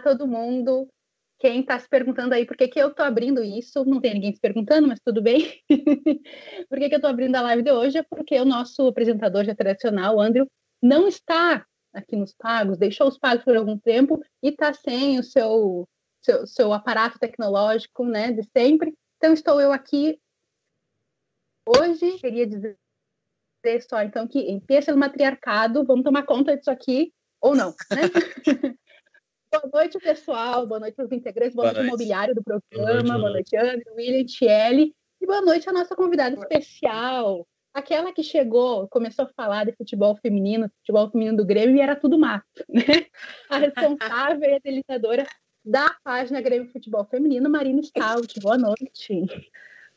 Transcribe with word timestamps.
todo 0.00 0.26
mundo. 0.26 0.88
Quem 1.38 1.60
está 1.60 1.78
se 1.78 1.88
perguntando 1.88 2.34
aí 2.34 2.44
por 2.44 2.56
que, 2.56 2.68
que 2.68 2.78
eu 2.78 2.88
estou 2.88 3.04
abrindo 3.04 3.42
isso, 3.42 3.84
não 3.86 4.00
tem 4.00 4.12
ninguém 4.14 4.34
se 4.34 4.40
perguntando, 4.40 4.86
mas 4.86 5.00
tudo 5.02 5.22
bem. 5.22 5.58
por 6.68 6.78
que, 6.78 6.88
que 6.88 6.94
eu 6.94 6.98
estou 6.98 7.10
abrindo 7.10 7.34
a 7.36 7.40
live 7.40 7.62
de 7.62 7.72
hoje? 7.72 7.98
É 7.98 8.02
porque 8.02 8.38
o 8.38 8.44
nosso 8.44 8.86
apresentador 8.86 9.44
já 9.44 9.54
tradicional, 9.54 10.20
Andrew, 10.20 10.46
não 10.82 11.08
está 11.08 11.64
aqui 11.94 12.14
nos 12.14 12.34
pagos, 12.34 12.78
deixou 12.78 13.08
os 13.08 13.18
pagos 13.18 13.44
por 13.44 13.56
algum 13.56 13.78
tempo 13.78 14.20
e 14.42 14.50
está 14.50 14.72
sem 14.74 15.18
o 15.18 15.24
seu, 15.24 15.88
seu, 16.22 16.46
seu 16.46 16.72
aparato 16.72 17.18
tecnológico 17.18 18.04
né, 18.04 18.32
de 18.32 18.42
sempre. 18.56 18.94
Então, 19.16 19.32
estou 19.32 19.60
eu 19.60 19.72
aqui 19.72 20.18
hoje. 21.66 22.18
Queria 22.18 22.46
dizer 22.46 22.76
só, 23.88 24.02
então, 24.02 24.26
que 24.26 24.40
em 24.40 24.60
terça 24.60 24.92
do 24.92 24.98
matriarcado, 24.98 25.84
vamos 25.84 26.04
tomar 26.04 26.24
conta 26.24 26.56
disso 26.56 26.70
aqui 26.70 27.12
ou 27.40 27.54
não, 27.54 27.74
né? 27.90 28.02
boa 29.50 29.70
noite, 29.72 29.98
pessoal. 29.98 30.66
Boa 30.66 30.80
noite 30.80 30.94
para 30.94 31.04
os 31.04 31.12
integrantes. 31.12 31.54
Boa, 31.54 31.66
boa 31.66 31.74
noite, 31.74 31.88
imobiliário 31.88 32.34
do 32.34 32.42
programa. 32.42 32.68
Boa 32.72 32.92
noite, 33.02 33.20
boa 33.20 33.30
noite 33.30 33.56
André, 33.56 33.82
William, 33.96 34.24
Tiele. 34.24 34.94
E 35.20 35.26
boa 35.26 35.40
noite 35.42 35.68
à 35.68 35.72
nossa 35.72 35.94
convidada 35.94 36.34
especial, 36.34 37.46
aquela 37.74 38.12
que 38.12 38.22
chegou, 38.22 38.88
começou 38.88 39.26
a 39.26 39.28
falar 39.28 39.66
de 39.66 39.72
futebol 39.72 40.16
feminino, 40.16 40.70
futebol 40.78 41.10
feminino 41.10 41.36
do 41.36 41.44
Grêmio, 41.44 41.76
e 41.76 41.80
era 41.80 41.94
tudo 41.94 42.18
mato, 42.18 42.46
né? 42.68 43.06
A 43.48 43.58
responsável 43.58 44.48
e 44.48 44.54
a 44.54 44.58
delitadora 44.58 45.26
da 45.62 45.94
página 46.02 46.40
Grêmio 46.40 46.70
Futebol 46.70 47.04
Feminino, 47.04 47.50
Marina 47.50 47.82
Stout. 47.82 48.40
Boa 48.40 48.56
noite. 48.56 49.26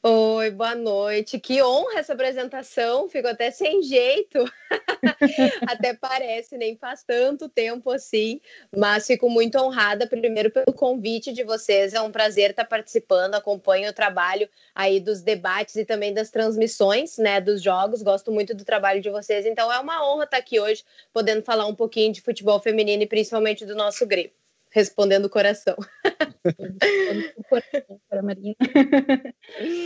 Oi, 0.06 0.52
boa 0.52 0.75
noite. 0.75 1.40
Que 1.40 1.64
honra 1.64 2.00
essa 2.00 2.12
apresentação. 2.12 3.08
Fico 3.08 3.25
até 3.25 3.52
sem 3.52 3.81
jeito. 3.81 4.38
até 5.66 5.94
parece, 5.94 6.58
nem 6.58 6.75
faz 6.75 7.06
tanto 7.06 7.47
tempo 7.47 7.90
assim, 7.90 8.41
mas 8.75 9.08
fico 9.08 9.30
muito 9.30 9.58
honrada 9.58 10.06
primeiro 10.06 10.52
pelo 10.52 10.74
convite 10.74 11.31
de 11.31 11.46
vocês. 11.46 11.94
É 11.94 12.02
um 12.02 12.12
prazer 12.12 12.50
estar 12.50 12.66
participando. 12.66 13.36
Acompanho 13.36 13.90
o 13.90 13.94
trabalho 13.94 14.50
aí 14.75 15.00
dos 15.00 15.22
debates 15.22 15.78
e 15.78 15.86
também 15.86 16.14
das 16.14 16.30
transmissões, 16.30 17.18
né, 17.18 17.40
dos 17.40 17.62
jogos. 17.62 18.02
Gosto 18.02 18.30
muito 18.30 18.53
do 18.53 18.66
trabalho 18.66 19.00
de 19.00 19.09
vocês. 19.09 19.46
Então 19.46 19.72
é 19.72 19.80
uma 19.80 20.06
honra 20.06 20.25
estar 20.25 20.38
aqui 20.38 20.59
hoje 20.59 20.84
podendo 21.14 21.44
falar 21.44 21.66
um 21.66 21.75
pouquinho 21.75 22.12
de 22.12 22.20
futebol 22.20 22.59
feminino 22.59 23.03
e 23.03 23.08
principalmente 23.08 23.66
do 23.66 23.74
nosso 23.74 24.06
Grêmio 24.06 24.42
respondendo 24.73 25.25
o 25.25 25.29
coração. 25.29 25.75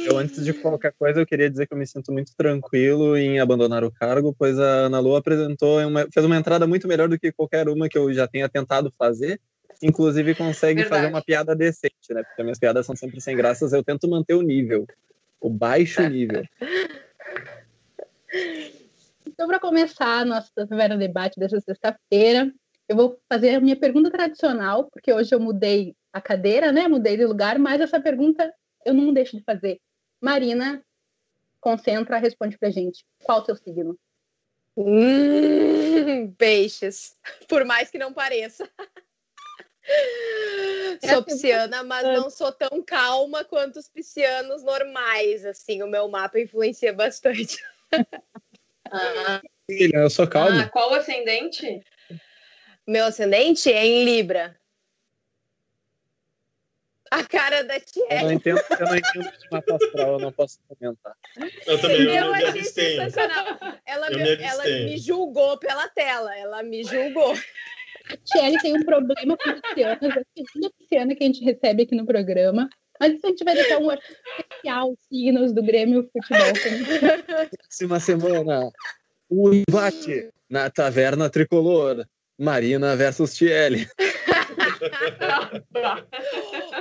eu, 0.10 0.18
antes 0.18 0.44
de 0.44 0.54
qualquer 0.54 0.94
coisa, 0.94 1.20
eu 1.20 1.26
queria 1.26 1.50
dizer 1.50 1.68
que 1.68 1.74
eu 1.74 1.78
me 1.78 1.86
sinto 1.86 2.12
muito 2.12 2.34
tranquilo 2.36 3.18
em 3.18 3.40
abandonar 3.40 3.84
o 3.84 3.92
cargo, 3.92 4.34
pois 4.38 4.58
a 4.58 4.86
Ana 4.86 5.00
Lu 5.00 5.16
apresentou, 5.16 5.80
uma, 5.86 6.08
fez 6.12 6.26
uma 6.26 6.38
entrada 6.38 6.66
muito 6.66 6.88
melhor 6.88 7.10
do 7.10 7.20
que 7.20 7.32
qualquer 7.32 7.68
uma 7.68 7.90
que 7.90 7.98
eu 7.98 8.12
já 8.14 8.28
tenha 8.28 8.48
tentado 8.48 8.90
fazer. 8.98 9.40
Inclusive, 9.84 10.34
consegue 10.34 10.82
Verdade. 10.82 11.02
fazer 11.02 11.14
uma 11.14 11.22
piada 11.22 11.56
decente, 11.56 12.12
né? 12.12 12.24
Porque 12.24 12.42
minhas 12.42 12.58
piadas 12.58 12.86
são 12.86 12.96
sempre 12.96 13.22
sem 13.22 13.36
graças, 13.36 13.74
eu 13.74 13.84
tento 13.84 14.10
manter 14.10 14.34
o 14.34 14.42
nível, 14.42 14.88
o 15.40 15.50
baixo 15.50 16.02
nível. 16.10 16.44
Então, 19.28 19.48
para 19.48 19.60
começar 19.60 20.26
nosso 20.26 20.52
primeiro 20.68 20.98
debate 20.98 21.40
dessa 21.40 21.60
sexta-feira, 21.60 22.52
eu 22.88 22.96
vou 22.96 23.20
fazer 23.28 23.56
a 23.56 23.60
minha 23.60 23.76
pergunta 23.76 24.10
tradicional, 24.10 24.90
porque 24.92 25.12
hoje 25.12 25.34
eu 25.34 25.40
mudei 25.40 25.96
a 26.14 26.22
cadeira, 26.22 26.72
né? 26.72 26.88
Mudei 26.88 27.18
de 27.18 27.26
lugar, 27.26 27.60
mas 27.60 27.82
essa 27.82 28.00
pergunta 28.00 28.54
eu 28.86 28.94
não 28.94 29.14
deixo 29.14 29.36
de 29.36 29.44
fazer. 29.44 29.80
Marina, 30.22 30.84
concentra, 31.60 32.18
responde 32.18 32.58
pra 32.58 32.70
gente. 32.70 33.06
Qual 33.24 33.42
o 33.42 33.46
seu 33.46 33.56
signo? 33.56 34.00
Hum, 34.78 36.32
peixes. 36.38 37.16
Por 37.48 37.66
mais 37.66 37.90
que 37.90 37.98
não 37.98 38.14
pareça. 38.14 38.70
sou 41.10 41.24
pisciana, 41.24 41.84
mas 41.84 42.04
não 42.04 42.30
sou 42.30 42.52
tão 42.52 42.82
calma 42.84 43.44
quanto 43.44 43.80
os 43.80 43.90
piscianos 43.90 44.64
normais. 44.64 45.46
Assim, 45.46 45.82
o 45.84 45.88
meu 45.88 46.08
mapa 46.08 46.40
influencia 46.40 46.94
bastante. 46.94 47.58
ah. 48.92 49.42
Eu 49.68 50.10
sou 50.10 50.28
calma. 50.28 50.62
Ah, 50.62 50.70
qual 50.70 50.94
ascendente? 50.94 51.84
Meu 52.88 53.06
ascendente 53.06 53.72
é 53.72 53.86
em 53.86 54.06
Libra. 54.06 54.56
A 57.12 57.24
cara 57.24 57.64
da 57.64 57.80
Tia. 57.80 58.06
Eu 58.10 58.24
não 58.24 58.32
entendo, 58.32 58.62
eu 58.80 58.86
não 58.86 58.96
entendo 58.96 59.32
de 59.32 59.48
mapa 59.52 59.76
astral, 59.76 60.14
eu 60.14 60.20
não 60.20 60.32
posso 60.32 60.60
comentar. 60.68 61.14
Eu 61.66 61.82
também, 61.82 62.02
eu, 62.02 62.26
eu 62.26 62.34
achei 62.34 62.64
sensacional. 62.64 63.46
Ela, 63.86 64.10
me, 64.10 64.44
ela 64.44 64.64
me 64.64 64.98
julgou 64.98 65.58
pela 65.58 65.88
tela, 65.90 66.36
ela 66.38 66.64
me 66.64 66.84
julgou. 66.84 67.34
A 68.10 68.18
Tiele 68.24 68.60
tem 68.60 68.76
um 68.76 68.84
problema 68.84 69.38
com 69.38 69.62
piscianas, 69.62 70.02
é 70.02 70.20
a 70.20 70.44
segunda 70.44 70.74
pisciana 70.78 71.16
que 71.16 71.24
a 71.24 71.28
gente 71.28 71.44
recebe 71.44 71.84
aqui 71.84 71.96
no 71.96 72.06
programa. 72.06 72.70
Mas 73.00 73.14
isso 73.14 73.26
a 73.26 73.30
gente 73.30 73.44
vai 73.44 73.54
deixar 73.54 73.78
um 73.78 73.92
especial, 73.92 74.96
signos 75.10 75.54
do 75.54 75.62
Grêmio 75.62 76.10
Futebol. 76.12 76.54
Próxima 77.58 78.00
semana, 78.00 78.72
o 79.30 79.54
embate 79.54 80.30
na 80.50 80.70
Taverna 80.70 81.30
Tricolor. 81.30 82.06
Marina 82.38 82.96
versus 82.96 83.36
Tiele. 83.36 83.88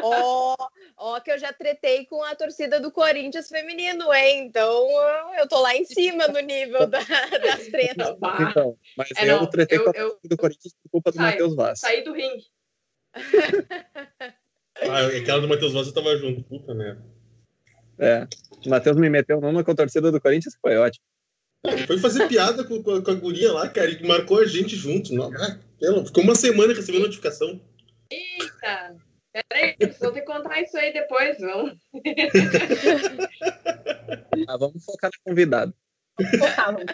Ó, 0.02 0.54
oh, 0.54 0.66
oh, 0.98 1.20
que 1.20 1.30
eu 1.30 1.38
já 1.38 1.52
tretei 1.52 2.04
com 2.06 2.22
a 2.22 2.34
torcida 2.34 2.78
do 2.78 2.92
Corinthians 2.92 3.48
feminino, 3.48 4.12
hein? 4.12 4.46
Então 4.46 4.86
eu 5.38 5.48
tô 5.48 5.60
lá 5.60 5.74
em 5.74 5.84
cima 5.84 6.28
no 6.28 6.40
nível 6.40 6.86
da, 6.86 6.98
das 6.98 7.66
tretas. 7.68 8.16
Então, 8.40 8.76
mas 8.96 9.08
é, 9.16 9.30
eu 9.30 9.40
não, 9.40 9.46
tretei 9.46 9.78
eu, 9.78 9.84
com 9.84 9.90
a 9.90 9.92
torcida 9.92 10.18
eu, 10.22 10.28
do 10.28 10.36
Corinthians 10.36 10.74
por 10.82 10.90
culpa 10.90 11.12
do 11.12 11.18
Matheus 11.18 11.54
Vaz. 11.54 11.80
Saí 11.80 12.04
do 12.04 12.12
ringue. 12.12 12.44
ah, 14.82 15.06
aquela 15.18 15.40
do 15.40 15.48
Matheus 15.48 15.72
Vaz 15.72 15.86
eu 15.86 15.94
tava 15.94 16.16
junto, 16.16 16.42
puta 16.42 16.74
merda. 16.74 17.02
É, 17.98 18.26
o 18.66 18.68
Matheus 18.68 18.96
me 18.98 19.08
meteu 19.08 19.40
numa 19.40 19.64
com 19.64 19.70
a 19.70 19.74
torcida 19.74 20.12
do 20.12 20.20
Corinthians, 20.20 20.58
foi 20.60 20.76
ótimo. 20.76 21.02
Foi 21.86 21.98
fazer 21.98 22.26
piada 22.28 22.64
com, 22.64 22.82
com, 22.82 22.92
a, 22.92 23.02
com 23.02 23.10
a 23.10 23.14
guria 23.14 23.52
lá, 23.52 23.68
cara, 23.68 23.90
e 23.90 24.02
marcou 24.06 24.40
a 24.40 24.46
gente 24.46 24.74
junto. 24.76 25.14
Não, 25.14 25.30
ah, 25.34 25.58
ficou 26.04 26.24
uma 26.24 26.34
semana 26.34 26.74
recebendo 26.74 27.02
notificação. 27.02 27.60
Eita! 28.10 28.96
Peraí, 29.32 29.76
vou 30.00 30.12
ter 30.12 30.20
que 30.20 30.26
contar 30.26 30.60
isso 30.62 30.76
aí 30.78 30.92
depois, 30.92 31.38
vamos. 31.38 31.76
ah, 34.48 34.56
vamos 34.56 34.84
focar 34.84 35.10
no 35.10 35.30
convidado. 35.30 35.74
Focar, 36.38 36.72
vamos. 36.72 36.84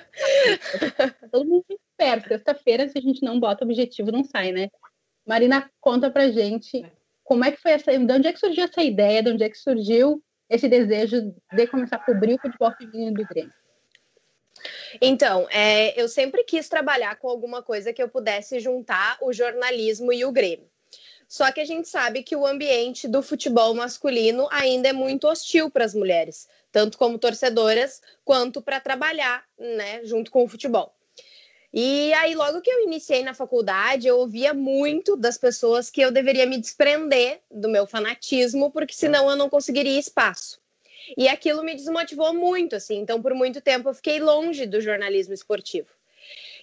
Todo 1.30 1.48
mundo 1.48 1.64
espera. 1.70 2.20
Sexta-feira, 2.26 2.88
se 2.88 2.98
a 2.98 3.00
gente 3.00 3.22
não 3.22 3.38
bota 3.38 3.64
objetivo, 3.64 4.10
não 4.10 4.24
sai, 4.24 4.50
né? 4.50 4.68
Marina, 5.24 5.70
conta 5.80 6.10
pra 6.10 6.30
gente 6.30 6.84
como 7.22 7.44
é 7.44 7.52
que 7.52 7.60
foi 7.60 7.72
essa, 7.72 7.96
de 7.96 8.12
onde 8.12 8.26
é 8.26 8.32
que 8.32 8.40
surgiu 8.40 8.64
essa 8.64 8.82
ideia, 8.82 9.22
de 9.22 9.30
onde 9.30 9.44
é 9.44 9.48
que 9.48 9.56
surgiu 9.56 10.20
esse 10.50 10.68
desejo 10.68 11.32
de 11.52 11.66
começar 11.68 11.96
a 11.96 12.04
cobrir 12.04 12.34
o 12.34 12.40
futebol 12.40 12.72
feminino 12.76 13.14
do 13.14 13.24
Grêmio? 13.24 13.52
Então, 15.00 15.46
é, 15.50 16.00
eu 16.00 16.08
sempre 16.08 16.44
quis 16.44 16.68
trabalhar 16.68 17.16
com 17.16 17.28
alguma 17.28 17.62
coisa 17.62 17.92
que 17.92 18.02
eu 18.02 18.08
pudesse 18.08 18.60
juntar 18.60 19.18
o 19.20 19.32
jornalismo 19.32 20.12
e 20.12 20.24
o 20.24 20.32
Grêmio. 20.32 20.70
Só 21.28 21.50
que 21.50 21.60
a 21.60 21.64
gente 21.64 21.88
sabe 21.88 22.22
que 22.22 22.36
o 22.36 22.46
ambiente 22.46 23.08
do 23.08 23.22
futebol 23.22 23.74
masculino 23.74 24.46
ainda 24.50 24.90
é 24.90 24.92
muito 24.92 25.26
hostil 25.26 25.70
para 25.70 25.84
as 25.84 25.94
mulheres, 25.94 26.46
tanto 26.70 26.98
como 26.98 27.18
torcedoras 27.18 28.02
quanto 28.22 28.60
para 28.60 28.78
trabalhar, 28.78 29.42
né, 29.58 30.04
junto 30.04 30.30
com 30.30 30.44
o 30.44 30.48
futebol. 30.48 30.94
E 31.72 32.12
aí, 32.12 32.34
logo 32.34 32.60
que 32.60 32.70
eu 32.70 32.82
iniciei 32.82 33.22
na 33.22 33.32
faculdade, 33.32 34.06
eu 34.06 34.18
ouvia 34.18 34.52
muito 34.52 35.16
das 35.16 35.38
pessoas 35.38 35.88
que 35.88 36.02
eu 36.02 36.10
deveria 36.10 36.44
me 36.44 36.58
desprender 36.58 37.40
do 37.50 37.66
meu 37.66 37.86
fanatismo, 37.86 38.70
porque 38.70 38.92
senão 38.92 39.30
eu 39.30 39.36
não 39.36 39.48
conseguiria 39.48 39.98
espaço. 39.98 40.61
E 41.16 41.28
aquilo 41.28 41.62
me 41.62 41.74
desmotivou 41.74 42.34
muito, 42.34 42.76
assim. 42.76 42.98
Então, 42.98 43.20
por 43.20 43.34
muito 43.34 43.60
tempo, 43.60 43.88
eu 43.88 43.94
fiquei 43.94 44.20
longe 44.20 44.66
do 44.66 44.80
jornalismo 44.80 45.34
esportivo. 45.34 45.88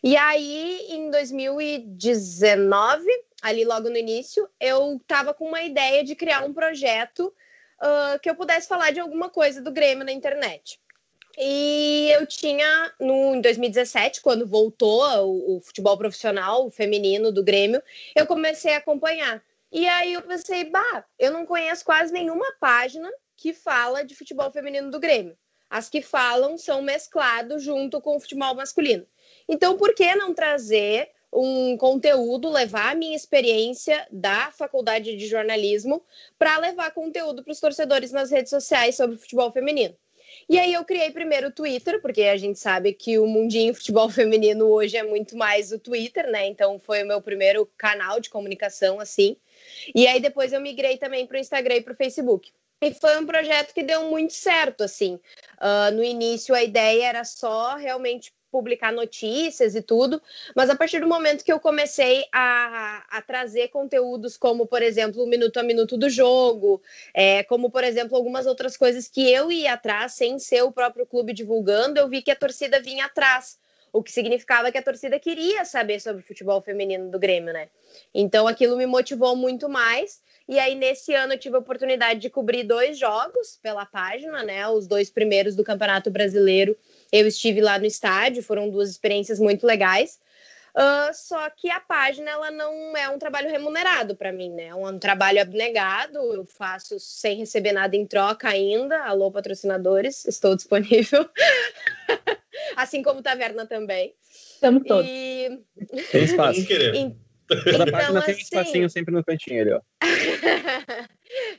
E 0.03 0.15
aí, 0.15 0.87
em 0.89 1.09
2019, 1.09 3.05
ali 3.41 3.65
logo 3.65 3.89
no 3.89 3.97
início, 3.97 4.49
eu 4.59 4.97
estava 4.97 5.33
com 5.33 5.45
uma 5.45 5.61
ideia 5.61 6.03
de 6.03 6.15
criar 6.15 6.43
um 6.45 6.53
projeto 6.53 7.33
uh, 7.81 8.19
que 8.21 8.29
eu 8.29 8.35
pudesse 8.35 8.67
falar 8.67 8.91
de 8.91 8.99
alguma 8.99 9.29
coisa 9.29 9.61
do 9.61 9.71
Grêmio 9.71 10.05
na 10.05 10.11
internet. 10.11 10.79
E 11.37 12.09
eu 12.11 12.25
tinha, 12.25 12.93
no, 12.99 13.35
em 13.35 13.41
2017, 13.41 14.21
quando 14.21 14.47
voltou 14.47 15.03
o, 15.25 15.57
o 15.57 15.61
futebol 15.61 15.97
profissional 15.97 16.65
o 16.65 16.71
feminino 16.71 17.31
do 17.31 17.43
Grêmio, 17.43 17.81
eu 18.15 18.25
comecei 18.25 18.73
a 18.73 18.77
acompanhar. 18.77 19.41
E 19.71 19.87
aí 19.87 20.13
eu 20.13 20.21
pensei, 20.21 20.65
bah, 20.65 21.05
eu 21.17 21.31
não 21.31 21.45
conheço 21.45 21.85
quase 21.85 22.11
nenhuma 22.11 22.45
página 22.59 23.09
que 23.39 23.53
fala 23.53 24.03
de 24.03 24.13
futebol 24.15 24.51
feminino 24.51 24.91
do 24.91 24.99
Grêmio. 24.99 25.37
As 25.69 25.89
que 25.89 26.01
falam 26.01 26.57
são 26.57 26.81
mesclados 26.81 27.63
junto 27.63 28.01
com 28.01 28.17
o 28.17 28.19
futebol 28.19 28.53
masculino. 28.53 29.07
Então, 29.47 29.77
por 29.77 29.95
que 29.95 30.13
não 30.15 30.33
trazer 30.33 31.09
um 31.31 31.77
conteúdo, 31.77 32.49
levar 32.49 32.91
a 32.91 32.95
minha 32.95 33.15
experiência 33.15 34.05
da 34.11 34.51
faculdade 34.51 35.15
de 35.15 35.27
jornalismo 35.27 36.03
para 36.37 36.57
levar 36.57 36.91
conteúdo 36.91 37.41
para 37.41 37.53
os 37.53 37.59
torcedores 37.61 38.11
nas 38.11 38.29
redes 38.29 38.49
sociais 38.49 38.95
sobre 38.95 39.15
futebol 39.15 39.51
feminino? 39.53 39.95
E 40.49 40.59
aí 40.59 40.73
eu 40.73 40.83
criei 40.83 41.11
primeiro 41.11 41.47
o 41.47 41.51
Twitter, 41.51 42.01
porque 42.01 42.23
a 42.23 42.35
gente 42.35 42.59
sabe 42.59 42.93
que 42.93 43.17
o 43.17 43.25
mundinho 43.25 43.73
futebol 43.73 44.09
feminino 44.11 44.65
hoje 44.65 44.97
é 44.97 45.03
muito 45.03 45.37
mais 45.37 45.71
o 45.71 45.79
Twitter, 45.79 46.29
né? 46.29 46.45
Então 46.47 46.77
foi 46.77 47.03
o 47.03 47.07
meu 47.07 47.21
primeiro 47.21 47.65
canal 47.77 48.19
de 48.19 48.29
comunicação, 48.29 48.99
assim. 48.99 49.37
E 49.95 50.07
aí 50.07 50.19
depois 50.19 50.51
eu 50.51 50.59
migrei 50.59 50.97
também 50.97 51.25
para 51.25 51.37
o 51.37 51.39
Instagram 51.39 51.75
e 51.75 51.81
para 51.81 51.93
o 51.93 51.97
Facebook. 51.97 52.51
E 52.81 52.93
foi 52.93 53.17
um 53.17 53.25
projeto 53.25 53.73
que 53.73 53.83
deu 53.83 54.05
muito 54.09 54.33
certo, 54.33 54.83
assim. 54.83 55.19
Uh, 55.59 55.93
no 55.93 56.03
início 56.03 56.55
a 56.55 56.63
ideia 56.63 57.07
era 57.07 57.23
só 57.25 57.75
realmente 57.75 58.33
publicar 58.51 58.91
notícias 58.91 59.75
e 59.75 59.81
tudo, 59.81 60.21
mas 60.55 60.69
a 60.69 60.75
partir 60.75 60.99
do 60.99 61.07
momento 61.07 61.43
que 61.43 61.51
eu 61.51 61.59
comecei 61.59 62.25
a, 62.31 63.03
a 63.09 63.21
trazer 63.21 63.67
conteúdos 63.67 64.37
como, 64.37 64.65
por 64.65 64.81
exemplo, 64.81 65.23
o 65.23 65.27
minuto 65.27 65.57
a 65.57 65.63
minuto 65.63 65.97
do 65.97 66.09
jogo, 66.09 66.81
é, 67.13 67.43
como, 67.43 67.69
por 67.69 67.83
exemplo, 67.83 68.17
algumas 68.17 68.47
outras 68.47 68.75
coisas 68.75 69.07
que 69.07 69.31
eu 69.31 69.51
ia 69.51 69.73
atrás 69.73 70.13
sem 70.13 70.39
ser 70.39 70.63
o 70.63 70.71
próprio 70.71 71.05
clube 71.05 71.33
divulgando, 71.33 71.99
eu 71.99 72.07
vi 72.07 72.21
que 72.21 72.31
a 72.31 72.35
torcida 72.35 72.81
vinha 72.81 73.05
atrás. 73.05 73.59
O 73.91 74.03
que 74.03 74.11
significava 74.11 74.71
que 74.71 74.77
a 74.77 74.83
torcida 74.83 75.19
queria 75.19 75.65
saber 75.65 75.99
sobre 75.99 76.21
o 76.21 76.25
futebol 76.25 76.61
feminino 76.61 77.09
do 77.09 77.17
Grêmio, 77.17 77.51
né? 77.51 77.69
Então 78.13 78.47
aquilo 78.47 78.77
me 78.77 78.85
motivou 78.85 79.35
muito 79.35 79.67
mais. 79.67 80.21
E 80.49 80.57
aí, 80.57 80.73
nesse 80.73 81.13
ano, 81.13 81.33
eu 81.33 81.37
tive 81.37 81.55
a 81.55 81.59
oportunidade 81.59 82.19
de 82.19 82.27
cobrir 82.27 82.63
dois 82.63 82.97
jogos 82.97 83.59
pela 83.61 83.85
página, 83.85 84.43
né? 84.43 84.67
Os 84.67 84.87
dois 84.87 85.07
primeiros 85.07 85.55
do 85.55 85.63
Campeonato 85.63 86.09
Brasileiro 86.09 86.75
eu 87.11 87.27
estive 87.27 87.61
lá 87.61 87.77
no 87.77 87.85
estádio, 87.85 88.41
foram 88.41 88.67
duas 88.67 88.89
experiências 88.89 89.39
muito 89.39 89.65
legais. 89.67 90.19
Uh, 90.69 91.13
só 91.13 91.47
que 91.51 91.69
a 91.69 91.79
página 91.79 92.31
ela 92.31 92.49
não 92.49 92.97
é 92.97 93.07
um 93.09 93.19
trabalho 93.19 93.47
remunerado 93.47 94.15
para 94.15 94.31
mim, 94.31 94.49
né? 94.49 94.69
É 94.69 94.75
um 94.75 94.97
trabalho 94.97 95.39
abnegado, 95.39 96.17
eu 96.17 96.43
faço 96.43 96.99
sem 96.99 97.37
receber 97.37 97.71
nada 97.71 97.95
em 97.95 98.07
troca 98.07 98.49
ainda. 98.49 99.03
Alô, 99.03 99.31
patrocinadores, 99.31 100.25
estou 100.25 100.55
disponível. 100.55 101.29
assim 102.75 103.03
como 103.03 103.21
Taverna 103.21 103.67
também. 103.67 104.15
Estamos 104.31 104.83
todos. 104.87 105.07
E... 105.07 105.59
Tem 106.11 106.23
espaço. 106.23 106.61
Toda 107.49 107.57
então, 107.83 107.91
página 107.91 108.21
tem 108.21 108.35
um 108.35 108.37
assim 108.37 108.43
espacinho 108.43 108.89
sempre 108.89 109.13
no 109.13 109.23
cantinho 109.23 109.61
ali, 109.61 109.73
ó. 109.73 109.81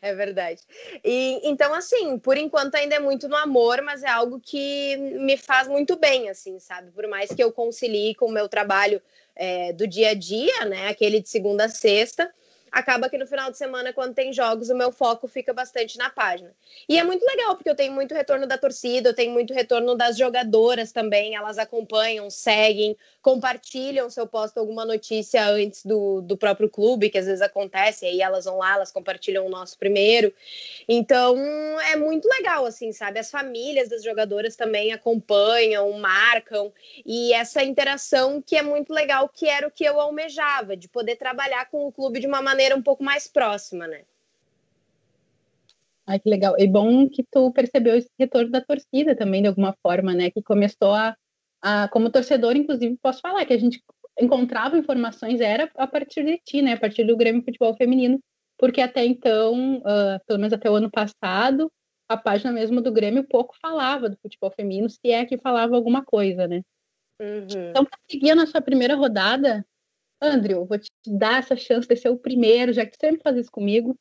é 0.00 0.14
verdade. 0.14 0.62
E, 1.04 1.40
então, 1.42 1.74
assim, 1.74 2.16
por 2.18 2.36
enquanto 2.36 2.76
ainda 2.76 2.94
é 2.94 3.00
muito 3.00 3.28
no 3.28 3.36
amor, 3.36 3.82
mas 3.82 4.04
é 4.04 4.08
algo 4.08 4.40
que 4.40 4.96
me 4.96 5.36
faz 5.36 5.66
muito 5.66 5.98
bem, 5.98 6.28
assim, 6.30 6.60
sabe? 6.60 6.92
Por 6.92 7.06
mais 7.08 7.32
que 7.32 7.42
eu 7.42 7.50
concilie 7.52 8.14
com 8.14 8.26
o 8.26 8.32
meu 8.32 8.48
trabalho 8.48 9.02
é, 9.34 9.72
do 9.72 9.86
dia 9.86 10.10
a 10.10 10.14
dia, 10.14 10.64
né? 10.64 10.88
Aquele 10.88 11.20
de 11.20 11.28
segunda 11.28 11.64
a 11.64 11.68
sexta, 11.68 12.32
acaba 12.70 13.08
que 13.08 13.18
no 13.18 13.26
final 13.26 13.50
de 13.50 13.58
semana, 13.58 13.92
quando 13.92 14.14
tem 14.14 14.32
jogos, 14.32 14.70
o 14.70 14.74
meu 14.74 14.92
foco 14.92 15.26
fica 15.26 15.52
bastante 15.52 15.98
na 15.98 16.08
página. 16.08 16.52
E 16.88 16.98
é 16.98 17.04
muito 17.04 17.24
legal, 17.24 17.56
porque 17.56 17.68
eu 17.68 17.74
tenho 17.74 17.92
muito 17.92 18.14
retorno 18.14 18.46
da 18.46 18.56
torcida, 18.56 19.10
eu 19.10 19.14
tenho 19.14 19.32
muito 19.32 19.52
retorno 19.52 19.94
das 19.94 20.16
jogadoras 20.16 20.92
também, 20.92 21.34
elas 21.34 21.58
acompanham, 21.58 22.30
seguem, 22.30 22.96
compartilham 23.20 24.08
se 24.08 24.20
eu 24.20 24.26
posto 24.26 24.58
alguma 24.58 24.84
notícia 24.84 25.44
antes 25.48 25.84
do, 25.84 26.20
do 26.20 26.36
próprio 26.36 26.68
clube, 26.68 27.10
que 27.10 27.18
às 27.18 27.26
vezes 27.26 27.42
acontece, 27.42 28.06
aí 28.06 28.20
elas 28.20 28.44
vão 28.44 28.58
lá, 28.58 28.74
elas 28.74 28.92
compartilham 28.92 29.46
o 29.46 29.50
nosso 29.50 29.76
primeiro. 29.76 30.32
Então, 30.88 31.36
é 31.80 31.96
muito 31.96 32.28
legal, 32.28 32.64
assim, 32.64 32.92
sabe? 32.92 33.18
As 33.18 33.30
famílias 33.30 33.88
das 33.88 34.04
jogadoras 34.04 34.54
também 34.54 34.92
acompanham, 34.92 35.90
marcam, 35.92 36.72
e 37.04 37.32
essa 37.32 37.62
interação 37.62 38.40
que 38.40 38.56
é 38.56 38.62
muito 38.62 38.92
legal, 38.92 39.28
que 39.28 39.48
era 39.48 39.66
o 39.66 39.70
que 39.70 39.84
eu 39.84 40.00
almejava, 40.00 40.76
de 40.76 40.88
poder 40.88 41.16
trabalhar 41.16 41.68
com 41.68 41.86
o 41.86 41.92
clube 41.92 42.20
de 42.20 42.26
uma 42.26 42.40
maneira 42.40 42.59
maneira 42.60 42.76
um 42.76 42.82
pouco 42.82 43.02
mais 43.02 43.26
próxima, 43.26 43.86
né? 43.86 44.02
Ai, 46.06 46.18
que 46.18 46.28
legal. 46.28 46.54
E 46.58 46.66
bom 46.66 47.08
que 47.08 47.24
tu 47.24 47.50
percebeu 47.52 47.96
esse 47.96 48.10
retorno 48.18 48.50
da 48.50 48.60
torcida 48.60 49.16
também, 49.16 49.40
de 49.40 49.48
alguma 49.48 49.74
forma, 49.82 50.12
né? 50.12 50.30
Que 50.30 50.42
começou 50.42 50.92
a, 50.92 51.16
a 51.62 51.88
como 51.88 52.10
torcedor, 52.10 52.56
inclusive, 52.56 52.98
posso 53.00 53.20
falar 53.20 53.46
que 53.46 53.54
a 53.54 53.58
gente 53.58 53.82
encontrava 54.20 54.76
informações 54.76 55.40
era 55.40 55.70
a 55.76 55.86
partir 55.86 56.24
de 56.24 56.38
ti, 56.44 56.60
né? 56.60 56.74
A 56.74 56.80
partir 56.80 57.04
do 57.04 57.16
Grêmio 57.16 57.42
Futebol 57.42 57.74
Feminino, 57.76 58.20
porque 58.58 58.82
até 58.82 59.04
então, 59.04 59.78
uh, 59.78 60.20
pelo 60.26 60.38
menos 60.38 60.52
até 60.52 60.70
o 60.70 60.74
ano 60.74 60.90
passado, 60.90 61.72
a 62.08 62.16
página 62.16 62.52
mesmo 62.52 62.82
do 62.82 62.92
Grêmio 62.92 63.24
pouco 63.24 63.54
falava 63.62 64.10
do 64.10 64.18
futebol 64.20 64.50
feminino, 64.50 64.90
se 64.90 65.12
é 65.12 65.24
que 65.24 65.38
falava 65.38 65.76
alguma 65.76 66.04
coisa, 66.04 66.48
né? 66.48 66.60
Uhum. 67.20 67.70
Então, 67.70 67.84
para 67.84 67.98
seguir 68.10 68.32
a 68.32 68.34
nossa 68.34 68.60
primeira 68.60 68.96
rodada, 68.96 69.64
Andrew, 70.20 70.66
vou 70.66 70.78
te 70.78 70.90
dar 71.06 71.38
essa 71.38 71.56
chance 71.56 71.88
de 71.88 71.96
ser 71.96 72.10
o 72.10 72.18
primeiro, 72.18 72.72
já 72.72 72.84
que 72.84 72.94
você 72.94 73.06
sempre 73.06 73.22
faz 73.22 73.36
isso 73.36 73.50
comigo. 73.50 73.98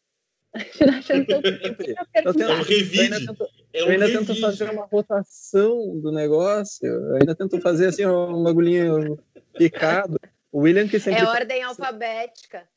te 0.73 0.85
dar 0.85 0.97
a 0.97 1.01
chance 1.01 1.25
de 1.25 1.31
ser 1.31 1.37
o 1.37 1.41
primeiro. 1.41 2.01
Eu, 2.13 2.33
tento, 2.33 2.39
eu, 2.41 2.63
revide. 2.63 2.97
eu 2.97 3.03
ainda, 3.03 3.19
tento, 3.19 3.47
eu 3.73 3.87
ainda 3.87 4.11
tento 4.11 4.35
fazer 4.41 4.69
uma 4.69 4.85
rotação 4.85 5.99
do 5.99 6.11
negócio. 6.11 6.85
Eu 6.85 7.15
ainda 7.15 7.33
tento 7.35 7.61
fazer 7.61 7.87
assim 7.87 8.05
um 8.05 8.43
bagulhinho 8.43 9.17
picado. 9.57 10.19
O 10.51 10.61
William 10.61 10.87
que 10.87 10.99
sempre. 10.99 11.21
É 11.21 11.25
ordem 11.25 11.63
alfabética. 11.63 12.67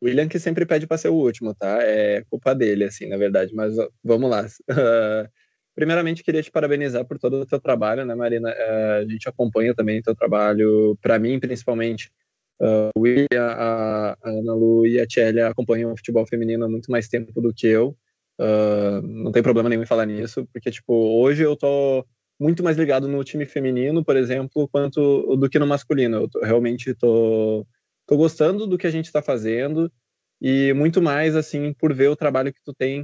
O 0.00 0.06
William 0.06 0.28
que 0.28 0.38
sempre 0.38 0.64
pede 0.64 0.86
para 0.86 0.98
ser 0.98 1.08
o 1.08 1.14
último, 1.14 1.54
tá? 1.54 1.78
É 1.82 2.22
culpa 2.30 2.54
dele, 2.54 2.84
assim, 2.84 3.08
na 3.08 3.16
verdade. 3.16 3.54
Mas 3.54 3.74
vamos 4.02 4.30
lá. 4.30 4.46
Uh, 4.70 5.28
primeiramente, 5.74 6.22
queria 6.22 6.42
te 6.42 6.50
parabenizar 6.50 7.04
por 7.04 7.18
todo 7.18 7.40
o 7.40 7.46
teu 7.46 7.60
trabalho, 7.60 8.04
né, 8.04 8.14
Marina? 8.14 8.50
Uh, 8.50 9.02
a 9.02 9.08
gente 9.08 9.28
acompanha 9.28 9.74
também 9.74 9.98
o 9.98 10.02
teu 10.02 10.14
trabalho, 10.14 10.96
para 11.02 11.18
mim, 11.18 11.40
principalmente 11.40 12.10
Uh, 12.60 12.90
o 12.96 13.00
William, 13.00 13.26
a, 13.42 14.16
a 14.22 14.30
Ana 14.30 14.54
Lu 14.54 14.86
e 14.86 14.98
a 14.98 15.06
Tchelia 15.06 15.48
acompanham 15.48 15.92
o 15.92 15.96
futebol 15.96 16.26
feminino 16.26 16.64
há 16.64 16.68
muito 16.68 16.90
mais 16.90 17.08
tempo 17.08 17.40
do 17.40 17.52
que 17.52 17.66
eu. 17.66 17.96
Uh, 18.38 19.00
não 19.02 19.32
tem 19.32 19.42
problema 19.42 19.68
nenhum 19.68 19.82
em 19.82 19.86
falar 19.86 20.06
nisso, 20.06 20.46
porque, 20.52 20.70
tipo, 20.70 20.92
hoje 20.92 21.42
eu 21.42 21.56
tô 21.56 22.04
muito 22.38 22.62
mais 22.62 22.76
ligado 22.76 23.08
no 23.08 23.24
time 23.24 23.46
feminino, 23.46 24.04
por 24.04 24.16
exemplo, 24.16 24.68
quanto 24.68 25.36
do 25.36 25.48
que 25.48 25.58
no 25.58 25.66
masculino. 25.66 26.22
Eu 26.22 26.28
tô, 26.28 26.40
realmente 26.40 26.94
tô, 26.94 27.66
tô 28.06 28.16
gostando 28.16 28.66
do 28.66 28.78
que 28.78 28.86
a 28.86 28.90
gente 28.90 29.06
está 29.06 29.22
fazendo 29.22 29.90
e 30.40 30.72
muito 30.74 31.00
mais, 31.00 31.34
assim, 31.34 31.72
por 31.74 31.94
ver 31.94 32.08
o 32.08 32.16
trabalho 32.16 32.52
que 32.52 32.62
tu 32.62 32.74
tem 32.74 33.02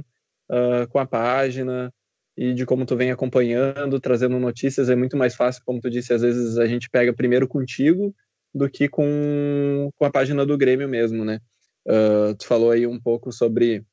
uh, 0.49 0.87
com 0.89 0.99
a 0.99 1.05
página 1.05 1.91
e 2.37 2.53
de 2.53 2.65
como 2.65 2.85
tu 2.85 2.95
vem 2.95 3.11
acompanhando, 3.11 3.99
trazendo 3.99 4.39
notícias. 4.39 4.89
É 4.89 4.95
muito 4.95 5.17
mais 5.17 5.35
fácil, 5.35 5.63
como 5.65 5.79
tu 5.79 5.89
disse, 5.89 6.13
às 6.13 6.21
vezes 6.21 6.57
a 6.57 6.65
gente 6.65 6.89
pega 6.89 7.13
primeiro 7.13 7.47
contigo 7.47 8.13
do 8.53 8.69
que 8.69 8.87
com, 8.87 9.89
com 9.95 10.05
a 10.05 10.11
página 10.11 10.45
do 10.45 10.57
Grêmio 10.57 10.87
mesmo, 10.87 11.25
né? 11.25 11.39
Uh, 11.85 12.35
tu 12.35 12.45
falou 12.45 12.71
aí 12.71 12.87
um 12.87 12.99
pouco 12.99 13.31
sobre 13.31 13.85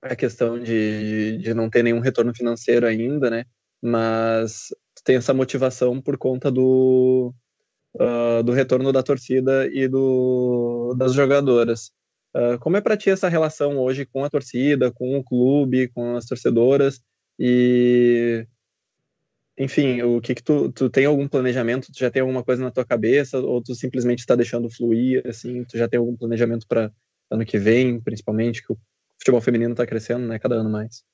a 0.00 0.14
questão 0.14 0.58
de, 0.58 1.38
de 1.38 1.54
não 1.54 1.68
ter 1.68 1.82
nenhum 1.82 2.00
retorno 2.00 2.34
financeiro 2.34 2.86
ainda, 2.86 3.30
né? 3.30 3.44
Mas 3.82 4.68
tem 5.04 5.16
essa 5.16 5.34
motivação 5.34 6.00
por 6.00 6.16
conta 6.16 6.50
do, 6.50 7.34
uh, 7.96 8.42
do 8.42 8.52
retorno 8.52 8.92
da 8.92 9.02
torcida 9.02 9.66
e 9.66 9.88
do, 9.88 10.94
das 10.96 11.14
jogadoras. 11.14 11.90
Uh, 12.34 12.58
como 12.60 12.76
é 12.76 12.80
para 12.80 12.96
ti 12.96 13.10
essa 13.10 13.28
relação 13.28 13.78
hoje 13.78 14.06
com 14.06 14.24
a 14.24 14.30
torcida, 14.30 14.90
com 14.90 15.16
o 15.16 15.24
clube, 15.24 15.88
com 15.88 16.16
as 16.16 16.26
torcedoras? 16.26 17.00
E, 17.38 18.46
enfim, 19.56 20.02
o 20.02 20.20
que 20.20 20.34
que 20.34 20.42
tu, 20.42 20.72
tu 20.72 20.90
tem 20.90 21.06
algum 21.06 21.28
planejamento? 21.28 21.92
Tu 21.92 21.98
já 21.98 22.10
tem 22.10 22.20
alguma 22.20 22.42
coisa 22.42 22.62
na 22.62 22.70
tua 22.70 22.84
cabeça? 22.84 23.38
Ou 23.38 23.62
tu 23.62 23.74
simplesmente 23.74 24.20
está 24.20 24.34
deixando 24.34 24.68
fluir, 24.68 25.22
assim? 25.26 25.64
Tu 25.64 25.78
já 25.78 25.88
tem 25.88 25.98
algum 25.98 26.16
planejamento 26.16 26.66
para 26.66 26.90
ano 27.30 27.44
que 27.44 27.58
vem, 27.58 28.00
principalmente, 28.00 28.64
que 28.64 28.72
o 28.72 28.78
futebol 29.18 29.40
feminino 29.40 29.72
está 29.72 29.86
crescendo, 29.86 30.26
né? 30.26 30.38
Cada 30.38 30.56
ano 30.56 30.70
mais. 30.70 31.04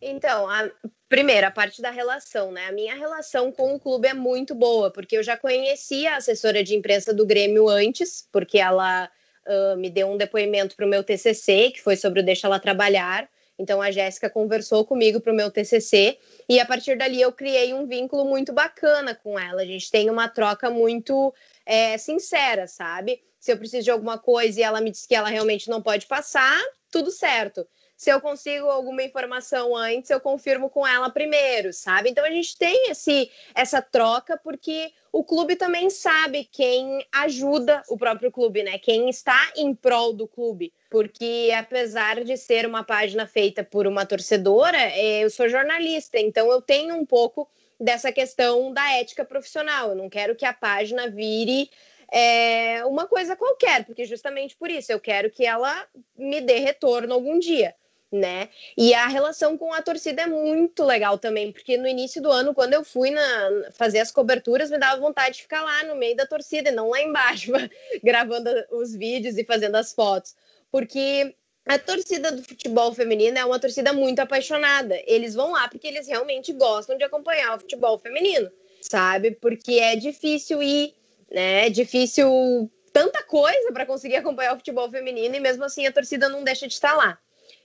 Então, 0.00 0.50
a 0.50 0.68
primeira 1.08 1.48
parte 1.52 1.80
da 1.80 1.90
relação, 1.90 2.50
né? 2.50 2.66
A 2.66 2.72
minha 2.72 2.96
relação 2.96 3.52
com 3.52 3.76
o 3.76 3.78
clube 3.78 4.08
é 4.08 4.14
muito 4.14 4.52
boa, 4.52 4.90
porque 4.92 5.16
eu 5.16 5.22
já 5.22 5.36
conhecia 5.36 6.14
a 6.14 6.16
assessora 6.16 6.64
de 6.64 6.74
imprensa 6.74 7.14
do 7.14 7.24
Grêmio 7.24 7.68
antes, 7.68 8.26
porque 8.32 8.58
ela 8.58 9.08
uh, 9.46 9.76
me 9.76 9.88
deu 9.88 10.08
um 10.08 10.16
depoimento 10.16 10.74
para 10.74 10.84
o 10.84 10.88
meu 10.88 11.04
TCC, 11.04 11.70
que 11.70 11.80
foi 11.80 11.94
sobre 11.94 12.18
o 12.18 12.24
Deixa 12.24 12.48
Ela 12.48 12.58
Trabalhar. 12.58 13.28
Então, 13.62 13.80
a 13.80 13.92
Jéssica 13.92 14.28
conversou 14.28 14.84
comigo 14.84 15.20
para 15.20 15.32
o 15.32 15.36
meu 15.36 15.50
TCC, 15.50 16.18
e 16.48 16.58
a 16.58 16.66
partir 16.66 16.98
dali 16.98 17.20
eu 17.20 17.32
criei 17.32 17.72
um 17.72 17.86
vínculo 17.86 18.24
muito 18.24 18.52
bacana 18.52 19.14
com 19.14 19.38
ela. 19.38 19.62
A 19.62 19.64
gente 19.64 19.88
tem 19.90 20.10
uma 20.10 20.28
troca 20.28 20.68
muito 20.68 21.32
é, 21.64 21.96
sincera, 21.96 22.66
sabe? 22.66 23.22
Se 23.38 23.52
eu 23.52 23.56
preciso 23.56 23.84
de 23.84 23.90
alguma 23.90 24.18
coisa 24.18 24.58
e 24.58 24.62
ela 24.62 24.80
me 24.80 24.90
diz 24.90 25.06
que 25.06 25.14
ela 25.14 25.28
realmente 25.28 25.70
não 25.70 25.80
pode 25.80 26.06
passar, 26.06 26.60
tudo 26.90 27.12
certo 27.12 27.66
se 28.02 28.10
eu 28.10 28.20
consigo 28.20 28.66
alguma 28.66 29.04
informação 29.04 29.76
antes, 29.76 30.10
eu 30.10 30.20
confirmo 30.20 30.68
com 30.68 30.84
ela 30.84 31.08
primeiro, 31.08 31.72
sabe? 31.72 32.10
Então 32.10 32.24
a 32.24 32.30
gente 32.30 32.58
tem 32.58 32.90
esse, 32.90 33.30
essa 33.54 33.80
troca 33.80 34.36
porque 34.42 34.92
o 35.12 35.22
clube 35.22 35.54
também 35.54 35.88
sabe 35.88 36.42
quem 36.50 37.06
ajuda 37.12 37.80
o 37.88 37.96
próprio 37.96 38.32
clube, 38.32 38.64
né? 38.64 38.76
Quem 38.76 39.08
está 39.08 39.52
em 39.54 39.72
prol 39.72 40.12
do 40.12 40.26
clube. 40.26 40.72
Porque 40.92 41.50
apesar 41.56 42.22
de 42.22 42.36
ser 42.36 42.66
uma 42.66 42.84
página 42.84 43.26
feita 43.26 43.64
por 43.64 43.86
uma 43.86 44.04
torcedora, 44.04 44.76
é, 44.76 45.24
eu 45.24 45.30
sou 45.30 45.48
jornalista, 45.48 46.20
então 46.20 46.52
eu 46.52 46.60
tenho 46.60 46.94
um 46.94 47.06
pouco 47.06 47.48
dessa 47.80 48.12
questão 48.12 48.70
da 48.74 48.92
ética 48.92 49.24
profissional. 49.24 49.88
Eu 49.88 49.96
não 49.96 50.10
quero 50.10 50.36
que 50.36 50.44
a 50.44 50.52
página 50.52 51.08
vire 51.08 51.70
é, 52.12 52.84
uma 52.84 53.06
coisa 53.06 53.34
qualquer, 53.34 53.86
porque 53.86 54.04
justamente 54.04 54.54
por 54.54 54.70
isso 54.70 54.92
eu 54.92 55.00
quero 55.00 55.30
que 55.30 55.46
ela 55.46 55.88
me 56.14 56.42
dê 56.42 56.58
retorno 56.58 57.14
algum 57.14 57.38
dia 57.38 57.74
né? 58.12 58.50
E 58.76 58.92
a 58.92 59.06
relação 59.06 59.56
com 59.56 59.72
a 59.72 59.80
torcida 59.80 60.22
é 60.22 60.26
muito 60.26 60.84
legal 60.84 61.16
também, 61.16 61.50
porque 61.50 61.78
no 61.78 61.88
início 61.88 62.20
do 62.20 62.30
ano, 62.30 62.54
quando 62.54 62.74
eu 62.74 62.84
fui 62.84 63.10
na, 63.10 63.70
fazer 63.72 64.00
as 64.00 64.12
coberturas, 64.12 64.70
me 64.70 64.76
dava 64.76 65.00
vontade 65.00 65.36
de 65.36 65.42
ficar 65.42 65.62
lá 65.62 65.82
no 65.84 65.96
meio 65.96 66.14
da 66.14 66.26
torcida 66.26 66.68
e 66.68 66.72
não 66.72 66.90
lá 66.90 67.00
embaixo, 67.00 67.52
gravando 68.04 68.50
os 68.70 68.94
vídeos 68.94 69.38
e 69.38 69.44
fazendo 69.44 69.76
as 69.76 69.94
fotos, 69.94 70.36
porque 70.72 71.36
a 71.66 71.78
torcida 71.78 72.32
do 72.32 72.42
futebol 72.42 72.92
feminino 72.92 73.38
é 73.38 73.44
uma 73.44 73.60
torcida 73.60 73.92
muito 73.92 74.18
apaixonada. 74.18 74.98
Eles 75.06 75.34
vão 75.34 75.52
lá 75.52 75.68
porque 75.68 75.86
eles 75.86 76.08
realmente 76.08 76.52
gostam 76.52 76.96
de 76.96 77.04
acompanhar 77.04 77.54
o 77.54 77.60
futebol 77.60 77.98
feminino, 77.98 78.50
sabe? 78.80 79.32
Porque 79.32 79.74
é 79.74 79.94
difícil 79.94 80.62
ir, 80.62 80.94
né? 81.30 81.66
É 81.66 81.70
difícil 81.70 82.70
tanta 82.92 83.22
coisa 83.22 83.70
para 83.72 83.86
conseguir 83.86 84.16
acompanhar 84.24 84.54
o 84.54 84.56
futebol 84.56 84.90
feminino 84.90 85.36
e 85.36 85.40
mesmo 85.40 85.62
assim 85.62 85.86
a 85.86 85.92
torcida 85.92 86.28
não 86.28 86.42
deixa 86.42 86.66
de 86.66 86.74
estar 86.74 86.94
lá. 86.94 87.18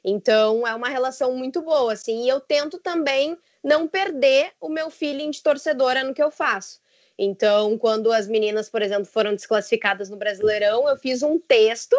Então 0.03 0.67
é 0.67 0.75
uma 0.75 0.89
relação 0.89 1.33
muito 1.33 1.61
boa, 1.61 1.93
assim, 1.93 2.25
e 2.25 2.29
eu 2.29 2.39
tento 2.39 2.77
também 2.77 3.37
não 3.63 3.87
perder 3.87 4.51
o 4.61 4.69
meu 4.69 4.89
feeling 4.89 5.31
de 5.31 5.41
torcedora 5.41 6.03
no 6.03 6.13
que 6.13 6.21
eu 6.21 6.29
faço. 6.29 6.79
Então, 7.17 7.77
quando 7.79 8.11
as 8.11 8.27
meninas, 8.27 8.69
por 8.69 8.81
exemplo, 8.81 9.05
foram 9.05 9.33
desclassificadas 9.33 10.09
no 10.09 10.17
Brasileirão, 10.17 10.87
eu 10.87 10.95
fiz 10.97 11.23
um 11.23 11.39
texto, 11.39 11.97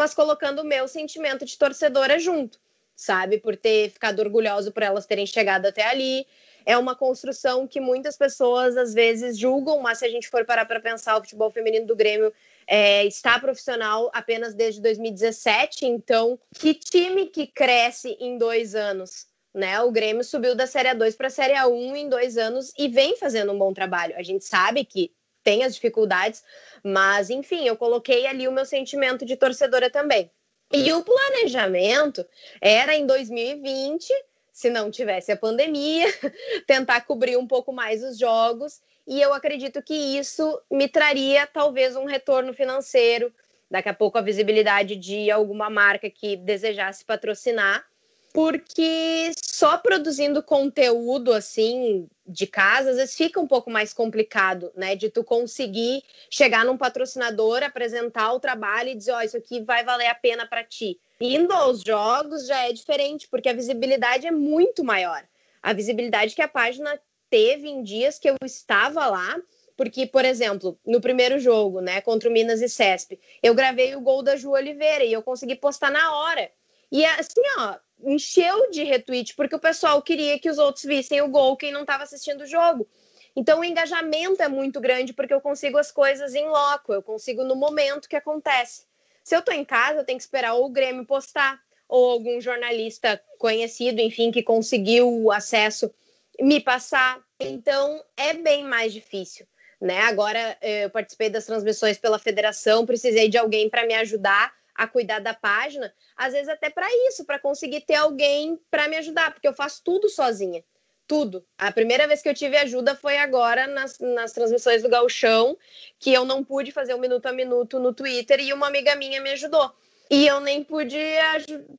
mas 0.00 0.14
colocando 0.14 0.60
o 0.60 0.64
meu 0.64 0.88
sentimento 0.88 1.44
de 1.44 1.58
torcedora 1.58 2.18
junto, 2.18 2.58
sabe? 2.96 3.36
Por 3.36 3.54
ter 3.54 3.90
ficado 3.90 4.20
orgulhosa 4.20 4.70
por 4.70 4.82
elas 4.82 5.04
terem 5.04 5.26
chegado 5.26 5.66
até 5.66 5.82
ali. 5.84 6.26
É 6.64 6.78
uma 6.78 6.96
construção 6.96 7.66
que 7.66 7.80
muitas 7.82 8.16
pessoas 8.16 8.78
às 8.78 8.94
vezes 8.94 9.38
julgam, 9.38 9.78
mas 9.80 9.98
se 9.98 10.06
a 10.06 10.08
gente 10.08 10.30
for 10.30 10.42
parar 10.46 10.64
para 10.64 10.80
pensar, 10.80 11.18
o 11.18 11.20
futebol 11.20 11.50
feminino 11.50 11.86
do 11.86 11.94
Grêmio 11.94 12.32
é, 12.66 13.04
está 13.04 13.38
profissional 13.38 14.10
apenas 14.14 14.54
desde 14.54 14.80
2017, 14.80 15.84
então 15.84 16.38
que 16.58 16.72
time 16.72 17.26
que 17.26 17.46
cresce 17.46 18.16
em 18.18 18.38
dois 18.38 18.74
anos? 18.74 19.26
Né? 19.52 19.82
O 19.82 19.92
Grêmio 19.92 20.24
subiu 20.24 20.54
da 20.54 20.66
Série 20.66 20.88
A2 20.88 21.14
para 21.14 21.26
a 21.26 21.30
Série 21.30 21.52
A1 21.52 21.94
em 21.94 22.08
dois 22.08 22.38
anos 22.38 22.72
e 22.78 22.88
vem 22.88 23.18
fazendo 23.18 23.52
um 23.52 23.58
bom 23.58 23.74
trabalho. 23.74 24.14
A 24.16 24.22
gente 24.22 24.46
sabe 24.46 24.82
que 24.82 25.12
tem 25.42 25.64
as 25.64 25.74
dificuldades, 25.74 26.42
mas 26.82 27.30
enfim, 27.30 27.66
eu 27.66 27.76
coloquei 27.76 28.26
ali 28.26 28.46
o 28.46 28.52
meu 28.52 28.64
sentimento 28.64 29.24
de 29.24 29.36
torcedora 29.36 29.90
também. 29.90 30.30
E 30.72 30.92
o 30.92 31.02
planejamento 31.02 32.24
era 32.60 32.94
em 32.94 33.06
2020, 33.06 34.12
se 34.52 34.70
não 34.70 34.90
tivesse 34.90 35.32
a 35.32 35.36
pandemia, 35.36 36.06
tentar 36.66 37.00
cobrir 37.02 37.36
um 37.36 37.46
pouco 37.46 37.72
mais 37.72 38.04
os 38.04 38.18
jogos 38.18 38.80
e 39.10 39.20
eu 39.20 39.34
acredito 39.34 39.82
que 39.82 39.94
isso 39.94 40.62
me 40.70 40.86
traria 40.86 41.44
talvez 41.44 41.96
um 41.96 42.04
retorno 42.04 42.54
financeiro, 42.54 43.34
daqui 43.68 43.88
a 43.88 43.94
pouco 43.94 44.18
a 44.18 44.22
visibilidade 44.22 44.94
de 44.94 45.30
alguma 45.32 45.68
marca 45.68 46.08
que 46.08 46.36
desejasse 46.36 47.04
patrocinar, 47.04 47.84
porque 48.32 49.32
só 49.42 49.76
produzindo 49.76 50.42
conteúdo 50.42 51.32
assim 51.32 52.08
de 52.26 52.46
casa, 52.46 52.90
às 52.90 52.96
vezes 52.96 53.16
fica 53.16 53.40
um 53.40 53.46
pouco 53.46 53.70
mais 53.70 53.92
complicado, 53.92 54.72
né? 54.76 54.94
De 54.94 55.10
tu 55.10 55.24
conseguir 55.24 56.02
chegar 56.30 56.64
num 56.64 56.76
patrocinador, 56.76 57.62
apresentar 57.62 58.32
o 58.32 58.40
trabalho 58.40 58.90
e 58.90 58.94
dizer, 58.94 59.12
ó, 59.12 59.18
oh, 59.18 59.22
isso 59.22 59.36
aqui 59.36 59.60
vai 59.60 59.84
valer 59.84 60.06
a 60.06 60.14
pena 60.14 60.46
para 60.46 60.64
ti. 60.64 60.98
Indo 61.20 61.52
aos 61.52 61.82
jogos 61.82 62.46
já 62.46 62.68
é 62.68 62.72
diferente, 62.72 63.28
porque 63.28 63.48
a 63.48 63.54
visibilidade 63.54 64.26
é 64.26 64.30
muito 64.30 64.84
maior. 64.84 65.24
A 65.62 65.72
visibilidade 65.72 66.34
que 66.34 66.42
a 66.42 66.48
página 66.48 66.98
teve 67.28 67.68
em 67.68 67.82
dias 67.82 68.18
que 68.18 68.30
eu 68.30 68.36
estava 68.44 69.06
lá, 69.06 69.36
porque, 69.76 70.06
por 70.06 70.24
exemplo, 70.24 70.78
no 70.86 71.00
primeiro 71.00 71.38
jogo, 71.38 71.80
né, 71.80 72.00
contra 72.00 72.28
o 72.28 72.32
Minas 72.32 72.60
e 72.60 72.68
Cesp, 72.68 73.18
eu 73.42 73.54
gravei 73.54 73.94
o 73.96 74.00
gol 74.00 74.22
da 74.22 74.36
Ju 74.36 74.50
Oliveira 74.50 75.04
e 75.04 75.12
eu 75.12 75.22
consegui 75.22 75.56
postar 75.56 75.90
na 75.90 76.14
hora. 76.14 76.50
E 76.92 77.04
assim, 77.04 77.40
ó, 77.58 77.76
encheu 78.04 78.70
de 78.70 78.82
retweet, 78.84 79.34
porque 79.34 79.54
o 79.54 79.60
pessoal 79.60 80.00
queria 80.02 80.38
que 80.38 80.50
os 80.50 80.58
outros 80.58 80.84
vissem 80.84 81.20
o 81.20 81.28
gol, 81.28 81.56
quem 81.56 81.72
não 81.72 81.82
estava 81.82 82.04
assistindo 82.04 82.42
o 82.42 82.46
jogo. 82.46 82.86
Então 83.34 83.60
o 83.60 83.64
engajamento 83.64 84.42
é 84.42 84.48
muito 84.48 84.80
grande 84.80 85.12
porque 85.12 85.32
eu 85.32 85.40
consigo 85.40 85.78
as 85.78 85.90
coisas 85.90 86.34
em 86.34 86.46
loco, 86.46 86.92
eu 86.92 87.02
consigo 87.02 87.44
no 87.44 87.54
momento 87.54 88.08
que 88.08 88.16
acontece. 88.16 88.84
Se 89.22 89.36
eu 89.36 89.42
tô 89.42 89.52
em 89.52 89.64
casa, 89.64 90.00
eu 90.00 90.04
tenho 90.04 90.18
que 90.18 90.24
esperar 90.24 90.54
ou 90.54 90.66
o 90.66 90.70
Grêmio 90.70 91.04
postar, 91.04 91.60
ou 91.88 92.10
algum 92.10 92.40
jornalista 92.40 93.20
conhecido, 93.38 94.00
enfim, 94.00 94.30
que 94.30 94.42
conseguiu 94.42 95.08
o 95.08 95.30
acesso 95.30 95.92
me 96.40 96.60
passar. 96.60 97.20
Então 97.38 98.02
é 98.16 98.32
bem 98.32 98.64
mais 98.64 98.92
difícil. 98.92 99.46
Né? 99.80 99.98
Agora 100.02 100.56
eh, 100.60 100.84
eu 100.84 100.90
participei 100.90 101.30
das 101.30 101.46
transmissões 101.46 101.98
pela 101.98 102.18
federação, 102.18 102.84
precisei 102.84 103.28
de 103.28 103.38
alguém 103.38 103.68
para 103.68 103.86
me 103.86 103.94
ajudar 103.94 104.52
a 104.80 104.88
cuidar 104.88 105.18
da 105.18 105.34
página, 105.34 105.92
às 106.16 106.32
vezes 106.32 106.48
até 106.48 106.70
para 106.70 106.88
isso, 107.06 107.26
para 107.26 107.38
conseguir 107.38 107.82
ter 107.82 107.96
alguém 107.96 108.58
para 108.70 108.88
me 108.88 108.96
ajudar, 108.96 109.30
porque 109.30 109.46
eu 109.46 109.52
faço 109.52 109.82
tudo 109.84 110.08
sozinha. 110.08 110.64
Tudo. 111.06 111.44
A 111.58 111.70
primeira 111.70 112.06
vez 112.06 112.22
que 112.22 112.28
eu 112.30 112.34
tive 112.34 112.56
ajuda 112.56 112.94
foi 112.94 113.18
agora 113.18 113.66
nas, 113.66 113.98
nas 113.98 114.32
transmissões 114.32 114.82
do 114.82 114.88
Galchão, 114.88 115.54
que 115.98 116.14
eu 116.14 116.24
não 116.24 116.42
pude 116.42 116.72
fazer 116.72 116.94
um 116.94 116.98
minuto 116.98 117.26
a 117.26 117.32
minuto 117.32 117.78
no 117.78 117.92
Twitter 117.92 118.40
e 118.40 118.54
uma 118.54 118.68
amiga 118.68 118.94
minha 118.94 119.20
me 119.20 119.32
ajudou. 119.32 119.70
E 120.08 120.26
eu 120.26 120.40
nem 120.40 120.64
pude 120.64 120.96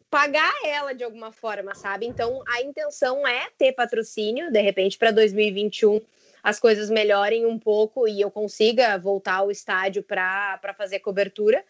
pagar 0.08 0.54
ela 0.64 0.94
de 0.94 1.04
alguma 1.04 1.32
forma, 1.32 1.74
sabe? 1.74 2.06
Então 2.06 2.44
a 2.48 2.62
intenção 2.62 3.26
é 3.26 3.50
ter 3.58 3.72
patrocínio, 3.72 4.52
de 4.52 4.62
repente 4.62 4.96
para 4.96 5.10
2021 5.10 6.00
as 6.44 6.60
coisas 6.60 6.90
melhorem 6.90 7.46
um 7.46 7.58
pouco 7.58 8.08
e 8.08 8.22
eu 8.22 8.32
consiga 8.32 8.98
voltar 8.98 9.36
ao 9.36 9.52
estádio 9.52 10.04
para 10.04 10.74
fazer 10.78 11.00
cobertura, 11.00 11.64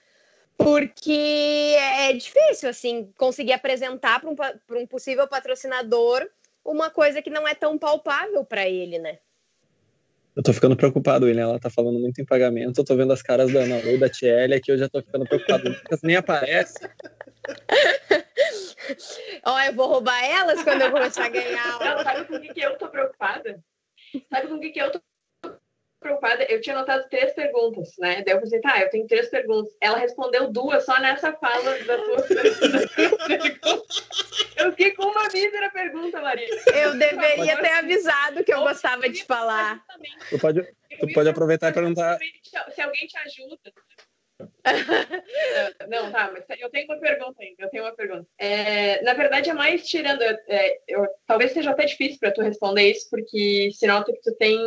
porque 0.64 1.76
é 1.78 2.14
difícil 2.14 2.70
assim 2.70 3.12
conseguir 3.18 3.54
apresentar 3.54 4.20
para 4.20 4.30
um, 4.30 4.36
um 4.82 4.88
possível 4.88 5.28
patrocinador 5.28 6.28
uma 6.64 6.90
coisa 6.90 7.22
que 7.22 7.30
não 7.30 7.48
é 7.48 7.56
tão 7.56 7.78
palpável 7.78 8.46
para 8.46 8.68
ele, 8.68 9.00
né? 9.00 9.20
Eu 10.36 10.44
tô 10.44 10.54
ficando 10.54 10.78
preocupado, 10.78 11.26
William. 11.26 11.44
Ela 11.44 11.60
tá 11.60 11.70
falando 11.70 12.00
muito 12.00 12.22
em 12.22 12.26
pagamento. 12.26 12.80
Eu 12.80 12.86
tô 12.86 12.96
vendo 12.96 13.12
as 13.12 13.22
caras 13.22 13.52
da 13.52 13.62
Ana 13.62 13.80
Lu 13.80 13.92
e 13.92 13.98
da 13.98 14.08
Tiele 14.08 14.56
aqui. 14.56 14.72
Eu 14.72 14.78
já 14.78 14.88
tô 14.88 15.02
ficando 15.02 15.26
preocupado. 15.26 15.70
Lucas 15.70 16.02
nem 16.04 16.16
aparece. 16.16 16.80
Ó, 19.46 19.60
eu 19.62 19.74
vou 19.74 19.88
roubar 19.88 20.24
elas 20.24 20.64
quando 20.64 20.84
eu 20.84 20.92
começar 20.92 21.26
a 21.26 21.30
ganhar. 21.30 21.80
Não, 21.80 22.04
sabe 22.04 22.26
com 22.26 22.36
o 22.36 22.40
que, 22.40 22.54
que 22.54 22.62
eu 22.62 22.78
tô 22.78 22.88
preocupada? 22.88 23.62
Sabe 24.30 24.48
com 24.48 24.56
o 24.56 24.60
que, 24.60 24.70
que 24.70 24.82
eu 24.82 24.92
tô 24.92 25.02
preocupada. 26.02 26.44
Eu 26.50 26.60
tinha 26.60 26.76
anotado 26.76 27.08
três 27.10 27.32
perguntas, 27.34 27.96
né? 27.98 28.22
Daí 28.24 28.36
eu 28.36 28.42
pensei, 28.42 28.60
tá, 28.60 28.82
eu 28.82 28.90
tenho 28.90 29.08
três 29.08 29.30
perguntas. 29.30 29.74
Ela 29.80 29.98
respondeu 29.98 30.52
duas 30.52 30.84
só 30.84 31.00
nessa 31.00 31.32
fala 31.34 31.78
da 31.84 31.98
tua 32.00 32.18
Eu 34.58 34.72
fiquei 34.72 34.92
com 34.92 35.06
uma 35.06 35.24
mísera 35.24 35.70
pergunta, 35.72 36.22
Maria. 36.22 36.48
Eu 36.74 36.98
deveria 36.98 37.62
ter 37.62 37.72
avisado 37.72 38.44
que 38.44 38.54
eu 38.54 38.62
gostava 38.62 39.08
de 39.10 39.24
falar. 39.24 39.84
Tu 40.30 40.38
pode, 40.40 40.62
tu 41.00 41.14
pode 41.14 41.30
aproveitar 41.30 41.70
e 41.70 41.74
perguntar. 41.74 42.18
Se 42.74 42.82
alguém 42.82 43.08
te 43.08 43.18
ajuda. 43.18 43.58
Não, 45.88 46.12
tá, 46.12 46.32
mas 46.32 46.46
eu 46.60 46.70
tenho 46.70 46.86
uma 46.86 47.00
pergunta 47.00 47.36
ainda. 47.42 47.64
Eu 47.64 47.70
tenho 47.70 47.84
uma 47.84 47.96
pergunta. 47.96 48.28
É, 48.38 49.02
na 49.04 49.14
verdade, 49.14 49.50
é 49.50 49.54
mais 49.54 49.88
tirando. 49.88 50.22
É, 50.22 50.80
eu, 50.88 51.08
talvez 51.26 51.52
seja 51.52 51.72
até 51.72 51.86
difícil 51.86 52.20
para 52.20 52.32
tu 52.32 52.42
responder 52.42 52.92
isso, 52.92 53.10
porque 53.10 53.70
nota 53.84 54.12
que 54.12 54.22
tu 54.22 54.36
tem 54.36 54.60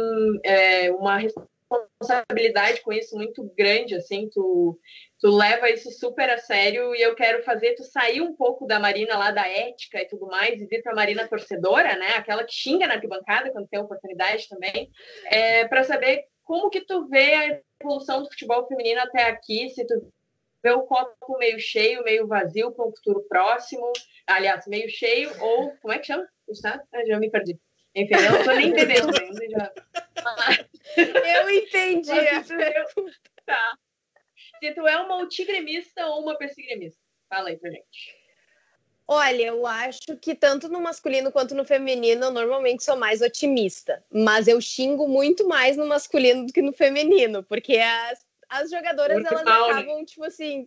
é, 0.44 0.90
uma 0.92 1.18
responsabilidade 1.18 2.80
com 2.82 2.92
isso 2.92 3.16
muito 3.16 3.42
grande, 3.56 3.94
assim, 3.94 4.28
tu, 4.32 4.78
tu 5.20 5.30
leva 5.30 5.70
isso 5.70 5.90
super 5.90 6.28
a 6.30 6.38
sério 6.38 6.94
e 6.94 7.02
eu 7.02 7.14
quero 7.14 7.42
fazer 7.42 7.74
tu 7.74 7.82
sair 7.82 8.20
um 8.20 8.34
pouco 8.34 8.66
da 8.66 8.78
Marina 8.78 9.16
lá 9.16 9.30
da 9.30 9.48
ética 9.48 10.00
e 10.00 10.06
tudo 10.06 10.26
mais 10.26 10.60
e 10.60 10.66
vir 10.66 10.82
para 10.82 10.92
a 10.92 10.96
Marina 10.96 11.28
torcedora, 11.28 11.96
né? 11.96 12.14
Aquela 12.16 12.44
que 12.44 12.52
xinga 12.52 12.86
na 12.86 12.94
arquibancada 12.94 13.50
quando 13.50 13.68
tem 13.68 13.80
oportunidade 13.80 14.48
também, 14.48 14.90
é, 15.26 15.66
para 15.66 15.84
saber 15.84 16.24
como 16.44 16.70
que 16.70 16.82
tu 16.82 17.06
vê 17.08 17.34
a 17.34 17.62
evolução 17.80 18.22
do 18.22 18.28
futebol 18.28 18.66
feminino 18.66 19.00
até 19.00 19.24
aqui, 19.24 19.70
se 19.70 19.86
tu 19.86 20.12
vê 20.62 20.70
o 20.70 20.82
copo 20.82 21.38
meio 21.38 21.58
cheio, 21.58 22.04
meio 22.04 22.26
vazio 22.26 22.72
para 22.72 22.86
um 22.86 22.90
futuro 22.90 23.22
próximo, 23.28 23.92
aliás, 24.26 24.66
meio 24.66 24.88
cheio, 24.88 25.30
ou 25.40 25.72
como 25.78 25.92
é 25.92 25.98
que 25.98 26.06
chama? 26.06 26.26
Ah, 26.92 27.06
já 27.06 27.18
me 27.18 27.30
perdi. 27.30 27.58
Enfim, 27.94 28.14
eu 28.14 28.32
não 28.32 28.38
estou 28.40 28.54
nem 28.54 28.68
entendendo 28.68 29.10
ainda. 29.20 29.48
Já... 29.50 29.72
Eu 30.96 31.50
entendi. 31.50 32.10
Mas, 32.10 32.46
se, 32.46 32.56
tá. 33.46 33.78
se 34.58 34.74
tu 34.74 34.86
é 34.86 34.96
uma 34.96 35.16
multigremista 35.16 36.06
ou 36.06 36.22
uma 36.22 36.36
persigremista? 36.36 37.00
Fala 37.28 37.50
aí 37.50 37.56
pra 37.56 37.70
gente. 37.70 38.23
Olha, 39.06 39.42
eu 39.44 39.66
acho 39.66 40.16
que 40.16 40.34
tanto 40.34 40.68
no 40.68 40.80
masculino 40.80 41.30
quanto 41.30 41.54
no 41.54 41.64
feminino 41.64 42.24
eu 42.24 42.30
normalmente 42.30 42.82
sou 42.82 42.96
mais 42.96 43.20
otimista, 43.20 44.02
mas 44.10 44.48
eu 44.48 44.58
xingo 44.60 45.06
muito 45.06 45.46
mais 45.46 45.76
no 45.76 45.86
masculino 45.86 46.46
do 46.46 46.52
que 46.52 46.62
no 46.62 46.72
feminino, 46.72 47.42
porque 47.42 47.76
as, 47.76 48.24
as 48.48 48.70
jogadoras 48.70 49.16
muito 49.16 49.28
elas 49.28 49.44
mal, 49.44 49.66
né? 49.66 49.72
acabam, 49.74 49.98
né? 49.98 50.04
tipo 50.06 50.24
assim, 50.24 50.66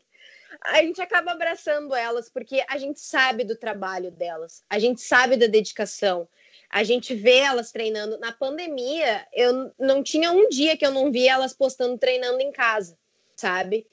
a 0.62 0.84
gente 0.84 1.02
acaba 1.02 1.32
abraçando 1.32 1.96
elas 1.96 2.30
porque 2.30 2.64
a 2.70 2.78
gente 2.78 3.00
sabe 3.00 3.44
do 3.44 3.56
trabalho 3.56 4.12
delas, 4.12 4.64
a 4.70 4.78
gente 4.78 5.02
sabe 5.02 5.36
da 5.36 5.48
dedicação, 5.48 6.28
a 6.70 6.84
gente 6.84 7.16
vê 7.16 7.38
elas 7.38 7.72
treinando. 7.72 8.20
Na 8.20 8.32
pandemia, 8.32 9.26
eu 9.34 9.74
não 9.80 10.04
tinha 10.04 10.32
um 10.32 10.48
dia 10.50 10.78
que 10.78 10.86
eu 10.86 10.92
não 10.92 11.12
via 11.12 11.34
elas 11.34 11.54
postando 11.54 11.98
treinando 11.98 12.40
em 12.40 12.52
casa, 12.52 12.98
sabe? 13.36 13.88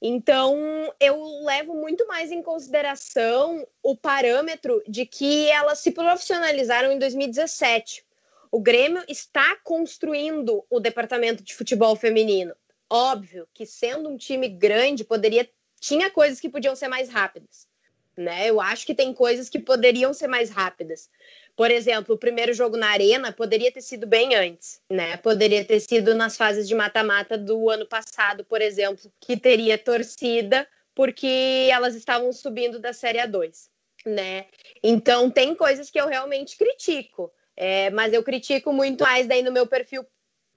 Então, 0.00 0.54
eu 1.00 1.18
levo 1.44 1.74
muito 1.74 2.06
mais 2.06 2.30
em 2.30 2.42
consideração 2.42 3.66
o 3.82 3.96
parâmetro 3.96 4.82
de 4.86 5.06
que 5.06 5.48
elas 5.48 5.78
se 5.78 5.90
profissionalizaram 5.90 6.92
em 6.92 6.98
2017. 6.98 8.04
O 8.50 8.60
Grêmio 8.60 9.02
está 9.08 9.56
construindo 9.64 10.64
o 10.68 10.80
departamento 10.80 11.42
de 11.42 11.54
futebol 11.54 11.96
feminino. 11.96 12.54
Óbvio 12.88 13.48
que 13.52 13.66
sendo 13.66 14.08
um 14.08 14.16
time 14.16 14.48
grande, 14.48 15.02
poderia 15.02 15.48
tinha 15.80 16.10
coisas 16.10 16.40
que 16.40 16.48
podiam 16.48 16.74
ser 16.74 16.88
mais 16.88 17.08
rápidas, 17.08 17.68
né? 18.16 18.48
Eu 18.48 18.60
acho 18.60 18.86
que 18.86 18.94
tem 18.94 19.12
coisas 19.12 19.48
que 19.48 19.58
poderiam 19.58 20.14
ser 20.14 20.26
mais 20.26 20.50
rápidas. 20.50 21.10
Por 21.54 21.70
exemplo, 21.70 22.14
o 22.14 22.18
primeiro 22.18 22.52
jogo 22.52 22.76
na 22.76 22.88
Arena 22.88 23.32
poderia 23.32 23.72
ter 23.72 23.80
sido 23.80 24.06
bem 24.06 24.34
antes, 24.34 24.80
né? 24.90 25.16
Poderia 25.16 25.64
ter 25.64 25.80
sido 25.80 26.14
nas 26.14 26.36
fases 26.36 26.68
de 26.68 26.74
mata-mata 26.74 27.38
do 27.38 27.70
ano 27.70 27.86
passado, 27.86 28.44
por 28.44 28.60
exemplo, 28.60 29.10
que 29.20 29.36
teria 29.36 29.78
torcida 29.78 30.66
porque 30.94 31.68
elas 31.70 31.94
estavam 31.94 32.32
subindo 32.32 32.78
da 32.78 32.92
Série 32.92 33.18
A2, 33.18 33.68
né? 34.06 34.46
Então 34.82 35.30
tem 35.30 35.54
coisas 35.54 35.90
que 35.90 36.00
eu 36.00 36.08
realmente 36.08 36.56
critico, 36.56 37.30
é, 37.56 37.90
mas 37.90 38.12
eu 38.12 38.22
critico 38.22 38.72
muito 38.72 39.02
mais 39.02 39.26
daí 39.26 39.42
no 39.42 39.52
meu 39.52 39.66
perfil. 39.66 40.06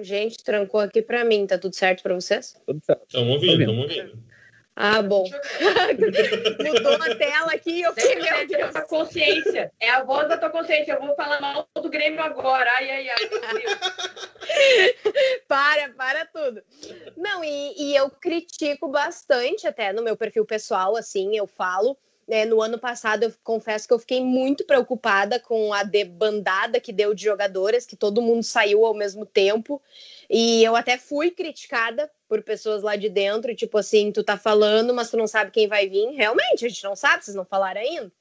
Gente, 0.02 0.42
trancou 0.42 0.80
aqui 0.80 1.02
para 1.02 1.26
mim, 1.26 1.46
tá 1.46 1.58
tudo 1.58 1.76
certo 1.76 2.02
para 2.02 2.16
vocês? 2.16 2.56
Tudo 2.66 2.82
certo. 2.86 3.04
Estamos 3.06 3.34
ouvindo, 3.34 3.62
estamos 3.62 3.84
ouvindo. 3.84 4.29
Ah, 4.82 5.02
bom. 5.02 5.26
Mudou 6.66 6.94
a 6.94 7.16
tela 7.16 7.52
aqui 7.52 7.82
eu 7.82 7.94
fiquei, 7.94 8.16
meu 8.16 8.48
Deus. 8.48 8.74
A 8.74 8.82
consciência. 8.84 9.70
É 9.78 9.90
a 9.90 10.06
voz 10.06 10.30
da 10.30 10.38
tua 10.38 10.50
consciência. 10.50 10.94
Eu 10.94 11.06
vou 11.06 11.14
falar 11.16 11.42
mal 11.42 11.68
do 11.76 11.90
Grêmio 11.90 12.22
agora. 12.22 12.72
Ai, 12.78 12.90
ai, 12.90 13.10
ai. 13.10 13.18
para, 15.50 15.90
para 15.90 16.26
tudo. 16.28 16.64
Não, 17.18 17.44
e, 17.44 17.74
e 17.78 17.94
eu 17.94 18.10
critico 18.10 18.88
bastante 18.88 19.68
até 19.68 19.92
no 19.92 20.02
meu 20.02 20.16
perfil 20.16 20.46
pessoal, 20.46 20.96
assim, 20.96 21.36
eu 21.36 21.46
falo. 21.46 21.98
É, 22.30 22.46
no 22.46 22.62
ano 22.62 22.80
passado, 22.80 23.24
eu 23.24 23.34
confesso 23.44 23.86
que 23.86 23.94
eu 23.94 24.00
fiquei 24.00 24.24
muito 24.24 24.66
preocupada 24.66 25.42
com 25.42 25.74
a 25.74 25.84
debandada 25.84 26.80
que 26.80 26.94
deu 26.94 27.14
de 27.14 27.26
jogadoras, 27.26 27.86
que 27.86 27.98
todo 27.98 28.22
mundo 28.22 28.44
saiu 28.44 28.86
ao 28.86 28.94
mesmo 28.94 29.26
tempo. 29.26 29.82
E 30.30 30.64
eu 30.64 30.74
até 30.74 30.98
fui 30.98 31.32
criticada 31.32 32.10
por 32.30 32.44
pessoas 32.44 32.84
lá 32.84 32.96
de 32.96 33.10
dentro, 33.10 33.56
tipo 33.56 33.76
assim, 33.80 34.12
tu 34.12 34.24
tá 34.24 34.38
falando, 34.38 34.94
mas 34.94 35.10
tu 35.10 35.18
não 35.18 35.26
sabe 35.26 35.50
quem 35.50 35.68
vai 35.68 35.90
vir. 35.90 36.12
Realmente, 36.12 36.64
a 36.64 36.70
gente 36.70 36.84
não 36.84 36.96
sabe, 36.96 37.26
vocês 37.26 37.36
não 37.36 37.44
falaram 37.44 37.82
ainda. 37.82 38.12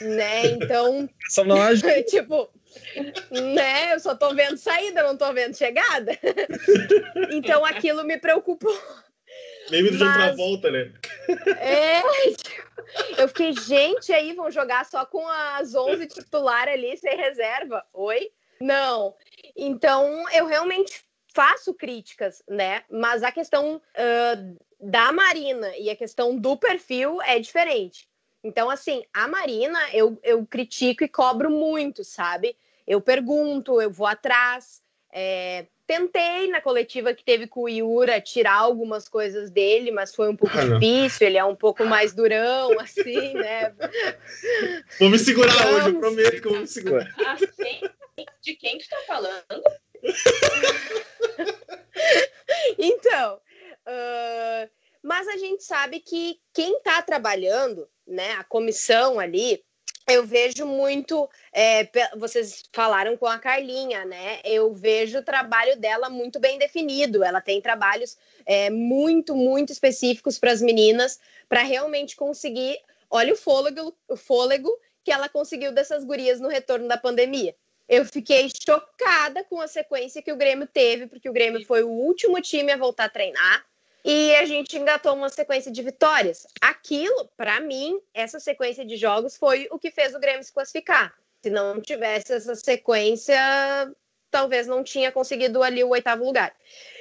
Né? 0.00 0.46
Então, 0.58 1.08
Só 1.28 1.44
não 1.44 1.56
tipo, 2.08 2.48
né? 3.30 3.92
Eu 3.92 4.00
só 4.00 4.14
tô 4.14 4.34
vendo 4.34 4.56
saída, 4.56 5.02
não 5.02 5.16
tô 5.16 5.32
vendo 5.34 5.56
chegada. 5.56 6.16
então 7.30 7.64
aquilo 7.64 8.04
me 8.04 8.16
preocupou. 8.16 8.74
Meme 9.70 9.90
do 9.90 10.02
mas... 10.02 10.36
volta, 10.36 10.70
né? 10.70 10.90
É, 11.58 12.00
tipo, 12.32 13.18
eu 13.18 13.28
fiquei, 13.28 13.52
gente, 13.52 14.12
aí 14.12 14.32
vão 14.32 14.50
jogar 14.50 14.86
só 14.86 15.04
com 15.04 15.28
as 15.28 15.74
11 15.74 16.06
titular 16.06 16.68
ali, 16.68 16.96
sem 16.96 17.14
reserva. 17.16 17.84
Oi? 17.92 18.30
Não. 18.60 19.14
Então, 19.54 20.24
eu 20.32 20.46
realmente 20.46 21.04
faço 21.38 21.72
críticas, 21.72 22.42
né? 22.48 22.82
Mas 22.90 23.22
a 23.22 23.30
questão 23.30 23.76
uh, 23.76 24.58
da 24.80 25.12
Marina 25.12 25.70
e 25.76 25.88
a 25.88 25.94
questão 25.94 26.36
do 26.36 26.56
perfil 26.56 27.22
é 27.22 27.38
diferente. 27.38 28.08
Então, 28.42 28.68
assim, 28.68 29.04
a 29.14 29.28
Marina 29.28 29.78
eu, 29.92 30.18
eu 30.24 30.44
critico 30.44 31.04
e 31.04 31.08
cobro 31.08 31.48
muito, 31.48 32.02
sabe? 32.02 32.56
Eu 32.84 33.00
pergunto, 33.00 33.80
eu 33.80 33.88
vou 33.88 34.08
atrás. 34.08 34.82
É, 35.12 35.66
tentei 35.86 36.48
na 36.48 36.60
coletiva 36.60 37.14
que 37.14 37.22
teve 37.22 37.46
com 37.46 37.62
o 37.62 37.68
Iura 37.68 38.20
tirar 38.20 38.56
algumas 38.56 39.08
coisas 39.08 39.48
dele, 39.48 39.92
mas 39.92 40.12
foi 40.12 40.28
um 40.28 40.36
pouco 40.36 40.58
ah, 40.58 40.64
difícil. 40.64 41.24
Ele 41.24 41.38
é 41.38 41.44
um 41.44 41.54
pouco 41.54 41.84
mais 41.84 42.12
durão, 42.12 42.78
assim, 42.82 43.32
né? 43.34 43.72
Vou 44.98 45.08
me 45.08 45.20
segurar 45.20 45.54
Vamos. 45.54 45.74
hoje, 45.74 45.88
eu 45.90 46.00
prometo 46.00 46.40
que 46.42 46.48
eu 46.48 46.50
vou 46.50 46.60
me 46.62 46.66
segurar. 46.66 47.14
Assim, 47.28 47.80
de 48.42 48.54
quem 48.56 48.76
tu 48.78 48.88
tá 48.88 48.98
falando? 49.06 49.62
então, 52.78 53.36
uh, 53.36 54.70
mas 55.02 55.26
a 55.28 55.36
gente 55.36 55.64
sabe 55.64 56.00
que 56.00 56.40
quem 56.52 56.76
está 56.76 57.02
trabalhando, 57.02 57.88
né, 58.06 58.32
a 58.32 58.44
comissão 58.44 59.18
ali, 59.18 59.64
eu 60.08 60.24
vejo 60.24 60.64
muito. 60.64 61.28
É, 61.52 61.86
vocês 62.16 62.64
falaram 62.72 63.16
com 63.16 63.26
a 63.26 63.38
Carlinha, 63.38 64.06
né? 64.06 64.40
Eu 64.42 64.72
vejo 64.72 65.18
o 65.18 65.22
trabalho 65.22 65.78
dela 65.78 66.08
muito 66.08 66.40
bem 66.40 66.58
definido. 66.58 67.22
Ela 67.22 67.42
tem 67.42 67.60
trabalhos 67.60 68.16
é, 68.46 68.70
muito, 68.70 69.36
muito 69.36 69.70
específicos 69.70 70.38
para 70.38 70.50
as 70.50 70.62
meninas, 70.62 71.20
para 71.46 71.62
realmente 71.62 72.16
conseguir. 72.16 72.78
Olha 73.10 73.34
o 73.34 73.36
fôlego, 73.36 73.94
o 74.08 74.16
fôlego 74.16 74.70
que 75.04 75.12
ela 75.12 75.28
conseguiu 75.28 75.72
dessas 75.72 76.04
gurias 76.04 76.40
no 76.40 76.48
retorno 76.48 76.88
da 76.88 76.96
pandemia 76.96 77.54
eu 77.88 78.04
fiquei 78.04 78.48
chocada 78.64 79.42
com 79.44 79.60
a 79.60 79.66
sequência 79.66 80.22
que 80.22 80.32
o 80.32 80.36
Grêmio 80.36 80.66
teve, 80.66 81.06
porque 81.06 81.28
o 81.28 81.32
Grêmio 81.32 81.64
foi 81.64 81.82
o 81.82 81.88
último 81.88 82.40
time 82.40 82.70
a 82.72 82.76
voltar 82.76 83.04
a 83.04 83.08
treinar 83.08 83.64
e 84.04 84.34
a 84.36 84.44
gente 84.44 84.76
engatou 84.76 85.14
uma 85.14 85.28
sequência 85.28 85.72
de 85.72 85.82
vitórias. 85.82 86.46
Aquilo, 86.60 87.28
para 87.36 87.60
mim, 87.60 88.00
essa 88.14 88.38
sequência 88.38 88.84
de 88.84 88.96
jogos 88.96 89.36
foi 89.36 89.68
o 89.70 89.78
que 89.78 89.90
fez 89.90 90.14
o 90.14 90.20
Grêmio 90.20 90.42
se 90.42 90.52
classificar. 90.52 91.14
Se 91.42 91.50
não 91.50 91.80
tivesse 91.80 92.32
essa 92.32 92.54
sequência, 92.54 93.36
talvez 94.30 94.66
não 94.66 94.84
tinha 94.84 95.10
conseguido 95.10 95.62
ali 95.62 95.82
o 95.82 95.90
oitavo 95.90 96.24
lugar. 96.24 96.54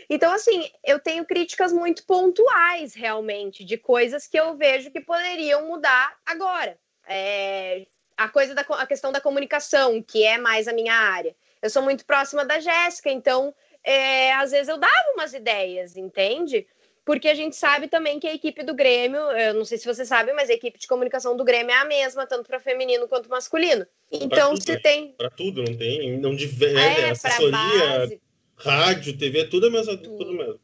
Então, 0.10 0.32
assim, 0.32 0.70
eu 0.86 1.00
tenho 1.00 1.26
críticas 1.26 1.74
muito 1.74 2.06
pontuais, 2.06 2.94
realmente, 2.94 3.66
de 3.66 3.78
coisas 3.78 4.26
que 4.26 4.40
eu 4.40 4.56
vejo 4.56 4.92
que 4.92 5.02
poderiam 5.02 5.68
mudar 5.68 6.16
agora. 6.26 6.78
É, 7.06 7.86
a 8.18 8.28
coisa 8.28 8.56
da 8.56 8.62
a 8.62 8.88
questão 8.88 9.12
da 9.12 9.22
comunicação, 9.22 10.02
que 10.02 10.24
é 10.24 10.38
mais 10.38 10.68
a 10.68 10.74
minha 10.74 10.94
área. 10.94 11.36
Eu 11.62 11.70
sou 11.70 11.84
muito 11.84 12.06
próxima 12.06 12.44
da 12.44 12.60
Jéssica, 12.60 13.12
então 13.12 13.54
é, 13.84 14.34
às 14.34 14.52
vezes 14.52 14.68
eu 14.68 14.78
dava 14.78 15.14
umas 15.14 15.34
ideias, 15.34 15.96
entende? 15.96 16.66
Porque 17.06 17.30
a 17.30 17.34
gente 17.34 17.56
sabe 17.56 17.88
também 17.88 18.20
que 18.20 18.28
a 18.28 18.34
equipe 18.34 18.64
do 18.64 18.74
Grêmio, 18.74 19.22
eu 19.22 19.54
não 19.54 19.64
sei 19.64 19.78
se 19.78 19.86
você 19.86 20.06
sabe, 20.06 20.34
mas 20.34 20.50
a 20.50 20.54
equipe 20.54 20.78
de 20.78 20.88
comunicação 20.88 21.38
do 21.38 21.44
Grêmio 21.46 21.72
é 21.72 21.78
a 21.78 21.86
mesma, 21.86 22.28
tanto 22.28 22.48
para 22.48 22.60
feminino 22.60 23.08
quanto 23.08 23.30
masculino. 23.30 23.88
Então, 24.12 24.54
tudo, 24.54 24.64
se 24.64 24.74
né? 24.74 24.80
tem. 24.80 25.14
Para 25.14 25.30
tudo, 25.30 25.64
não 25.64 25.78
tem. 25.78 26.18
Não 26.18 26.36
diver, 26.36 26.76
é, 26.76 27.02
é, 27.02 27.10
assessoria, 27.12 28.20
rádio, 28.58 29.18
TV, 29.18 29.46
tudo 29.46 29.68
é 29.68 29.70
mesmo. 29.70 29.96
Tudo, 29.98 30.18
tudo 30.18 30.34
mesmo. 30.34 30.60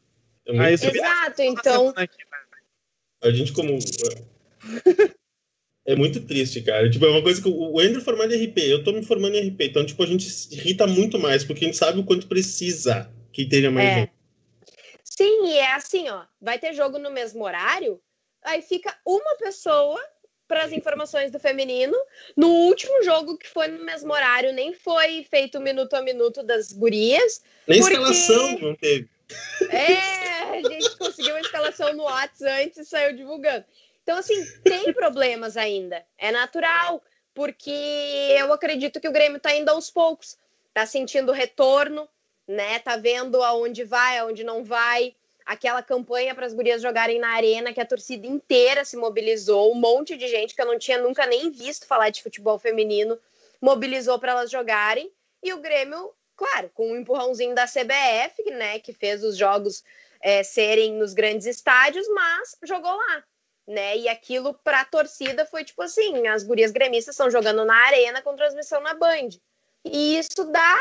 É 0.45 0.51
muito... 0.51 0.65
ah, 0.65 0.71
Exato, 0.71 1.41
então. 1.41 1.93
A 3.21 3.31
gente, 3.31 3.53
como. 3.53 3.79
É 5.85 5.95
muito 5.95 6.21
triste, 6.21 6.61
cara. 6.61 6.89
Tipo, 6.89 7.05
é 7.05 7.09
uma 7.09 7.21
coisa 7.21 7.41
que 7.41 7.49
o 7.49 7.79
Andrew 7.79 8.01
formado 8.01 8.33
em 8.33 8.45
RP, 8.45 8.57
eu 8.59 8.83
tô 8.83 8.93
me 8.93 9.03
formando 9.03 9.35
em 9.35 9.49
RP, 9.49 9.61
então, 9.63 9.85
tipo, 9.85 10.01
a 10.01 10.05
gente 10.05 10.27
irrita 10.51 10.87
muito 10.87 11.19
mais, 11.19 11.43
porque 11.43 11.65
a 11.65 11.67
gente 11.67 11.77
sabe 11.77 11.99
o 11.99 12.05
quanto 12.05 12.27
precisa 12.27 13.11
que 13.33 13.45
tenha 13.45 13.69
mais 13.69 13.89
é. 13.89 13.95
gente. 13.95 14.11
Sim, 15.03 15.47
e 15.47 15.57
é 15.57 15.73
assim, 15.73 16.09
ó. 16.09 16.23
Vai 16.41 16.57
ter 16.57 16.73
jogo 16.73 16.97
no 16.97 17.11
mesmo 17.11 17.43
horário, 17.43 17.99
aí 18.43 18.61
fica 18.61 18.95
uma 19.05 19.35
pessoa 19.37 19.99
para 20.47 20.63
as 20.63 20.71
informações 20.71 21.31
do 21.31 21.39
feminino. 21.39 21.97
No 22.35 22.47
último 22.47 23.03
jogo 23.03 23.37
que 23.37 23.47
foi 23.47 23.67
no 23.67 23.83
mesmo 23.83 24.13
horário, 24.13 24.53
nem 24.53 24.73
foi 24.73 25.25
feito 25.29 25.59
minuto 25.59 25.95
a 25.95 26.01
minuto 26.01 26.43
das 26.43 26.71
gurias. 26.71 27.41
Nem 27.67 27.79
porque... 27.79 27.95
escalação 27.95 28.59
não 28.59 28.75
teve. 28.75 29.09
É, 29.69 30.59
a 30.59 30.61
gente 30.61 30.97
conseguiu 30.97 31.35
a 31.35 31.41
escalação 31.41 31.93
no 31.93 32.03
WhatsApp 32.03 32.65
antes 32.65 32.77
e 32.77 32.85
saiu 32.85 33.15
divulgando. 33.15 33.65
Então, 34.03 34.17
assim, 34.17 34.45
tem 34.63 34.93
problemas 34.93 35.57
ainda. 35.57 36.05
É 36.17 36.31
natural, 36.31 37.01
porque 37.33 37.71
eu 38.37 38.53
acredito 38.53 38.99
que 38.99 39.07
o 39.07 39.13
Grêmio 39.13 39.37
está 39.37 39.55
indo 39.55 39.69
aos 39.69 39.89
poucos. 39.89 40.37
Está 40.67 40.85
sentindo 40.85 41.31
retorno, 41.31 42.07
né? 42.47 42.79
Tá 42.79 42.97
vendo 42.97 43.41
aonde 43.41 43.83
vai, 43.83 44.17
aonde 44.17 44.43
não 44.43 44.63
vai 44.63 45.15
aquela 45.45 45.83
campanha 45.83 46.33
para 46.33 46.45
as 46.45 46.53
gurias 46.53 46.81
jogarem 46.81 47.19
na 47.19 47.29
arena, 47.29 47.73
que 47.73 47.81
a 47.81 47.85
torcida 47.85 48.25
inteira 48.25 48.85
se 48.85 48.95
mobilizou, 48.95 49.71
um 49.71 49.75
monte 49.75 50.15
de 50.15 50.27
gente 50.27 50.55
que 50.55 50.61
eu 50.61 50.65
não 50.65 50.79
tinha 50.79 50.97
nunca 50.97 51.25
nem 51.25 51.51
visto 51.51 51.85
falar 51.85 52.09
de 52.09 52.23
futebol 52.23 52.57
feminino, 52.57 53.19
mobilizou 53.61 54.19
para 54.19 54.31
elas 54.31 54.51
jogarem, 54.51 55.11
e 55.41 55.53
o 55.53 55.59
Grêmio, 55.59 56.13
claro, 56.35 56.69
com 56.73 56.91
um 56.91 56.95
empurrãozinho 56.95 57.53
da 57.53 57.65
CBF, 57.65 58.51
né, 58.51 58.79
que 58.79 58.93
fez 58.93 59.23
os 59.23 59.37
jogos 59.37 59.83
é, 60.21 60.43
serem 60.43 60.93
nos 60.93 61.13
grandes 61.13 61.45
estádios, 61.45 62.07
mas 62.09 62.57
jogou 62.63 62.95
lá. 62.95 63.23
Né? 63.65 63.97
E 63.97 64.10
aquilo 64.10 64.54
para 64.54 64.82
a 64.82 64.86
torcida 64.86 65.45
foi 65.45 65.63
tipo 65.63 65.82
assim: 65.82 66.28
as 66.28 66.43
gurias 66.43 66.71
gremistas 66.71 67.13
estão 67.13 67.32
jogando 67.32 67.63
na 67.63 67.76
arena 67.76 68.21
com 68.21 68.36
transmissão 68.36 68.82
na 68.82 68.93
Band. 68.93 69.30
E 69.86 70.17
isso 70.17 70.45
dá 70.52 70.78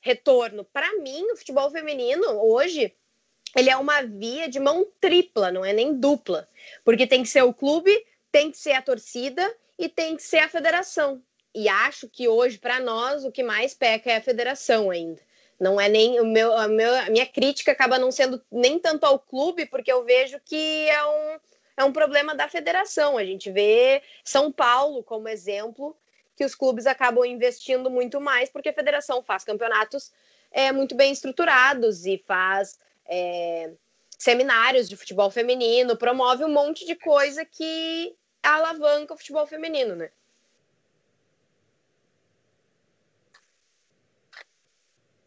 retorno. 0.00 0.64
Para 0.64 0.90
mim, 0.98 1.24
o 1.30 1.36
futebol 1.36 1.70
feminino 1.70 2.26
hoje 2.42 2.94
ele 3.54 3.70
é 3.70 3.76
uma 3.76 4.02
via 4.02 4.48
de 4.48 4.58
mão 4.58 4.86
tripla, 5.00 5.50
não 5.52 5.64
é 5.64 5.72
nem 5.72 5.94
dupla, 5.94 6.48
porque 6.84 7.06
tem 7.06 7.22
que 7.22 7.28
ser 7.28 7.42
o 7.42 7.52
clube, 7.52 7.92
tem 8.30 8.50
que 8.50 8.56
ser 8.56 8.72
a 8.72 8.82
torcida 8.82 9.54
e 9.78 9.88
tem 9.88 10.16
que 10.16 10.22
ser 10.22 10.38
a 10.38 10.48
federação. 10.48 11.22
E 11.54 11.68
acho 11.68 12.08
que 12.08 12.28
hoje, 12.28 12.58
para 12.58 12.80
nós, 12.80 13.24
o 13.24 13.30
que 13.30 13.42
mais 13.42 13.74
peca 13.74 14.10
é 14.10 14.16
a 14.16 14.22
federação 14.22 14.90
ainda. 14.90 15.20
Não 15.60 15.80
é 15.80 15.88
nem 15.88 16.18
o 16.18 16.24
meu, 16.24 16.52
a 16.56 16.66
minha 16.66 17.26
crítica 17.26 17.72
acaba 17.72 17.98
não 17.98 18.10
sendo 18.10 18.42
nem 18.50 18.78
tanto 18.78 19.04
ao 19.04 19.18
clube, 19.18 19.66
porque 19.66 19.92
eu 19.92 20.02
vejo 20.02 20.40
que 20.44 20.88
é 20.88 21.04
um, 21.04 21.38
é 21.76 21.84
um 21.84 21.92
problema 21.92 22.34
da 22.34 22.48
federação. 22.48 23.16
A 23.16 23.24
gente 23.24 23.50
vê 23.50 24.02
São 24.24 24.52
Paulo 24.52 25.02
como 25.02 25.28
exemplo, 25.28 25.96
que 26.36 26.44
os 26.44 26.54
clubes 26.54 26.86
acabam 26.86 27.24
investindo 27.24 27.90
muito 27.90 28.20
mais, 28.20 28.50
porque 28.50 28.68
a 28.68 28.74
federação 28.74 29.22
faz 29.22 29.44
campeonatos 29.44 30.12
é, 30.50 30.72
muito 30.72 30.94
bem 30.94 31.12
estruturados 31.12 32.04
e 32.06 32.18
faz 32.26 32.78
é, 33.06 33.72
seminários 34.18 34.88
de 34.88 34.96
futebol 34.96 35.30
feminino, 35.30 35.96
promove 35.96 36.44
um 36.44 36.52
monte 36.52 36.86
de 36.86 36.94
coisa 36.94 37.44
que 37.44 38.14
alavanca 38.42 39.14
o 39.14 39.16
futebol 39.16 39.46
feminino, 39.46 39.94
né? 39.94 40.10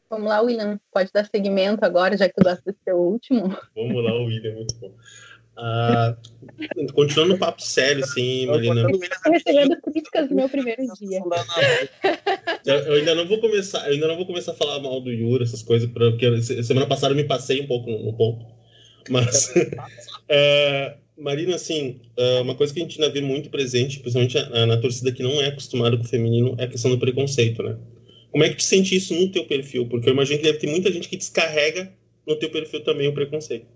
Vamos 0.09 0.29
lá, 0.29 0.39
William. 0.41 0.79
Pode 0.93 1.11
dar 1.11 1.25
seguimento 1.25 1.83
agora, 1.83 2.15
já 2.15 2.27
que 2.27 2.35
tu 2.35 2.43
gosta 2.43 2.71
do 2.71 2.77
seu 2.83 2.95
último. 2.95 3.49
Vamos 3.75 4.03
lá, 4.03 4.13
William, 4.13 4.53
muito 4.53 4.75
bom. 4.75 4.93
Uh, 5.57 6.15
continuando 6.93 7.35
o 7.35 7.37
papo 7.37 7.61
sério, 7.61 8.03
assim, 8.03 8.45
Marina. 8.47 8.89
Estou 8.91 9.31
recebendo 9.31 9.81
críticas 9.81 10.29
no 10.29 10.35
meu 10.35 10.49
primeiro 10.49 10.83
dia. 10.99 11.21
Eu 12.65 12.93
ainda 12.93 13.15
não 13.15 13.27
vou 13.27 13.39
começar, 13.39 13.85
eu 13.87 13.93
ainda 13.93 14.07
não 14.07 14.15
vou 14.15 14.25
começar 14.25 14.51
a 14.51 14.55
falar 14.55 14.79
mal 14.79 14.99
do 14.99 15.11
Yuri, 15.11 15.43
essas 15.43 15.61
coisas, 15.61 15.89
porque 15.91 16.41
semana 16.41 16.87
passada 16.87 17.13
eu 17.13 17.15
me 17.15 17.23
passei 17.23 17.61
um 17.61 17.67
pouco 17.67 17.91
no, 17.91 18.11
ponto. 18.13 18.43
Mas, 19.09 19.53
uh, 19.55 20.97
Marina, 21.15 21.55
assim, 21.55 22.01
uh, 22.17 22.41
uma 22.41 22.55
coisa 22.55 22.73
que 22.73 22.79
a 22.79 22.83
gente 22.83 22.99
ainda 22.99 23.13
vê 23.13 23.21
muito 23.21 23.51
presente, 23.51 23.99
principalmente 23.99 24.35
na, 24.49 24.65
na 24.65 24.77
torcida 24.77 25.11
que 25.11 25.21
não 25.21 25.39
é 25.41 25.47
acostumada 25.47 25.95
com 25.95 26.03
o 26.03 26.07
feminino, 26.07 26.55
é 26.57 26.63
a 26.63 26.67
questão 26.67 26.89
do 26.89 26.97
preconceito, 26.97 27.61
né? 27.61 27.77
Como 28.31 28.43
é 28.43 28.49
que 28.49 28.55
tu 28.55 28.63
sente 28.63 28.95
isso 28.95 29.13
no 29.13 29.31
teu 29.31 29.45
perfil? 29.45 29.87
Porque 29.87 30.09
eu 30.09 30.13
imagino 30.13 30.39
que 30.39 30.45
deve 30.45 30.57
ter 30.57 30.67
muita 30.67 30.91
gente 30.91 31.07
que 31.07 31.17
descarrega 31.17 31.93
no 32.25 32.35
teu 32.35 32.49
perfil 32.49 32.83
também 32.83 33.07
o 33.07 33.13
preconceito. 33.13 33.67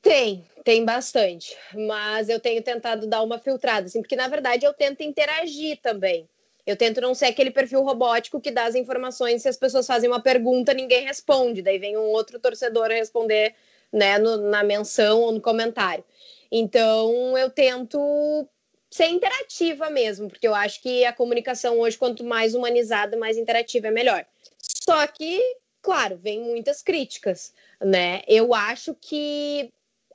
Tem, 0.00 0.44
tem 0.64 0.84
bastante, 0.84 1.56
mas 1.74 2.28
eu 2.28 2.38
tenho 2.38 2.62
tentado 2.62 3.06
dar 3.06 3.22
uma 3.22 3.38
filtrada, 3.38 3.86
assim, 3.86 4.00
porque 4.00 4.16
na 4.16 4.28
verdade 4.28 4.64
eu 4.64 4.72
tento 4.72 5.02
interagir 5.02 5.78
também. 5.82 6.28
Eu 6.64 6.76
tento 6.76 7.00
não 7.00 7.14
ser 7.14 7.26
aquele 7.26 7.50
perfil 7.50 7.82
robótico 7.82 8.40
que 8.40 8.50
dá 8.50 8.64
as 8.64 8.74
informações, 8.74 9.42
se 9.42 9.48
as 9.48 9.56
pessoas 9.56 9.86
fazem 9.86 10.08
uma 10.08 10.22
pergunta, 10.22 10.74
ninguém 10.74 11.06
responde, 11.06 11.62
daí 11.62 11.78
vem 11.78 11.96
um 11.96 12.10
outro 12.10 12.38
torcedor 12.38 12.88
responder, 12.88 13.54
né, 13.92 14.18
no, 14.18 14.36
na 14.36 14.62
menção 14.62 15.22
ou 15.22 15.32
no 15.32 15.40
comentário. 15.40 16.04
Então 16.52 17.36
eu 17.36 17.50
tento 17.50 18.46
ser 18.90 19.06
interativa 19.08 19.90
mesmo, 19.90 20.28
porque 20.28 20.46
eu 20.46 20.54
acho 20.54 20.80
que 20.82 21.04
a 21.04 21.12
comunicação 21.12 21.78
hoje, 21.78 21.98
quanto 21.98 22.24
mais 22.24 22.54
humanizada, 22.54 23.16
mais 23.16 23.36
interativa 23.36 23.88
é 23.88 23.90
melhor. 23.90 24.24
Só 24.58 25.06
que, 25.06 25.40
claro, 25.82 26.16
vem 26.16 26.40
muitas 26.40 26.82
críticas, 26.82 27.52
né? 27.80 28.22
Eu 28.26 28.54
acho 28.54 28.94
que 28.94 29.72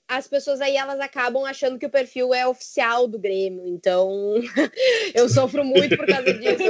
as 0.07 0.27
pessoas 0.27 0.61
aí 0.61 0.75
elas 0.75 0.99
acabam 0.99 1.45
achando 1.45 1.79
que 1.79 1.85
o 1.85 1.89
perfil 1.89 2.33
é 2.33 2.45
oficial 2.45 3.07
do 3.07 3.17
Grêmio. 3.17 3.65
Então, 3.67 4.35
eu 5.13 5.29
sofro 5.29 5.63
muito 5.63 5.95
por 5.97 6.05
causa 6.05 6.33
disso. 6.33 6.63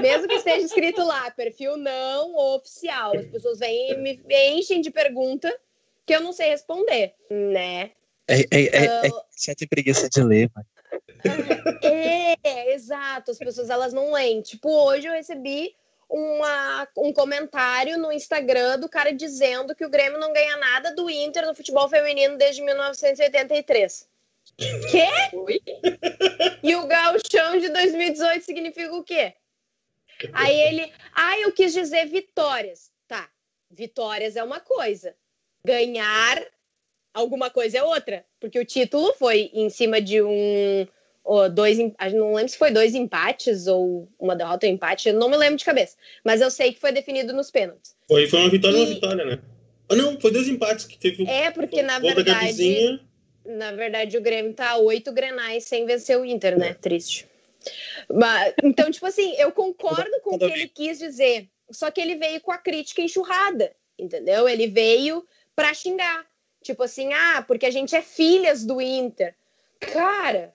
Mesmo 0.00 0.28
que 0.28 0.34
esteja 0.34 0.66
escrito 0.66 1.04
lá, 1.04 1.30
perfil 1.30 1.76
não 1.76 2.34
oficial. 2.54 3.16
As 3.16 3.26
pessoas 3.26 3.58
vêm 3.58 3.92
e 3.92 3.96
me 3.96 4.20
enchem 4.50 4.80
de 4.80 4.90
pergunta 4.90 5.54
que 6.04 6.14
eu 6.14 6.20
não 6.20 6.32
sei 6.32 6.50
responder, 6.50 7.14
né? 7.30 7.90
É, 8.28 8.40
é, 8.40 8.46
é, 8.50 8.86
é 8.86 9.06
então 9.06 9.22
você 9.30 9.54
tem 9.54 9.68
preguiça 9.68 10.08
de 10.08 10.22
ler, 10.22 10.50
mas... 10.54 10.66
É, 11.82 12.72
exato. 12.74 13.30
As 13.30 13.38
pessoas 13.38 13.70
elas 13.70 13.92
não 13.92 14.12
leem. 14.12 14.40
Tipo, 14.40 14.68
hoje 14.68 15.06
eu 15.06 15.12
recebi 15.12 15.74
uma, 16.08 16.88
um 16.96 17.12
comentário 17.12 17.98
no 17.98 18.12
Instagram 18.12 18.78
do 18.78 18.88
cara 18.88 19.12
dizendo 19.12 19.74
que 19.74 19.84
o 19.84 19.90
Grêmio 19.90 20.18
não 20.18 20.32
ganha 20.32 20.56
nada 20.56 20.94
do 20.94 21.10
Inter 21.10 21.46
no 21.46 21.54
futebol 21.54 21.88
feminino 21.88 22.36
desde 22.36 22.62
1983. 22.62 24.08
Quê? 24.90 25.08
Oi? 25.34 25.60
E 26.62 26.74
o 26.76 26.86
gauchão 26.86 27.58
de 27.58 27.68
2018 27.68 28.44
significa 28.44 28.94
o 28.94 29.04
quê? 29.04 29.34
Aí 30.32 30.58
ele, 30.58 30.92
ah, 31.14 31.38
eu 31.40 31.52
quis 31.52 31.72
dizer 31.72 32.06
vitórias. 32.06 32.90
Tá, 33.06 33.28
vitórias 33.70 34.36
é 34.36 34.42
uma 34.42 34.60
coisa. 34.60 35.14
Ganhar 35.64 36.42
alguma 37.12 37.50
coisa 37.50 37.78
é 37.78 37.82
outra. 37.82 38.24
Porque 38.40 38.58
o 38.58 38.64
título 38.64 39.12
foi 39.14 39.50
em 39.52 39.68
cima 39.68 40.00
de 40.00 40.22
um 40.22 40.86
dois, 41.52 41.78
não 41.78 42.34
lembro 42.34 42.48
se 42.48 42.58
foi 42.58 42.70
dois 42.70 42.94
empates 42.94 43.66
ou 43.66 44.08
uma 44.18 44.36
derrota 44.36 44.66
ou 44.66 44.72
um 44.72 44.74
empate, 44.74 45.12
não 45.12 45.28
me 45.28 45.36
lembro 45.36 45.56
de 45.56 45.64
cabeça, 45.64 45.96
mas 46.24 46.40
eu 46.40 46.50
sei 46.50 46.72
que 46.72 46.80
foi 46.80 46.92
definido 46.92 47.32
nos 47.32 47.50
pênaltis. 47.50 47.96
Foi, 48.08 48.28
foi 48.28 48.40
uma 48.40 48.50
vitória 48.50 48.76
e 48.76 48.80
uma 48.80 48.94
vitória, 48.94 49.24
né? 49.24 49.38
Ah, 49.88 49.96
não, 49.96 50.20
foi 50.20 50.30
dois 50.30 50.48
empates 50.48 50.84
que 50.84 50.98
teve. 50.98 51.28
É, 51.28 51.50
porque 51.50 51.82
na 51.82 51.98
verdade. 51.98 53.00
Na 53.44 53.70
verdade, 53.70 54.18
o 54.18 54.20
Grêmio 54.20 54.52
tá 54.54 54.76
oito 54.76 55.12
grenais 55.12 55.64
sem 55.64 55.86
vencer 55.86 56.18
o 56.18 56.24
Inter, 56.24 56.58
né? 56.58 56.70
É. 56.70 56.74
Triste. 56.74 57.28
Mas, 58.12 58.54
então, 58.62 58.90
tipo 58.90 59.06
assim, 59.06 59.34
eu 59.36 59.52
concordo 59.52 60.20
com 60.22 60.34
o 60.34 60.38
que 60.38 60.44
ele 60.44 60.68
quis 60.68 60.98
dizer, 60.98 61.48
só 61.70 61.90
que 61.90 62.00
ele 62.00 62.16
veio 62.16 62.40
com 62.40 62.50
a 62.50 62.58
crítica 62.58 63.02
enxurrada, 63.02 63.72
entendeu? 63.96 64.48
Ele 64.48 64.66
veio 64.66 65.24
pra 65.54 65.72
xingar. 65.72 66.26
Tipo 66.60 66.82
assim, 66.82 67.12
ah, 67.12 67.44
porque 67.46 67.66
a 67.66 67.70
gente 67.70 67.94
é 67.94 68.02
filhas 68.02 68.64
do 68.64 68.80
Inter. 68.80 69.34
Cara, 69.78 70.52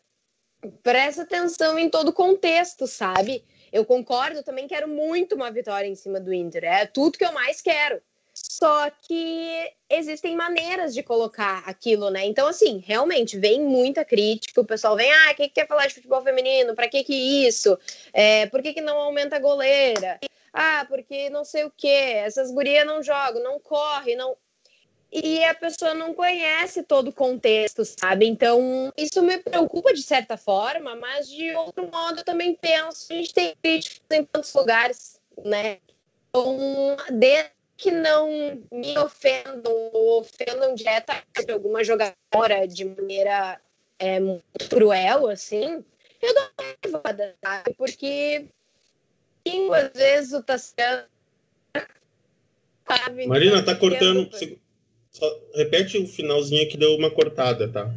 presta 0.84 1.24
atenção 1.24 1.78
em 1.78 1.90
todo 1.90 2.10
o 2.10 2.14
contexto, 2.14 2.88
sabe? 2.88 3.44
Eu 3.72 3.86
concordo, 3.86 4.44
também 4.44 4.68
quero 4.68 4.88
muito 4.88 5.36
uma 5.36 5.52
vitória 5.52 5.88
em 5.88 5.96
cima 5.96 6.20
do 6.20 6.34
Inter. 6.34 6.64
É 6.64 6.86
tudo 6.86 7.18
que 7.18 7.26
eu 7.26 7.32
mais 7.32 7.62
quero. 7.62 8.02
Só 8.34 8.90
que 8.90 9.72
existem 9.90 10.36
maneiras 10.36 10.94
de 10.94 11.04
colocar 11.04 11.64
aquilo, 11.66 12.10
né? 12.10 12.26
Então, 12.26 12.48
assim, 12.48 12.82
realmente 12.86 13.38
vem 13.38 13.62
muita 13.62 14.06
crítica. 14.06 14.62
O 14.62 14.66
pessoal 14.66 14.96
vem, 14.96 15.12
ah, 15.12 15.34
quem 15.34 15.48
que 15.48 15.56
quer 15.56 15.68
falar 15.68 15.88
de 15.88 15.96
futebol 15.96 16.22
feminino? 16.22 16.74
Pra 16.74 16.88
que 16.88 17.04
que 17.04 17.14
isso? 17.48 17.78
É, 18.14 18.46
por 18.48 18.62
que, 18.62 18.74
que 18.74 18.82
não 18.82 18.98
aumenta 18.98 19.36
a 19.36 19.40
goleira? 19.40 20.20
Ah, 20.54 20.86
porque 20.88 21.30
não 21.30 21.44
sei 21.44 21.66
o 21.66 21.72
quê. 21.76 21.88
Essas 21.88 22.52
gurias 22.52 22.86
não 22.86 23.04
jogam, 23.04 23.44
não 23.44 23.60
correm, 23.60 24.16
não 24.16 24.36
e 25.12 25.44
a 25.44 25.54
pessoa 25.54 25.94
não 25.94 26.14
conhece 26.14 26.84
todo 26.84 27.10
o 27.10 27.14
contexto, 27.14 27.84
sabe? 27.84 28.26
Então, 28.26 28.92
isso 28.96 29.22
me 29.22 29.38
preocupa 29.38 29.94
de 29.94 30.02
certa 30.02 30.38
forma, 30.38 30.96
mas 30.96 31.30
de 31.30 31.54
outro 31.56 31.90
modo 31.92 32.20
eu 32.20 32.24
também 32.24 32.56
penso, 32.56 33.12
a 33.12 33.16
gente 33.16 33.34
tem 33.34 33.54
críticos 33.62 34.02
em 34.10 34.24
tantos 34.24 34.54
lugares, 34.54 35.20
né? 35.44 35.80
Então, 36.30 36.58
desde 37.12 37.52
que 37.76 37.92
não 37.92 38.30
me 38.72 38.98
ofendam 39.00 39.90
ou 39.92 40.22
ofendam 40.22 40.74
diretamente 40.76 41.52
alguma 41.52 41.84
jogadora 41.84 42.68
de 42.68 42.86
maneira 42.86 43.60
é, 44.00 44.20
muito 44.20 44.44
cruel, 44.70 45.28
assim, 45.28 45.84
eu 46.22 46.34
dou 46.34 46.44
uma 46.44 47.02
raiva, 47.04 47.36
sabe? 47.44 47.74
Porque 47.74 48.46
às 49.74 49.92
vezes 49.94 50.34
o 50.34 50.44
Tassiano? 50.44 51.04
Marina, 53.28 53.64
tá 53.66 53.76
cortando. 53.76 54.30
Só 55.12 55.26
repete 55.54 55.98
o 55.98 56.08
finalzinho 56.08 56.68
que 56.70 56.78
deu 56.78 56.96
uma 56.96 57.12
cortada, 57.12 57.68
tá? 57.68 57.94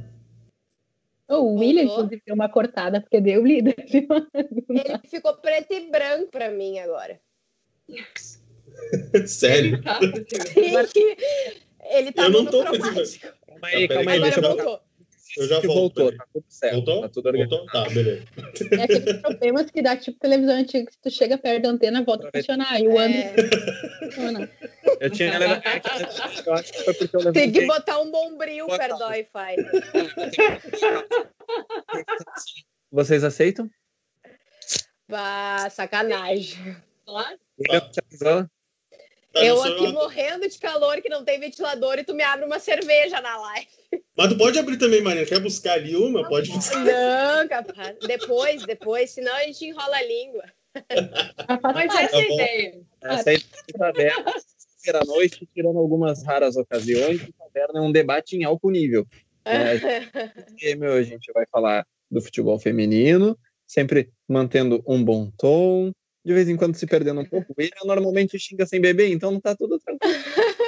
O 1.29 1.55
William, 1.55 1.85
inclusive, 1.85 2.23
deu 2.27 2.35
uma 2.35 2.49
cortada, 2.49 3.01
porque 3.01 3.21
deu 3.21 3.45
líder. 3.45 3.77
Ele 3.89 4.99
ficou 5.09 5.35
preto 5.37 5.73
e 5.73 5.91
branco 5.91 6.31
para 6.31 6.51
mim 6.51 6.79
agora. 6.79 7.21
Sério? 9.27 9.81
Ele 11.81 12.13
tá 12.13 12.25
Eu 12.25 12.31
não 12.31 12.45
tô 12.47 12.65
preto 12.65 12.87
e 12.87 12.91
branco. 12.91 13.37
Calma 13.47 13.69
aí, 13.69 13.89
calma 13.89 14.11
aí, 14.11 14.21
deixa 14.21 14.41
eu 14.41 14.81
eu 15.37 15.49
já 15.49 15.61
volto. 15.61 16.01
Voltou, 16.01 16.17
tá 16.17 16.27
tudo 16.33 16.45
certo. 16.49 16.75
Voltou? 16.75 17.01
Tá 17.03 17.09
tudo 17.09 17.27
organizado. 17.27 17.57
Voltou? 17.63 17.85
Tá, 17.85 17.91
beleza. 17.91 18.25
É 18.73 18.83
aqueles 18.83 19.21
problemas 19.21 19.71
que 19.71 19.83
dá 19.83 19.97
tipo 19.97 20.19
televisão 20.19 20.55
antiga, 20.55 20.91
que 20.91 20.99
tu 20.99 21.11
chega 21.11 21.39
perto 21.39 21.63
da 21.63 21.71
antena, 21.71 22.05
volta 22.05 22.29
a 22.29 22.31
funcionar. 22.31 22.81
E 22.81 22.89
o 22.89 22.99
André. 22.99 23.35
É. 23.37 25.07
Eu 25.07 25.11
tinha. 25.11 25.33
Eu 26.47 26.55
acho 26.55 26.73
que 26.73 26.83
foi 26.85 26.95
porque 26.95 27.17
eu 27.17 27.21
levantei. 27.21 27.43
Tem 27.43 27.53
que 27.53 27.67
botar 27.67 28.01
um 28.01 28.11
bombril 28.11 28.67
perto 28.67 28.99
do 28.99 29.05
Wi-Fi. 29.05 29.57
Vocês 32.91 33.25
aceitam? 33.25 33.69
Bah, 35.09 35.69
sacanagem. 35.71 36.77
Claro. 37.05 37.39
Tá. 38.19 38.49
Eu 39.35 39.61
aqui 39.63 39.93
morrendo 39.93 40.49
de 40.49 40.59
calor, 40.59 41.03
que 41.03 41.09
não 41.09 41.25
tem 41.25 41.41
ventilador, 41.41 41.99
e 41.99 42.05
tu 42.05 42.15
me 42.15 42.23
abre 42.23 42.47
uma 42.47 42.61
cerveja 42.61 43.21
na 43.21 43.37
live. 43.37 43.69
Mas 44.17 44.29
tu 44.29 44.39
pode 44.39 44.59
abrir 44.59 44.77
também, 44.77 45.03
Marina. 45.03 45.27
Quer 45.27 45.41
buscar 45.41 45.75
ali 45.75 45.97
uma? 45.97 46.29
Pode 46.29 46.51
buscar. 46.51 46.85
Não, 46.85 47.49
capaz. 47.49 47.97
Depois, 48.07 48.65
depois, 48.65 49.11
senão 49.11 49.35
a 49.35 49.43
gente 49.43 49.65
enrola 49.67 49.97
a 49.97 50.03
língua. 50.03 50.45
Mas 51.75 51.95
essa 51.95 52.17
é 52.17 52.21
a 52.21 52.35
ideia. 52.35 52.81
Essa 53.03 53.33
é 53.33 53.37
a 53.37 53.79
taverna, 53.79 54.35
à 54.93 55.05
noite, 55.05 55.49
tirando 55.55 55.79
algumas 55.79 56.23
raras 56.25 56.57
ocasiões, 56.57 57.23
a 57.23 57.45
taverna 57.45 57.81
é 57.81 57.83
um 57.83 57.93
debate 57.93 58.37
em 58.37 58.45
alto 58.45 58.71
nível. 58.71 59.07
É, 59.45 60.75
meu, 60.75 60.93
a 60.95 61.03
gente 61.03 61.33
vai 61.33 61.45
falar 61.51 61.87
do 62.11 62.21
futebol 62.21 62.59
feminino, 62.59 63.39
sempre 63.67 64.11
mantendo 64.29 64.83
um 64.87 65.03
bom 65.03 65.31
tom, 65.37 65.93
de 66.25 66.33
vez 66.33 66.49
em 66.49 66.57
quando 66.57 66.77
se 66.77 66.87
perdendo 66.87 67.21
um 67.21 67.25
pouco. 67.25 67.55
Ele 67.59 67.71
normalmente 67.85 68.39
xinga 68.39 68.65
sem 68.67 68.81
beber, 68.81 69.11
então 69.11 69.31
não 69.31 69.41
tá 69.41 69.55
tudo 69.55 69.79
tranquilo. 69.79 70.15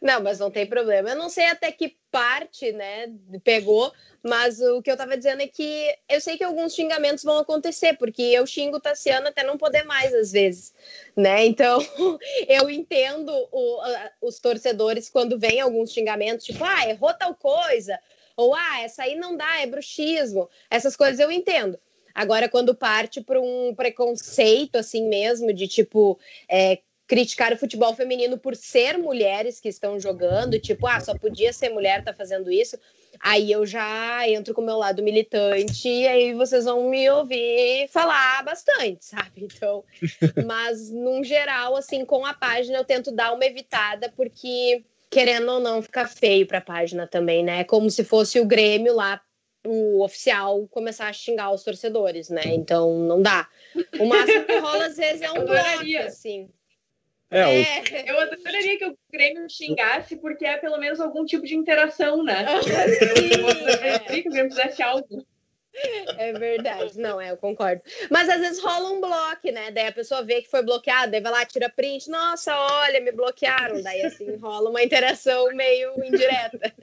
Não, 0.00 0.22
mas 0.22 0.38
não 0.38 0.50
tem 0.50 0.66
problema. 0.66 1.10
Eu 1.10 1.16
não 1.16 1.28
sei 1.28 1.46
até 1.46 1.70
que 1.70 1.96
parte, 2.10 2.72
né, 2.72 3.12
pegou, 3.44 3.92
mas 4.22 4.58
o 4.60 4.80
que 4.80 4.90
eu 4.90 4.96
tava 4.96 5.16
dizendo 5.16 5.42
é 5.42 5.46
que 5.46 5.94
eu 6.08 6.20
sei 6.20 6.38
que 6.38 6.44
alguns 6.44 6.74
xingamentos 6.74 7.22
vão 7.22 7.38
acontecer, 7.38 7.96
porque 7.98 8.22
eu 8.22 8.46
xingo 8.46 8.80
Tassiano 8.80 9.28
até 9.28 9.42
não 9.42 9.58
poder 9.58 9.84
mais 9.84 10.12
às 10.14 10.32
vezes, 10.32 10.72
né? 11.14 11.44
Então, 11.44 11.78
eu 12.48 12.70
entendo 12.70 13.30
o, 13.52 13.80
os 14.22 14.38
torcedores 14.38 15.10
quando 15.10 15.38
vem 15.38 15.60
alguns 15.60 15.92
xingamentos, 15.92 16.46
tipo, 16.46 16.64
ah, 16.64 16.88
errou 16.88 17.12
tal 17.14 17.34
coisa, 17.34 17.98
ou 18.36 18.54
ah, 18.54 18.80
essa 18.82 19.02
aí 19.02 19.16
não 19.16 19.36
dá, 19.36 19.60
é 19.60 19.66
bruxismo. 19.66 20.48
Essas 20.70 20.96
coisas 20.96 21.20
eu 21.20 21.30
entendo. 21.30 21.78
Agora, 22.14 22.48
quando 22.48 22.74
parte 22.74 23.20
para 23.20 23.40
um 23.40 23.74
preconceito 23.74 24.76
assim 24.76 25.08
mesmo, 25.08 25.52
de 25.52 25.68
tipo, 25.68 26.18
é, 26.48 26.80
criticar 27.10 27.52
o 27.52 27.56
futebol 27.56 27.92
feminino 27.92 28.38
por 28.38 28.54
ser 28.54 28.96
mulheres 28.96 29.58
que 29.58 29.68
estão 29.68 29.98
jogando, 29.98 30.60
tipo, 30.60 30.86
ah, 30.86 31.00
só 31.00 31.12
podia 31.12 31.52
ser 31.52 31.68
mulher 31.70 32.04
tá 32.04 32.14
fazendo 32.14 32.52
isso. 32.52 32.78
Aí 33.18 33.50
eu 33.50 33.66
já 33.66 34.28
entro 34.28 34.54
com 34.54 34.62
o 34.62 34.64
meu 34.64 34.76
lado 34.76 35.02
militante 35.02 35.88
e 35.88 36.06
aí 36.06 36.32
vocês 36.32 36.66
vão 36.66 36.88
me 36.88 37.10
ouvir 37.10 37.88
falar 37.88 38.44
bastante, 38.44 39.04
sabe? 39.04 39.42
Então, 39.42 39.82
mas 40.46 40.88
num 40.88 41.24
geral, 41.24 41.74
assim, 41.74 42.04
com 42.04 42.24
a 42.24 42.32
página 42.32 42.78
eu 42.78 42.84
tento 42.84 43.10
dar 43.10 43.32
uma 43.32 43.44
evitada 43.44 44.08
porque 44.16 44.84
querendo 45.10 45.50
ou 45.50 45.58
não 45.58 45.82
fica 45.82 46.06
feio 46.06 46.46
para 46.46 46.58
a 46.58 46.62
página 46.62 47.08
também, 47.08 47.42
né? 47.42 47.62
É 47.62 47.64
como 47.64 47.90
se 47.90 48.04
fosse 48.04 48.38
o 48.38 48.46
Grêmio 48.46 48.94
lá 48.94 49.20
o 49.66 50.04
oficial 50.04 50.64
começar 50.68 51.08
a 51.08 51.12
xingar 51.12 51.50
os 51.50 51.64
torcedores, 51.64 52.28
né? 52.28 52.42
Então 52.46 53.00
não 53.00 53.20
dá. 53.20 53.48
O 53.98 54.06
máximo 54.06 54.44
que 54.44 54.58
rola 54.58 54.86
às 54.86 54.96
vezes 54.96 55.22
é 55.22 55.30
um 55.32 55.44
bloco, 55.44 56.06
assim. 56.06 56.48
É, 57.30 57.46
o... 57.46 57.50
é, 57.50 58.10
eu 58.10 58.18
adoraria 58.18 58.78
que 58.78 58.86
o 58.86 58.98
Grêmio 59.12 59.48
xingasse, 59.48 60.16
porque 60.16 60.44
é 60.44 60.56
pelo 60.56 60.78
menos 60.78 61.00
algum 61.00 61.24
tipo 61.24 61.46
de 61.46 61.54
interação, 61.54 62.24
né? 62.24 62.44
Sim, 62.62 64.16
é. 64.16 64.22
que 64.22 64.28
o 64.28 64.32
Grêmio 64.32 64.50
fizesse 64.50 64.82
algo. 64.82 65.24
É 66.18 66.32
verdade, 66.32 66.98
não, 66.98 67.20
é, 67.20 67.30
eu 67.30 67.36
concordo. 67.36 67.80
Mas 68.10 68.28
às 68.28 68.40
vezes 68.40 68.60
rola 68.60 68.90
um 68.90 69.00
bloco, 69.00 69.50
né? 69.52 69.70
Daí 69.70 69.86
a 69.86 69.92
pessoa 69.92 70.22
vê 70.22 70.42
que 70.42 70.50
foi 70.50 70.62
bloqueada, 70.62 71.12
daí 71.12 71.20
vai 71.20 71.30
lá, 71.30 71.46
tira 71.46 71.70
print, 71.70 72.10
nossa, 72.10 72.52
olha, 72.56 73.00
me 73.00 73.12
bloquearam. 73.12 73.80
Daí 73.80 74.02
assim 74.02 74.36
rola 74.36 74.68
uma 74.68 74.82
interação 74.82 75.46
meio 75.54 75.92
indireta. 76.04 76.74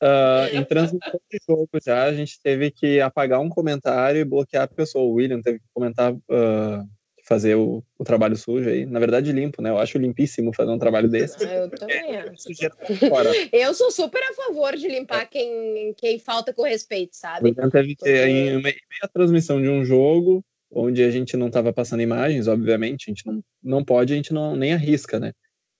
Uh, 0.00 0.46
em 0.52 0.64
transmissão 0.64 1.20
de 1.30 1.38
jogo 1.48 1.68
já, 1.84 2.04
a 2.04 2.12
gente 2.12 2.40
teve 2.40 2.70
que 2.70 3.00
apagar 3.00 3.40
um 3.40 3.48
comentário 3.48 4.20
e 4.20 4.24
bloquear 4.24 4.64
a 4.64 4.68
pessoa. 4.68 5.04
O 5.04 5.14
William 5.14 5.42
teve 5.42 5.58
que 5.58 5.66
comentar 5.74 6.12
uh, 6.12 6.88
fazer 7.24 7.54
o, 7.54 7.82
o, 7.98 8.04
trabalho 8.04 8.36
sujo 8.36 8.68
aí. 8.68 8.84
Na 8.84 9.00
verdade, 9.00 9.32
limpo, 9.32 9.62
né? 9.62 9.70
Eu 9.70 9.78
acho 9.78 9.98
limpíssimo 9.98 10.54
fazer 10.54 10.70
um 10.70 10.78
trabalho 10.78 11.08
desse. 11.08 11.42
Ah, 11.44 11.54
eu 11.54 11.70
também 11.70 11.96
é, 11.96 12.28
acho. 12.28 12.48
Eu 13.52 13.74
sou 13.74 13.90
super 13.90 14.22
a 14.22 14.34
favor 14.34 14.76
de 14.76 14.86
limpar 14.86 15.22
é. 15.22 15.26
quem, 15.26 15.94
quem 15.96 16.18
falta 16.18 16.52
com 16.52 16.62
respeito, 16.62 17.16
sabe? 17.16 17.54
Teve 17.54 17.96
que, 17.96 18.08
em 18.26 18.60
meia 18.60 18.74
transmissão 19.12 19.60
de 19.60 19.68
um 19.68 19.84
jogo, 19.84 20.44
onde 20.70 21.02
a 21.02 21.10
gente 21.10 21.36
não 21.36 21.46
estava 21.46 21.72
passando 21.72 22.02
imagens, 22.02 22.46
obviamente, 22.46 23.06
a 23.08 23.10
gente 23.10 23.26
não, 23.26 23.42
não 23.62 23.84
pode, 23.84 24.12
a 24.12 24.16
gente 24.16 24.32
não, 24.32 24.54
nem 24.54 24.74
arrisca, 24.74 25.18
né? 25.18 25.32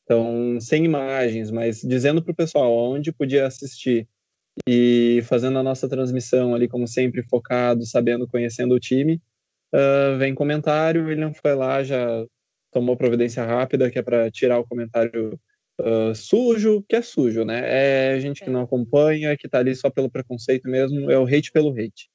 Então, 0.05 0.59
sem 0.61 0.85
imagens, 0.85 1.51
mas 1.51 1.81
dizendo 1.81 2.23
para 2.23 2.33
o 2.33 2.37
pessoal 2.37 2.73
onde 2.73 3.13
podia 3.13 3.47
assistir 3.47 4.09
e 4.69 5.21
fazendo 5.25 5.59
a 5.59 5.63
nossa 5.63 5.89
transmissão 5.89 6.55
ali, 6.55 6.69
como 6.69 6.87
sempre, 6.87 7.23
focado, 7.23 7.85
sabendo, 7.85 8.29
conhecendo 8.29 8.75
o 8.75 8.81
time, 8.81 9.21
uh, 9.75 10.17
vem 10.19 10.35
comentário, 10.35 11.03
o 11.03 11.07
William 11.07 11.33
foi 11.33 11.55
lá, 11.55 11.83
já 11.83 12.25
tomou 12.71 12.97
providência 12.97 13.45
rápida, 13.45 13.91
que 13.91 13.99
é 13.99 14.03
para 14.03 14.31
tirar 14.31 14.59
o 14.59 14.67
comentário 14.67 15.39
uh, 15.81 16.15
sujo, 16.15 16.85
que 16.89 16.97
é 16.97 17.03
sujo, 17.03 17.45
né? 17.45 17.63
É 18.15 18.21
gente 18.21 18.43
que 18.43 18.49
é. 18.49 18.53
não 18.53 18.63
acompanha, 18.63 19.37
que 19.37 19.47
está 19.47 19.59
ali 19.59 19.75
só 19.75 19.91
pelo 19.91 20.11
preconceito 20.11 20.69
mesmo, 20.69 21.11
é 21.11 21.19
o 21.19 21.27
hate 21.27 21.53
pelo 21.53 21.71
hate. 21.71 22.09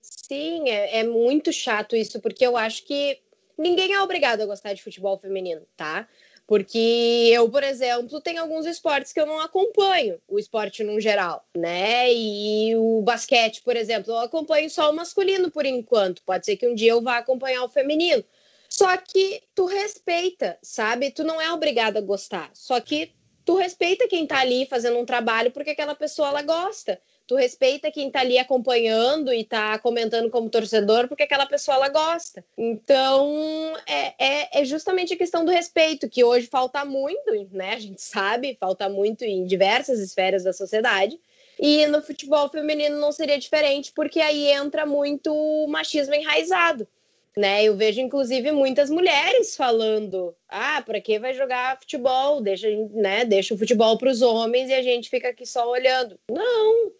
Sim, 0.00 0.68
é, 0.68 0.98
é 0.98 1.04
muito 1.04 1.52
chato 1.52 1.96
isso, 1.96 2.20
porque 2.20 2.46
eu 2.46 2.56
acho 2.56 2.84
que 2.86 3.18
ninguém 3.56 3.94
é 3.94 4.02
obrigado 4.02 4.42
a 4.42 4.46
gostar 4.46 4.74
de 4.74 4.82
futebol 4.82 5.18
feminino, 5.18 5.62
tá? 5.76 6.06
Porque 6.48 7.28
eu, 7.30 7.46
por 7.50 7.62
exemplo, 7.62 8.22
tenho 8.22 8.40
alguns 8.40 8.64
esportes 8.64 9.12
que 9.12 9.20
eu 9.20 9.26
não 9.26 9.38
acompanho, 9.38 10.18
o 10.26 10.38
esporte 10.38 10.82
no 10.82 10.98
geral, 10.98 11.46
né? 11.54 12.10
E 12.10 12.74
o 12.74 13.02
basquete, 13.02 13.60
por 13.60 13.76
exemplo, 13.76 14.14
eu 14.14 14.18
acompanho 14.18 14.70
só 14.70 14.90
o 14.90 14.96
masculino 14.96 15.50
por 15.50 15.66
enquanto. 15.66 16.22
Pode 16.22 16.46
ser 16.46 16.56
que 16.56 16.66
um 16.66 16.74
dia 16.74 16.92
eu 16.92 17.02
vá 17.02 17.18
acompanhar 17.18 17.62
o 17.64 17.68
feminino. 17.68 18.24
Só 18.66 18.96
que 18.96 19.42
tu 19.54 19.66
respeita, 19.66 20.58
sabe? 20.62 21.10
Tu 21.10 21.22
não 21.22 21.38
é 21.38 21.52
obrigado 21.52 21.98
a 21.98 22.00
gostar. 22.00 22.50
Só 22.54 22.80
que 22.80 23.12
tu 23.44 23.54
respeita 23.54 24.08
quem 24.08 24.26
tá 24.26 24.38
ali 24.38 24.64
fazendo 24.64 24.98
um 24.98 25.04
trabalho 25.04 25.50
porque 25.50 25.70
aquela 25.70 25.94
pessoa 25.94 26.28
ela 26.28 26.40
gosta 26.40 26.98
tu 27.28 27.36
respeita 27.36 27.90
quem 27.90 28.10
tá 28.10 28.20
ali 28.20 28.38
acompanhando 28.38 29.32
e 29.34 29.44
tá 29.44 29.78
comentando 29.78 30.30
como 30.30 30.48
torcedor, 30.48 31.06
porque 31.06 31.22
aquela 31.22 31.44
pessoa 31.44 31.76
ela 31.76 31.90
gosta. 31.90 32.42
Então, 32.56 33.76
é, 33.86 34.14
é, 34.18 34.60
é, 34.60 34.64
justamente 34.64 35.12
a 35.12 35.16
questão 35.16 35.44
do 35.44 35.52
respeito, 35.52 36.08
que 36.08 36.24
hoje 36.24 36.46
falta 36.46 36.86
muito, 36.86 37.30
né? 37.52 37.74
A 37.74 37.78
gente 37.78 38.00
sabe, 38.00 38.56
falta 38.58 38.88
muito 38.88 39.24
em 39.24 39.44
diversas 39.44 40.00
esferas 40.00 40.42
da 40.42 40.54
sociedade. 40.54 41.20
E 41.60 41.86
no 41.86 42.00
futebol 42.00 42.48
feminino 42.48 42.98
não 42.98 43.12
seria 43.12 43.38
diferente, 43.38 43.92
porque 43.94 44.20
aí 44.20 44.50
entra 44.50 44.86
muito 44.86 45.30
o 45.30 45.68
machismo 45.68 46.14
enraizado. 46.14 46.88
Né, 47.36 47.62
eu 47.62 47.76
vejo 47.76 48.00
inclusive 48.00 48.50
muitas 48.50 48.90
mulheres 48.90 49.54
falando: 49.54 50.34
"Ah, 50.48 50.82
para 50.84 51.00
que 51.00 51.20
vai 51.20 51.34
jogar 51.34 51.78
futebol? 51.78 52.40
Deixa, 52.40 52.68
né, 52.90 53.24
deixa 53.24 53.54
o 53.54 53.58
futebol 53.58 53.96
para 53.96 54.10
os 54.10 54.22
homens 54.22 54.70
e 54.70 54.74
a 54.74 54.82
gente 54.82 55.08
fica 55.08 55.28
aqui 55.28 55.46
só 55.46 55.70
olhando". 55.70 56.18
Não, 56.32 56.90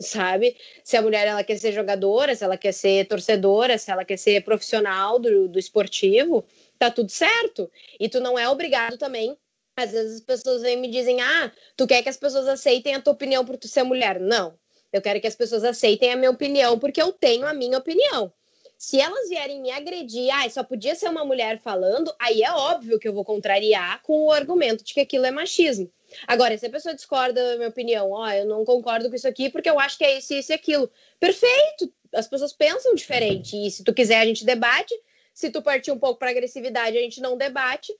sabe? 0.00 0.56
Se 0.84 0.96
a 0.96 1.02
mulher 1.02 1.26
ela 1.26 1.42
quer 1.42 1.58
ser 1.58 1.72
jogadora, 1.72 2.34
se 2.34 2.44
ela 2.44 2.56
quer 2.56 2.72
ser 2.72 3.06
torcedora, 3.06 3.78
se 3.78 3.90
ela 3.90 4.04
quer 4.04 4.16
ser 4.16 4.44
profissional 4.44 5.18
do, 5.18 5.48
do 5.48 5.58
esportivo, 5.58 6.44
tá 6.78 6.90
tudo 6.90 7.10
certo. 7.10 7.70
E 7.98 8.08
tu 8.08 8.20
não 8.20 8.38
é 8.38 8.48
obrigado 8.48 8.98
também. 8.98 9.36
Às 9.76 9.92
vezes 9.92 10.16
as 10.16 10.20
pessoas 10.20 10.62
vêm 10.62 10.78
e 10.78 10.80
me 10.80 10.88
dizem: 10.88 11.20
ah, 11.20 11.52
tu 11.76 11.86
quer 11.86 12.02
que 12.02 12.08
as 12.08 12.16
pessoas 12.16 12.46
aceitem 12.48 12.94
a 12.94 13.00
tua 13.00 13.12
opinião 13.12 13.44
por 13.44 13.56
tu 13.56 13.68
ser 13.68 13.82
mulher. 13.82 14.20
Não. 14.20 14.58
Eu 14.92 15.02
quero 15.02 15.20
que 15.20 15.26
as 15.26 15.34
pessoas 15.34 15.64
aceitem 15.64 16.12
a 16.12 16.16
minha 16.16 16.30
opinião 16.30 16.78
porque 16.78 17.00
eu 17.00 17.12
tenho 17.12 17.46
a 17.46 17.52
minha 17.52 17.76
opinião. 17.78 18.32
Se 18.78 19.00
elas 19.00 19.28
vierem 19.28 19.60
me 19.60 19.70
agredir, 19.70 20.30
ah, 20.34 20.48
só 20.50 20.62
podia 20.62 20.94
ser 20.94 21.08
uma 21.08 21.24
mulher 21.24 21.58
falando, 21.60 22.14
aí 22.18 22.42
é 22.42 22.52
óbvio 22.52 22.98
que 22.98 23.08
eu 23.08 23.12
vou 23.12 23.24
contrariar 23.24 24.02
com 24.02 24.26
o 24.26 24.30
argumento 24.30 24.84
de 24.84 24.92
que 24.92 25.00
aquilo 25.00 25.24
é 25.24 25.30
machismo. 25.30 25.90
Agora, 26.26 26.56
se 26.56 26.66
a 26.66 26.70
pessoa 26.70 26.94
discorda 26.94 27.42
da 27.42 27.56
minha 27.56 27.68
opinião, 27.68 28.10
ó, 28.10 28.24
oh, 28.24 28.30
eu 28.30 28.46
não 28.46 28.64
concordo 28.64 29.08
com 29.08 29.16
isso 29.16 29.28
aqui 29.28 29.50
porque 29.50 29.70
eu 29.70 29.78
acho 29.78 29.98
que 29.98 30.04
é 30.04 30.18
isso, 30.18 30.34
isso 30.34 30.52
e 30.52 30.54
aquilo. 30.54 30.90
Perfeito! 31.18 31.92
As 32.14 32.28
pessoas 32.28 32.52
pensam 32.52 32.94
diferente. 32.94 33.56
E 33.56 33.70
se 33.70 33.84
tu 33.84 33.92
quiser, 33.92 34.20
a 34.20 34.24
gente 34.24 34.44
debate. 34.44 34.94
Se 35.34 35.50
tu 35.50 35.60
partir 35.60 35.90
um 35.90 35.98
pouco 35.98 36.18
para 36.18 36.30
agressividade, 36.30 36.96
a 36.96 37.00
gente 37.00 37.20
não 37.20 37.36
debate. 37.36 37.92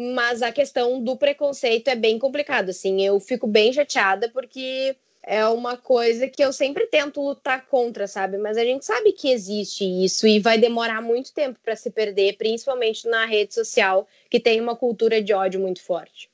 mas 0.00 0.42
a 0.42 0.52
questão 0.52 1.02
do 1.02 1.16
preconceito 1.16 1.88
é 1.88 1.96
bem 1.96 2.20
complicado, 2.20 2.68
assim, 2.70 3.04
eu 3.04 3.18
fico 3.18 3.48
bem 3.48 3.72
chateada 3.72 4.28
porque 4.28 4.96
é 5.24 5.44
uma 5.48 5.76
coisa 5.76 6.28
que 6.28 6.42
eu 6.42 6.52
sempre 6.52 6.86
tento 6.86 7.20
lutar 7.20 7.66
contra, 7.66 8.06
sabe? 8.06 8.38
Mas 8.38 8.56
a 8.56 8.64
gente 8.64 8.86
sabe 8.86 9.12
que 9.12 9.28
existe 9.30 9.84
isso 9.84 10.26
e 10.26 10.38
vai 10.38 10.56
demorar 10.56 11.02
muito 11.02 11.34
tempo 11.34 11.58
para 11.62 11.74
se 11.74 11.90
perder, 11.90 12.36
principalmente 12.36 13.08
na 13.08 13.26
rede 13.26 13.52
social, 13.52 14.06
que 14.30 14.38
tem 14.38 14.60
uma 14.60 14.76
cultura 14.76 15.20
de 15.20 15.34
ódio 15.34 15.60
muito 15.60 15.82
forte. 15.82 16.30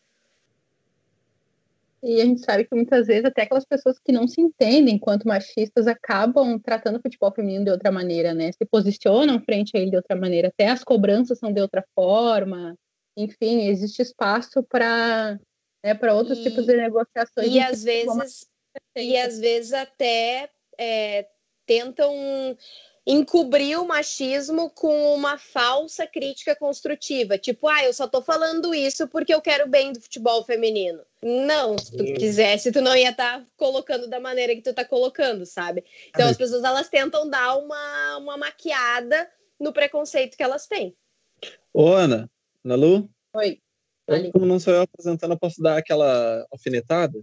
E 2.04 2.20
a 2.20 2.24
gente 2.26 2.44
sabe 2.44 2.66
que 2.66 2.74
muitas 2.74 3.06
vezes 3.06 3.24
até 3.24 3.42
aquelas 3.42 3.64
pessoas 3.64 3.98
que 3.98 4.12
não 4.12 4.28
se 4.28 4.38
entendem 4.38 4.96
enquanto 4.96 5.26
machistas 5.26 5.86
acabam 5.86 6.58
tratando 6.58 6.98
o 6.98 7.02
futebol 7.02 7.32
feminino 7.32 7.64
de 7.64 7.70
outra 7.70 7.90
maneira, 7.90 8.34
né? 8.34 8.52
Se 8.52 8.66
posicionam 8.70 9.40
frente 9.40 9.74
a 9.74 9.80
ele 9.80 9.90
de 9.90 9.96
outra 9.96 10.14
maneira. 10.14 10.48
Até 10.48 10.68
as 10.68 10.84
cobranças 10.84 11.38
são 11.38 11.50
de 11.50 11.62
outra 11.62 11.82
forma. 11.94 12.76
Enfim, 13.16 13.68
existe 13.68 14.02
espaço 14.02 14.62
para 14.62 15.40
né, 15.82 15.94
para 15.94 16.14
outros 16.14 16.38
e, 16.38 16.42
tipos 16.42 16.66
de 16.66 16.76
negociações. 16.76 17.48
E 17.48 17.58
às 17.58 17.82
vezes 17.82 18.46
e 18.96 19.16
às 19.16 19.38
vezes 19.38 19.72
até 19.72 20.50
é, 20.78 21.26
tentam 21.64 22.12
encobrir 23.06 23.78
o 23.78 23.86
machismo 23.86 24.70
com 24.70 25.14
uma 25.14 25.36
falsa 25.36 26.06
crítica 26.06 26.56
construtiva. 26.56 27.36
Tipo, 27.36 27.68
ah, 27.68 27.84
eu 27.84 27.92
só 27.92 28.06
tô 28.06 28.22
falando 28.22 28.74
isso 28.74 29.06
porque 29.08 29.34
eu 29.34 29.42
quero 29.42 29.68
bem 29.68 29.92
do 29.92 30.00
futebol 30.00 30.42
feminino. 30.44 31.02
Não, 31.22 31.76
se 31.76 31.96
tu 31.96 32.04
quisesse, 32.04 32.72
tu 32.72 32.80
não 32.80 32.96
ia 32.96 33.10
estar 33.10 33.40
tá 33.40 33.46
colocando 33.56 34.08
da 34.08 34.20
maneira 34.20 34.54
que 34.54 34.62
tu 34.62 34.72
tá 34.72 34.84
colocando, 34.84 35.44
sabe? 35.44 35.84
Então 36.08 36.28
as 36.28 36.36
pessoas 36.36 36.64
elas 36.64 36.88
tentam 36.88 37.28
dar 37.28 37.56
uma, 37.56 38.18
uma 38.18 38.36
maquiada 38.36 39.28
no 39.60 39.72
preconceito 39.72 40.36
que 40.36 40.42
elas 40.42 40.66
têm. 40.66 40.96
Ô, 41.72 41.88
Ana, 41.92 42.30
Ana 42.64 42.74
Lu? 42.74 43.10
Oi. 43.34 43.60
Como 44.32 44.44
não 44.44 44.60
sou 44.60 44.74
eu 44.74 44.82
apresentando, 44.82 45.32
eu 45.32 45.38
posso 45.38 45.62
dar 45.62 45.78
aquela 45.78 46.46
alfinetada? 46.50 47.18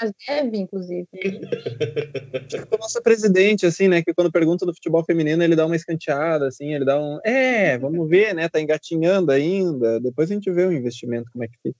Mas 0.00 0.12
deve, 0.26 0.58
inclusive. 0.58 1.06
o 2.72 2.78
nosso 2.78 3.00
presidente, 3.02 3.64
assim, 3.64 3.86
né? 3.86 4.02
Que 4.02 4.12
quando 4.12 4.32
pergunta 4.32 4.66
do 4.66 4.74
futebol 4.74 5.04
feminino, 5.04 5.42
ele 5.42 5.54
dá 5.54 5.64
uma 5.66 5.76
escanteada, 5.76 6.48
assim, 6.48 6.74
ele 6.74 6.84
dá 6.84 7.00
um. 7.00 7.20
É, 7.24 7.78
vamos 7.78 8.08
ver, 8.08 8.34
né? 8.34 8.48
Tá 8.48 8.60
engatinhando 8.60 9.30
ainda. 9.30 10.00
Depois 10.00 10.30
a 10.30 10.34
gente 10.34 10.50
vê 10.50 10.66
o 10.66 10.72
investimento, 10.72 11.30
como 11.32 11.44
é 11.44 11.48
que 11.48 11.58
fica. 11.62 11.78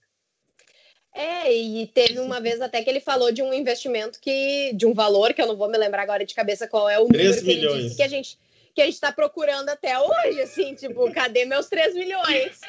É, 1.13 1.53
e 1.53 1.87
teve 1.87 2.19
uma 2.19 2.41
vez 2.41 2.59
até 2.59 2.83
que 2.83 2.89
ele 2.89 2.99
falou 2.99 3.31
de 3.31 3.41
um 3.41 3.53
investimento 3.53 4.19
que. 4.21 4.73
de 4.73 4.85
um 4.85 4.93
valor, 4.93 5.33
que 5.33 5.41
eu 5.41 5.47
não 5.47 5.57
vou 5.57 5.69
me 5.69 5.77
lembrar 5.77 6.03
agora 6.03 6.25
de 6.25 6.33
cabeça 6.33 6.67
qual 6.67 6.89
é 6.89 6.97
o 6.97 7.03
número 7.03 7.31
3 7.31 7.43
milhões. 7.43 7.43
que 7.43 7.51
ele 7.51 7.83
disse 7.83 7.95
que 7.97 8.03
a 8.03 8.07
gente 8.07 8.37
que 8.75 8.81
a 8.81 8.85
gente 8.85 8.95
está 8.95 9.11
procurando 9.11 9.69
até 9.69 9.97
hoje, 9.97 10.41
assim, 10.41 10.75
tipo, 10.75 11.09
cadê 11.13 11.45
meus 11.45 11.67
3 11.69 11.95
milhões? 11.95 12.59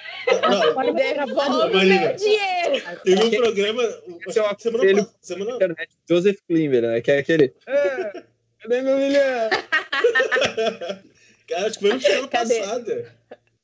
Não, 0.40 0.94
Devolve 0.94 1.84
meu 1.84 2.14
dinheiro. 2.14 3.00
Teve 3.02 3.24
um 3.24 3.30
programa 3.30 3.82
Esse 4.28 4.38
é 4.38 4.56
semana, 4.56 5.08
semana... 5.20 5.50
internet, 5.56 5.90
Joseph 6.08 6.38
Klimber, 6.46 6.82
né? 6.82 7.00
Que 7.00 7.10
é 7.10 7.18
aquele. 7.18 7.52
Ah, 7.66 8.22
cadê 8.60 8.82
meu 8.82 8.96
milhão? 8.98 9.50
Cara, 11.48 11.66
acho 11.66 11.78
que 11.78 11.88
foi 11.88 11.94
no 11.94 12.00
semana 12.00 12.28
passada. 12.28 13.12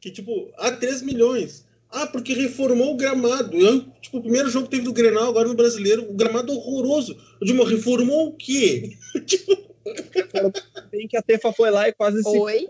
Que, 0.01 0.11
tipo, 0.11 0.53
ah, 0.59 0.73
3 0.73 1.03
milhões. 1.03 1.65
Ah, 1.91 2.09
porque 2.09 2.33
reformou 2.33 2.95
o 2.95 2.97
gramado. 2.97 3.57
Eu, 3.57 3.83
tipo, 4.01 4.19
o 4.19 4.23
primeiro 4.23 4.51
jogo 4.51 4.65
que 4.65 4.73
teve 4.73 4.85
do 4.85 4.93
Grenal, 4.93 5.29
agora 5.29 5.47
no 5.47 5.55
brasileiro, 5.55 6.11
o 6.11 6.15
gramado 6.15 6.53
horroroso. 6.53 7.17
Eu 7.41 7.47
digo, 7.47 7.63
reformou 7.63 8.29
o 8.29 8.37
quê? 8.37 8.97
tipo. 9.27 9.72
Bem 10.91 11.09
que 11.09 11.17
a 11.17 11.23
Tefa 11.23 11.53
foi 11.53 11.71
lá 11.71 11.89
e 11.89 11.93
quase 11.93 12.23
Oi? 12.27 12.69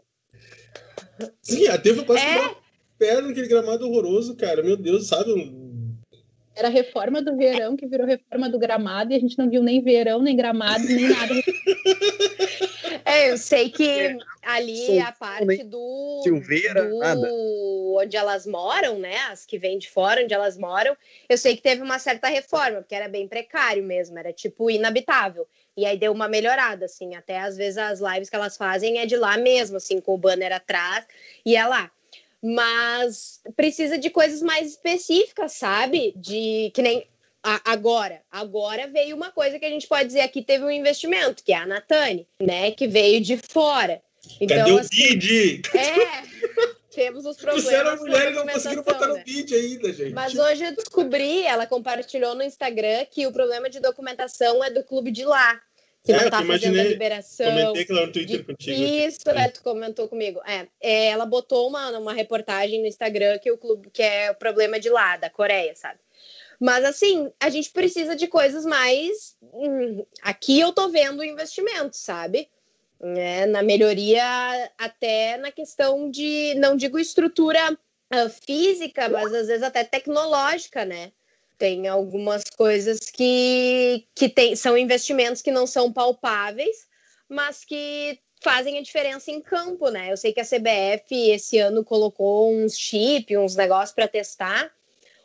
se. 1.20 1.32
Sim, 1.42 1.68
a 1.68 1.78
Tefa 1.78 2.04
quase 2.04 2.24
é? 2.24 2.56
perna 2.98 3.28
naquele 3.28 3.48
gramado 3.48 3.86
horroroso, 3.86 4.36
cara. 4.36 4.62
Meu 4.62 4.76
Deus, 4.76 5.08
sabe? 5.08 5.32
Era 6.54 6.68
a 6.68 6.70
reforma 6.70 7.22
do 7.22 7.36
verão 7.36 7.76
que 7.76 7.86
virou 7.86 8.06
reforma 8.06 8.48
do 8.48 8.58
gramado 8.58 9.12
e 9.12 9.16
a 9.16 9.18
gente 9.18 9.38
não 9.38 9.48
viu 9.48 9.62
nem 9.62 9.82
verão, 9.82 10.20
nem 10.20 10.36
gramado, 10.36 10.84
nem 10.84 11.08
nada. 11.08 11.34
É, 13.04 13.30
eu 13.30 13.38
sei 13.38 13.68
que 13.68 13.88
é. 13.88 14.16
ali 14.42 15.00
a 15.00 15.12
parte 15.12 15.64
do, 15.64 16.20
Silveira, 16.22 16.88
do 16.88 16.98
nada. 16.98 17.28
onde 17.96 18.16
elas 18.16 18.46
moram, 18.46 18.98
né? 18.98 19.16
As 19.30 19.44
que 19.44 19.58
vêm 19.58 19.78
de 19.78 19.90
fora, 19.90 20.22
onde 20.22 20.32
elas 20.32 20.56
moram, 20.56 20.96
eu 21.28 21.36
sei 21.36 21.56
que 21.56 21.62
teve 21.62 21.82
uma 21.82 21.98
certa 21.98 22.28
reforma, 22.28 22.78
porque 22.78 22.94
era 22.94 23.08
bem 23.08 23.26
precário 23.26 23.82
mesmo, 23.82 24.18
era 24.18 24.32
tipo 24.32 24.70
inabitável. 24.70 25.46
E 25.76 25.86
aí 25.86 25.96
deu 25.96 26.12
uma 26.12 26.28
melhorada, 26.28 26.84
assim, 26.84 27.14
até 27.14 27.40
às 27.40 27.56
vezes 27.56 27.78
as 27.78 28.00
lives 28.00 28.28
que 28.28 28.36
elas 28.36 28.56
fazem 28.56 28.98
é 28.98 29.06
de 29.06 29.16
lá 29.16 29.36
mesmo, 29.38 29.76
assim, 29.76 30.00
com 30.00 30.14
o 30.14 30.18
banner 30.18 30.52
atrás, 30.52 31.06
e 31.44 31.56
é 31.56 31.66
lá. 31.66 31.90
Mas 32.42 33.40
precisa 33.56 33.96
de 33.96 34.10
coisas 34.10 34.42
mais 34.42 34.68
específicas, 34.70 35.52
sabe? 35.52 36.12
De 36.16 36.70
que 36.74 36.82
nem 36.82 37.06
agora, 37.64 38.20
agora 38.30 38.86
veio 38.86 39.16
uma 39.16 39.32
coisa 39.32 39.58
que 39.58 39.64
a 39.64 39.70
gente 39.70 39.86
pode 39.88 40.06
dizer 40.06 40.20
aqui 40.20 40.42
teve 40.42 40.64
um 40.64 40.70
investimento, 40.70 41.42
que 41.42 41.52
é 41.52 41.56
a 41.56 41.66
Natane, 41.66 42.26
né, 42.40 42.70
que 42.70 42.86
veio 42.86 43.20
de 43.20 43.36
fora. 43.36 44.00
Então, 44.40 44.58
Cadê 44.58 44.72
o 44.72 44.78
assim, 44.78 45.18
bid? 45.18 45.62
É, 45.74 46.22
temos 46.92 47.24
os 47.24 47.36
problemas. 47.36 47.64
Trouxeram 47.64 47.90
a 47.90 47.96
mulher 47.96 48.32
e 48.32 48.34
não 48.34 48.46
conseguiram 48.46 48.82
botar 48.82 49.06
no 49.06 49.24
bid 49.24 49.54
ainda, 49.54 49.92
gente. 49.92 50.12
Mas 50.12 50.34
hoje 50.36 50.64
eu 50.64 50.76
descobri, 50.76 51.42
ela 51.42 51.66
compartilhou 51.66 52.34
no 52.34 52.42
Instagram 52.42 53.06
que 53.10 53.26
o 53.26 53.32
problema 53.32 53.68
de 53.68 53.80
documentação 53.80 54.62
é 54.62 54.70
do 54.70 54.84
clube 54.84 55.10
de 55.10 55.24
lá. 55.24 55.60
Que 56.04 56.12
é, 56.12 56.24
não 56.24 56.30
tá 56.30 56.44
fazendo 56.44 56.80
a 56.80 56.84
liberação. 56.84 57.46
Comentei 57.46 57.84
que 57.84 57.92
ela 57.92 58.06
no 58.06 58.12
Twitter 58.12 58.38
de... 58.38 58.44
contigo. 58.44 58.82
Isso, 58.82 59.30
é. 59.30 59.48
tu 59.48 59.62
comentou 59.62 60.08
comigo. 60.08 60.40
É, 60.44 60.66
é, 60.80 61.06
ela 61.08 61.24
botou 61.24 61.68
uma, 61.68 61.96
uma 61.96 62.12
reportagem 62.12 62.80
no 62.80 62.86
Instagram 62.86 63.38
que 63.38 63.50
o 63.52 63.58
clube 63.58 63.88
que 63.90 64.02
é 64.02 64.30
o 64.30 64.34
problema 64.34 64.80
de 64.80 64.90
lá, 64.90 65.16
da 65.16 65.30
Coreia, 65.30 65.74
sabe? 65.76 66.00
Mas 66.60 66.84
assim, 66.84 67.30
a 67.40 67.48
gente 67.48 67.70
precisa 67.70 68.14
de 68.14 68.26
coisas 68.26 68.64
mais. 68.64 69.36
Hum, 69.42 70.04
aqui 70.22 70.60
eu 70.60 70.72
tô 70.72 70.88
vendo 70.88 71.24
investimento, 71.24 71.96
sabe? 71.96 72.48
É, 73.02 73.46
na 73.46 73.62
melhoria, 73.62 74.22
até 74.78 75.36
na 75.36 75.50
questão 75.50 76.08
de, 76.08 76.54
não 76.54 76.76
digo 76.76 77.00
estrutura 77.00 77.72
uh, 77.72 78.30
física, 78.46 79.08
mas 79.08 79.34
às 79.34 79.48
vezes 79.48 79.62
até 79.64 79.82
tecnológica, 79.82 80.84
né? 80.84 81.10
Tem 81.58 81.88
algumas 81.88 82.44
coisas 82.56 83.10
que, 83.10 84.06
que 84.14 84.28
tem, 84.28 84.54
são 84.54 84.78
investimentos 84.78 85.42
que 85.42 85.50
não 85.50 85.66
são 85.66 85.92
palpáveis, 85.92 86.86
mas 87.28 87.64
que 87.64 88.20
fazem 88.40 88.78
a 88.78 88.82
diferença 88.82 89.32
em 89.32 89.40
campo, 89.40 89.88
né? 89.88 90.12
Eu 90.12 90.16
sei 90.16 90.32
que 90.32 90.40
a 90.40 90.44
CBF 90.44 91.30
esse 91.30 91.58
ano 91.58 91.84
colocou 91.84 92.52
uns 92.52 92.78
chip, 92.78 93.36
uns 93.36 93.56
negócios 93.56 93.94
para 93.94 94.06
testar. 94.06 94.70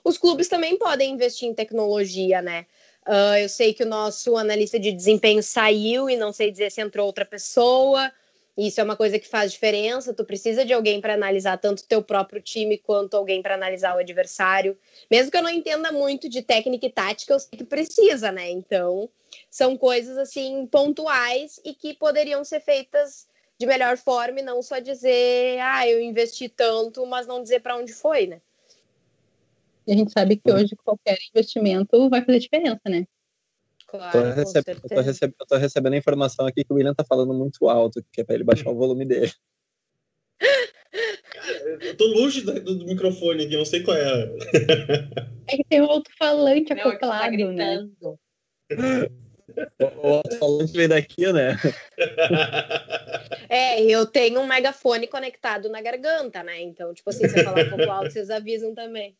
Os 0.03 0.17
clubes 0.17 0.47
também 0.47 0.77
podem 0.77 1.13
investir 1.13 1.47
em 1.47 1.53
tecnologia, 1.53 2.41
né? 2.41 2.65
Uh, 3.07 3.37
eu 3.37 3.47
sei 3.47 3.73
que 3.73 3.83
o 3.83 3.87
nosso 3.87 4.35
analista 4.35 4.77
de 4.77 4.91
desempenho 4.91 5.41
saiu 5.41 6.09
e 6.09 6.17
não 6.17 6.33
sei 6.33 6.51
dizer 6.51 6.69
se 6.69 6.81
entrou 6.81 7.05
outra 7.05 7.23
pessoa. 7.23 8.11
Isso 8.57 8.81
é 8.81 8.83
uma 8.83 8.97
coisa 8.97 9.17
que 9.17 9.27
faz 9.27 9.51
diferença. 9.51 10.13
Tu 10.13 10.25
precisa 10.25 10.65
de 10.65 10.73
alguém 10.73 10.99
para 10.99 11.13
analisar 11.13 11.57
tanto 11.57 11.87
teu 11.87 12.01
próprio 12.01 12.41
time 12.41 12.77
quanto 12.77 13.15
alguém 13.15 13.41
para 13.41 13.53
analisar 13.53 13.95
o 13.95 13.99
adversário. 13.99 14.77
Mesmo 15.09 15.31
que 15.31 15.37
eu 15.37 15.43
não 15.43 15.49
entenda 15.49 15.91
muito 15.91 16.27
de 16.27 16.41
técnica 16.41 16.87
e 16.87 16.89
tática, 16.89 17.33
eu 17.33 17.39
sei 17.39 17.57
que 17.57 17.63
precisa, 17.63 18.29
né? 18.31 18.49
Então, 18.49 19.09
são 19.49 19.77
coisas 19.77 20.17
assim 20.17 20.65
pontuais 20.65 21.61
e 21.63 21.73
que 21.73 21.93
poderiam 21.93 22.43
ser 22.43 22.59
feitas 22.59 23.27
de 23.59 23.65
melhor 23.65 23.95
forma 23.95 24.39
e 24.39 24.43
não 24.43 24.61
só 24.61 24.79
dizer, 24.79 25.59
ah, 25.61 25.87
eu 25.87 26.01
investi 26.01 26.49
tanto, 26.49 27.05
mas 27.05 27.25
não 27.25 27.41
dizer 27.41 27.61
para 27.61 27.77
onde 27.77 27.93
foi, 27.93 28.27
né? 28.27 28.41
E 29.87 29.93
a 29.93 29.95
gente 29.95 30.11
sabe 30.11 30.35
que 30.35 30.51
hoje 30.51 30.75
qualquer 30.83 31.17
investimento 31.33 32.09
vai 32.09 32.23
fazer 32.23 32.39
diferença, 32.39 32.81
né? 32.85 33.05
Claro, 33.87 34.11
tô 34.11 34.35
recebendo, 34.35 34.81
eu, 34.83 34.89
tô 34.89 35.01
recebendo, 35.01 35.35
eu 35.39 35.45
tô 35.47 35.55
recebendo 35.55 35.93
a 35.93 35.97
informação 35.97 36.45
aqui 36.45 36.65
que 36.65 36.73
o 36.73 36.75
William 36.75 36.93
tá 36.93 37.05
falando 37.05 37.33
muito 37.33 37.69
alto, 37.69 38.03
que 38.11 38.19
é 38.19 38.23
para 38.25 38.35
ele 38.35 38.43
baixar 38.43 38.69
o 38.69 38.75
volume 38.75 39.05
dele. 39.05 39.31
Cara, 41.31 41.85
eu 41.85 41.95
tô 41.95 42.05
longe 42.07 42.41
do, 42.41 42.59
do, 42.59 42.85
microfone 42.85 43.45
aqui, 43.45 43.55
não 43.55 43.63
sei 43.63 43.81
qual 43.83 43.95
é. 43.95 44.35
É 45.47 45.55
que 45.55 45.63
tem 45.63 45.81
um 45.81 45.89
alto-falante 45.89 46.75
tá 46.75 46.81
acoplado, 46.81 47.37
tá 47.37 47.51
né? 47.53 47.87
O 50.03 50.07
alto-falante 50.07 50.73
vem 50.73 50.87
daqui, 50.87 51.31
né? 51.31 51.55
É, 53.49 53.81
eu 53.81 54.05
tenho 54.05 54.41
um 54.41 54.45
megafone 54.45 55.07
conectado 55.07 55.69
na 55.69 55.81
garganta, 55.81 56.43
né? 56.43 56.61
Então, 56.61 56.93
tipo 56.93 57.09
assim, 57.09 57.27
se 57.27 57.39
eu 57.39 57.43
falar 57.45 57.65
um 57.65 57.69
pouco 57.69 57.89
alto, 57.89 58.11
vocês 58.11 58.29
avisam 58.29 58.75
também. 58.75 59.15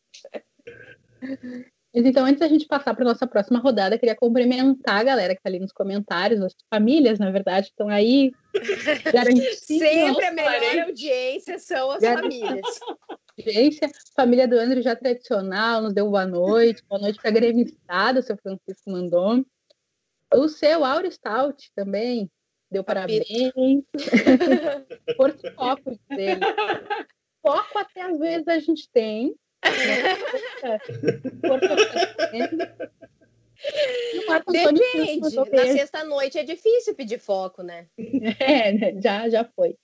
Então, 1.94 2.26
antes 2.26 2.40
da 2.40 2.48
gente 2.48 2.66
passar 2.66 2.94
para 2.94 3.04
nossa 3.04 3.26
próxima 3.26 3.58
rodada, 3.58 3.98
queria 3.98 4.14
cumprimentar 4.14 5.00
a 5.00 5.02
galera 5.02 5.34
que 5.34 5.40
está 5.40 5.48
ali 5.48 5.58
nos 5.58 5.72
comentários, 5.72 6.40
as 6.42 6.54
famílias, 6.72 7.18
na 7.18 7.30
verdade, 7.30 7.68
estão 7.68 7.88
aí. 7.88 8.30
Sempre 9.56 10.24
a 10.24 10.32
melhor 10.32 10.86
audiência 10.88 11.58
são 11.58 11.90
as 11.90 12.04
famílias. 12.04 12.80
Audiência, 13.38 13.90
família 14.14 14.46
do 14.46 14.58
André 14.58 14.82
já 14.82 14.94
tradicional, 14.94 15.80
nos 15.80 15.94
deu 15.94 16.10
boa 16.10 16.26
noite, 16.26 16.84
boa 16.88 17.00
noite 17.00 17.18
para 17.20 17.30
a 17.30 17.32
gremistada, 17.32 18.20
o 18.20 18.22
seu 18.22 18.36
Francisco 18.36 18.90
mandou. 18.90 19.44
O 20.34 20.46
seu 20.46 20.84
Auro 20.84 21.10
Stout 21.10 21.70
também 21.74 22.30
deu 22.70 22.84
parabéns. 22.84 23.24
Porto 25.16 25.54
foco 25.54 25.98
dele. 26.10 26.40
Foco 27.40 27.78
até 27.78 28.02
às 28.02 28.18
vezes 28.18 28.48
a 28.48 28.58
gente 28.58 28.90
tem, 28.90 29.34
Depende. 35.32 35.50
Na 35.56 35.78
sexta-noite 35.78 36.38
é 36.38 36.44
difícil 36.44 36.94
pedir 36.94 37.18
foco, 37.18 37.62
né? 37.62 37.86
É, 38.38 38.72
né? 38.72 39.00
já, 39.00 39.28
já 39.28 39.44
foi. 39.44 39.76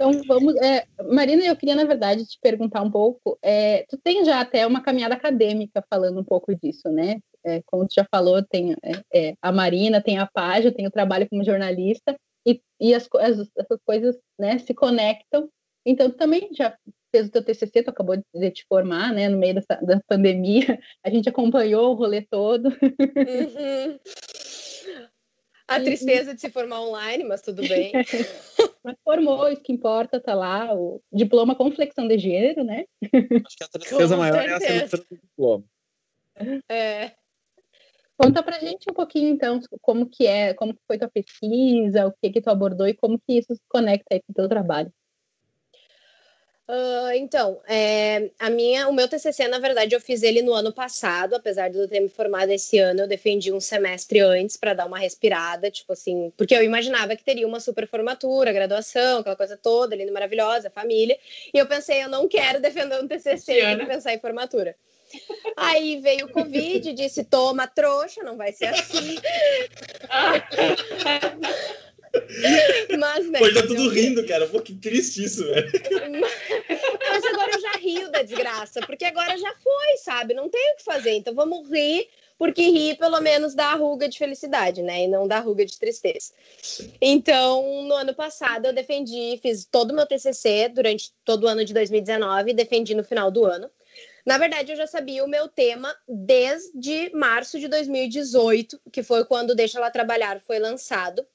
Então, 0.00 0.12
vamos. 0.26 0.56
É, 0.56 0.86
Marina, 1.12 1.44
eu 1.44 1.56
queria, 1.56 1.74
na 1.74 1.84
verdade, 1.84 2.26
te 2.26 2.38
perguntar 2.40 2.80
um 2.82 2.90
pouco. 2.90 3.38
É, 3.42 3.84
tu 3.88 3.98
tem 3.98 4.24
já 4.24 4.40
até 4.40 4.66
uma 4.66 4.82
caminhada 4.82 5.14
acadêmica 5.14 5.84
falando 5.90 6.20
um 6.20 6.24
pouco 6.24 6.54
disso, 6.54 6.88
né? 6.88 7.20
É, 7.44 7.62
como 7.66 7.86
tu 7.86 7.94
já 7.94 8.06
falou, 8.10 8.42
tem 8.42 8.74
é, 8.82 8.92
é, 9.12 9.34
a 9.40 9.52
Marina, 9.52 10.02
tem 10.02 10.18
a 10.18 10.26
página, 10.26 10.72
tem 10.72 10.86
o 10.86 10.90
trabalho 10.90 11.28
como 11.28 11.44
jornalista, 11.44 12.16
e, 12.46 12.62
e 12.80 12.94
as, 12.94 13.08
as, 13.14 13.50
essas 13.56 13.78
coisas 13.84 14.18
né, 14.38 14.58
se 14.58 14.72
conectam. 14.72 15.50
Então, 15.86 16.10
tu 16.10 16.16
também 16.16 16.48
já 16.52 16.76
fez 17.10 17.26
o 17.26 17.30
teu 17.30 17.44
TCC, 17.44 17.82
tu 17.82 17.90
acabou 17.90 18.16
de 18.16 18.50
te 18.50 18.64
formar, 18.68 19.12
né, 19.12 19.28
no 19.28 19.38
meio 19.38 19.54
dessa, 19.54 19.76
da 19.82 20.00
pandemia, 20.06 20.78
a 21.04 21.10
gente 21.10 21.28
acompanhou 21.28 21.90
o 21.90 21.94
rolê 21.94 22.22
todo. 22.22 22.66
Uhum. 22.66 23.98
A 25.66 25.78
tristeza 25.80 26.34
de 26.34 26.40
se 26.40 26.50
formar 26.50 26.80
online, 26.80 27.22
mas 27.22 27.42
tudo 27.42 27.62
bem. 27.62 27.92
mas 28.82 28.96
formou, 29.04 29.48
isso 29.48 29.62
que 29.62 29.72
importa, 29.72 30.20
tá 30.20 30.34
lá, 30.34 30.74
o 30.74 31.00
diploma 31.12 31.54
com 31.54 31.70
flexão 31.70 32.08
de 32.08 32.18
gênero, 32.18 32.64
né? 32.64 32.86
Acho 33.04 33.56
que 33.56 33.64
a 33.64 33.68
tristeza 33.68 34.14
com 34.14 34.20
maior 34.20 34.34
certeza. 34.34 34.64
é 34.64 34.80
a 34.80 34.84
assinatura 34.84 35.06
do 35.08 35.20
diploma. 35.20 35.64
É. 36.68 37.12
Conta 38.16 38.42
pra 38.42 38.58
gente 38.58 38.90
um 38.90 38.94
pouquinho, 38.94 39.28
então, 39.28 39.60
como 39.80 40.08
que 40.08 40.26
é, 40.26 40.52
como 40.54 40.74
foi 40.86 40.98
tua 40.98 41.08
pesquisa, 41.08 42.06
o 42.06 42.12
que 42.20 42.30
que 42.30 42.40
tu 42.42 42.50
abordou 42.50 42.86
e 42.86 42.94
como 42.94 43.18
que 43.18 43.38
isso 43.38 43.54
se 43.54 43.62
conecta 43.68 44.06
aí 44.12 44.20
com 44.20 44.32
o 44.32 44.34
teu 44.34 44.48
trabalho. 44.48 44.92
Uh, 46.70 47.10
então, 47.16 47.60
é, 47.66 48.30
a 48.38 48.48
minha, 48.48 48.86
o 48.86 48.92
meu 48.92 49.08
TCC, 49.08 49.48
na 49.48 49.58
verdade, 49.58 49.92
eu 49.92 50.00
fiz 50.00 50.22
ele 50.22 50.40
no 50.40 50.52
ano 50.52 50.72
passado, 50.72 51.34
apesar 51.34 51.68
de 51.68 51.76
eu 51.76 51.88
ter 51.88 51.98
me 51.98 52.08
formado 52.08 52.50
esse 52.50 52.78
ano, 52.78 53.00
eu 53.00 53.08
defendi 53.08 53.52
um 53.52 53.58
semestre 53.58 54.20
antes 54.20 54.56
para 54.56 54.72
dar 54.72 54.86
uma 54.86 54.96
respirada, 54.96 55.68
tipo 55.68 55.92
assim, 55.92 56.32
porque 56.36 56.54
eu 56.54 56.62
imaginava 56.62 57.16
que 57.16 57.24
teria 57.24 57.44
uma 57.44 57.58
super 57.58 57.88
formatura, 57.88 58.52
graduação, 58.52 59.18
aquela 59.18 59.34
coisa 59.34 59.56
toda, 59.56 59.96
linda, 59.96 60.12
maravilhosa, 60.12 60.70
família, 60.70 61.18
e 61.52 61.58
eu 61.58 61.66
pensei, 61.66 62.04
eu 62.04 62.08
não 62.08 62.28
quero 62.28 62.60
defender 62.60 63.02
um 63.02 63.08
TCC 63.08 63.62
e 63.62 63.86
pensar 63.86 64.14
em 64.14 64.20
formatura. 64.20 64.76
Aí 65.56 66.00
veio 66.00 66.26
o 66.26 66.30
Covid, 66.30 66.92
disse: 66.92 67.24
toma 67.24 67.66
trouxa, 67.66 68.22
não 68.22 68.36
vai 68.36 68.52
ser 68.52 68.66
assim. 68.66 69.18
Mas, 72.98 73.28
né, 73.28 73.38
Pô, 73.38 73.52
tá 73.52 73.62
tudo 73.62 73.84
eu... 73.84 73.90
rindo, 73.90 74.26
cara. 74.26 74.46
Pô, 74.46 74.60
que 74.60 74.74
triste 74.74 75.24
isso, 75.24 75.44
velho. 75.44 75.70
Mas 77.08 77.24
agora 77.24 77.52
eu 77.52 77.60
já 77.60 77.72
rio 77.72 78.10
da 78.10 78.22
desgraça, 78.22 78.80
porque 78.80 79.04
agora 79.04 79.36
já 79.38 79.54
foi, 79.62 79.96
sabe? 79.98 80.34
Não 80.34 80.48
tem 80.48 80.72
o 80.72 80.76
que 80.76 80.84
fazer. 80.84 81.12
Então 81.12 81.34
vamos 81.34 81.68
rir, 81.68 82.08
porque 82.38 82.62
rir 82.62 82.96
pelo 82.96 83.20
menos 83.20 83.54
dá 83.54 83.74
ruga 83.74 84.08
de 84.08 84.18
felicidade, 84.18 84.82
né? 84.82 85.04
E 85.04 85.08
não 85.08 85.28
dá 85.28 85.38
ruga 85.40 85.64
de 85.64 85.78
tristeza. 85.78 86.32
Então, 87.00 87.84
no 87.84 87.94
ano 87.94 88.14
passado, 88.14 88.66
eu 88.66 88.72
defendi, 88.72 89.38
fiz 89.40 89.64
todo 89.64 89.92
o 89.92 89.94
meu 89.94 90.06
TCC 90.06 90.68
durante 90.68 91.12
todo 91.24 91.44
o 91.44 91.48
ano 91.48 91.64
de 91.64 91.72
2019, 91.72 92.52
defendi 92.54 92.94
no 92.94 93.04
final 93.04 93.30
do 93.30 93.44
ano. 93.44 93.70
Na 94.24 94.36
verdade, 94.36 94.72
eu 94.72 94.76
já 94.76 94.86
sabia 94.86 95.24
o 95.24 95.28
meu 95.28 95.48
tema 95.48 95.94
desde 96.06 97.10
março 97.14 97.58
de 97.58 97.68
2018, 97.68 98.80
que 98.92 99.02
foi 99.02 99.24
quando 99.24 99.54
Deixa 99.54 99.78
Ela 99.78 99.90
Trabalhar 99.90 100.40
foi 100.46 100.58
lançado 100.58 101.26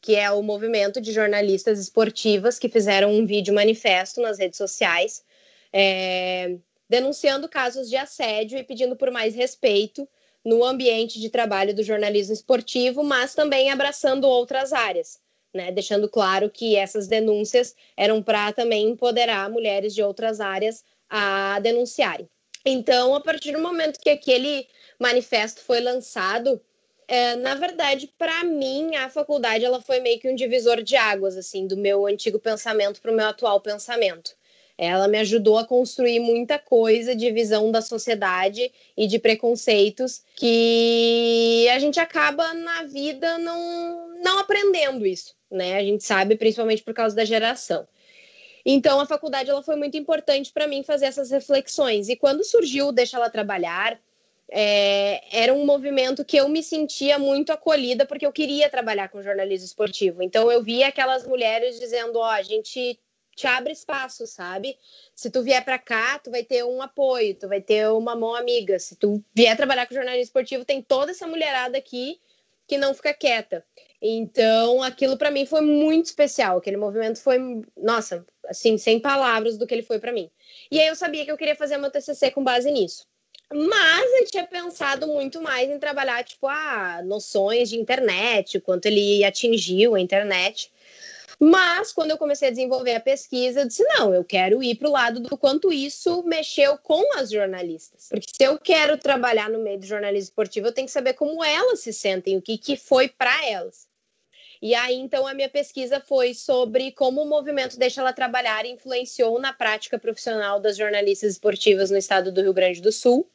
que 0.00 0.14
é 0.14 0.30
o 0.30 0.42
movimento 0.42 1.00
de 1.00 1.12
jornalistas 1.12 1.78
esportivas 1.78 2.58
que 2.58 2.68
fizeram 2.68 3.12
um 3.12 3.26
vídeo 3.26 3.54
manifesto 3.54 4.20
nas 4.20 4.38
redes 4.38 4.56
sociais, 4.56 5.24
é, 5.72 6.56
denunciando 6.88 7.48
casos 7.48 7.88
de 7.88 7.96
assédio 7.96 8.58
e 8.58 8.64
pedindo 8.64 8.96
por 8.96 9.10
mais 9.10 9.34
respeito 9.34 10.08
no 10.44 10.64
ambiente 10.64 11.20
de 11.20 11.28
trabalho 11.28 11.74
do 11.74 11.82
jornalismo 11.82 12.32
esportivo, 12.32 13.02
mas 13.02 13.34
também 13.34 13.70
abraçando 13.70 14.24
outras 14.24 14.72
áreas, 14.72 15.20
né? 15.52 15.70
deixando 15.72 16.08
claro 16.08 16.48
que 16.48 16.76
essas 16.76 17.06
denúncias 17.06 17.74
eram 17.96 18.22
para 18.22 18.52
também 18.52 18.88
empoderar 18.88 19.50
mulheres 19.50 19.94
de 19.94 20.02
outras 20.02 20.40
áreas 20.40 20.84
a 21.10 21.58
denunciarem. 21.60 22.28
Então, 22.64 23.14
a 23.14 23.20
partir 23.20 23.52
do 23.52 23.60
momento 23.60 24.00
que 24.00 24.10
aquele 24.10 24.66
manifesto 24.98 25.60
foi 25.60 25.80
lançado, 25.80 26.60
é, 27.08 27.36
na 27.36 27.54
verdade, 27.54 28.12
para 28.18 28.44
mim, 28.44 28.94
a 28.94 29.08
faculdade 29.08 29.64
ela 29.64 29.80
foi 29.80 29.98
meio 29.98 30.20
que 30.20 30.30
um 30.30 30.34
divisor 30.34 30.82
de 30.82 30.94
águas, 30.94 31.38
assim, 31.38 31.66
do 31.66 31.74
meu 31.74 32.06
antigo 32.06 32.38
pensamento 32.38 33.00
para 33.00 33.10
o 33.10 33.14
meu 33.14 33.26
atual 33.26 33.60
pensamento. 33.62 34.36
Ela 34.76 35.08
me 35.08 35.18
ajudou 35.18 35.58
a 35.58 35.66
construir 35.66 36.20
muita 36.20 36.58
coisa 36.58 37.16
de 37.16 37.32
visão 37.32 37.72
da 37.72 37.80
sociedade 37.80 38.70
e 38.96 39.06
de 39.06 39.18
preconceitos 39.18 40.22
que 40.36 41.66
a 41.72 41.78
gente 41.78 41.98
acaba 41.98 42.52
na 42.52 42.84
vida 42.84 43.38
não, 43.38 44.14
não 44.22 44.38
aprendendo 44.38 45.04
isso, 45.04 45.34
né? 45.50 45.78
A 45.78 45.82
gente 45.82 46.04
sabe, 46.04 46.36
principalmente 46.36 46.82
por 46.84 46.94
causa 46.94 47.16
da 47.16 47.24
geração. 47.24 47.88
Então, 48.64 49.00
a 49.00 49.06
faculdade 49.06 49.48
ela 49.48 49.62
foi 49.62 49.76
muito 49.76 49.96
importante 49.96 50.52
para 50.52 50.66
mim 50.66 50.82
fazer 50.82 51.06
essas 51.06 51.30
reflexões. 51.30 52.08
E 52.10 52.14
quando 52.14 52.44
surgiu 52.44 52.92
Deixa 52.92 53.16
Ela 53.16 53.30
Trabalhar, 53.30 53.98
é, 54.50 55.20
era 55.30 55.52
um 55.52 55.66
movimento 55.66 56.24
que 56.24 56.36
eu 56.36 56.48
me 56.48 56.62
sentia 56.62 57.18
muito 57.18 57.52
acolhida 57.52 58.06
porque 58.06 58.26
eu 58.26 58.32
queria 58.32 58.70
trabalhar 58.70 59.08
com 59.08 59.22
jornalismo 59.22 59.66
esportivo. 59.66 60.22
Então 60.22 60.50
eu 60.50 60.62
via 60.62 60.88
aquelas 60.88 61.26
mulheres 61.26 61.78
dizendo: 61.78 62.18
ó, 62.18 62.22
oh, 62.22 62.30
a 62.30 62.42
gente 62.42 62.98
te 63.36 63.46
abre 63.46 63.72
espaço, 63.72 64.26
sabe? 64.26 64.76
Se 65.14 65.30
tu 65.30 65.42
vier 65.42 65.64
para 65.64 65.78
cá, 65.78 66.18
tu 66.18 66.30
vai 66.30 66.42
ter 66.42 66.64
um 66.64 66.82
apoio, 66.82 67.34
tu 67.34 67.46
vai 67.46 67.60
ter 67.60 67.88
uma 67.88 68.16
mão 68.16 68.34
amiga. 68.34 68.78
Se 68.78 68.96
tu 68.96 69.22
vier 69.32 69.56
trabalhar 69.56 69.86
com 69.86 69.94
jornalismo 69.94 70.24
esportivo, 70.24 70.64
tem 70.64 70.82
toda 70.82 71.12
essa 71.12 71.26
mulherada 71.26 71.78
aqui 71.78 72.20
que 72.66 72.76
não 72.76 72.92
fica 72.92 73.14
quieta. 73.14 73.64
Então, 74.02 74.82
aquilo 74.82 75.16
para 75.16 75.30
mim 75.30 75.46
foi 75.46 75.60
muito 75.60 76.06
especial. 76.06 76.58
Aquele 76.58 76.76
movimento 76.76 77.20
foi, 77.20 77.38
nossa, 77.76 78.26
assim, 78.46 78.76
sem 78.76 79.00
palavras 79.00 79.56
do 79.56 79.66
que 79.66 79.74
ele 79.74 79.82
foi 79.82 79.98
para 79.98 80.12
mim. 80.12 80.30
E 80.70 80.80
aí 80.80 80.88
eu 80.88 80.96
sabia 80.96 81.24
que 81.24 81.30
eu 81.30 81.36
queria 81.36 81.56
fazer 81.56 81.78
meu 81.78 81.90
TCC 81.90 82.30
com 82.30 82.42
base 82.42 82.70
nisso. 82.70 83.06
Mas 83.52 84.20
eu 84.20 84.26
tinha 84.26 84.46
pensado 84.46 85.06
muito 85.06 85.40
mais 85.40 85.70
em 85.70 85.78
trabalhar, 85.78 86.22
tipo, 86.22 86.46
ah, 86.46 87.00
noções 87.02 87.70
de 87.70 87.76
internet, 87.76 88.60
quanto 88.60 88.86
ele 88.86 89.24
atingiu 89.24 89.94
a 89.94 90.00
internet. 90.00 90.70
Mas 91.40 91.92
quando 91.92 92.10
eu 92.10 92.18
comecei 92.18 92.48
a 92.48 92.50
desenvolver 92.50 92.96
a 92.96 93.00
pesquisa, 93.00 93.60
eu 93.60 93.66
disse: 93.66 93.84
não, 93.84 94.12
eu 94.12 94.24
quero 94.24 94.62
ir 94.62 94.74
para 94.74 94.88
o 94.88 94.92
lado 94.92 95.20
do 95.20 95.38
quanto 95.38 95.72
isso 95.72 96.22
mexeu 96.24 96.76
com 96.78 97.16
as 97.16 97.30
jornalistas. 97.30 98.08
Porque 98.10 98.28
se 98.36 98.42
eu 98.42 98.58
quero 98.58 98.98
trabalhar 98.98 99.48
no 99.48 99.60
meio 99.60 99.78
do 99.78 99.86
jornalismo 99.86 100.30
esportivo, 100.30 100.66
eu 100.66 100.72
tenho 100.72 100.86
que 100.86 100.92
saber 100.92 101.14
como 101.14 101.42
elas 101.42 101.80
se 101.80 101.92
sentem, 101.92 102.36
o 102.36 102.42
que, 102.42 102.58
que 102.58 102.76
foi 102.76 103.08
para 103.08 103.46
elas. 103.46 103.86
E 104.60 104.74
aí, 104.74 104.96
então, 104.96 105.24
a 105.26 105.32
minha 105.32 105.48
pesquisa 105.48 106.00
foi 106.00 106.34
sobre 106.34 106.90
como 106.90 107.22
o 107.22 107.28
movimento 107.28 107.78
Deixa 107.78 108.00
Ela 108.00 108.12
Trabalhar 108.12 108.66
influenciou 108.66 109.38
na 109.40 109.52
prática 109.52 109.98
profissional 109.98 110.58
das 110.58 110.76
jornalistas 110.76 111.34
esportivas 111.34 111.90
no 111.90 111.96
estado 111.96 112.32
do 112.32 112.42
Rio 112.42 112.52
Grande 112.52 112.82
do 112.82 112.90
Sul. 112.90 113.30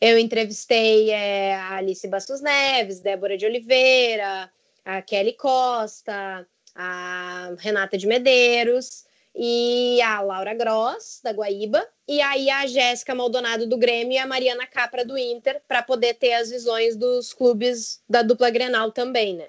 Eu 0.00 0.18
entrevistei 0.18 1.10
é, 1.10 1.54
a 1.54 1.76
Alice 1.76 2.06
Bastos 2.08 2.40
Neves, 2.40 3.00
Débora 3.00 3.36
de 3.36 3.46
Oliveira, 3.46 4.50
a 4.84 5.02
Kelly 5.02 5.32
Costa, 5.32 6.46
a 6.74 7.54
Renata 7.58 7.96
de 7.96 8.06
Medeiros 8.06 9.04
e 9.34 10.00
a 10.00 10.20
Laura 10.20 10.54
Gross, 10.54 11.20
da 11.22 11.32
Guaíba, 11.32 11.86
e 12.08 12.20
aí 12.22 12.48
a 12.48 12.66
Jéssica 12.66 13.14
Maldonado 13.14 13.66
do 13.66 13.76
Grêmio 13.76 14.14
e 14.14 14.18
a 14.18 14.26
Mariana 14.26 14.66
Capra 14.66 15.04
do 15.04 15.18
Inter, 15.18 15.60
para 15.68 15.82
poder 15.82 16.14
ter 16.14 16.32
as 16.32 16.50
visões 16.50 16.96
dos 16.96 17.34
clubes 17.34 18.00
da 18.08 18.22
dupla 18.22 18.48
Grenal 18.48 18.90
também, 18.92 19.34
né? 19.34 19.48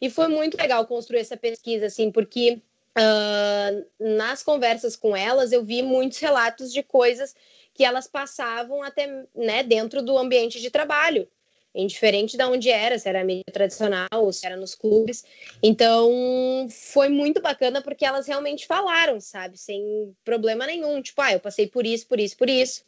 E 0.00 0.08
foi 0.08 0.28
muito 0.28 0.56
legal 0.56 0.86
construir 0.86 1.20
essa 1.20 1.36
pesquisa, 1.36 1.86
assim, 1.86 2.10
porque 2.10 2.60
uh, 2.96 3.86
nas 4.16 4.42
conversas 4.42 4.96
com 4.96 5.14
elas 5.14 5.52
eu 5.52 5.62
vi 5.62 5.82
muitos 5.82 6.18
relatos 6.18 6.72
de 6.72 6.82
coisas 6.82 7.34
que 7.74 7.84
elas 7.84 8.06
passavam 8.06 8.82
até 8.82 9.06
né, 9.34 9.62
dentro 9.62 10.02
do 10.02 10.16
ambiente 10.18 10.60
de 10.60 10.70
trabalho, 10.70 11.28
indiferente 11.74 12.36
de 12.36 12.44
onde 12.44 12.68
era, 12.68 12.98
se 12.98 13.08
era 13.08 13.24
mídia 13.24 13.44
tradicional 13.52 14.08
ou 14.12 14.32
se 14.32 14.44
era 14.44 14.56
nos 14.56 14.74
clubes. 14.74 15.24
Então 15.62 16.66
foi 16.68 17.08
muito 17.08 17.40
bacana 17.40 17.80
porque 17.80 18.04
elas 18.04 18.26
realmente 18.26 18.66
falaram, 18.66 19.20
sabe, 19.20 19.56
sem 19.56 20.14
problema 20.24 20.66
nenhum. 20.66 21.00
Tipo, 21.00 21.22
ah, 21.22 21.32
eu 21.32 21.40
passei 21.40 21.66
por 21.66 21.86
isso, 21.86 22.06
por 22.06 22.18
isso, 22.18 22.36
por 22.36 22.50
isso. 22.50 22.84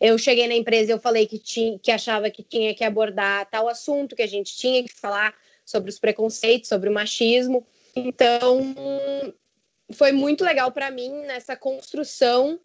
Eu 0.00 0.16
cheguei 0.16 0.46
na 0.46 0.54
empresa 0.54 0.90
e 0.90 0.94
eu 0.94 0.98
falei 0.98 1.26
que, 1.26 1.38
tinha, 1.38 1.78
que 1.78 1.90
achava 1.90 2.30
que 2.30 2.42
tinha 2.42 2.74
que 2.74 2.84
abordar 2.84 3.50
tal 3.50 3.68
assunto, 3.68 4.16
que 4.16 4.22
a 4.22 4.26
gente 4.26 4.56
tinha 4.56 4.82
que 4.82 4.92
falar 4.94 5.34
sobre 5.64 5.90
os 5.90 5.98
preconceitos, 5.98 6.68
sobre 6.68 6.88
o 6.88 6.92
machismo. 6.92 7.66
Então, 7.94 8.74
foi 9.92 10.12
muito 10.12 10.44
legal 10.44 10.72
para 10.72 10.90
mim 10.90 11.10
nessa 11.26 11.56
construção 11.56 12.58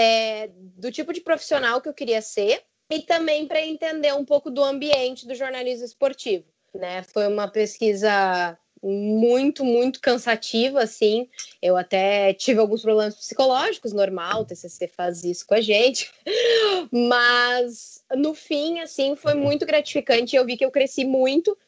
é, 0.00 0.48
do 0.54 0.92
tipo 0.92 1.12
de 1.12 1.20
profissional 1.20 1.80
que 1.80 1.88
eu 1.88 1.92
queria 1.92 2.22
ser 2.22 2.62
e 2.88 3.00
também 3.00 3.48
para 3.48 3.60
entender 3.60 4.14
um 4.14 4.24
pouco 4.24 4.48
do 4.48 4.62
ambiente 4.62 5.26
do 5.26 5.34
jornalismo 5.34 5.84
esportivo. 5.84 6.44
Né? 6.72 7.02
Foi 7.02 7.26
uma 7.26 7.48
pesquisa 7.48 8.56
muito, 8.80 9.64
muito 9.64 10.00
cansativa, 10.00 10.80
assim. 10.80 11.28
Eu 11.60 11.76
até 11.76 12.32
tive 12.32 12.60
alguns 12.60 12.82
problemas 12.82 13.16
psicológicos, 13.16 13.92
normal, 13.92 14.42
o 14.42 14.44
TCC 14.44 14.86
faz 14.86 15.24
isso 15.24 15.44
com 15.44 15.54
a 15.54 15.60
gente. 15.60 16.12
Mas, 16.92 18.04
no 18.14 18.34
fim, 18.34 18.78
assim, 18.78 19.16
foi 19.16 19.34
muito 19.34 19.66
gratificante. 19.66 20.36
Eu 20.36 20.46
vi 20.46 20.56
que 20.56 20.64
eu 20.64 20.70
cresci 20.70 21.04
muito. 21.04 21.58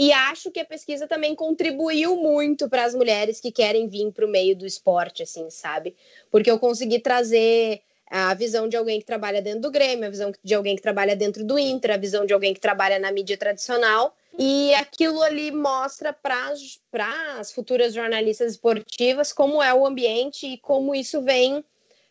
E 0.00 0.12
acho 0.12 0.52
que 0.52 0.60
a 0.60 0.64
pesquisa 0.64 1.08
também 1.08 1.34
contribuiu 1.34 2.14
muito 2.14 2.68
para 2.68 2.84
as 2.84 2.94
mulheres 2.94 3.40
que 3.40 3.50
querem 3.50 3.88
vir 3.88 4.12
para 4.12 4.24
o 4.24 4.28
meio 4.28 4.54
do 4.54 4.64
esporte, 4.64 5.24
assim, 5.24 5.50
sabe? 5.50 5.96
Porque 6.30 6.48
eu 6.48 6.56
consegui 6.56 7.00
trazer 7.00 7.82
a 8.06 8.32
visão 8.32 8.68
de 8.68 8.76
alguém 8.76 9.00
que 9.00 9.04
trabalha 9.04 9.42
dentro 9.42 9.62
do 9.62 9.72
Grêmio, 9.72 10.06
a 10.06 10.10
visão 10.10 10.32
de 10.40 10.54
alguém 10.54 10.76
que 10.76 10.82
trabalha 10.82 11.16
dentro 11.16 11.44
do 11.44 11.58
Inter, 11.58 11.90
a 11.90 11.96
visão 11.96 12.24
de 12.24 12.32
alguém 12.32 12.54
que 12.54 12.60
trabalha 12.60 12.96
na 13.00 13.10
mídia 13.10 13.36
tradicional. 13.36 14.16
E 14.38 14.72
aquilo 14.74 15.20
ali 15.20 15.50
mostra 15.50 16.12
para 16.12 16.54
as 17.40 17.50
futuras 17.50 17.92
jornalistas 17.92 18.52
esportivas 18.52 19.32
como 19.32 19.60
é 19.60 19.74
o 19.74 19.84
ambiente 19.84 20.46
e 20.46 20.58
como 20.58 20.94
isso 20.94 21.20
vem 21.22 21.64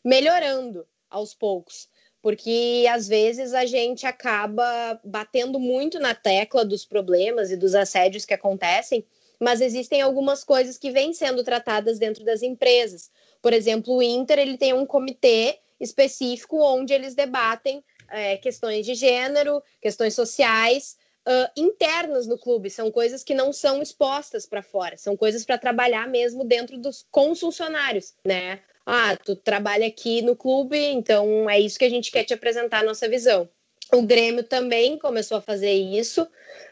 melhorando 0.04 0.86
aos 1.10 1.34
poucos. 1.34 1.88
Porque 2.22 2.86
às 2.92 3.08
vezes 3.08 3.54
a 3.54 3.66
gente 3.66 4.06
acaba 4.06 5.00
batendo 5.04 5.60
muito 5.60 6.00
na 6.00 6.16
tecla 6.16 6.66
dos 6.66 6.86
problemas 6.86 7.52
e 7.52 7.58
dos 7.58 7.76
assédios 7.76 8.26
que 8.26 8.34
acontecem, 8.34 9.06
mas 9.40 9.62
existem 9.62 10.02
algumas 10.02 10.44
coisas 10.44 10.78
que 10.78 10.92
vêm 10.92 11.14
sendo 11.14 11.44
tratadas 11.44 12.00
dentro 12.00 12.26
das 12.26 12.42
empresas. 12.42 13.12
Por 13.42 13.54
exemplo, 13.54 13.96
o 13.96 14.02
Inter 14.02 14.40
ele 14.40 14.58
tem 14.58 14.74
um 14.74 14.86
comitê 14.86 15.60
específico 15.80 16.58
onde 16.60 16.94
eles 16.94 17.14
debatem 17.14 17.84
é, 18.10 18.38
questões 18.38 18.86
de 18.86 18.96
gênero, 18.96 19.62
questões 19.82 20.16
sociais. 20.16 20.98
Uh, 21.28 21.52
internas 21.58 22.26
no 22.26 22.38
clube, 22.38 22.70
são 22.70 22.90
coisas 22.90 23.22
que 23.22 23.34
não 23.34 23.52
são 23.52 23.82
expostas 23.82 24.46
para 24.46 24.64
fora, 24.64 24.96
são 24.96 25.18
coisas 25.18 25.44
para 25.44 25.58
trabalhar 25.58 26.08
mesmo 26.08 26.46
dentro 26.46 26.78
dos 26.78 27.06
com 27.12 27.32
os 27.32 27.42
funcionários, 27.42 28.14
né? 28.24 28.62
Ah, 28.90 29.18
tu 29.18 29.36
trabalha 29.36 29.86
aqui 29.86 30.22
no 30.22 30.34
clube, 30.34 30.78
então 30.78 31.50
é 31.50 31.60
isso 31.60 31.78
que 31.78 31.84
a 31.84 31.90
gente 31.90 32.10
quer 32.10 32.24
te 32.24 32.34
apresentar 32.34 32.80
a 32.80 32.86
nossa 32.86 33.10
visão. 33.10 33.50
O 33.92 34.02
Grêmio 34.02 34.44
também 34.44 34.98
começou 34.98 35.38
a 35.40 35.42
fazer 35.42 35.74
isso, 35.74 36.26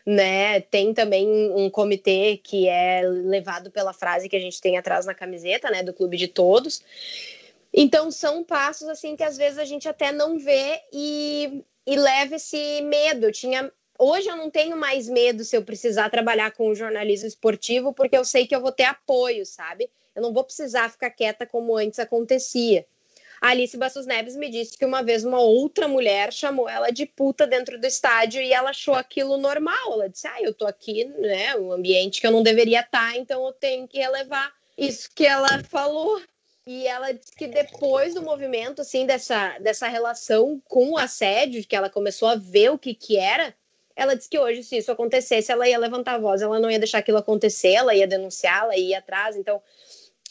né? 0.05 0.61
Tem 0.61 0.93
também 0.93 1.27
um 1.27 1.69
comitê 1.69 2.39
que 2.41 2.69
é 2.69 3.01
levado 3.05 3.69
pela 3.69 3.91
frase 3.91 4.29
que 4.29 4.35
a 4.37 4.39
gente 4.39 4.61
tem 4.61 4.77
atrás 4.77 5.05
na 5.05 5.13
camiseta, 5.13 5.69
né? 5.69 5.83
Do 5.83 5.93
clube 5.93 6.15
de 6.15 6.29
todos. 6.29 6.81
Então 7.73 8.09
são 8.09 8.45
passos 8.45 8.87
assim 8.87 9.17
que 9.17 9.23
às 9.23 9.35
vezes 9.35 9.59
a 9.59 9.65
gente 9.65 9.89
até 9.89 10.13
não 10.13 10.39
vê 10.39 10.79
e, 10.93 11.65
e 11.85 11.97
leva 11.97 12.37
esse 12.37 12.81
medo. 12.83 13.25
Eu 13.25 13.31
tinha 13.33 13.69
hoje 13.99 14.29
eu 14.29 14.37
não 14.37 14.49
tenho 14.49 14.77
mais 14.77 15.09
medo 15.09 15.43
se 15.43 15.57
eu 15.57 15.65
precisar 15.65 16.09
trabalhar 16.09 16.51
com 16.51 16.73
jornalismo 16.73 17.27
esportivo, 17.27 17.91
porque 17.91 18.15
eu 18.15 18.23
sei 18.23 18.47
que 18.47 18.55
eu 18.55 18.61
vou 18.61 18.71
ter 18.71 18.85
apoio, 18.85 19.45
sabe? 19.45 19.89
Eu 20.15 20.21
não 20.21 20.33
vou 20.33 20.43
precisar 20.43 20.89
ficar 20.89 21.09
quieta 21.09 21.45
como 21.45 21.75
antes 21.75 21.99
acontecia. 21.99 22.85
A 23.41 23.49
Alice 23.49 23.75
Bastos 23.77 24.05
Neves 24.05 24.35
me 24.35 24.49
disse 24.49 24.77
que 24.77 24.85
uma 24.85 25.03
vez 25.03 25.23
uma 25.23 25.39
outra 25.39 25.87
mulher 25.87 26.31
chamou 26.31 26.69
ela 26.69 26.89
de 26.89 27.05
puta 27.05 27.45
dentro 27.45 27.79
do 27.79 27.85
estádio 27.85 28.41
e 28.41 28.53
ela 28.53 28.69
achou 28.69 28.95
aquilo 28.95 29.37
normal. 29.37 29.93
Ela 29.93 30.09
disse: 30.09 30.27
Ah, 30.27 30.41
eu 30.41 30.53
tô 30.53 30.65
aqui, 30.65 31.05
né? 31.05 31.55
Um 31.55 31.71
ambiente 31.71 32.21
que 32.21 32.27
eu 32.27 32.31
não 32.31 32.41
deveria 32.41 32.79
estar, 32.79 33.15
então 33.17 33.45
eu 33.45 33.53
tenho 33.53 33.87
que 33.87 33.99
relevar 33.99 34.51
isso 34.77 35.09
que 35.13 35.25
ela 35.25 35.63
falou. 35.63 36.21
E 36.67 36.87
ela 36.87 37.11
disse 37.11 37.35
que 37.35 37.47
depois 37.47 38.15
do 38.15 38.23
movimento, 38.23 38.81
assim, 38.81 39.05
dessa, 39.05 39.59
dessa 39.59 39.87
relação 39.87 40.59
com 40.67 40.93
o 40.93 40.97
assédio, 40.97 41.63
que 41.63 41.75
ela 41.75 41.91
começou 41.91 42.27
a 42.27 42.35
ver 42.35 42.71
o 42.71 42.79
que, 42.79 42.95
que 42.95 43.17
era, 43.17 43.53
ela 43.95 44.15
disse 44.15 44.27
que 44.27 44.39
hoje, 44.39 44.63
se 44.63 44.77
isso 44.77 44.91
acontecesse, 44.91 45.51
ela 45.51 45.69
ia 45.69 45.77
levantar 45.77 46.15
a 46.15 46.17
voz, 46.17 46.41
ela 46.41 46.59
não 46.59 46.69
ia 46.69 46.79
deixar 46.79 46.97
aquilo 46.97 47.19
acontecer, 47.19 47.73
ela 47.73 47.93
ia 47.93 48.07
denunciar, 48.07 48.63
ela 48.63 48.75
ia 48.75 48.97
atrás. 48.97 49.37
Então, 49.37 49.61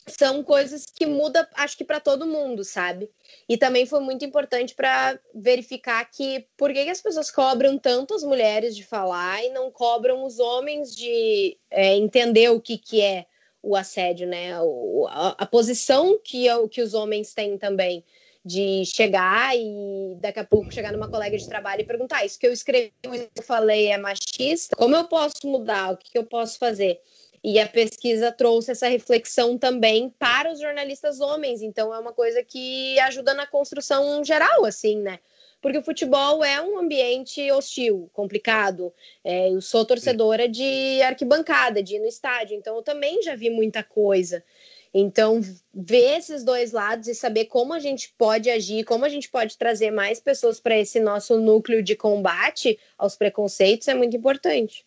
são 0.07 0.43
coisas 0.43 0.85
que 0.85 1.07
muda, 1.07 1.49
acho 1.55 1.77
que 1.77 1.85
para 1.85 2.01
todo 2.01 2.27
mundo, 2.27 2.63
sabe? 2.63 3.11
E 3.49 3.57
também 3.57 3.87
foi 3.87 4.01
muito 4.01 4.25
importante 4.25 4.75
para 4.75 5.19
verificar 5.35 6.05
que 6.11 6.47
por 6.57 6.73
que, 6.73 6.85
que, 6.85 6.91
as 6.91 7.01
pessoas 7.01 7.31
cobram 7.31 7.79
tanto 7.79 8.15
as 8.15 8.23
mulheres 8.23 8.77
de 8.77 8.85
falar 8.85 9.43
e 9.45 9.51
não 9.51 9.71
cobram 9.71 10.25
os 10.25 10.39
homens 10.39 10.95
de 10.95 11.57
é, 11.71 11.97
entender 11.97 12.51
o 12.51 12.61
que, 12.61 12.77
que 12.77 13.01
é 13.01 13.27
o 13.63 13.75
assédio, 13.75 14.27
né? 14.29 14.61
O, 14.61 15.07
a, 15.09 15.37
a, 15.39 15.47
posição 15.47 16.21
que, 16.23 16.47
que 16.71 16.83
os 16.83 16.93
homens 16.93 17.33
têm 17.33 17.57
também 17.57 18.05
de 18.45 18.85
chegar 18.85 19.57
e 19.57 20.17
daqui 20.21 20.39
a 20.39 20.45
pouco 20.45 20.71
chegar 20.71 20.93
numa 20.93 21.09
colega 21.09 21.39
de 21.39 21.49
trabalho 21.49 21.81
e 21.81 21.87
perguntar: 21.87 22.19
ah, 22.19 22.27
isso 22.27 22.39
que 22.39 22.47
eu 22.47 22.53
escrevi, 22.53 22.93
isso 23.03 23.31
que 23.35 23.41
eu 23.41 23.45
falei 23.45 23.87
é 23.87 23.97
machista? 23.97 24.77
Como 24.77 24.95
eu 24.95 25.05
posso 25.05 25.47
mudar? 25.47 25.93
O 25.93 25.97
que, 25.97 26.11
que 26.11 26.19
eu 26.19 26.25
posso 26.25 26.59
fazer? 26.59 27.01
E 27.45 27.61
a 27.61 27.69
pesquisa 27.69 28.33
trouxe 28.33 28.71
essa 28.71 28.89
reflexão 28.89 29.59
também 29.59 30.09
para 30.19 30.51
os 30.51 30.59
jornalistas 30.59 31.21
homens, 31.21 31.61
então 31.61 31.95
é 31.95 31.99
uma 31.99 32.13
coisa 32.13 32.43
que 32.43 32.99
ajuda 33.01 33.35
na 33.35 33.47
construção 33.47 34.25
geral, 34.25 34.65
assim, 34.65 34.99
né? 34.99 35.19
porque 35.65 35.79
o 35.79 35.83
futebol 35.83 36.45
é 36.45 36.61
um 36.61 36.79
ambiente 36.79 37.51
hostil, 37.51 38.11
complicado. 38.13 38.93
É, 39.25 39.49
eu 39.49 39.63
sou 39.63 39.83
torcedora 39.83 40.47
de 40.47 41.01
arquibancada, 41.01 41.83
de 41.83 41.97
ir 41.97 42.01
no 42.01 42.07
estádio, 42.07 42.55
então 42.55 42.77
eu 42.77 42.83
também 42.83 43.23
já 43.23 43.35
vi 43.35 43.49
muita 43.49 43.83
coisa. 43.83 44.45
Então, 44.93 45.41
ver 45.73 46.19
esses 46.19 46.45
dois 46.45 46.71
lados 46.71 47.09
e 47.09 47.15
saber 47.15 47.47
como 47.47 47.73
a 47.73 47.79
gente 47.79 48.13
pode 48.19 48.51
agir, 48.51 48.85
como 48.85 49.07
a 49.07 49.09
gente 49.09 49.31
pode 49.31 49.57
trazer 49.57 49.91
mais 49.91 50.21
pessoas 50.21 50.61
para 50.61 50.79
esse 50.79 51.01
nosso 51.01 51.41
núcleo 51.41 51.83
de 51.83 51.97
combate 51.97 52.79
aos 52.99 53.17
preconceitos 53.17 53.89
é 53.89 53.95
muito 53.95 54.15
importante. 54.15 54.85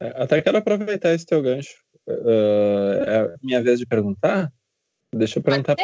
É, 0.00 0.22
até 0.22 0.40
quero 0.40 0.58
aproveitar 0.58 1.12
esse 1.12 1.26
teu 1.26 1.42
gancho. 1.42 1.76
Uh, 2.06 3.02
é 3.06 3.34
minha 3.42 3.62
vez 3.62 3.78
de 3.78 3.86
perguntar? 3.86 4.52
Deixa 5.14 5.38
eu 5.38 5.42
perguntar 5.42 5.76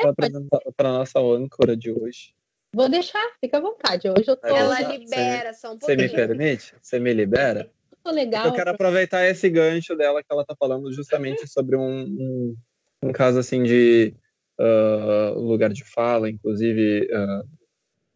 para 0.77 0.89
a 0.89 0.93
nossa 0.93 1.19
âncora 1.21 1.77
de 1.77 1.91
hoje. 1.91 2.35
Vou 2.75 2.89
deixar, 2.89 3.25
fica 3.41 3.59
à 3.59 3.61
vontade. 3.61 4.09
Hoje 4.09 4.29
eu 4.29 4.37
tô. 4.37 4.49
Ela 4.49 4.81
libera 4.81 5.55
só 5.55 5.73
um 5.73 5.79
pouquinho. 5.79 5.99
Você 5.99 6.07
me 6.07 6.09
permite? 6.09 6.75
Você 6.81 6.99
me 6.99 7.13
libera? 7.13 7.71
Tô 8.03 8.11
legal. 8.11 8.47
Eu 8.47 8.53
quero 8.53 8.71
aproveitar 8.71 9.25
esse 9.25 9.49
gancho 9.49 9.97
dela 9.97 10.23
que 10.23 10.31
ela 10.31 10.45
tá 10.45 10.55
falando 10.59 10.93
justamente 10.93 11.47
sobre 11.47 11.77
um, 11.77 12.03
um, 12.03 12.57
um 13.03 13.13
caso 13.13 13.39
assim 13.39 13.63
de 13.63 14.15
uh, 14.61 15.39
lugar 15.39 15.73
de 15.73 15.85
fala, 15.85 16.29
inclusive 16.29 17.09
uh, 17.11 17.49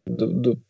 do, 0.05 0.27
do, 0.27 0.61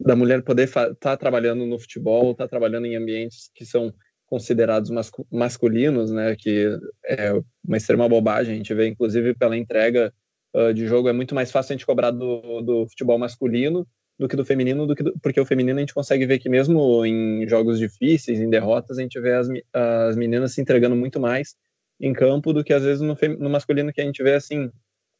da 0.00 0.16
mulher 0.16 0.42
poder 0.42 0.64
estar 0.64 0.94
tá 0.96 1.16
trabalhando 1.16 1.66
no 1.66 1.78
futebol, 1.78 2.32
estar 2.32 2.44
tá 2.44 2.48
trabalhando 2.48 2.86
em 2.86 2.96
ambientes 2.96 3.50
que 3.54 3.64
são 3.64 3.94
considerados 4.26 4.90
mascu 4.90 5.26
masculinos, 5.30 6.10
né? 6.10 6.36
Que 6.36 6.78
é 7.04 7.32
uma 7.66 7.76
extrema 7.76 8.08
bobagem. 8.08 8.54
A 8.54 8.56
gente 8.56 8.74
vê, 8.74 8.88
inclusive, 8.88 9.34
pela 9.34 9.56
entrega 9.56 10.12
uh, 10.54 10.72
de 10.72 10.86
jogo, 10.86 11.08
é 11.08 11.12
muito 11.12 11.34
mais 11.34 11.50
fácil 11.50 11.72
a 11.72 11.76
gente 11.76 11.86
cobrar 11.86 12.10
do, 12.10 12.60
do 12.62 12.86
futebol 12.88 13.18
masculino 13.18 13.86
do 14.18 14.28
que 14.28 14.36
do 14.36 14.44
feminino, 14.44 14.86
do 14.86 14.94
que 14.94 15.02
do, 15.02 15.12
porque 15.20 15.40
o 15.40 15.46
feminino 15.46 15.78
a 15.78 15.80
gente 15.80 15.94
consegue 15.94 16.24
ver 16.26 16.38
que 16.38 16.48
mesmo 16.48 17.04
em 17.04 17.46
jogos 17.48 17.78
difíceis, 17.78 18.40
em 18.40 18.48
derrotas, 18.48 18.98
a 18.98 19.02
gente 19.02 19.20
vê 19.20 19.32
as, 19.32 19.48
as 19.72 20.16
meninas 20.16 20.52
se 20.52 20.60
entregando 20.60 20.94
muito 20.94 21.18
mais 21.18 21.56
em 22.00 22.12
campo 22.12 22.52
do 22.52 22.62
que 22.62 22.72
às 22.72 22.82
vezes 22.82 23.00
no, 23.00 23.16
no 23.38 23.50
masculino 23.50 23.92
que 23.92 24.00
a 24.00 24.04
gente 24.04 24.22
vê 24.22 24.34
assim. 24.34 24.70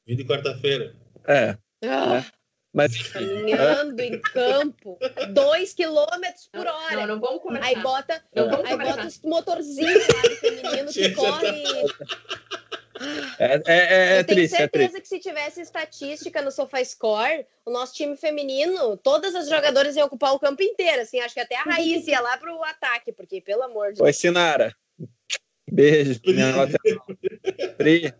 Vida 0.06 0.22
de 0.22 0.28
quarta-feira. 0.28 0.94
É. 1.26 1.56
Ah. 1.84 2.14
Né? 2.14 2.24
Mas 2.74 2.96
caminhando 3.08 4.00
em 4.00 4.20
campo, 4.20 4.98
dois 5.32 5.72
quilômetros 5.72 6.48
por 6.52 6.66
hora. 6.66 6.96
Não, 6.96 7.06
não 7.06 7.20
vamos 7.20 7.40
começar. 7.40 7.66
Aí 7.66 7.76
bota, 7.76 8.22
não, 8.34 8.66
aí 8.66 8.76
bota 8.76 9.06
os 9.06 9.20
motorzinhos 9.22 10.06
lá 10.08 10.22
do 10.22 10.36
feminino 10.36 10.92
que 10.92 11.10
corre. 11.14 11.64
É, 13.38 13.54
é, 13.54 14.16
é, 14.16 14.20
Eu 14.20 14.24
tenho 14.24 14.48
certeza 14.48 15.00
que 15.00 15.08
se 15.08 15.18
tivesse 15.18 15.60
estatística 15.60 16.40
no 16.42 16.50
SofaScore, 16.50 17.46
o 17.64 17.70
nosso 17.70 17.94
time 17.94 18.16
feminino, 18.16 18.96
todas 18.96 19.34
as 19.34 19.48
jogadoras 19.48 19.96
iam 19.96 20.06
ocupar 20.06 20.32
o 20.32 20.38
campo 20.38 20.62
inteiro, 20.62 21.02
assim, 21.02 21.20
acho 21.20 21.34
que 21.34 21.40
até 21.40 21.56
a 21.56 21.62
Raiz 21.62 22.06
ia 22.06 22.20
lá 22.20 22.36
pro 22.36 22.62
ataque, 22.62 23.12
porque, 23.12 23.40
pelo 23.40 23.62
amor 23.62 23.92
de 23.92 24.00
Oi, 24.00 24.06
Deus. 24.06 24.06
Oi, 24.06 24.12
Sinara. 24.12 24.76
Beijo. 25.70 26.20
Pri. 27.76 28.14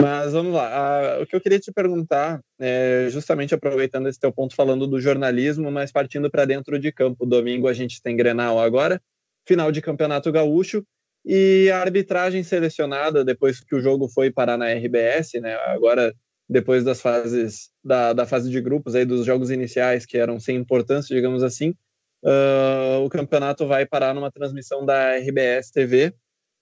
Mas 0.00 0.32
vamos 0.32 0.54
lá. 0.54 0.68
Ah, 0.72 1.22
o 1.22 1.26
que 1.26 1.36
eu 1.36 1.40
queria 1.40 1.58
te 1.58 1.70
perguntar, 1.70 2.40
é, 2.58 3.08
justamente 3.10 3.54
aproveitando 3.54 4.08
esse 4.08 4.18
teu 4.18 4.32
ponto 4.32 4.54
falando 4.54 4.86
do 4.86 5.00
jornalismo, 5.00 5.70
mas 5.70 5.92
partindo 5.92 6.30
para 6.30 6.44
dentro 6.44 6.78
de 6.78 6.90
campo. 6.90 7.26
Domingo 7.26 7.68
a 7.68 7.72
gente 7.74 8.00
tem 8.02 8.16
Grenal 8.16 8.58
agora, 8.58 9.00
final 9.46 9.70
de 9.70 9.82
Campeonato 9.82 10.32
Gaúcho. 10.32 10.84
E 11.24 11.70
a 11.70 11.80
arbitragem 11.80 12.42
selecionada, 12.42 13.24
depois 13.24 13.60
que 13.60 13.74
o 13.74 13.80
jogo 13.80 14.08
foi 14.08 14.30
parar 14.30 14.56
na 14.56 14.72
RBS, 14.72 15.34
né, 15.34 15.54
agora 15.66 16.14
depois 16.48 16.82
das 16.82 17.00
fases 17.00 17.70
da, 17.84 18.12
da 18.12 18.26
fase 18.26 18.50
de 18.50 18.60
grupos 18.60 18.94
aí 18.94 19.04
dos 19.04 19.24
jogos 19.26 19.50
iniciais 19.50 20.06
que 20.06 20.16
eram 20.16 20.40
sem 20.40 20.56
importância, 20.56 21.14
digamos 21.14 21.42
assim, 21.42 21.74
uh, 22.24 23.04
o 23.04 23.08
campeonato 23.08 23.66
vai 23.66 23.86
parar 23.86 24.14
numa 24.14 24.32
transmissão 24.32 24.84
da 24.84 25.16
RBS 25.16 25.70
TV. 25.70 26.14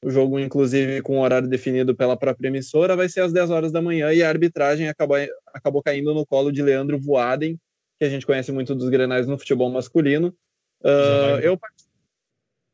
O 0.04 0.10
jogo, 0.10 0.38
inclusive, 0.38 1.02
com 1.02 1.20
horário 1.20 1.48
definido 1.48 1.94
pela 1.94 2.16
própria 2.16 2.48
emissora, 2.48 2.94
vai 2.94 3.08
ser 3.08 3.20
às 3.20 3.32
10 3.32 3.50
horas 3.50 3.72
da 3.72 3.82
manhã 3.82 4.12
e 4.12 4.22
a 4.22 4.28
arbitragem 4.28 4.88
acabou, 4.88 5.16
acabou 5.52 5.82
caindo 5.82 6.14
no 6.14 6.24
colo 6.24 6.52
de 6.52 6.62
Leandro 6.62 6.98
Voaden, 6.98 7.58
que 7.98 8.04
a 8.04 8.08
gente 8.08 8.24
conhece 8.24 8.52
muito 8.52 8.74
dos 8.74 8.88
grenais 8.88 9.26
no 9.26 9.38
futebol 9.38 9.70
masculino. 9.70 10.34
Uh, 10.82 11.40
eu 11.42 11.58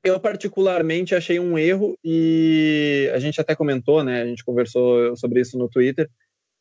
eu 0.05 0.21
particularmente 0.21 1.15
achei 1.15 1.41
um 1.41 1.59
erro 1.59 1.99
e 2.05 3.11
a 3.15 3.19
gente 3.19 3.41
até 3.41 3.57
comentou, 3.57 4.05
né? 4.05 4.21
A 4.21 4.27
gente 4.27 4.45
conversou 4.45 5.17
sobre 5.17 5.41
isso 5.41 5.57
no 5.57 5.67
Twitter, 5.67 6.11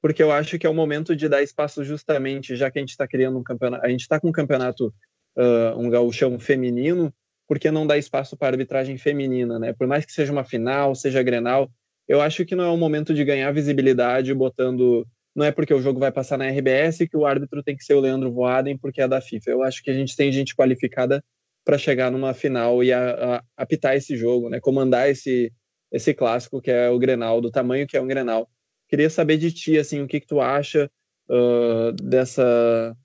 porque 0.02 0.24
eu 0.24 0.32
acho 0.32 0.58
que 0.58 0.66
é 0.66 0.70
o 0.70 0.74
momento 0.74 1.14
de 1.14 1.28
dar 1.28 1.44
espaço 1.44 1.84
justamente, 1.84 2.56
já 2.56 2.72
que 2.72 2.80
a 2.80 2.82
gente 2.82 2.92
está 2.92 3.06
criando 3.06 3.38
um 3.38 3.44
campeonato, 3.44 3.86
a 3.86 3.90
gente 3.90 4.02
está 4.02 4.18
com 4.18 4.30
um 4.30 4.32
campeonato, 4.32 4.94
uh, 5.38 5.78
um 5.78 5.90
gauchão 5.90 6.40
feminino, 6.40 7.14
por 7.48 7.60
que 7.60 7.70
não 7.72 7.86
dar 7.86 7.98
espaço 7.98 8.38
para 8.38 8.50
arbitragem 8.50 8.98
feminina, 8.98 9.60
né? 9.60 9.74
Por 9.74 9.88
mais 9.88 10.06
que 10.06 10.12
seja 10.12 10.32
uma 10.32 10.44
final, 10.44 10.96
seja 10.96 11.24
Grenal, 11.24 11.70
eu 12.08 12.22
acho 12.22 12.46
que 12.46 12.56
não 12.56 12.64
é 12.64 12.70
o 12.70 12.78
momento 12.78 13.14
de 13.14 13.24
ganhar 13.24 13.52
visibilidade 13.52 14.34
botando 14.34 15.06
não 15.36 15.46
é 15.46 15.52
porque 15.52 15.74
o 15.74 15.82
jogo 15.82 16.00
vai 16.00 16.12
passar 16.12 16.38
na 16.38 16.48
RBS 16.48 17.00
que 17.10 17.18
o 17.18 17.26
árbitro 17.26 17.64
tem 17.64 17.76
que 17.76 17.84
ser 17.84 17.96
o 17.96 18.00
Leandro 18.00 18.32
Voaden 18.32 18.78
porque 18.78 19.02
é 19.02 19.08
da 19.08 19.20
FIFA. 19.20 19.50
Eu 19.50 19.64
acho 19.64 19.82
que 19.82 19.90
a 19.90 19.94
gente 19.94 20.16
tem 20.16 20.32
gente 20.32 20.56
qualificada 20.56 21.24
para 21.66 21.78
chegar 21.78 22.12
numa 22.12 22.34
final 22.34 22.84
e 22.84 22.94
a, 22.94 23.38
a, 23.38 23.44
apitar 23.58 23.96
esse 23.96 24.16
jogo, 24.16 24.50
né? 24.50 24.60
Comandar 24.60 25.10
esse 25.10 25.52
esse 25.92 26.12
clássico 26.14 26.60
que 26.60 26.72
é 26.72 26.90
o 26.90 26.98
Grenal, 26.98 27.40
do 27.40 27.52
tamanho 27.52 27.86
que 27.86 27.96
é 27.96 28.02
um 28.02 28.08
Grenal. 28.08 28.50
Queria 28.90 29.10
saber 29.10 29.38
de 29.38 29.52
ti, 29.52 29.78
assim, 29.78 30.02
o 30.02 30.08
que, 30.08 30.20
que 30.20 30.28
tu 30.28 30.42
acha 30.42 30.90
uh, 31.30 31.92
dessa 31.94 32.96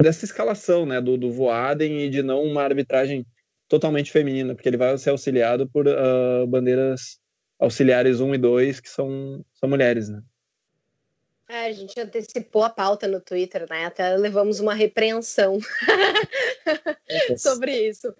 dessa 0.00 0.24
escalação, 0.24 0.84
né, 0.84 1.00
do, 1.00 1.16
do 1.16 1.30
Voaden 1.30 2.02
e 2.02 2.10
de 2.10 2.22
não 2.22 2.42
uma 2.42 2.62
arbitragem 2.62 3.26
totalmente 3.68 4.12
feminina, 4.12 4.54
porque 4.54 4.68
ele 4.68 4.76
vai 4.76 4.96
ser 4.98 5.10
auxiliado 5.10 5.68
por 5.68 5.86
uh, 5.86 6.46
bandeiras 6.46 7.18
auxiliares 7.58 8.20
1 8.20 8.34
e 8.34 8.38
2, 8.38 8.80
que 8.80 8.88
são, 8.88 9.44
são 9.54 9.68
mulheres, 9.68 10.08
né? 10.08 10.22
É, 11.48 11.66
a 11.66 11.72
gente 11.72 11.98
antecipou 11.98 12.64
a 12.64 12.70
pauta 12.70 13.06
no 13.06 13.20
Twitter, 13.20 13.66
né? 13.70 13.86
Até 13.86 14.16
levamos 14.16 14.60
uma 14.60 14.74
repreensão 14.74 15.58
sobre 17.38 17.88
isso. 17.88 18.12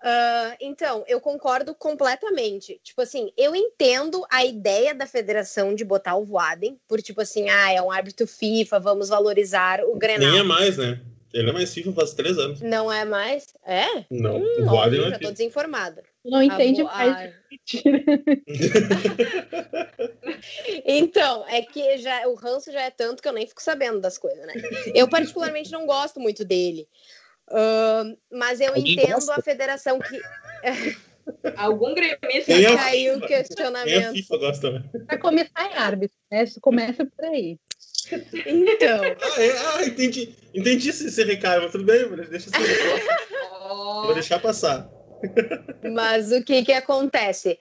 Uh, 0.00 0.54
então, 0.60 1.04
eu 1.08 1.20
concordo 1.20 1.74
completamente. 1.74 2.80
Tipo 2.82 3.02
assim, 3.02 3.32
eu 3.36 3.56
entendo 3.56 4.24
a 4.30 4.44
ideia 4.44 4.94
da 4.94 5.06
federação 5.06 5.74
de 5.74 5.84
botar 5.84 6.16
o 6.16 6.24
Voaden, 6.24 6.78
por 6.86 7.02
tipo 7.02 7.20
assim, 7.20 7.48
ah, 7.48 7.72
é 7.72 7.82
um 7.82 7.90
árbitro 7.90 8.26
FIFA, 8.26 8.78
vamos 8.78 9.08
valorizar 9.08 9.82
o 9.84 9.96
Grenal. 9.96 10.30
Nem 10.30 10.40
é 10.40 10.44
mais, 10.44 10.76
né? 10.76 11.00
Ele 11.32 11.50
é 11.50 11.52
mais 11.52 11.74
FIFA 11.74 11.92
faz 11.92 12.14
três 12.14 12.38
anos. 12.38 12.60
Não 12.60 12.90
é 12.90 13.04
mais? 13.04 13.54
É? 13.66 14.04
Não, 14.10 14.38
hum, 14.38 14.56
o 14.60 14.64
Voaden 14.64 15.00
não 15.00 15.08
é 15.08 15.10
Já 15.10 15.18
tô 15.18 15.30
desinformada. 15.30 16.02
Não 16.24 16.42
entende 16.42 16.82
mais. 16.82 17.34
então, 20.84 21.46
é 21.48 21.62
que 21.62 21.98
já, 21.98 22.26
o 22.28 22.34
ranço 22.34 22.72
já 22.72 22.82
é 22.82 22.90
tanto 22.90 23.22
que 23.22 23.28
eu 23.28 23.32
nem 23.32 23.46
fico 23.46 23.62
sabendo 23.62 24.00
das 24.00 24.16
coisas, 24.16 24.46
né? 24.46 24.54
Eu, 24.94 25.08
particularmente, 25.08 25.70
não 25.70 25.86
gosto 25.86 26.18
muito 26.18 26.44
dele. 26.44 26.88
Uh, 27.50 28.18
mas 28.30 28.60
eu 28.60 28.68
Alguém 28.68 28.92
entendo 28.92 29.14
gosta? 29.14 29.34
a 29.34 29.42
federação 29.42 29.98
que. 29.98 30.20
Algum 31.56 31.94
gremista 31.94 32.54
Tem 32.54 32.76
caiu 32.76 33.18
o 33.18 33.20
questionamento. 33.20 34.08
a 34.08 34.12
FIFA 34.12 34.38
gosta, 34.38 34.70
né? 34.70 34.84
Pra 35.06 35.18
começar 35.18 35.70
em 35.70 35.74
árbitro, 35.74 36.16
né? 36.30 36.44
Começa 36.60 37.04
por 37.04 37.24
aí. 37.26 37.58
Então. 38.46 39.00
ah, 39.20 39.42
é? 39.42 39.58
ah, 39.58 39.84
entendi. 39.84 40.34
Entendi 40.54 40.88
esse, 40.88 41.06
esse 41.06 41.22
recado, 41.24 41.62
mas 41.62 41.72
tudo 41.72 41.84
bem, 41.84 42.08
deixa 42.30 42.50
assim. 42.50 42.64
Vou 44.04 44.14
deixar 44.14 44.40
passar. 44.40 44.88
Mas 45.92 46.30
o 46.32 46.44
que 46.44 46.64
que 46.64 46.72
acontece? 46.72 47.58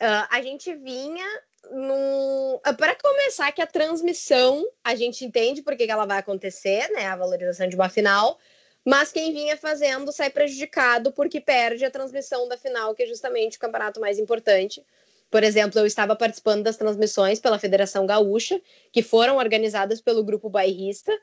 Uh, 0.00 0.26
a 0.30 0.40
gente 0.42 0.74
vinha 0.76 1.26
no... 1.72 2.60
Ah, 2.64 2.72
para 2.72 2.94
começar 2.94 3.50
que 3.52 3.60
a 3.60 3.66
transmissão, 3.66 4.64
a 4.82 4.94
gente 4.94 5.24
entende 5.24 5.62
por 5.62 5.76
que, 5.76 5.86
que 5.86 5.92
ela 5.92 6.06
vai 6.06 6.18
acontecer, 6.18 6.88
né? 6.90 7.06
A 7.06 7.16
valorização 7.16 7.68
de 7.68 7.76
uma 7.76 7.88
final. 7.88 8.38
Mas 8.84 9.12
quem 9.12 9.32
vinha 9.32 9.56
fazendo 9.56 10.10
sai 10.10 10.30
prejudicado 10.30 11.12
porque 11.12 11.40
perde 11.40 11.84
a 11.84 11.90
transmissão 11.90 12.48
da 12.48 12.56
final, 12.56 12.94
que 12.94 13.02
é 13.02 13.06
justamente 13.06 13.56
o 13.56 13.60
campeonato 13.60 14.00
mais 14.00 14.18
importante. 14.18 14.84
Por 15.30 15.44
exemplo, 15.44 15.78
eu 15.78 15.86
estava 15.86 16.16
participando 16.16 16.64
das 16.64 16.76
transmissões 16.76 17.38
pela 17.38 17.58
Federação 17.58 18.06
Gaúcha, 18.06 18.60
que 18.90 19.02
foram 19.02 19.36
organizadas 19.36 20.00
pelo 20.00 20.24
Grupo 20.24 20.48
Bairrista. 20.48 21.16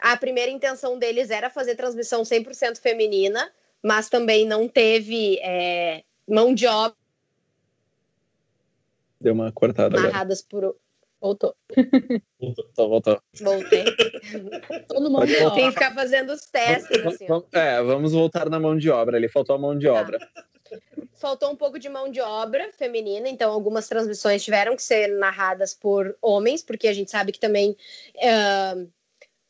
A 0.00 0.16
primeira 0.16 0.50
intenção 0.50 0.98
deles 0.98 1.30
era 1.30 1.50
fazer 1.50 1.76
transmissão 1.76 2.22
100% 2.22 2.78
feminina, 2.78 3.52
mas 3.82 4.08
também 4.08 4.46
não 4.46 4.66
teve 4.66 5.38
é, 5.40 6.02
mão 6.26 6.54
de 6.54 6.66
obra. 6.66 6.96
Deu 9.20 9.34
uma 9.34 9.52
cortada. 9.52 10.00
Narradas 10.00 10.42
por. 10.42 10.76
Voltou. 11.20 11.54
Voltou, 12.40 12.88
voltou. 12.88 13.22
Voltei. 13.40 13.84
Todo 14.86 15.10
mundo 15.10 15.26
Tem 15.26 15.66
que 15.66 15.72
ficar 15.72 15.92
fazendo 15.92 16.32
os 16.32 16.42
testes. 16.42 17.04
Assim, 17.04 17.26
é, 17.52 17.82
vamos 17.82 18.12
voltar 18.12 18.48
na 18.48 18.60
mão 18.60 18.76
de 18.76 18.88
obra. 18.88 19.16
Ali 19.16 19.28
faltou 19.28 19.56
a 19.56 19.58
mão 19.58 19.76
de 19.76 19.86
tá. 19.86 19.92
obra. 19.94 20.18
Faltou 21.14 21.50
um 21.50 21.56
pouco 21.56 21.78
de 21.78 21.88
mão 21.88 22.08
de 22.08 22.20
obra 22.20 22.70
feminina, 22.72 23.28
então 23.28 23.50
algumas 23.50 23.88
transmissões 23.88 24.44
tiveram 24.44 24.76
que 24.76 24.82
ser 24.82 25.08
narradas 25.08 25.74
por 25.74 26.16
homens, 26.22 26.62
porque 26.62 26.86
a 26.86 26.92
gente 26.92 27.10
sabe 27.10 27.32
que 27.32 27.40
também 27.40 27.76
uh, 28.16 28.88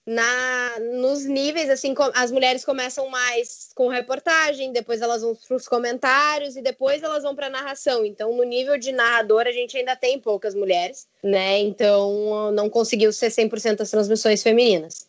na, 0.09 0.81
nos 0.81 1.27
níveis, 1.27 1.69
assim, 1.69 1.95
as 2.15 2.33
mulheres 2.33 2.65
começam 2.65 3.11
mais 3.11 3.69
com 3.75 3.89
reportagem, 3.89 4.73
depois 4.73 5.03
elas 5.03 5.21
vão 5.21 5.35
para 5.35 5.55
os 5.55 5.69
comentários 5.69 6.57
e 6.57 6.63
depois 6.63 7.03
elas 7.03 7.25
vão 7.25 7.37
para 7.37 7.51
narração. 7.51 8.07
Então, 8.07 8.35
no 8.35 8.43
nível 8.43 8.79
de 8.79 8.91
narrador, 8.91 9.43
a 9.47 9.53
gente 9.53 9.77
ainda 9.77 9.95
tem 9.95 10.19
poucas 10.19 10.55
mulheres, 10.55 11.07
né? 11.23 11.59
Então, 11.59 12.51
não 12.53 12.71
conseguiu 12.71 13.13
ser 13.13 13.29
100% 13.29 13.77
das 13.77 13.91
transmissões 13.91 14.43
femininas. 14.43 15.07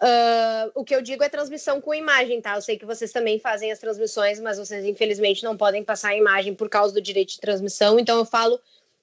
Uh, 0.00 0.72
o 0.74 0.82
que 0.82 0.96
eu 0.96 1.02
digo 1.02 1.22
é 1.22 1.28
transmissão 1.28 1.78
com 1.78 1.92
imagem, 1.92 2.40
tá? 2.40 2.54
Eu 2.54 2.62
sei 2.62 2.78
que 2.78 2.86
vocês 2.86 3.12
também 3.12 3.38
fazem 3.38 3.70
as 3.70 3.78
transmissões, 3.78 4.40
mas 4.40 4.56
vocês, 4.56 4.86
infelizmente, 4.86 5.44
não 5.44 5.58
podem 5.58 5.84
passar 5.84 6.08
a 6.08 6.16
imagem 6.16 6.54
por 6.54 6.70
causa 6.70 6.94
do 6.94 7.02
direito 7.02 7.32
de 7.32 7.40
transmissão, 7.40 8.00
então 8.00 8.16
eu 8.16 8.24
falo 8.24 8.58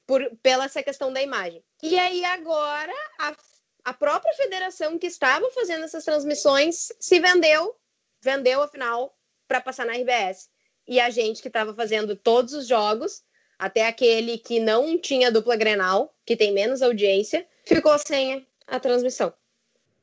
por, 0.07 0.27
pela 0.41 0.65
essa 0.65 0.81
questão 0.81 1.13
da 1.13 1.21
imagem. 1.21 1.61
E 1.83 1.99
aí, 1.99 2.25
agora, 2.25 2.91
a 3.19 3.35
a 3.83 3.93
própria 3.93 4.33
federação 4.33 4.97
que 4.97 5.07
estava 5.07 5.49
fazendo 5.51 5.85
essas 5.85 6.03
transmissões 6.03 6.91
se 6.99 7.19
vendeu, 7.19 7.75
vendeu 8.21 8.61
afinal 8.61 9.15
para 9.47 9.61
passar 9.61 9.85
na 9.85 9.93
RBS. 9.93 10.49
E 10.87 10.99
a 10.99 11.09
gente 11.09 11.41
que 11.41 11.47
estava 11.47 11.73
fazendo 11.73 12.15
todos 12.15 12.53
os 12.53 12.67
jogos, 12.67 13.23
até 13.57 13.87
aquele 13.87 14.37
que 14.37 14.59
não 14.59 14.97
tinha 14.97 15.31
dupla 15.31 15.55
Grenal, 15.55 16.13
que 16.25 16.35
tem 16.35 16.51
menos 16.51 16.81
audiência, 16.81 17.45
ficou 17.65 17.97
sem 17.99 18.47
a 18.65 18.79
transmissão. 18.79 19.33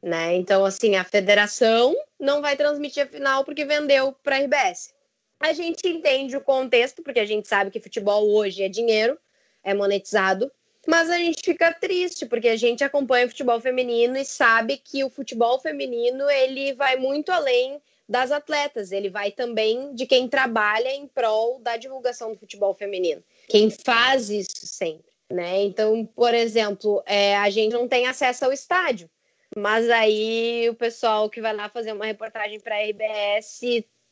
Né? 0.03 0.37
Então, 0.37 0.65
assim, 0.65 0.95
a 0.95 1.05
federação 1.05 1.95
não 2.19 2.41
vai 2.41 2.57
transmitir 2.57 3.03
a 3.03 3.09
final 3.09 3.45
porque 3.45 3.65
vendeu 3.65 4.13
para 4.23 4.37
a 4.37 4.41
RBS. 4.41 4.95
A 5.41 5.53
gente 5.53 5.87
entende 5.89 6.37
o 6.37 6.41
contexto, 6.41 7.03
porque 7.03 7.21
a 7.21 7.25
gente 7.25 7.49
sabe 7.49 7.71
que 7.71 7.81
futebol 7.81 8.29
hoje 8.31 8.63
é 8.63 8.69
dinheiro, 8.69 9.19
é 9.63 9.75
monetizado, 9.75 10.51
mas 10.87 11.11
a 11.11 11.19
gente 11.19 11.43
fica 11.45 11.73
triste 11.73 12.27
porque 12.27 12.49
a 12.49 12.57
gente 12.57 12.85
acompanha 12.85 13.27
o 13.27 13.29
futebol 13.29 13.61
feminino 13.61 14.17
e 14.17 14.25
sabe 14.25 14.77
que 14.77 15.03
o 15.05 15.11
futebol 15.11 15.59
feminino 15.59 16.29
ele 16.31 16.73
vai 16.75 16.97
muito 16.97 17.31
além 17.31 17.81
das 18.09 18.31
atletas, 18.31 18.93
ele 18.93 19.11
vai 19.11 19.33
também 19.33 19.95
de 19.95 20.07
quem 20.07 20.29
trabalha 20.29 20.95
em 20.95 21.09
prol 21.09 21.59
da 21.59 21.77
divulgação 21.77 22.33
do 22.33 22.39
futebol 22.39 22.73
feminino, 22.73 23.23
quem 23.49 23.69
faz 23.69 24.31
isso 24.31 24.65
sempre, 24.65 25.11
né? 25.29 25.63
Então, 25.65 26.07
por 26.07 26.33
exemplo, 26.33 27.03
é, 27.05 27.37
a 27.37 27.51
gente 27.51 27.73
não 27.73 27.89
tem 27.89 28.07
acesso 28.07 28.45
ao 28.45 28.53
estádio, 28.53 29.11
mas 29.57 29.91
aí 29.91 30.69
o 30.71 30.75
pessoal 30.75 31.29
que 31.29 31.41
vai 31.41 31.53
lá 31.53 31.69
fazer 31.69 31.93
uma 31.93 32.07
reportagem 32.07 32.61
para 32.61 32.77
a 32.77 32.83
RBS 32.85 33.61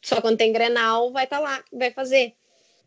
só 0.04 0.20
quando 0.20 0.36
tem 0.36 0.52
Grenal 0.52 1.10
vai 1.10 1.24
estar 1.24 1.38
tá 1.38 1.42
lá, 1.42 1.64
vai 1.72 1.90
fazer. 1.90 2.34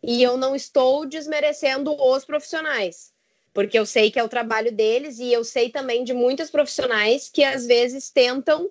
E 0.04 0.22
eu 0.22 0.38
não 0.38 0.56
estou 0.56 1.06
desmerecendo 1.06 1.92
os 1.92 2.24
profissionais 2.24 3.12
porque 3.58 3.80
eu 3.80 3.88
sei 3.88 4.12
que 4.12 4.20
é 4.20 4.24
o 4.24 4.30
trabalho 4.30 4.72
deles 4.72 5.18
e 5.18 5.34
eu 5.34 5.44
sei 5.44 5.72
também 5.72 6.04
de 6.04 6.14
muitos 6.14 6.52
profissionais 6.52 7.28
que 7.28 7.44
às 7.44 7.66
vezes 7.66 8.12
tentam 8.12 8.70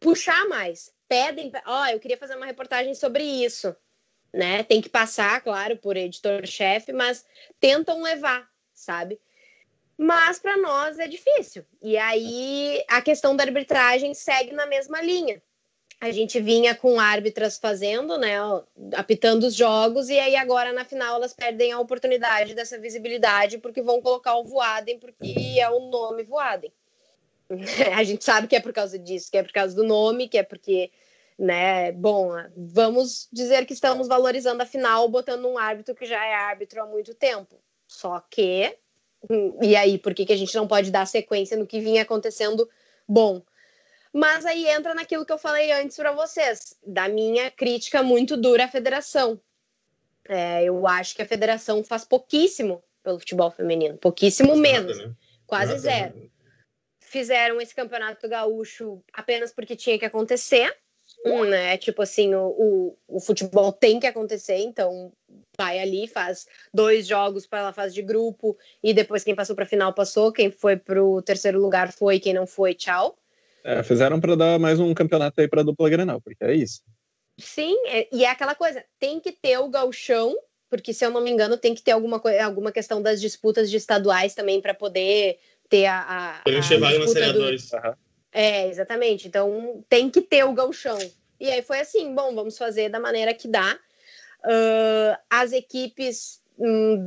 puxar 0.00 0.48
mais, 0.48 0.92
pedem, 1.08 1.52
ó, 1.64 1.82
oh, 1.82 1.86
eu 1.86 2.00
queria 2.00 2.16
fazer 2.16 2.34
uma 2.34 2.44
reportagem 2.44 2.92
sobre 2.92 3.22
isso, 3.22 3.72
né? 4.34 4.64
Tem 4.64 4.80
que 4.80 4.88
passar, 4.88 5.40
claro, 5.42 5.76
por 5.76 5.96
editor-chefe, 5.96 6.92
mas 6.92 7.24
tentam 7.60 8.02
levar, 8.02 8.50
sabe? 8.74 9.20
Mas 9.96 10.40
para 10.40 10.56
nós 10.56 10.98
é 10.98 11.06
difícil. 11.06 11.64
E 11.80 11.96
aí 11.96 12.84
a 12.88 13.00
questão 13.00 13.36
da 13.36 13.44
arbitragem 13.44 14.12
segue 14.12 14.50
na 14.50 14.66
mesma 14.66 15.00
linha 15.00 15.40
a 16.00 16.10
gente 16.10 16.38
vinha 16.40 16.74
com 16.74 17.00
árbitras 17.00 17.58
fazendo, 17.58 18.18
né, 18.18 18.36
apitando 18.94 19.44
os 19.44 19.54
jogos, 19.54 20.08
e 20.08 20.18
aí 20.18 20.36
agora 20.36 20.72
na 20.72 20.84
final 20.84 21.16
elas 21.16 21.32
perdem 21.32 21.72
a 21.72 21.80
oportunidade 21.80 22.54
dessa 22.54 22.78
visibilidade 22.78 23.58
porque 23.58 23.80
vão 23.80 24.00
colocar 24.02 24.36
o 24.36 24.44
Voaden, 24.44 24.98
porque 24.98 25.56
é 25.58 25.68
o 25.70 25.88
nome 25.90 26.22
Voaden. 26.22 26.72
a 27.96 28.02
gente 28.04 28.24
sabe 28.24 28.46
que 28.46 28.56
é 28.56 28.60
por 28.60 28.72
causa 28.72 28.98
disso, 28.98 29.30
que 29.30 29.38
é 29.38 29.42
por 29.42 29.52
causa 29.52 29.74
do 29.74 29.84
nome, 29.84 30.28
que 30.28 30.36
é 30.36 30.42
porque, 30.42 30.90
né, 31.38 31.92
bom, 31.92 32.30
vamos 32.56 33.28
dizer 33.32 33.64
que 33.64 33.72
estamos 33.72 34.06
valorizando 34.06 34.62
a 34.62 34.66
final 34.66 35.08
botando 35.08 35.46
um 35.46 35.56
árbitro 35.56 35.94
que 35.94 36.04
já 36.04 36.24
é 36.24 36.34
árbitro 36.34 36.82
há 36.82 36.86
muito 36.86 37.14
tempo. 37.14 37.56
Só 37.86 38.20
que, 38.28 38.76
e 39.62 39.76
aí, 39.76 39.96
por 39.96 40.12
que, 40.12 40.26
que 40.26 40.32
a 40.32 40.36
gente 40.36 40.54
não 40.54 40.66
pode 40.66 40.90
dar 40.90 41.06
sequência 41.06 41.56
no 41.56 41.66
que 41.66 41.80
vinha 41.80 42.02
acontecendo 42.02 42.68
bom? 43.08 43.40
Mas 44.16 44.46
aí 44.46 44.66
entra 44.66 44.94
naquilo 44.94 45.26
que 45.26 45.32
eu 45.32 45.36
falei 45.36 45.70
antes 45.72 45.94
para 45.94 46.10
vocês, 46.10 46.74
da 46.86 47.06
minha 47.06 47.50
crítica 47.50 48.02
muito 48.02 48.34
dura 48.34 48.64
à 48.64 48.68
federação. 48.68 49.38
É, 50.26 50.64
eu 50.64 50.86
acho 50.86 51.14
que 51.14 51.20
a 51.20 51.26
federação 51.26 51.84
faz 51.84 52.02
pouquíssimo 52.02 52.82
pelo 53.02 53.18
futebol 53.18 53.50
feminino, 53.50 53.98
pouquíssimo 53.98 54.56
mesmo, 54.56 54.88
né? 54.94 55.12
quase 55.46 55.72
Nada, 55.72 55.78
zero. 55.78 56.16
Né? 56.16 56.28
Fizeram 56.98 57.60
esse 57.60 57.74
campeonato 57.74 58.26
gaúcho 58.26 59.04
apenas 59.12 59.52
porque 59.52 59.76
tinha 59.76 59.98
que 59.98 60.06
acontecer, 60.06 60.74
né? 61.44 61.76
Tipo 61.76 62.00
assim, 62.00 62.34
o, 62.34 62.48
o, 62.48 62.98
o, 63.06 63.20
futebol 63.20 63.70
tem 63.70 64.00
que 64.00 64.06
acontecer, 64.06 64.56
então 64.60 65.12
vai 65.58 65.78
ali, 65.78 66.08
faz 66.08 66.46
dois 66.72 67.06
jogos 67.06 67.46
para 67.46 67.68
a 67.68 67.72
fase 67.72 67.94
de 67.94 68.00
grupo 68.00 68.56
e 68.82 68.94
depois 68.94 69.22
quem 69.22 69.34
passou 69.34 69.54
para 69.54 69.66
a 69.66 69.68
final 69.68 69.92
passou, 69.92 70.32
quem 70.32 70.50
foi 70.50 70.74
para 70.74 71.04
o 71.04 71.20
terceiro 71.20 71.60
lugar 71.60 71.92
foi, 71.92 72.18
quem 72.18 72.32
não 72.32 72.46
foi, 72.46 72.72
tchau. 72.72 73.14
É, 73.66 73.82
fizeram 73.82 74.20
para 74.20 74.36
dar 74.36 74.60
mais 74.60 74.78
um 74.78 74.94
campeonato 74.94 75.40
aí 75.40 75.48
para 75.48 75.64
dupla 75.64 75.90
Grenal, 75.90 76.20
porque 76.20 76.44
é 76.44 76.54
isso. 76.54 76.82
Sim, 77.36 77.76
é, 77.88 78.08
e 78.12 78.24
é 78.24 78.30
aquela 78.30 78.54
coisa, 78.54 78.84
tem 79.00 79.18
que 79.18 79.32
ter 79.32 79.58
o 79.58 79.68
galchão, 79.68 80.36
porque 80.70 80.94
se 80.94 81.04
eu 81.04 81.10
não 81.10 81.20
me 81.20 81.32
engano 81.32 81.56
tem 81.56 81.74
que 81.74 81.82
ter 81.82 81.90
alguma, 81.90 82.22
alguma 82.44 82.70
questão 82.70 83.02
das 83.02 83.20
disputas 83.20 83.68
de 83.68 83.76
estaduais 83.76 84.36
também 84.36 84.60
para 84.60 84.72
poder 84.72 85.40
ter 85.68 85.86
a, 85.86 85.98
a, 85.98 86.40
a 86.46 86.50
disputa 86.60 86.96
na 86.96 87.08
Série 87.08 87.32
do... 87.32 87.40
2. 87.40 87.72
Uhum. 87.72 87.94
É, 88.30 88.68
exatamente. 88.68 89.26
Então 89.26 89.84
tem 89.88 90.08
que 90.08 90.20
ter 90.20 90.44
o 90.44 90.52
galchão. 90.52 90.98
E 91.40 91.50
aí 91.50 91.60
foi 91.60 91.80
assim, 91.80 92.14
bom, 92.14 92.36
vamos 92.36 92.56
fazer 92.56 92.88
da 92.88 93.00
maneira 93.00 93.34
que 93.34 93.48
dá. 93.48 93.76
Uh, 94.44 95.18
as 95.28 95.52
equipes 95.52 96.40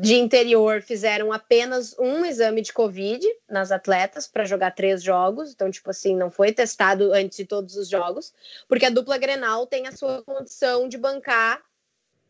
de 0.01 0.15
interior 0.15 0.81
fizeram 0.81 1.33
apenas 1.33 1.95
um 1.97 2.23
exame 2.23 2.61
de 2.61 2.71
Covid 2.71 3.25
nas 3.49 3.71
atletas 3.71 4.27
para 4.27 4.45
jogar 4.45 4.71
três 4.71 5.01
jogos. 5.01 5.51
Então, 5.53 5.71
tipo 5.71 5.89
assim, 5.89 6.15
não 6.15 6.29
foi 6.29 6.51
testado 6.51 7.11
antes 7.11 7.37
de 7.37 7.45
todos 7.45 7.75
os 7.75 7.89
jogos, 7.89 8.33
porque 8.67 8.85
a 8.85 8.89
dupla 8.89 9.17
Grenal 9.17 9.65
tem 9.65 9.87
a 9.87 9.91
sua 9.91 10.21
condição 10.21 10.87
de 10.87 10.97
bancar 10.97 11.61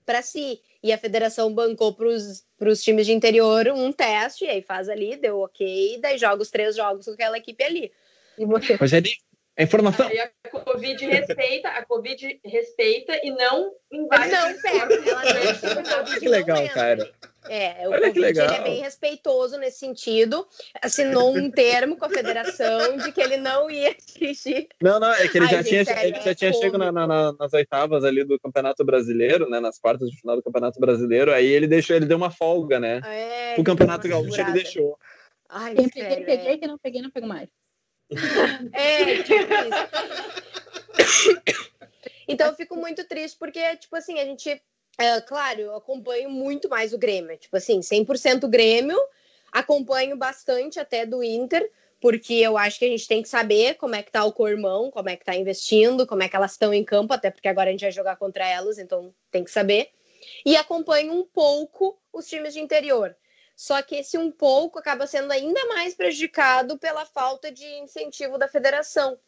para 0.05 0.22
si. 0.22 0.61
E 0.82 0.93
a 0.93 0.97
federação 0.97 1.53
bancou 1.53 1.93
para 1.93 2.07
os 2.70 2.82
times 2.82 3.05
de 3.05 3.11
interior 3.11 3.67
um 3.67 3.91
teste, 3.91 4.45
e 4.45 4.49
aí 4.49 4.61
faz 4.61 4.88
ali, 4.88 5.17
deu 5.17 5.39
ok, 5.39 5.99
daí 6.01 6.17
joga 6.17 6.41
os 6.41 6.49
três 6.49 6.76
jogos 6.76 7.05
com 7.05 7.11
aquela 7.11 7.38
equipe 7.38 7.61
ali. 7.61 7.91
Rogério, 8.80 9.11
a 9.57 9.63
informação. 9.63 10.07
Aí 10.07 10.19
a 10.19 10.29
Covid 10.49 11.05
respeita, 11.05 11.67
a 11.69 11.85
Covid 11.85 12.39
respeita 12.45 13.19
e 13.23 13.31
não 13.31 13.71
invade. 13.91 14.31
Não, 14.31 14.57
certo. 14.57 14.93
Ela 14.93 15.21
deixa 15.33 16.17
o 16.17 16.19
que 16.19 16.29
legal, 16.29 16.67
cara. 16.69 17.11
É, 17.47 17.87
o 17.87 17.91
Olha 17.91 18.07
Covid 18.07 18.39
ele 18.39 18.53
é 18.53 18.63
bem 18.63 18.81
respeitoso 18.81 19.57
nesse 19.57 19.79
sentido. 19.79 20.47
Assinou 20.81 21.35
um 21.35 21.49
termo 21.51 21.97
com 21.97 22.05
a 22.05 22.09
federação 22.09 22.97
de 22.97 23.11
que 23.11 23.21
ele 23.21 23.37
não 23.37 23.69
ia 23.69 23.95
assistir. 23.97 24.67
Não, 24.81 24.99
não, 24.99 25.11
é 25.11 25.27
que 25.27 25.37
ele 25.37 25.47
já 25.47 25.63
tinha, 25.63 25.81
ele 26.03 26.21
já 26.21 26.35
tinha 26.35 26.53
chegado 26.53 26.77
na, 26.77 26.91
na, 26.91 27.33
nas 27.33 27.53
oitavas 27.53 28.03
ali 28.03 28.23
do 28.23 28.39
Campeonato 28.39 28.83
Brasileiro, 28.85 29.49
né? 29.49 29.59
Nas 29.59 29.79
quartas 29.79 30.09
de 30.09 30.17
final 30.19 30.35
do 30.35 30.43
Campeonato 30.43 30.79
Brasileiro. 30.79 31.33
Aí 31.33 31.47
ele 31.47 31.67
deixou, 31.67 31.95
ele 31.95 32.05
deu 32.05 32.17
uma 32.17 32.31
folga, 32.31 32.79
né? 32.79 33.01
É, 33.05 33.55
o 33.57 33.63
Campeonato 33.63 34.07
Gaúcho 34.07 34.39
ele 34.39 34.51
deixou. 34.51 34.97
Ai, 35.49 35.73
peguei, 35.73 36.03
sério, 36.03 36.25
peguei, 36.25 36.53
é. 36.53 36.57
quem 36.57 36.67
não 36.67 36.77
peguei, 36.77 37.01
não 37.01 37.09
pego 37.09 37.27
mais. 37.27 37.49
É, 38.74 39.24
tipo. 39.24 39.53
Então 42.28 42.47
eu 42.47 42.55
fico 42.55 42.76
muito 42.76 43.03
triste 43.05 43.36
porque, 43.38 43.76
tipo 43.78 43.95
assim, 43.95 44.20
a 44.20 44.26
gente. 44.26 44.62
É, 44.99 45.22
claro, 45.22 45.62
eu 45.62 45.76
acompanho 45.76 46.30
muito 46.30 46.70
mais 46.70 46.93
o 46.93 46.97
Grêmio. 46.97 47.36
Tipo 47.38 47.57
assim, 47.57 47.80
100% 47.80 48.47
Grêmio. 48.47 48.99
Acompanho 49.51 50.16
bastante 50.16 50.80
até 50.80 51.07
do 51.07 51.24
Inter, 51.24 51.72
porque 51.99 52.36
eu 52.36 52.55
acho 52.55 52.78
que 52.78 52.86
a 52.86 52.88
gente 52.88 53.07
tem 53.07 53.24
que 53.24 53.30
saber 53.30 53.76
como 53.76 53.95
é 53.95 54.03
que 54.03 54.12
tá 54.12 54.24
o 54.24 54.32
Cormão, 54.32 54.91
como 54.91 55.10
é 55.10 55.16
que 55.16 55.26
tá 55.26 55.36
investindo, 55.36 56.05
como 56.05 56.22
é 56.22 56.30
que 56.30 56.36
elas 56.36 56.51
estão 56.51 56.72
em 56.72 56.84
campo, 56.84 57.14
até 57.14 57.32
porque 57.32 57.47
agora 57.47 57.70
a 57.70 57.72
gente 57.72 57.82
vai 57.82 57.91
jogar 57.91 58.16
contra 58.18 58.47
elas, 58.47 58.78
então 58.78 59.12
tem 59.32 59.43
que 59.43 59.49
saber. 59.49 59.89
E 60.45 60.55
acompanho 60.55 61.14
um 61.14 61.26
pouco 61.26 61.99
os 62.14 62.28
times 62.28 62.53
de 62.53 62.60
interior. 62.60 63.16
Só 63.60 63.82
que 63.82 63.97
esse 63.97 64.18
um 64.18 64.32
pouco 64.32 64.80
acaba 64.80 65.05
sendo 65.05 65.34
ainda 65.34 65.66
mais 65.66 65.93
prejudicado 65.93 66.78
pela 66.78 67.05
falta 67.05 67.51
de 67.51 67.66
incentivo 67.80 68.38
da 68.38 68.47
federação, 68.47 69.20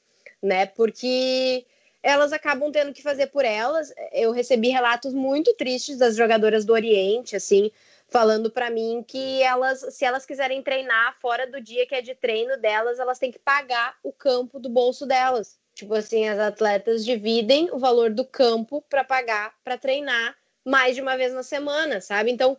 né? 0.41 0.65
Porque 0.67 1.65
elas 2.01 2.31
acabam 2.31 2.71
tendo 2.71 2.93
que 2.93 3.03
fazer 3.03 3.27
por 3.27 3.43
elas. 3.43 3.93
Eu 4.13 4.31
recebi 4.31 4.69
relatos 4.69 5.13
muito 5.13 5.53
tristes 5.55 5.97
das 5.97 6.15
jogadoras 6.15 6.63
do 6.63 6.71
Oriente, 6.71 7.35
assim, 7.35 7.71
falando 8.07 8.49
para 8.49 8.69
mim 8.69 9.03
que 9.05 9.43
elas, 9.43 9.85
se 9.93 10.05
elas 10.05 10.25
quiserem 10.25 10.63
treinar 10.63 11.17
fora 11.19 11.45
do 11.45 11.59
dia 11.59 11.85
que 11.85 11.95
é 11.95 12.01
de 12.01 12.15
treino 12.15 12.55
delas, 12.55 12.99
elas 12.99 13.19
têm 13.19 13.33
que 13.33 13.39
pagar 13.39 13.97
o 14.01 14.13
campo 14.13 14.61
do 14.61 14.69
bolso 14.69 15.05
delas. 15.05 15.59
Tipo 15.75 15.93
assim, 15.93 16.29
as 16.29 16.39
atletas 16.39 17.03
dividem 17.03 17.69
o 17.73 17.77
valor 17.77 18.09
do 18.09 18.23
campo 18.23 18.81
para 18.89 19.03
pagar 19.03 19.53
para 19.61 19.77
treinar 19.77 20.37
mais 20.63 20.95
de 20.95 21.01
uma 21.01 21.17
vez 21.17 21.33
na 21.33 21.43
semana, 21.43 21.99
sabe? 21.99 22.31
Então, 22.31 22.57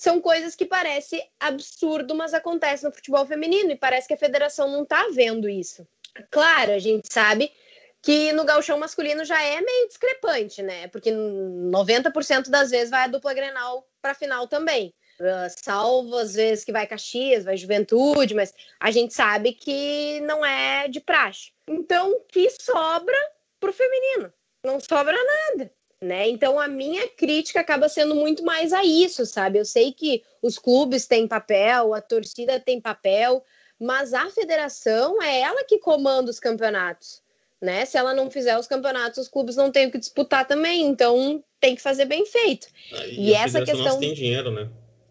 são 0.00 0.18
coisas 0.18 0.56
que 0.56 0.64
parece 0.64 1.22
absurdo, 1.38 2.14
mas 2.14 2.32
acontecem 2.32 2.88
no 2.88 2.94
futebol 2.94 3.26
feminino 3.26 3.70
e 3.70 3.76
parece 3.76 4.08
que 4.08 4.14
a 4.14 4.16
federação 4.16 4.66
não 4.72 4.82
está 4.82 5.06
vendo 5.12 5.46
isso. 5.46 5.86
Claro, 6.30 6.72
a 6.72 6.78
gente 6.78 7.12
sabe 7.12 7.52
que 8.00 8.32
no 8.32 8.46
gauchão 8.46 8.78
masculino 8.78 9.26
já 9.26 9.42
é 9.42 9.60
meio 9.60 9.88
discrepante, 9.88 10.62
né? 10.62 10.88
Porque 10.88 11.12
90% 11.12 12.48
das 12.48 12.70
vezes 12.70 12.88
vai 12.88 13.04
a 13.04 13.08
dupla 13.08 13.34
Grenal 13.34 13.86
para 14.00 14.14
final 14.14 14.48
também. 14.48 14.94
Uh, 15.20 15.52
salvo 15.62 16.16
às 16.16 16.32
vezes 16.32 16.64
que 16.64 16.72
vai 16.72 16.86
Caxias, 16.86 17.44
vai 17.44 17.58
Juventude, 17.58 18.32
mas 18.32 18.54
a 18.80 18.90
gente 18.90 19.12
sabe 19.12 19.52
que 19.52 20.18
não 20.20 20.42
é 20.42 20.88
de 20.88 21.00
praxe. 21.00 21.52
Então, 21.68 22.22
que 22.26 22.48
sobra 22.48 23.18
pro 23.60 23.70
feminino? 23.70 24.32
Não 24.64 24.80
sobra 24.80 25.14
nada 25.14 25.70
né? 26.02 26.28
Então 26.28 26.58
a 26.58 26.66
minha 26.66 27.06
crítica 27.08 27.60
acaba 27.60 27.88
sendo 27.88 28.14
muito 28.14 28.42
mais 28.42 28.72
a 28.72 28.84
isso, 28.84 29.26
sabe? 29.26 29.58
Eu 29.58 29.64
sei 29.64 29.92
que 29.92 30.22
os 30.40 30.58
clubes 30.58 31.06
têm 31.06 31.28
papel, 31.28 31.92
a 31.94 32.00
torcida 32.00 32.58
tem 32.58 32.80
papel, 32.80 33.44
mas 33.78 34.14
a 34.14 34.30
federação 34.30 35.22
é 35.22 35.40
ela 35.40 35.64
que 35.64 35.78
comanda 35.78 36.30
os 36.30 36.40
campeonatos, 36.40 37.22
né? 37.60 37.84
Se 37.84 37.98
ela 37.98 38.14
não 38.14 38.30
fizer 38.30 38.58
os 38.58 38.66
campeonatos, 38.66 39.18
os 39.18 39.28
clubes 39.28 39.56
não 39.56 39.70
têm 39.70 39.88
o 39.88 39.90
que 39.90 39.98
disputar 39.98 40.46
também, 40.46 40.86
então 40.86 41.44
tem 41.60 41.74
que 41.74 41.82
fazer 41.82 42.06
bem 42.06 42.24
feito. 42.24 42.68
Ah, 42.92 43.06
e, 43.06 43.28
e 43.28 43.34
essa 43.34 43.60
questão 43.62 43.84
nossa 43.84 43.98
tem 43.98 44.14
dinheiro, 44.14 44.50
né? 44.50 44.68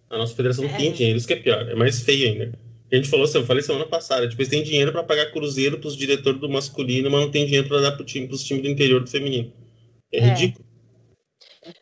A 0.09 0.17
nossa 0.17 0.35
federação 0.35 0.63
não 0.63 0.73
é. 0.73 0.77
tem 0.77 0.91
dinheiro, 0.91 1.19
isso 1.19 1.27
que 1.27 1.33
é 1.33 1.39
pior, 1.39 1.69
é 1.69 1.75
mais 1.75 2.01
feio 2.01 2.29
ainda. 2.29 2.51
A 2.91 2.95
gente 2.95 3.07
falou, 3.07 3.27
eu 3.31 3.45
falei 3.45 3.61
semana 3.61 3.85
passada, 3.85 4.27
tipo, 4.27 4.41
eles 4.41 4.49
têm 4.49 4.63
dinheiro 4.63 4.91
para 4.91 5.03
pagar 5.03 5.31
cruzeiro 5.31 5.77
para 5.77 5.87
os 5.87 5.95
diretores 5.95 6.41
do 6.41 6.49
masculino, 6.49 7.11
mas 7.11 7.21
não 7.21 7.29
tem 7.29 7.45
dinheiro 7.45 7.67
para 7.67 7.81
dar 7.81 7.91
para 7.91 8.03
time, 8.03 8.27
os 8.31 8.43
times 8.43 8.63
do 8.63 8.69
interior 8.69 9.01
do 9.03 9.07
feminino. 9.07 9.53
É, 10.11 10.17
é. 10.17 10.29
ridículo. 10.29 10.68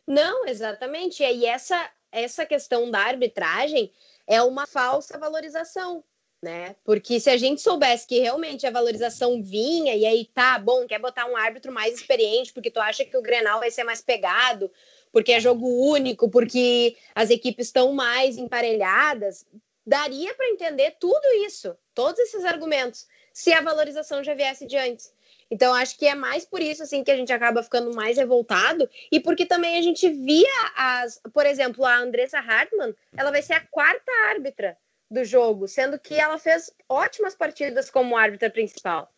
Não, 0.06 0.46
exatamente. 0.46 1.24
E 1.24 1.46
essa, 1.46 1.90
essa 2.12 2.46
questão 2.46 2.90
da 2.90 3.00
arbitragem 3.00 3.92
é 4.26 4.42
uma 4.42 4.68
falsa 4.68 5.18
valorização, 5.18 6.04
né? 6.42 6.76
Porque 6.84 7.20
se 7.20 7.30
a 7.30 7.38
gente 7.38 7.62
soubesse 7.62 8.06
que 8.06 8.20
realmente 8.20 8.68
a 8.68 8.72
valorização 8.72 9.42
vinha 9.42 9.96
e 9.96 10.06
aí 10.06 10.26
tá 10.26 10.60
bom, 10.60 10.86
quer 10.86 11.00
botar 11.00 11.26
um 11.26 11.38
árbitro 11.38 11.72
mais 11.72 11.96
experiente 11.96 12.54
porque 12.54 12.70
tu 12.70 12.80
acha 12.80 13.06
que 13.06 13.18
o 13.18 13.22
Grenal 13.22 13.60
vai 13.60 13.72
ser 13.72 13.84
mais 13.84 14.02
pegado, 14.02 14.72
porque 15.12 15.32
é 15.32 15.40
jogo 15.40 15.68
único, 15.68 16.30
porque 16.30 16.96
as 17.16 17.30
equipes 17.30 17.68
estão 17.68 17.94
mais 17.94 18.38
emparelhadas, 18.38 19.46
daria 19.86 20.34
para 20.36 20.50
entender 20.50 20.98
tudo 21.00 21.26
isso, 21.46 21.76
todos 21.94 22.20
esses 22.20 22.44
argumentos, 22.44 23.08
se 23.34 23.54
a 23.54 23.62
valorização 23.62 24.24
já 24.24 24.34
viesse 24.34 24.66
de 24.66 24.78
antes. 24.78 25.14
Então, 25.50 25.74
acho 25.74 25.98
que 25.98 26.06
é 26.06 26.14
mais 26.14 26.46
por 26.46 26.62
isso 26.62 26.84
assim 26.84 27.04
que 27.04 27.12
a 27.12 27.16
gente 27.16 27.32
acaba 27.32 27.64
ficando 27.64 27.96
mais 27.96 28.18
revoltado 28.18 28.90
e 29.12 29.20
porque 29.20 29.46
também 29.46 29.78
a 29.78 29.82
gente 29.82 30.10
via 30.10 30.72
as, 30.76 31.22
por 31.34 31.46
exemplo, 31.46 31.86
a 31.86 31.98
Andressa 31.98 32.40
Hartmann, 32.40 32.94
ela 33.16 33.32
vai 33.32 33.42
ser 33.42 33.54
a 33.54 33.66
quarta 33.68 34.12
árbitra 34.30 34.78
do 35.10 35.24
jogo, 35.24 35.68
sendo 35.68 35.98
que 35.98 36.16
ela 36.16 36.38
fez 36.38 36.70
ótimas 36.90 37.34
partidas 37.34 37.90
como 37.90 38.18
árbitra 38.18 38.50
principal. 38.50 39.10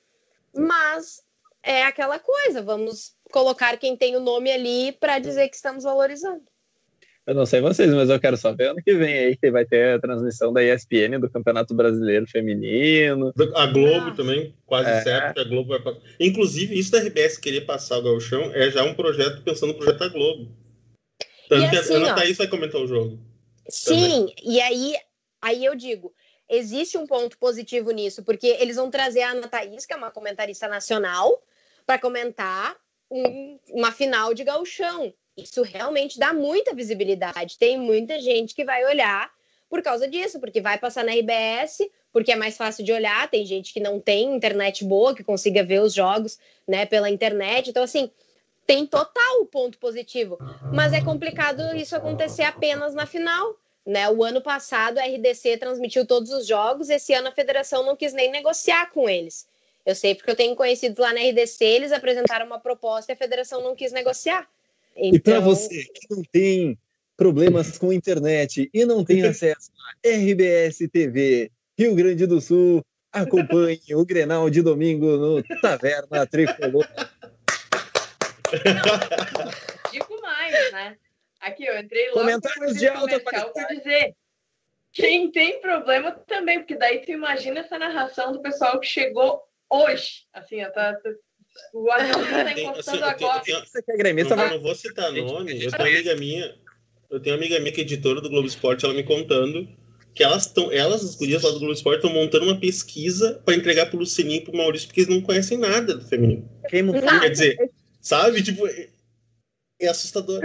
Mas 0.55 1.23
é 1.63 1.83
aquela 1.83 2.19
coisa, 2.19 2.61
vamos 2.61 3.15
colocar 3.31 3.77
quem 3.77 3.97
tem 3.97 4.15
o 4.15 4.19
nome 4.19 4.51
ali 4.51 4.91
para 4.93 5.19
dizer 5.19 5.49
que 5.49 5.55
estamos 5.55 5.83
valorizando. 5.83 6.43
Eu 7.29 7.35
não 7.35 7.45
sei 7.45 7.61
vocês, 7.61 7.93
mas 7.93 8.09
eu 8.09 8.19
quero 8.19 8.35
só 8.35 8.51
ver 8.55 8.71
ano 8.71 8.81
que 8.83 8.91
vem 8.95 9.13
aí 9.13 9.37
que 9.37 9.51
vai 9.51 9.63
ter 9.63 9.93
a 9.93 9.99
transmissão 9.99 10.51
da 10.51 10.63
ESPN 10.63 11.19
do 11.19 11.29
Campeonato 11.29 11.75
Brasileiro 11.75 12.25
Feminino. 12.25 13.31
A 13.53 13.67
Globo 13.67 14.07
ah. 14.07 14.13
também, 14.15 14.55
quase 14.65 14.89
é. 14.89 15.01
certo 15.01 15.35
que 15.35 15.41
a 15.41 15.43
Globo 15.43 15.69
vai 15.69 15.79
passar. 15.79 15.99
Inclusive, 16.19 16.79
isso 16.79 16.91
da 16.91 16.97
RBS 16.97 17.37
querer 17.37 17.61
passar 17.61 17.99
o 17.99 18.01
Gauchão 18.01 18.51
é 18.55 18.71
já 18.71 18.83
um 18.83 18.95
projeto 18.95 19.43
pensando 19.43 19.73
no 19.73 19.75
projeto 19.75 19.99
da 19.99 20.07
Globo. 20.07 20.51
Tanto 21.47 21.65
e 21.65 21.69
que 21.69 21.77
assim, 21.77 21.93
a 21.93 21.97
Ana 21.97 22.13
ó, 22.13 22.15
Thaís 22.15 22.35
vai 22.35 22.47
comentar 22.47 22.81
o 22.81 22.87
jogo. 22.87 23.19
Sim, 23.69 24.25
também. 24.25 24.35
e 24.43 24.59
aí, 24.59 24.95
aí 25.39 25.63
eu 25.63 25.75
digo, 25.75 26.11
existe 26.49 26.97
um 26.97 27.05
ponto 27.05 27.37
positivo 27.37 27.91
nisso, 27.91 28.23
porque 28.23 28.57
eles 28.59 28.77
vão 28.77 28.89
trazer 28.89 29.21
a 29.21 29.33
Ana 29.33 29.47
Thaís, 29.47 29.85
que 29.85 29.93
é 29.93 29.97
uma 29.97 30.09
comentarista 30.09 30.67
nacional, 30.67 31.43
para 31.85 31.99
comentar 31.99 32.75
um, 33.11 33.59
uma 33.69 33.91
final 33.91 34.33
de 34.33 34.43
gauchão. 34.43 35.13
Isso 35.43 35.61
realmente 35.61 36.19
dá 36.19 36.33
muita 36.33 36.73
visibilidade. 36.73 37.57
Tem 37.57 37.77
muita 37.77 38.19
gente 38.19 38.53
que 38.53 38.65
vai 38.65 38.85
olhar 38.85 39.31
por 39.69 39.81
causa 39.81 40.07
disso, 40.07 40.39
porque 40.39 40.59
vai 40.59 40.77
passar 40.77 41.03
na 41.03 41.13
RBS, 41.13 41.87
porque 42.11 42.31
é 42.31 42.35
mais 42.35 42.57
fácil 42.57 42.83
de 42.83 42.91
olhar, 42.91 43.29
tem 43.29 43.45
gente 43.45 43.71
que 43.71 43.79
não 43.79 43.99
tem 43.99 44.35
internet 44.35 44.83
boa, 44.83 45.15
que 45.15 45.23
consiga 45.23 45.63
ver 45.63 45.81
os 45.81 45.93
jogos, 45.93 46.39
né, 46.67 46.85
pela 46.85 47.09
internet. 47.09 47.69
Então, 47.69 47.83
assim, 47.83 48.09
tem 48.65 48.85
total 48.85 49.45
ponto 49.45 49.77
positivo, 49.77 50.37
mas 50.73 50.93
é 50.93 51.01
complicado 51.01 51.75
isso 51.75 51.95
acontecer 51.95 52.43
apenas 52.43 52.93
na 52.93 53.05
final. 53.05 53.55
Né? 53.85 54.07
O 54.09 54.23
ano 54.23 54.41
passado 54.41 54.99
a 54.99 55.03
RDC 55.03 55.57
transmitiu 55.57 56.05
todos 56.05 56.31
os 56.31 56.45
jogos, 56.45 56.89
esse 56.89 57.13
ano 57.13 57.29
a 57.29 57.31
federação 57.31 57.83
não 57.83 57.95
quis 57.95 58.13
nem 58.13 58.29
negociar 58.29 58.91
com 58.91 59.09
eles. 59.09 59.47
Eu 59.83 59.95
sei 59.95 60.13
porque 60.13 60.29
eu 60.29 60.35
tenho 60.35 60.55
conhecidos 60.55 60.99
lá 60.99 61.11
na 61.11 61.21
RDC, 61.21 61.65
eles 61.65 61.91
apresentaram 61.91 62.45
uma 62.45 62.59
proposta 62.59 63.11
e 63.11 63.13
a 63.13 63.17
federação 63.17 63.63
não 63.63 63.75
quis 63.75 63.91
negociar. 63.91 64.47
Então... 64.95 65.15
E 65.15 65.19
para 65.19 65.39
você 65.39 65.85
que 65.85 66.07
não 66.09 66.23
tem 66.31 66.77
problemas 67.17 67.77
com 67.77 67.91
internet 67.91 68.69
e 68.73 68.85
não 68.85 69.03
tem 69.03 69.23
acesso 69.27 69.71
a 70.05 70.09
RBS 70.09 70.79
TV 70.91 71.51
Rio 71.77 71.95
Grande 71.95 72.25
do 72.25 72.41
Sul, 72.41 72.83
acompanhe 73.11 73.95
o 73.95 74.05
Grenal 74.05 74.49
de 74.49 74.61
domingo 74.61 75.17
no 75.17 75.43
Taverna 75.61 76.25
Tricolor. 76.27 76.87
Digo 79.91 80.21
mais, 80.21 80.71
né? 80.71 80.97
Aqui, 81.39 81.65
eu 81.65 81.79
entrei 81.79 82.09
logo 82.09 82.19
Comentários 82.19 82.77
de 82.77 82.87
alta 82.87 83.19
para 83.19 83.51
dizer 83.67 84.15
quem 84.91 85.31
tem 85.31 85.61
problema 85.61 86.11
também, 86.11 86.59
porque 86.59 86.75
daí 86.75 86.99
tu 86.99 87.11
imagina 87.11 87.61
essa 87.61 87.77
narração 87.77 88.31
do 88.31 88.41
pessoal 88.41 88.79
que 88.79 88.87
chegou 88.87 89.41
hoje. 89.69 90.25
Assim, 90.33 90.61
tá, 90.63 90.93
tá, 90.95 91.09
o 91.73 91.91
avião 91.91 92.25
tá 92.25 92.59
encostando 92.59 93.03
agora. 93.03 93.43
Você 93.43 93.81
quer 93.81 93.97
gremista, 93.97 94.35
não, 94.35 94.49
não 94.49 94.61
vou 94.61 94.75
citar 94.75 95.11
nome. 95.11 95.63
Eu 95.63 95.71
tenho 95.71 95.83
uma 95.83 95.87
amiga 95.87 96.15
minha, 96.15 96.55
eu 97.09 97.19
tenho 97.19 97.35
uma 97.35 97.41
amiga 97.41 97.59
minha 97.59 97.71
que 97.71 97.81
é 97.81 97.83
editora 97.83 98.21
do 98.21 98.29
Globo 98.29 98.47
Esporte, 98.47 98.85
ela 98.85 98.93
me 98.93 99.03
contando 99.03 99.67
que 100.13 100.23
elas 100.23 100.47
estão, 100.47 100.71
elas, 100.71 101.03
as 101.03 101.15
gurias 101.15 101.43
lá 101.43 101.51
do 101.51 101.59
Globo 101.59 101.73
Esporte, 101.73 102.05
estão 102.05 102.13
montando 102.13 102.45
uma 102.45 102.59
pesquisa 102.59 103.41
para 103.45 103.55
entregar 103.55 103.85
pro 103.87 103.99
Lucininho 103.99 104.41
e 104.41 104.43
pro 104.43 104.57
Maurício, 104.57 104.87
porque 104.87 105.01
eles 105.01 105.13
não 105.13 105.21
conhecem 105.21 105.57
nada 105.57 105.95
do 105.95 106.05
feminino. 106.07 106.49
Quem 106.67 106.83
Quer 106.91 107.29
dizer, 107.29 107.71
sabe? 108.01 108.43
Tipo, 108.43 108.67
é, 108.67 108.89
é 109.79 109.87
assustador. 109.87 110.41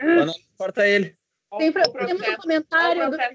Não 0.00 0.34
corta 0.56 0.86
ele. 0.86 1.14
Tem, 1.58 1.72
temos, 1.72 2.20
um 2.22 2.36
comentário 2.36 3.10
do, 3.10 3.16
tá 3.16 3.30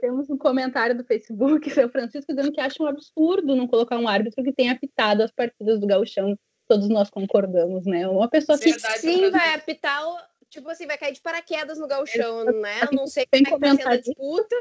temos 0.00 0.30
um 0.30 0.38
comentário 0.38 0.96
do 0.96 1.04
Facebook, 1.04 1.68
seu 1.70 1.88
Francisco, 1.88 2.32
dizendo 2.32 2.52
que 2.52 2.60
acha 2.60 2.80
um 2.80 2.86
absurdo 2.86 3.56
não 3.56 3.66
colocar 3.66 3.98
um 3.98 4.06
árbitro 4.06 4.44
que 4.44 4.52
tenha 4.52 4.72
apitado 4.72 5.22
as 5.22 5.32
partidas 5.32 5.80
do 5.80 5.86
Gauchão. 5.86 6.38
Todos 6.68 6.88
nós 6.88 7.10
concordamos, 7.10 7.84
né? 7.84 8.06
Uma 8.06 8.28
pessoa 8.28 8.56
que 8.56 8.70
Verdade, 8.70 8.98
sim 8.98 9.30
vai 9.30 9.54
apitar, 9.54 10.00
tipo 10.48 10.68
assim, 10.68 10.86
vai 10.86 10.96
cair 10.96 11.12
de 11.12 11.20
paraquedas 11.20 11.78
no 11.78 11.88
Gauchão, 11.88 12.44
né? 12.44 12.88
Não 12.92 13.08
sei 13.08 13.26
como 13.26 13.42
é 13.42 13.50
que 13.50 13.58
vai 13.58 13.76
ser 13.76 13.88
a 13.88 13.96
disputa. 13.96 14.56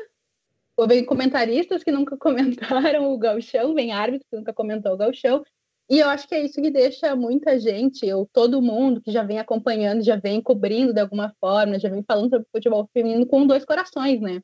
Ou 0.76 0.88
vem 0.88 1.06
comentaristas 1.06 1.84
que 1.84 1.92
nunca 1.92 2.18
comentaram 2.98 3.14
o 3.14 3.18
Gauchão, 3.20 3.76
vem 3.76 3.92
árbitro 3.92 4.26
que 4.28 4.38
nunca 4.38 4.54
comentou 4.54 4.94
o 4.94 4.98
Gauchão. 4.98 5.46
E 5.90 6.00
eu 6.00 6.08
acho 6.08 6.28
que 6.28 6.36
é 6.36 6.46
isso 6.46 6.62
que 6.62 6.70
deixa 6.70 7.16
muita 7.16 7.60
gente, 7.60 8.12
ou 8.14 8.28
todo 8.32 8.62
mundo 8.62 9.02
que 9.02 9.12
já 9.12 9.24
vem 9.24 9.40
acompanhando, 9.40 10.04
já 10.04 10.16
vem 10.16 10.40
cobrindo 10.40 10.94
de 10.94 11.02
alguma 11.02 11.34
forma, 11.40 11.80
já 11.80 11.90
vem 11.90 12.04
falando 12.04 12.30
sobre 12.30 12.48
futebol 12.52 12.88
feminino 12.94 13.26
com 13.26 13.48
dois 13.48 13.66
corações, 13.66 14.22
né? 14.22 14.40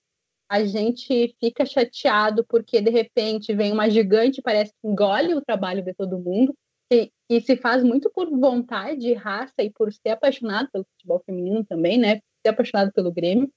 A 0.49 0.63
gente 0.63 1.35
fica 1.39 1.63
chateado 1.65 2.43
porque 2.47 2.81
de 2.81 2.89
repente 2.89 3.53
vem 3.53 3.71
uma 3.71 3.89
gigante, 3.89 4.41
parece 4.41 4.71
que 4.73 4.87
engole 4.87 5.35
o 5.35 5.41
trabalho 5.41 5.83
de 5.83 5.93
todo 5.93 6.19
mundo, 6.19 6.55
e, 6.91 7.11
e 7.29 7.41
se 7.41 7.55
faz 7.55 7.83
muito 7.83 8.09
por 8.09 8.27
vontade, 8.29 9.13
raça 9.13 9.61
e 9.61 9.71
por 9.71 9.93
ser 9.93 10.09
apaixonado 10.09 10.69
pelo 10.71 10.85
futebol 10.93 11.21
feminino 11.25 11.63
também, 11.63 11.97
né? 11.97 12.21
Ser 12.43 12.49
apaixonado 12.49 12.91
pelo 12.91 13.11
Grêmio. 13.11 13.51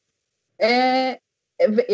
É, 0.60 1.20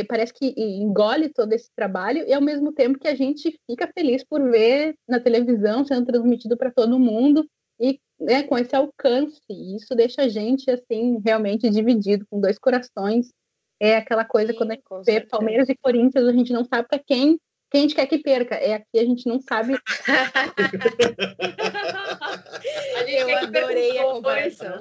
parece 0.07 0.33
que 0.33 0.55
engole 0.57 1.29
todo 1.29 1.53
esse 1.53 1.71
trabalho 1.75 2.25
e 2.27 2.33
ao 2.33 2.43
mesmo 2.43 2.73
tempo 2.73 2.99
que 2.99 3.09
a 3.09 3.15
gente 3.15 3.59
fica 3.69 3.91
feliz 3.97 4.23
por 4.25 4.43
ver 4.51 4.95
na 5.09 5.19
televisão 5.19 5.85
sendo 5.85 6.07
transmitido 6.07 6.57
para 6.57 6.71
todo 6.71 6.99
mundo 6.99 7.49
e 7.81 7.99
né, 8.21 8.43
com 8.43 8.59
esse 8.59 8.77
alcance. 8.77 9.41
Isso 9.49 9.95
deixa 9.95 10.23
a 10.23 10.29
gente 10.29 10.71
assim 10.71 11.21
realmente 11.25 11.71
dividido 11.71 12.27
com 12.31 12.41
dois 12.41 12.59
corações. 12.59 13.33
É 13.81 13.97
aquela 13.97 14.25
coisa 14.25 14.53
Sim, 14.53 14.59
quando 14.59 14.71
a 14.71 14.75
gente 14.75 14.85
vê 14.91 15.05
certeza. 15.05 15.31
Palmeiras 15.31 15.69
e 15.69 15.77
Corinthians, 15.77 16.27
a 16.27 16.33
gente 16.33 16.53
não 16.53 16.65
sabe 16.65 16.89
para 16.89 16.99
quem 16.99 17.39
quem 17.71 17.81
a 17.81 17.83
gente 17.83 17.95
quer 17.97 18.07
que 18.07 18.19
perca. 18.19 18.55
É 18.55 18.75
aqui 18.75 18.99
a 18.99 19.05
gente 19.05 19.27
não 19.27 19.41
sabe. 19.41 19.75
a 22.97 23.05
gente 23.05 23.19
Eu 23.19 23.39
adorei 23.39 23.99
a 23.99 24.05
comparação. 24.05 24.79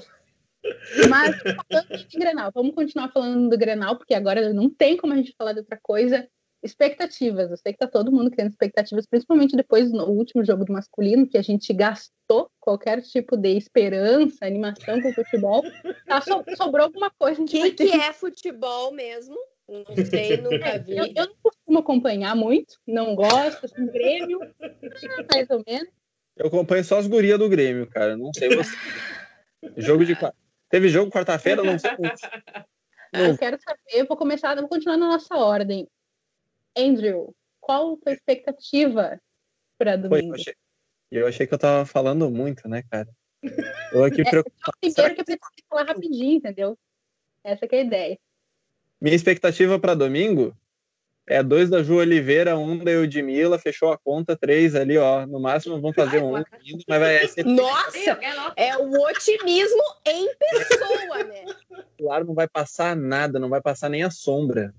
Mas 1.09 1.35
falando 1.41 2.07
de 2.07 2.17
Grenal, 2.17 2.51
vamos 2.53 2.75
continuar 2.75 3.11
falando 3.11 3.49
do 3.49 3.57
Grenal, 3.57 3.97
porque 3.97 4.13
agora 4.13 4.53
não 4.53 4.69
tem 4.69 4.97
como 4.97 5.13
a 5.13 5.17
gente 5.17 5.35
falar 5.37 5.53
de 5.53 5.59
outra 5.59 5.79
coisa. 5.81 6.27
Expectativas, 6.63 7.51
eu 7.51 7.57
sei 7.57 7.73
que 7.73 7.79
tá 7.79 7.87
todo 7.87 8.09
mundo 8.09 8.31
criando 8.31 8.51
expectativas, 8.51 9.05
principalmente 9.05 9.53
depois 9.53 9.91
do 9.91 10.09
último 10.09 10.45
jogo 10.45 10.63
do 10.63 10.71
masculino, 10.71 11.27
que 11.27 11.37
a 11.37 11.41
gente 11.41 11.73
gastou 11.73 12.49
qualquer 12.57 13.01
tipo 13.01 13.35
de 13.35 13.49
esperança, 13.49 14.45
animação 14.45 15.01
com 15.01 15.09
o 15.09 15.13
futebol. 15.13 15.61
Tá, 16.07 16.21
so, 16.21 16.41
sobrou 16.55 16.85
alguma 16.85 17.11
coisa. 17.11 17.41
O 17.41 17.45
que, 17.45 17.71
que 17.71 17.91
é 17.91 18.13
futebol 18.13 18.93
mesmo? 18.93 19.35
Não 19.67 20.05
sei, 20.05 20.37
nunca 20.37 20.77
vi. 20.79 20.95
Eu, 20.95 21.05
eu, 21.07 21.27
não 21.27 21.35
costumo 21.41 21.79
acompanhar 21.79 22.33
muito, 22.33 22.79
não 22.87 23.13
gosto, 23.13 23.65
assim, 23.65 23.85
Grêmio, 23.87 24.39
mais 25.33 25.49
ou 25.49 25.61
menos. 25.67 25.89
Eu 26.35 26.47
acompanho 26.47 26.83
só 26.83 26.97
as 26.97 27.07
gurias 27.07 27.37
do 27.37 27.49
Grêmio, 27.49 27.87
cara, 27.87 28.17
não 28.17 28.31
sei 28.33 28.55
você. 28.55 28.75
Jogo 29.77 30.05
de 30.05 30.15
Teve 30.73 30.89
jogo 30.89 31.11
quarta-feira, 31.11 31.61
não 31.61 31.77
sei. 31.77 31.91
Não. 33.13 33.27
Eu 33.27 33.37
quero 33.37 33.59
saber, 33.61 34.07
vou 34.07 34.17
começar, 34.17 34.55
vou 34.55 34.67
continuar 34.67 34.97
na 34.97 35.05
nossa 35.05 35.35
ordem. 35.35 35.87
Andrew, 36.75 37.31
qual 37.61 37.93
a 37.93 37.97
tua 37.97 38.11
expectativa 38.11 39.21
para 39.77 39.95
domingo? 39.95 40.29
eu, 40.29 40.33
achei, 40.33 40.55
eu 41.11 41.27
achei 41.27 41.45
que 41.45 41.53
eu 41.53 41.59
tava 41.59 41.85
falando 41.85 42.27
muito, 42.31 42.67
né, 42.67 42.81
cara? 42.89 43.07
Eu 43.91 44.03
aqui 44.03 44.21
é, 44.25 44.27
preocupado. 44.27 44.75
Primeiro 44.81 45.13
que 45.13 45.21
eu 45.21 45.25
preciso 45.25 45.67
falar 45.69 45.83
rapidinho, 45.83 46.37
entendeu? 46.37 46.75
Essa 47.43 47.67
é 47.67 47.75
a 47.75 47.83
ideia. 47.83 48.19
Minha 48.99 49.15
expectativa 49.15 49.77
para 49.77 49.93
domingo 49.93 50.57
é 51.25 51.41
dois 51.41 51.69
da 51.69 51.81
Ju 51.81 51.95
Oliveira, 51.95 52.57
um 52.57 52.77
da 52.77 52.91
Eudmila, 52.91 53.57
fechou 53.57 53.91
a 53.91 53.97
conta, 53.97 54.35
três 54.35 54.75
ali, 54.75 54.97
ó. 54.97 55.25
No 55.25 55.39
máximo 55.39 55.79
vão 55.79 55.93
fazer 55.93 56.21
um, 56.21 56.31
mas 56.31 56.99
vai 56.99 57.27
ser. 57.27 57.45
Nossa! 57.45 58.19
É 58.57 58.77
o 58.77 58.91
otimismo 59.03 59.83
em 60.05 60.29
pessoa, 60.35 61.23
né? 61.23 61.45
Claro, 61.97 62.25
não 62.25 62.33
vai 62.33 62.47
passar 62.47 62.95
nada, 62.95 63.39
não 63.39 63.49
vai 63.49 63.61
passar 63.61 63.89
nem 63.89 64.03
a 64.03 64.11
sombra. 64.11 64.73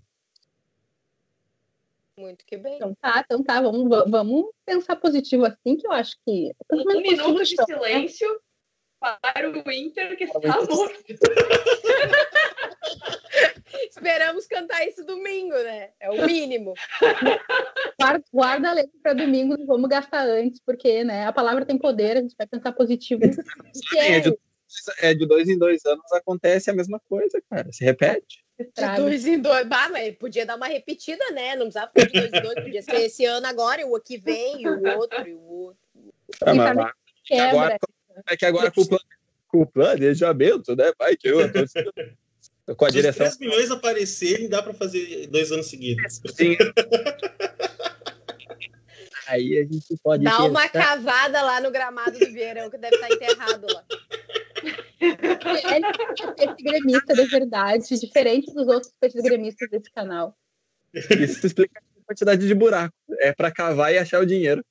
Muito 2.17 2.45
que 2.45 2.57
bem. 2.57 2.77
Então 2.77 2.95
tá, 3.01 3.23
então 3.25 3.43
tá, 3.43 3.61
vamos, 3.61 3.89
vamos 4.09 4.47
pensar 4.65 4.97
positivo 4.97 5.47
assim, 5.47 5.77
que 5.77 5.87
eu 5.87 5.93
acho 5.93 6.17
que. 6.25 6.53
Um 6.71 7.01
minuto 7.01 7.43
de 7.43 7.57
né? 7.57 7.65
silêncio 7.65 8.41
para 9.01 9.51
o 9.51 9.73
Inter 9.73 10.17
que 10.17 10.25
está 10.25 10.41
morto. 10.41 11.05
Esperamos 13.91 14.47
cantar 14.47 14.87
isso 14.87 15.05
domingo, 15.05 15.55
né? 15.55 15.91
É 16.01 16.11
o 16.11 16.27
mínimo. 16.27 16.75
Guarda, 17.99 18.25
guarda 18.33 18.71
a 18.71 18.73
letra 18.73 18.93
para 19.03 19.13
domingo, 19.13 19.57
não 19.57 19.67
vamos 19.67 19.89
gastar 19.89 20.27
antes, 20.27 20.61
porque 20.65 21.05
né, 21.05 21.27
a 21.27 21.33
palavra 21.33 21.65
tem 21.65 21.79
poder, 21.79 22.17
a 22.17 22.21
gente 22.21 22.35
vai 22.37 22.47
pensar 22.47 22.73
positivo. 22.73 23.23
É, 23.97 24.21
de, 24.21 24.39
é 25.01 25.15
de 25.15 25.27
dois 25.27 25.49
em 25.49 25.59
dois 25.59 25.85
anos 25.85 26.11
acontece 26.13 26.71
a 26.71 26.75
mesma 26.75 27.01
coisa, 27.01 27.43
cara. 27.51 27.73
Se 27.73 27.85
repete. 27.85 28.45
De 28.59 28.97
dois 28.97 29.27
em 29.27 29.41
dois. 29.41 29.67
Bah, 29.67 29.89
mas 29.89 30.15
podia 30.17 30.47
dar 30.47 30.57
uma 30.57 30.67
repetida, 30.67 31.25
né? 31.33 31.57
Não 31.57 31.67
precisava 31.67 31.91
ficar 31.95 32.07
de 32.07 32.13
dois 32.13 32.33
em 32.33 32.43
dois, 32.43 32.65
podia 32.65 32.83
ser 32.83 32.97
esse 32.97 33.25
ano 33.25 33.47
agora, 33.47 33.81
e 33.81 33.85
o 33.85 34.01
que 34.01 34.17
vem, 34.17 34.63
e 34.63 34.69
o 34.69 34.99
outro, 34.99 35.27
e 35.27 35.35
o 35.35 35.41
outro. 35.41 35.79
Ah, 36.41 36.55
mas, 36.55 36.77
mas, 36.77 37.41
agora, 37.41 37.79
é 38.29 38.37
que 38.37 38.47
agora 38.47 38.71
com 38.71 38.83
o, 38.83 38.87
com 39.49 39.63
o 39.63 39.67
planejamento, 39.67 40.77
né? 40.77 40.93
Vai 40.99 41.17
que 41.17 41.29
eu 41.29 41.39
com 42.77 42.85
a 42.85 42.89
Se 42.89 42.95
direção. 42.95 43.27
Se 43.27 43.33
os 43.33 43.39
3 43.39 43.51
milhões 43.51 43.71
aparecerem, 43.71 44.49
dá 44.49 44.63
para 44.63 44.73
fazer 44.73 45.27
dois 45.27 45.53
anos 45.53 45.67
seguidos. 45.67 46.21
Sim. 46.35 46.57
Aí 49.27 49.59
a 49.59 49.63
gente 49.63 49.97
pode. 50.03 50.23
Dá 50.25 50.33
pensar... 50.33 50.45
uma 50.45 50.69
cavada 50.69 51.43
lá 51.43 51.61
no 51.61 51.71
gramado 51.71 52.19
do 52.19 52.33
Vieirão, 52.33 52.71
que 52.71 52.79
deve 52.79 52.95
estar 52.95 53.11
enterrado 53.11 53.67
lá. 53.73 53.85
É 55.01 56.45
esse 56.45 56.63
gremista 56.63 57.15
de 57.15 57.25
verdade, 57.27 58.01
diferente 58.01 58.53
dos 58.55 58.67
outros 58.69 58.93
peixes 59.01 59.23
gremistas 59.23 59.69
desse 59.71 59.91
canal. 59.91 60.37
Isso 60.95 61.47
explica 61.47 61.81
a 61.81 62.07
quantidade 62.07 62.47
de 62.47 62.55
buraco. 62.55 62.95
É 63.19 63.33
para 63.33 63.51
cavar 63.51 63.93
e 63.93 63.99
achar 63.99 64.21
o 64.21 64.27
dinheiro. 64.27 64.65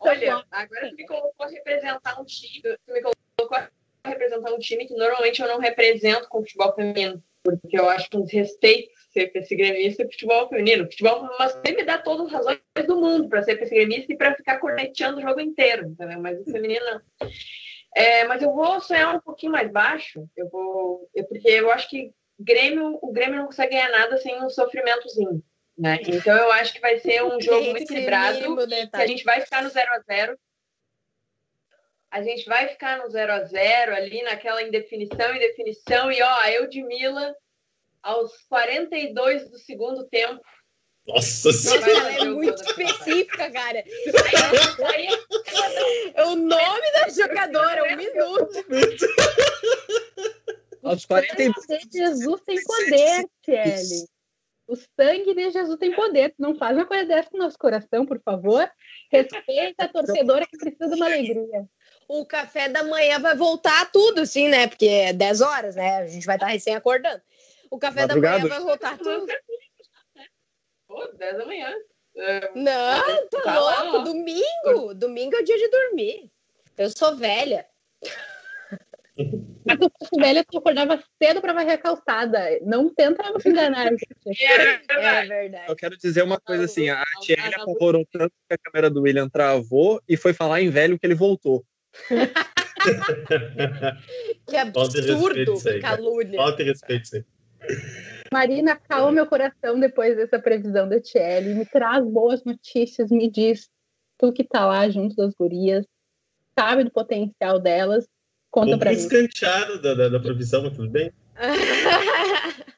Olha, 0.00 0.46
agora 0.50 0.90
tu 0.90 0.96
me 0.96 1.06
colocou 1.06 1.46
a 1.46 1.48
representar 1.48 2.20
um 2.20 2.24
time, 2.24 2.62
tu 2.62 2.92
me 2.92 3.00
colocou 3.00 3.23
a 3.40 4.08
representar 4.08 4.52
um 4.52 4.58
time 4.58 4.86
que 4.86 4.94
normalmente 4.94 5.40
eu 5.40 5.48
não 5.48 5.58
represento 5.58 6.28
com 6.28 6.40
futebol 6.40 6.74
feminino, 6.74 7.22
porque 7.42 7.78
eu 7.78 7.88
acho 7.88 8.08
que 8.08 8.16
um 8.16 8.24
desrespeito 8.24 8.94
ser 9.14 9.30
esse 9.34 9.54
gremista 9.54 10.02
e 10.02 10.10
futebol 10.10 10.48
feminino. 10.48 10.84
Futebol 10.84 11.30
mas 11.38 11.56
me 11.64 11.84
dá 11.84 11.98
todas 11.98 12.26
as 12.26 12.32
razões 12.32 12.60
do 12.86 12.96
mundo 12.96 13.28
para 13.28 13.42
ser 13.42 13.62
esse 13.62 13.72
gremista 13.72 14.12
e 14.12 14.16
para 14.16 14.34
ficar 14.34 14.58
corneteando 14.58 15.18
o 15.18 15.22
jogo 15.22 15.40
inteiro, 15.40 15.86
entendeu? 15.86 16.20
Mas 16.20 16.40
o 16.40 16.44
feminino 16.44 16.84
não. 16.84 17.28
É, 17.96 18.24
mas 18.24 18.42
eu 18.42 18.52
vou 18.52 18.80
sonhar 18.80 19.14
um 19.14 19.20
pouquinho 19.20 19.52
mais 19.52 19.70
baixo. 19.70 20.28
Eu 20.36 20.48
vou, 20.48 21.08
eu, 21.14 21.24
porque 21.26 21.48
eu 21.48 21.70
acho 21.70 21.88
que 21.88 22.12
Grêmio, 22.38 22.98
o 23.00 23.12
Grêmio 23.12 23.36
não 23.36 23.46
consegue 23.46 23.74
ganhar 23.74 23.90
nada 23.90 24.16
sem 24.16 24.42
um 24.42 24.50
sofrimentozinho. 24.50 25.42
Né? 25.78 25.98
Então 26.06 26.36
eu 26.36 26.52
acho 26.52 26.72
que 26.72 26.80
vai 26.80 26.98
ser 26.98 27.22
um 27.24 27.40
jogo 27.40 27.70
muito 27.70 27.82
equilibrado. 27.84 28.56
Que 28.66 28.88
a 28.92 29.06
gente 29.06 29.24
vai 29.24 29.40
ficar 29.40 29.62
no 29.62 29.70
0 29.70 29.90
a 29.92 30.00
0 30.00 30.38
A 32.14 32.22
gente 32.22 32.44
vai 32.44 32.68
ficar 32.68 32.98
no 32.98 33.10
0 33.10 33.32
a 33.32 33.42
0 33.42 33.92
ali 33.92 34.22
naquela 34.22 34.62
indefinição, 34.62 35.34
indefinição. 35.34 36.12
E 36.12 36.22
ó, 36.22 36.44
eu 36.44 36.68
de 36.68 36.80
Mila, 36.80 37.34
aos 38.00 38.30
42 38.48 39.50
do 39.50 39.58
segundo 39.58 40.06
tempo. 40.06 40.40
Nossa 41.08 41.50
Senhora! 41.50 41.90
Ela 41.90 42.12
é 42.12 42.24
muito 42.26 42.62
específica, 42.62 43.50
cara. 43.50 43.82
É 46.14 46.24
o 46.24 46.36
nome 46.36 46.92
da 46.92 47.08
jogadora, 47.08 47.82
um 47.82 47.96
minuto. 47.96 48.64
Aos 50.84 51.04
42. 51.06 51.66
Jesus 51.92 52.40
tem 52.42 52.62
poder, 52.62 53.26
Kelly. 53.42 54.06
O 54.68 54.76
sangue 54.76 55.34
de 55.34 55.50
Jesus 55.50 55.78
tem 55.78 55.92
poder. 55.92 56.32
Não 56.38 56.54
faz 56.54 56.76
uma 56.76 56.86
coisa 56.86 57.06
dessa 57.06 57.30
no 57.32 57.40
nosso 57.40 57.58
coração, 57.58 58.06
por 58.06 58.20
favor. 58.22 58.70
Respeita 59.10 59.84
a 59.84 59.88
torcedora 59.88 60.46
que 60.46 60.56
precisa 60.56 60.88
de 60.88 60.94
uma 60.94 61.06
alegria. 61.06 61.68
O 62.08 62.26
café 62.26 62.68
da 62.68 62.82
manhã 62.82 63.18
vai 63.18 63.34
voltar 63.36 63.90
tudo, 63.90 64.26
sim, 64.26 64.48
né? 64.48 64.66
Porque 64.66 64.86
é 64.86 65.12
10 65.12 65.40
horas, 65.40 65.76
né? 65.76 65.98
A 65.98 66.06
gente 66.06 66.26
vai 66.26 66.36
estar 66.36 66.46
recém 66.46 66.74
acordando. 66.74 67.20
O 67.70 67.78
café 67.78 68.02
Madrugado. 68.02 68.48
da 68.48 68.48
manhã 68.48 68.60
vai 68.60 68.66
voltar 68.66 68.98
tudo. 68.98 69.26
Pô, 70.86 71.06
10 71.16 71.36
da 71.38 71.46
manhã. 71.46 71.74
Não, 72.54 73.28
tá, 73.28 73.40
tá 73.42 73.58
louco. 73.58 73.96
Lá. 73.96 74.04
Domingo. 74.04 74.94
Domingo 74.94 75.36
é 75.36 75.40
o 75.40 75.44
dia 75.44 75.56
de 75.56 75.68
dormir. 75.68 76.30
Eu 76.76 76.90
sou 76.90 77.16
velha. 77.16 77.66
Mas 79.66 79.78
se 79.78 79.90
fosse 79.98 80.20
velha, 80.20 80.44
tu 80.44 80.58
acordava 80.58 81.02
cedo 81.22 81.40
para 81.40 81.52
varrer 81.52 81.74
a 81.74 81.78
calçada. 81.78 82.58
Não 82.62 82.92
tenta 82.92 83.22
me 83.22 83.50
enganar. 83.50 83.90
É 84.26 85.26
verdade. 85.26 85.64
Eu 85.68 85.76
quero 85.76 85.96
dizer 85.96 86.22
uma 86.22 86.40
coisa 86.40 86.64
assim: 86.64 86.88
a 86.88 87.04
Thierry 87.20 87.54
apavorou 87.54 88.06
tanto 88.10 88.32
que 88.48 88.54
a 88.54 88.58
câmera 88.58 88.90
do 88.90 89.02
William 89.02 89.28
travou 89.28 90.02
e 90.08 90.16
foi 90.16 90.32
falar 90.32 90.60
em 90.60 90.70
velho 90.70 90.98
que 90.98 91.06
ele 91.06 91.14
voltou. 91.14 91.64
que 94.46 94.56
absurdo, 94.56 95.56
calúnia. 95.80 96.38
Falta 96.38 96.62
respeito, 96.62 97.08
sim. 97.08 97.24
Marina, 98.32 98.76
calma 98.76 99.12
meu 99.12 99.26
coração 99.26 99.78
depois 99.78 100.16
dessa 100.16 100.38
previsão 100.38 100.88
da 100.88 101.00
Thierry. 101.00 101.54
Me 101.54 101.66
traz 101.66 102.04
boas 102.04 102.42
notícias, 102.44 103.10
me 103.10 103.30
diz. 103.30 103.68
Tu 104.18 104.32
que 104.32 104.44
tá 104.44 104.66
lá 104.66 104.88
junto 104.88 105.16
das 105.16 105.34
gurias, 105.34 105.84
sabe 106.56 106.84
do 106.84 106.90
potencial 106.90 107.58
delas 107.58 108.06
Conta 108.54 108.78
para 108.78 108.92
mim. 108.92 108.96
escanteado 108.96 109.82
da, 109.82 109.94
da, 109.94 110.08
da 110.08 110.20
previsão, 110.20 110.72
tudo 110.72 110.88
bem? 110.88 111.12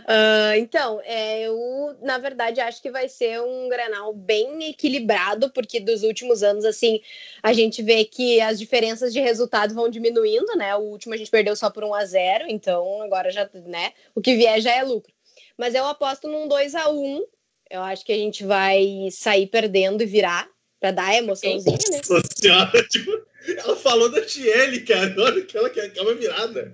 Uh, 0.00 0.54
então, 0.58 1.00
é, 1.04 1.42
eu 1.42 1.96
na 2.02 2.18
verdade 2.18 2.60
acho 2.60 2.80
que 2.82 2.90
vai 2.90 3.08
ser 3.08 3.40
um 3.40 3.68
Granal 3.68 4.12
bem 4.12 4.70
equilibrado, 4.70 5.50
porque 5.50 5.80
dos 5.80 6.02
últimos 6.02 6.42
anos, 6.42 6.64
assim, 6.64 7.00
a 7.42 7.52
gente 7.52 7.82
vê 7.82 8.04
que 8.04 8.40
as 8.40 8.58
diferenças 8.58 9.12
de 9.12 9.20
resultado 9.20 9.74
vão 9.74 9.88
diminuindo, 9.88 10.56
né? 10.56 10.74
O 10.76 10.80
último 10.80 11.14
a 11.14 11.16
gente 11.16 11.30
perdeu 11.30 11.54
só 11.56 11.70
por 11.70 11.84
1 11.84 11.94
a 11.94 12.04
0 12.04 12.44
então 12.48 13.02
agora 13.02 13.30
já, 13.30 13.48
né? 13.66 13.92
O 14.14 14.20
que 14.20 14.34
vier 14.34 14.60
já 14.60 14.74
é 14.74 14.82
lucro. 14.82 15.12
Mas 15.56 15.74
eu 15.74 15.84
aposto 15.86 16.28
num 16.28 16.46
2 16.46 16.74
a 16.74 16.88
1 16.90 17.24
Eu 17.70 17.82
acho 17.82 18.04
que 18.04 18.12
a 18.12 18.16
gente 18.16 18.44
vai 18.44 19.08
sair 19.10 19.46
perdendo 19.46 20.02
e 20.02 20.06
virar, 20.06 20.48
para 20.80 20.92
dar 20.92 21.14
emoçãozinha, 21.14 21.76
né? 21.90 22.00
Nossa 22.08 22.22
senhora, 22.36 22.82
tipo. 22.88 23.27
Ela 23.56 23.76
falou 23.76 24.10
da 24.10 24.24
Tiele, 24.24 24.80
cara. 24.80 25.14
Olha 25.18 25.44
que 25.44 25.56
ela 25.56 25.70
quer 25.70 25.90
uma 26.00 26.14
virada. 26.14 26.70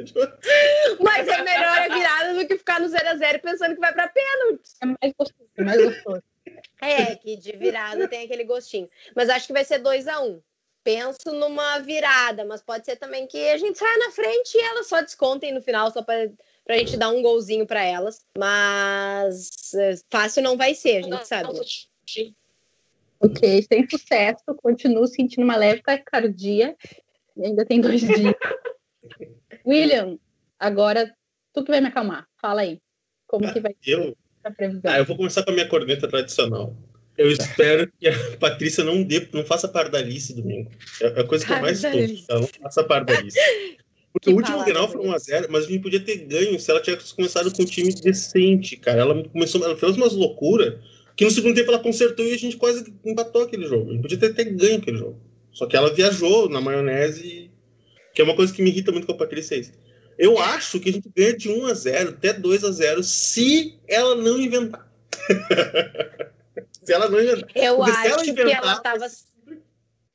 Mas 1.01 1.29
é 1.29 1.43
melhor 1.43 1.79
a 1.79 1.89
virada 1.89 2.35
do 2.35 2.47
que 2.47 2.59
ficar 2.59 2.81
no 2.81 2.89
0x0 2.89 3.41
pensando 3.41 3.75
que 3.75 3.81
vai 3.81 3.93
pra 3.93 4.09
pênalti. 4.09 4.71
É 4.83 4.87
mais 4.87 5.15
gostoso, 5.17 5.51
é 5.57 5.63
mais 5.63 5.85
gostoso. 5.85 6.23
É, 6.81 7.17
que 7.17 7.37
de 7.37 7.53
virada 7.53 8.09
tem 8.09 8.25
aquele 8.25 8.45
gostinho. 8.45 8.89
Mas 9.15 9.29
acho 9.29 9.47
que 9.47 9.53
vai 9.53 9.65
ser 9.65 9.81
2x1. 9.81 10.23
Um. 10.23 10.41
Penso 10.83 11.33
numa 11.33 11.79
virada, 11.79 12.45
mas 12.45 12.61
pode 12.61 12.85
ser 12.85 12.97
também 12.97 13.27
que 13.27 13.49
a 13.49 13.57
gente 13.57 13.79
saia 13.79 13.97
na 13.97 14.11
frente 14.11 14.55
e 14.55 14.61
elas 14.61 14.87
só 14.87 15.01
descontem 15.01 15.51
no 15.51 15.63
final, 15.63 15.91
só 15.91 16.03
pra, 16.03 16.29
pra 16.63 16.77
gente 16.77 16.99
dar 16.99 17.09
um 17.09 17.23
golzinho 17.23 17.67
pra 17.67 17.83
elas. 17.83 18.21
Mas 18.37 19.73
é, 19.73 19.95
fácil 20.11 20.43
não 20.43 20.59
vai 20.59 20.75
ser, 20.75 20.99
a 20.99 21.03
gente 21.03 21.27
sabe. 21.27 21.59
Ok, 23.25 23.63
sem 23.63 23.89
sucesso, 23.89 24.45
continuo 24.63 25.07
sentindo 25.07 25.45
uma 25.45 25.57
leve 25.57 25.83
taquicardia. 25.83 26.77
Ainda 27.43 27.65
tem 27.65 27.81
dois 27.81 28.01
dias. 28.07 28.35
William, 29.67 30.19
agora 30.59 31.13
tu 31.53 31.65
que 31.65 31.71
vai 31.71 31.81
me 31.81 31.89
acalmar. 31.89 32.27
Fala 32.41 32.63
aí. 32.63 32.81
Como 33.27 33.53
que 33.53 33.61
vai 33.61 33.75
eu? 33.87 34.03
ser 34.05 34.17
a 34.45 34.51
previsão? 34.51 34.93
Ah, 34.93 34.99
eu 34.99 35.05
vou 35.05 35.17
começar 35.17 35.43
com 35.43 35.51
a 35.51 35.55
minha 35.55 35.69
corneta 35.69 36.07
tradicional. 36.07 36.77
Eu 37.17 37.31
espero 37.31 37.91
que 37.99 38.09
a 38.09 38.37
Patrícia 38.39 38.83
não 38.83 39.03
dê, 39.03 39.27
não 39.33 39.45
faça 39.45 39.69
pardalice 39.69 40.35
domingo. 40.35 40.71
É 41.01 41.07
a 41.21 41.25
coisa 41.25 41.47
que 41.47 41.53
eu 41.53 41.61
mais 41.61 41.83
estou. 41.83 42.01
Ela 42.29 42.41
não 42.41 42.49
faça 42.63 42.85
pardalice. 42.85 43.39
Porque 44.13 44.31
que 44.31 44.35
o 44.35 44.37
último 44.37 44.63
final 44.65 44.89
foi 44.89 45.05
1x0, 45.07 45.47
mas 45.49 45.65
a 45.65 45.69
gente 45.69 45.83
podia 45.83 46.01
ter 46.01 46.19
ganho 46.19 46.59
se 46.59 46.71
ela 46.71 46.81
tivesse 46.81 47.15
começado 47.15 47.53
com 47.53 47.63
um 47.63 47.67
time 47.67 47.93
decente, 47.93 48.77
cara. 48.77 49.01
Ela 49.01 49.29
começou, 49.29 49.65
ela 49.65 49.77
fez 49.77 49.97
umas 49.97 50.13
loucuras 50.13 50.79
que 51.17 51.25
no 51.25 51.31
segundo 51.31 51.55
tempo 51.55 51.71
ela 51.71 51.83
consertou 51.83 52.25
e 52.25 52.35
a 52.35 52.39
gente 52.39 52.57
quase 52.57 52.93
empatou 53.05 53.43
aquele 53.43 53.67
jogo. 53.67 53.91
A 53.91 53.93
gente 53.93 54.03
podia 54.03 54.19
ter 54.19 54.31
até 54.31 54.45
ganho 54.45 54.79
aquele 54.79 54.99
jogo. 54.99 55.21
Só 55.53 55.67
que 55.67 55.77
ela 55.77 55.95
viajou 55.95 56.49
na 56.49 56.61
maionese, 56.61 57.51
que 58.13 58.21
é 58.21 58.25
uma 58.25 58.35
coisa 58.35 58.53
que 58.53 58.63
me 58.63 58.71
irrita 58.71 58.91
muito 58.91 59.07
com 59.07 59.13
a 59.13 59.17
Patrícia. 59.17 59.63
Eu 60.19 60.39
acho 60.39 60.81
que 60.81 60.89
a 60.89 60.93
gente 60.93 61.09
ganha 61.15 61.37
de 61.37 61.49
1 61.49 61.67
a 61.67 61.75
0 61.75 62.09
até 62.11 62.33
2 62.33 62.65
a 62.65 62.71
0 62.71 63.03
se 63.03 63.79
ela 63.87 64.15
não 64.17 64.41
inventar. 64.41 64.89
se 66.83 66.93
ela 66.93 67.09
não 67.09 67.21
inventar. 67.21 67.51
Eu 67.55 67.77
Porque 67.77 67.91
acho 67.91 68.31
inventar, 68.31 68.47
que 68.47 68.53
ela 68.53 68.73
estava 68.75 69.07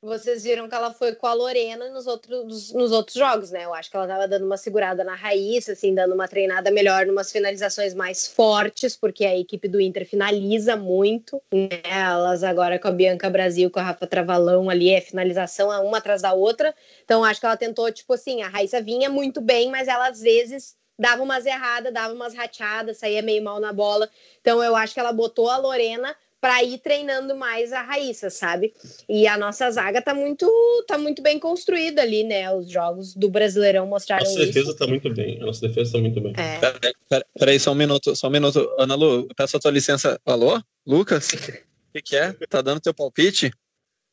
vocês 0.02 0.44
viram 0.44 0.66
que 0.66 0.74
ela 0.74 0.94
foi 0.94 1.14
com 1.14 1.26
a 1.26 1.34
Lorena 1.34 1.90
nos 1.90 2.06
outros, 2.06 2.72
nos 2.72 2.90
outros 2.90 3.14
jogos, 3.16 3.50
né? 3.50 3.66
Eu 3.66 3.74
acho 3.74 3.90
que 3.90 3.96
ela 3.96 4.06
tava 4.06 4.26
dando 4.26 4.46
uma 4.46 4.56
segurada 4.56 5.04
na 5.04 5.14
raiz, 5.14 5.68
assim, 5.68 5.94
dando 5.94 6.14
uma 6.14 6.26
treinada 6.26 6.70
melhor, 6.70 7.04
numas 7.04 7.30
finalizações 7.30 7.92
mais 7.92 8.26
fortes, 8.26 8.96
porque 8.96 9.26
a 9.26 9.36
equipe 9.36 9.68
do 9.68 9.78
Inter 9.78 10.06
finaliza 10.08 10.74
muito. 10.74 11.42
Né? 11.52 11.68
Elas 11.84 12.42
agora 12.42 12.78
com 12.78 12.88
a 12.88 12.92
Bianca 12.92 13.28
Brasil, 13.28 13.70
com 13.70 13.78
a 13.78 13.82
Rafa 13.82 14.06
Travalão 14.06 14.70
ali, 14.70 14.88
é 14.88 15.02
finalização 15.02 15.68
uma 15.84 15.98
atrás 15.98 16.22
da 16.22 16.32
outra. 16.32 16.74
Então, 17.04 17.22
acho 17.22 17.38
que 17.38 17.46
ela 17.46 17.56
tentou, 17.56 17.92
tipo 17.92 18.14
assim, 18.14 18.40
a 18.42 18.48
Raíssa 18.48 18.80
vinha 18.80 19.10
muito 19.10 19.40
bem, 19.42 19.70
mas 19.70 19.86
ela 19.86 20.08
às 20.08 20.20
vezes 20.20 20.76
dava 20.98 21.22
umas 21.22 21.44
erradas, 21.44 21.92
dava 21.92 22.14
umas 22.14 22.34
rateadas, 22.34 22.98
saía 22.98 23.20
meio 23.20 23.42
mal 23.44 23.60
na 23.60 23.72
bola. 23.72 24.08
Então, 24.40 24.62
eu 24.64 24.74
acho 24.74 24.94
que 24.94 25.00
ela 25.00 25.12
botou 25.12 25.50
a 25.50 25.58
Lorena 25.58 26.16
para 26.40 26.62
ir 26.64 26.78
treinando 26.78 27.36
mais 27.36 27.72
a 27.72 27.82
Raíssa, 27.82 28.30
sabe? 28.30 28.72
E 29.08 29.26
a 29.26 29.36
nossa 29.36 29.70
zaga 29.70 30.00
tá 30.00 30.14
muito, 30.14 30.48
tá 30.86 30.96
muito 30.96 31.22
bem 31.22 31.38
construída 31.38 32.00
ali, 32.00 32.24
né? 32.24 32.50
Os 32.52 32.70
jogos 32.70 33.14
do 33.14 33.28
Brasileirão 33.28 33.86
mostraram 33.86 34.24
nossa 34.24 34.32
isso. 34.32 34.46
Nossa 34.46 34.58
defesa 34.58 34.78
tá 34.78 34.86
muito 34.86 35.12
bem. 35.12 35.36
A 35.40 35.46
nossa 35.46 35.68
defesa 35.68 35.92
tá 35.92 35.98
muito 35.98 36.20
bem. 36.20 36.32
É. 36.36 36.58
Peraí, 36.58 36.94
pera, 37.08 37.26
pera 37.38 37.58
só 37.58 37.72
um 37.72 37.74
minuto, 37.74 38.16
só 38.16 38.28
um 38.28 38.30
minuto. 38.30 38.74
Ana 38.78 38.94
Lu, 38.94 39.28
peço 39.36 39.56
a 39.56 39.60
tua 39.60 39.70
licença. 39.70 40.18
Alô? 40.24 40.60
Lucas? 40.86 41.28
O 41.32 41.92
que, 41.92 42.02
que, 42.02 42.16
é? 42.16 42.32
Tá 42.48 42.62
dando 42.62 42.80
teu 42.80 42.94
palpite? 42.94 43.52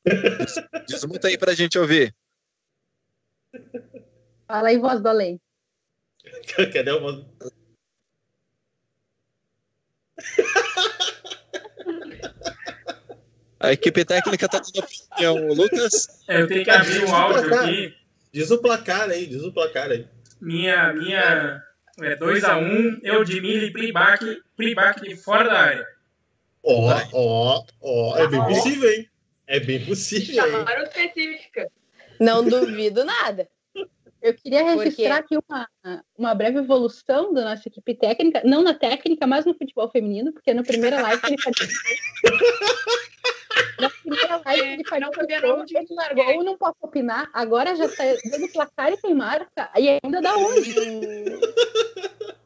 Desmuta 0.87 1.29
aí 1.29 1.37
pra 1.37 1.53
gente 1.53 1.79
ouvir. 1.79 2.13
Fala 4.47 4.69
aí, 4.69 4.77
voz 4.77 5.01
do 5.01 5.07
além. 5.07 5.39
Cadê 6.73 6.89
a 6.89 6.97
voz? 6.97 7.23
A 13.59 13.71
equipe 13.71 14.05
técnica 14.05 14.47
tá 14.47 14.59
dando 14.59 14.85
opinião. 14.85 15.47
Lucas? 15.53 16.23
É, 16.27 16.41
eu 16.41 16.47
tenho 16.47 16.63
que 16.63 16.69
abrir 16.69 17.03
o 17.03 17.15
áudio 17.15 17.55
aqui. 17.55 17.95
Diz 18.31 18.51
o 18.51 18.59
placar 18.59 19.09
aí, 19.09 19.25
diz 19.25 19.43
o 19.43 19.51
placar 19.51 19.89
aí. 19.89 20.05
Minha, 20.39 20.93
minha 20.93 21.63
é 22.01 22.15
2x1, 22.15 22.61
um, 22.61 22.99
eu 23.01 23.23
de 23.23 23.41
milho 23.41 23.65
e 23.65 23.71
Pribac, 23.71 24.23
Pribac 24.55 25.01
de 25.01 25.15
fora 25.15 25.45
da 25.45 25.59
área. 25.59 25.87
Ó, 26.61 26.93
ó, 27.13 27.63
ó, 27.81 28.17
é 28.17 28.27
bem 28.27 28.43
possível, 28.43 28.89
hein? 28.91 29.09
É 29.47 29.59
bem 29.59 29.83
possível. 29.85 30.35
Chamaram 30.35 30.83
específica. 30.83 31.71
Não 32.19 32.43
duvido 32.43 33.03
nada. 33.03 33.49
Eu 34.21 34.33
queria 34.33 34.63
registrar 34.75 35.17
aqui 35.17 35.37
uma, 35.47 35.67
uma 36.17 36.35
breve 36.35 36.59
evolução 36.59 37.33
da 37.33 37.45
nossa 37.45 37.67
equipe 37.67 37.95
técnica, 37.95 38.41
não 38.43 38.61
na 38.61 38.73
técnica, 38.73 39.25
mas 39.25 39.45
no 39.45 39.53
futebol 39.53 39.89
feminino, 39.89 40.33
porque 40.33 40.53
na 40.53 40.63
primeira 40.63 41.01
live 41.01 41.21
ele 41.25 41.37
Na 43.79 43.89
primeira 43.89 44.41
live 44.45 44.67
ele 44.67 44.83
participou, 44.83 45.65
ele 45.69 45.87
largou, 45.91 46.43
não 46.43 46.57
posso 46.57 46.77
opinar, 46.81 47.29
agora 47.33 47.75
já 47.75 47.85
está 47.85 48.03
dando 48.29 48.51
placar 48.51 48.91
e 48.91 48.97
tem 48.97 49.13
marca, 49.13 49.69
e 49.77 49.99
ainda 50.03 50.21
dá 50.21 50.35
onde? 50.35 50.73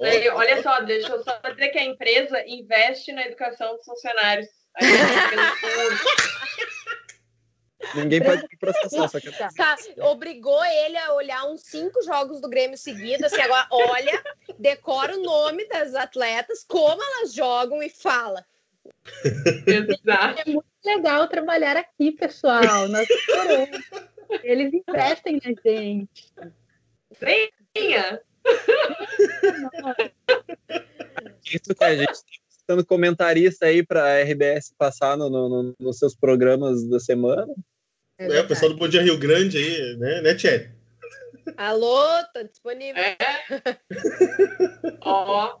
Olha 0.00 0.62
só, 0.62 0.80
deixa 0.80 1.12
eu 1.12 1.22
só 1.24 1.38
dizer 1.50 1.68
que 1.70 1.78
a 1.78 1.84
empresa 1.84 2.44
investe 2.46 3.12
na 3.12 3.26
educação 3.26 3.76
dos 3.76 3.84
funcionários. 3.84 4.46
Ninguém 7.94 8.22
pode 8.22 8.46
processar, 8.58 9.08
só 9.08 9.20
que 9.20 9.30
Tá, 9.32 9.76
obrigou 10.02 10.64
ele 10.64 10.96
a 10.98 11.14
olhar 11.14 11.44
uns 11.46 11.62
cinco 11.62 12.02
jogos 12.02 12.40
do 12.40 12.48
Grêmio 12.48 12.76
seguidos, 12.76 13.24
assim, 13.24 13.40
agora 13.40 13.66
olha, 13.70 14.22
decora 14.58 15.16
o 15.16 15.22
nome 15.22 15.66
das 15.68 15.94
atletas, 15.94 16.64
como 16.68 17.02
elas 17.02 17.32
jogam 17.32 17.82
e 17.82 17.88
fala. 17.88 18.44
Exato. 19.66 20.40
É 20.40 20.44
muito 20.52 20.66
legal 20.84 21.28
trabalhar 21.28 21.76
aqui, 21.76 22.12
pessoal. 22.12 22.62
Nós. 22.88 23.08
Eles 24.42 24.72
investem 24.72 25.40
na 25.44 25.52
gente. 25.64 26.32
Venha! 27.20 28.20
isso 31.44 31.74
que 31.74 31.84
a 31.84 31.96
gente 31.96 32.10
está 32.12 32.24
sendo 32.70 32.84
comentarista 32.84 33.66
aí 33.66 33.82
para 33.84 34.04
a 34.04 34.20
RBS 34.22 34.74
passar 34.76 35.16
no, 35.16 35.28
no- 35.30 35.48
no- 35.48 35.74
nos 35.80 35.98
seus 35.98 36.14
programas 36.14 36.86
da 36.88 37.00
semana. 37.00 37.46
É, 38.18 38.40
o 38.40 38.48
pessoal 38.48 38.70
do 38.72 38.76
Bom 38.78 38.88
Dia 38.88 39.02
Rio 39.02 39.18
Grande 39.18 39.56
aí, 39.58 39.96
né, 39.96 40.20
né, 40.22 40.34
Tchê? 40.34 40.70
Alô, 41.56 42.04
tá 42.34 42.42
disponível. 42.42 43.02
É. 43.02 43.16
Ó, 45.00 45.58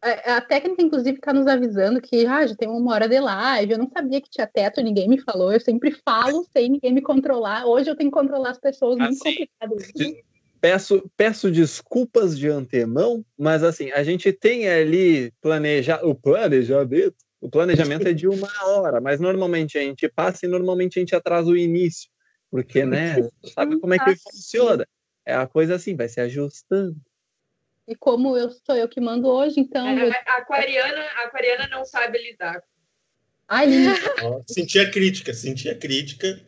A, 0.00 0.36
a 0.36 0.40
técnica, 0.40 0.82
inclusive, 0.82 1.16
está 1.16 1.32
nos 1.32 1.46
avisando 1.46 2.00
que 2.00 2.24
ah, 2.24 2.46
já 2.46 2.54
tem 2.54 2.68
uma 2.68 2.94
hora 2.94 3.08
de 3.08 3.18
live. 3.18 3.72
Eu 3.72 3.78
não 3.78 3.90
sabia 3.90 4.20
que 4.20 4.30
tinha 4.30 4.46
teto, 4.46 4.80
ninguém 4.80 5.08
me 5.08 5.20
falou. 5.20 5.52
Eu 5.52 5.60
sempre 5.60 5.90
falo 5.90 6.46
sem 6.52 6.70
ninguém 6.70 6.92
me 6.92 7.02
controlar. 7.02 7.66
Hoje 7.66 7.90
eu 7.90 7.96
tenho 7.96 8.10
que 8.10 8.16
controlar 8.16 8.50
as 8.50 8.60
pessoas, 8.60 8.96
muito 8.96 9.12
Assim, 9.12 9.46
complicado 9.46 9.76
isso. 9.76 10.16
Peço, 10.60 11.10
peço 11.16 11.50
desculpas 11.50 12.36
de 12.36 12.48
antemão, 12.48 13.24
mas 13.38 13.62
assim, 13.62 13.92
a 13.92 14.02
gente 14.02 14.32
tem 14.32 14.68
ali 14.68 15.32
planeja, 15.40 16.00
o 16.04 16.14
planejamento. 16.14 17.14
O 17.40 17.48
planejamento 17.48 18.08
é 18.08 18.12
de 18.12 18.26
uma 18.26 18.50
hora, 18.64 19.00
mas 19.00 19.20
normalmente 19.20 19.78
a 19.78 19.82
gente 19.82 20.08
passa 20.08 20.44
e 20.44 20.48
normalmente 20.48 20.98
a 20.98 21.00
gente 21.00 21.14
atrasa 21.14 21.48
o 21.48 21.56
início. 21.56 22.10
Porque, 22.50 22.84
né? 22.84 23.16
Sabe 23.54 23.78
como 23.78 23.94
é 23.94 23.98
que 23.98 24.16
funciona? 24.16 24.84
É 25.24 25.34
a 25.34 25.46
coisa 25.46 25.76
assim, 25.76 25.94
vai 25.94 26.08
se 26.08 26.20
ajustando. 26.20 26.96
E 27.88 27.96
como 27.96 28.36
eu 28.36 28.50
sou 28.50 28.76
eu 28.76 28.86
que 28.86 29.00
mando 29.00 29.28
hoje, 29.28 29.58
então. 29.58 29.88
eu... 29.98 30.12
a 30.12 30.36
aquariana, 30.36 31.00
a 31.00 31.22
aquariana 31.24 31.66
não 31.68 31.86
sabe 31.86 32.18
lidar. 32.18 32.62
Ai, 33.48 33.66
Senti 34.46 34.78
a 34.78 34.90
crítica, 34.90 35.32
senti 35.32 35.70
a 35.70 35.74
crítica. 35.74 36.38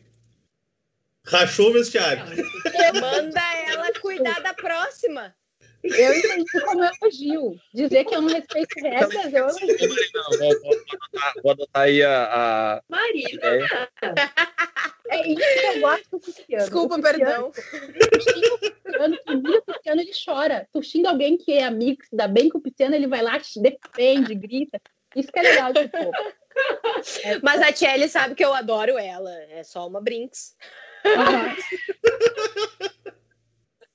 Rachou 1.25 1.71
o 1.71 1.73
vestiário. 1.73 2.23
Manda 2.99 3.41
ela 3.67 3.91
cuidar 3.99 4.39
da 4.41 4.53
próxima. 4.53 5.35
Eu 5.83 6.13
entendi 6.13 6.61
como 6.65 6.83
elogio. 6.83 7.55
Dizer 7.73 8.05
que 8.05 8.15
eu 8.15 8.21
não 8.21 8.29
respeito 8.29 8.73
regras, 8.81 9.33
eu 9.33 9.47
elogio. 9.47 10.11
Não, 10.13 10.37
vou, 10.37 10.39
vou- 10.39 10.59
vou 10.61 10.73
adotar, 10.93 11.33
vou 11.43 11.51
adotar 11.51 11.81
aí 11.83 12.03
a. 12.03 12.23
a- 12.31 12.83
Marina, 12.89 13.41
É. 13.43 13.61
É 15.09 15.27
isso 15.27 15.41
que 15.41 15.65
eu 15.77 15.81
gosto 15.81 16.09
do 16.11 16.19
Cristiano. 16.21 16.63
Desculpa, 16.63 16.95
O 16.95 17.01
Cristiano- 17.01 17.51
perdão. 17.51 18.21
Xinga 18.21 18.53
o 18.53 18.57
Pisciano, 18.59 19.17
tu 19.25 19.33
humilha 19.33 19.59
o 19.59 19.61
Pisciano, 19.73 20.01
ele 20.01 20.11
chora. 20.25 20.67
Tu 20.71 20.83
xinga 20.83 21.09
alguém 21.09 21.37
que 21.37 21.51
é 21.53 21.63
amigo, 21.63 21.99
que 21.99 22.07
se 22.07 22.15
dá 22.15 22.27
bem 22.29 22.47
com 22.47 22.59
o 22.59 22.61
Pisciano, 22.61 22.95
ele 22.95 23.07
vai 23.07 23.21
lá, 23.21 23.37
te 23.37 23.59
defende, 23.61 24.33
grita. 24.35 24.79
Isso 25.13 25.29
que 25.29 25.39
é 25.39 25.41
legal 25.41 25.73
de 25.73 25.87
povo. 25.89 26.11
Mas 27.43 27.61
a 27.61 27.73
Tchelle 27.73 28.07
sabe 28.07 28.35
que 28.35 28.45
eu 28.45 28.53
adoro 28.53 28.97
ela. 28.97 29.31
É 29.49 29.63
só 29.63 29.85
uma 29.85 29.99
Brinks. 29.99 30.55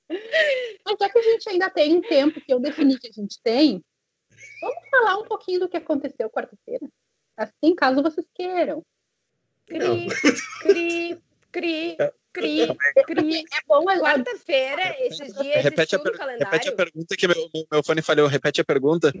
Mas 0.09 0.95
já 0.99 1.09
que 1.09 1.17
a 1.19 1.21
gente 1.21 1.49
ainda 1.49 1.69
tem 1.69 1.95
um 1.95 2.01
tempo 2.01 2.39
que 2.41 2.53
eu 2.53 2.59
defini 2.59 2.97
que 2.97 3.07
a 3.07 3.11
gente 3.11 3.39
tem, 3.43 3.83
vamos 4.61 4.89
falar 4.89 5.17
um 5.17 5.25
pouquinho 5.25 5.59
do 5.61 5.69
que 5.69 5.77
aconteceu 5.77 6.29
quarta-feira. 6.29 6.87
Assim, 7.35 7.75
caso 7.75 8.01
vocês 8.01 8.25
queiram. 8.33 8.83
Cri, 9.65 10.07
cri, 10.61 11.21
cri, 11.51 11.97
cri, 12.31 12.67
cri. 13.05 13.39
É 13.39 13.59
bom 13.67 13.87
agora. 13.89 13.99
Quarta-feira, 14.15 14.95
esses 15.05 15.33
dias 15.35 15.61
Repete 15.63 15.95
a, 15.95 15.99
calendário. 15.99 16.45
repete 16.45 16.69
a 16.69 16.75
pergunta 16.75 17.15
que 17.17 17.27
meu, 17.27 17.49
meu 17.71 17.83
fone 17.83 18.01
falhou. 18.01 18.27
Repete 18.27 18.61
a 18.61 18.65
pergunta. 18.65 19.11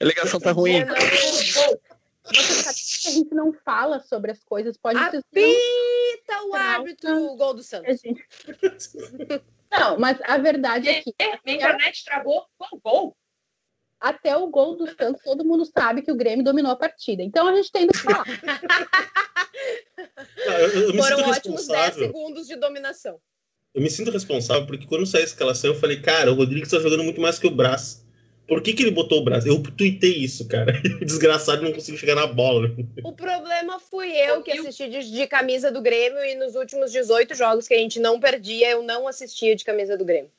A 0.00 0.04
ligação 0.04 0.38
tá 0.38 0.52
ruim. 0.52 0.80
Eu 0.80 0.86
não- 0.86 0.94
Você 0.96 2.42
sabe 2.62 2.76
que 3.02 3.08
a 3.08 3.10
gente 3.12 3.34
não 3.34 3.52
fala 3.64 4.00
sobre 4.00 4.30
as 4.32 4.42
coisas, 4.44 4.76
pode 4.76 4.98
ser 4.98 5.16
Apita 5.16 6.42
o 6.46 6.54
árbitro 6.54 7.16
o 7.32 7.36
gol 7.36 7.54
do 7.54 7.60
a 7.60 7.64
Santos. 7.64 8.00
gente. 8.00 8.22
Não, 9.78 9.98
mas 9.98 10.18
a 10.22 10.38
verdade 10.38 10.88
é 10.88 11.02
que 11.02 11.14
minha 11.44 11.56
internet 11.56 12.04
travou. 12.04 12.44
Gol, 12.58 12.80
gol. 12.82 13.16
até 14.00 14.36
o 14.36 14.46
gol 14.48 14.76
do 14.76 14.86
Santos, 14.86 15.22
todo 15.22 15.44
mundo 15.44 15.64
sabe 15.64 16.02
que 16.02 16.12
o 16.12 16.16
Grêmio 16.16 16.44
dominou 16.44 16.72
a 16.72 16.76
partida. 16.76 17.22
Então 17.22 17.46
a 17.46 17.54
gente 17.56 17.70
tem 17.72 17.86
que 17.86 17.96
falar. 17.96 18.24
Eu, 20.36 20.82
eu 20.82 20.92
me 20.92 20.98
Foram 20.98 21.16
sinto 21.18 21.30
ótimos 21.30 21.66
10 21.66 21.78
responsável. 21.78 22.06
segundos 22.06 22.46
de 22.46 22.56
dominação. 22.56 23.18
Eu 23.72 23.82
me 23.82 23.90
sinto 23.90 24.10
responsável 24.10 24.66
porque 24.66 24.86
quando 24.86 25.06
saiu 25.06 25.22
a 25.22 25.26
escalação, 25.26 25.70
eu 25.70 25.80
falei, 25.80 26.00
cara, 26.00 26.30
o 26.30 26.34
Rodrigues 26.34 26.70
tá 26.70 26.78
jogando 26.78 27.02
muito 27.02 27.20
mais 27.20 27.38
que 27.38 27.46
o 27.46 27.50
Brás. 27.50 28.03
Por 28.46 28.62
que, 28.62 28.74
que 28.74 28.82
ele 28.82 28.90
botou 28.90 29.20
o 29.20 29.24
Brás? 29.24 29.46
Eu 29.46 29.62
tuitei 29.62 30.18
isso, 30.18 30.46
cara. 30.46 30.72
O 31.00 31.04
desgraçado 31.04 31.62
não 31.62 31.72
conseguiu 31.72 31.98
chegar 31.98 32.14
na 32.14 32.26
bola. 32.26 32.70
O 33.02 33.12
problema 33.12 33.80
fui 33.80 34.10
eu 34.12 34.42
que 34.42 34.52
assisti 34.52 34.88
de, 34.88 35.10
de 35.10 35.26
camisa 35.26 35.70
do 35.70 35.80
Grêmio 35.80 36.22
e 36.24 36.34
nos 36.34 36.54
últimos 36.54 36.92
18 36.92 37.34
jogos 37.34 37.66
que 37.66 37.74
a 37.74 37.78
gente 37.78 37.98
não 37.98 38.20
perdia, 38.20 38.70
eu 38.70 38.82
não 38.82 39.08
assistia 39.08 39.56
de 39.56 39.64
camisa 39.64 39.96
do 39.96 40.04
Grêmio. 40.04 40.30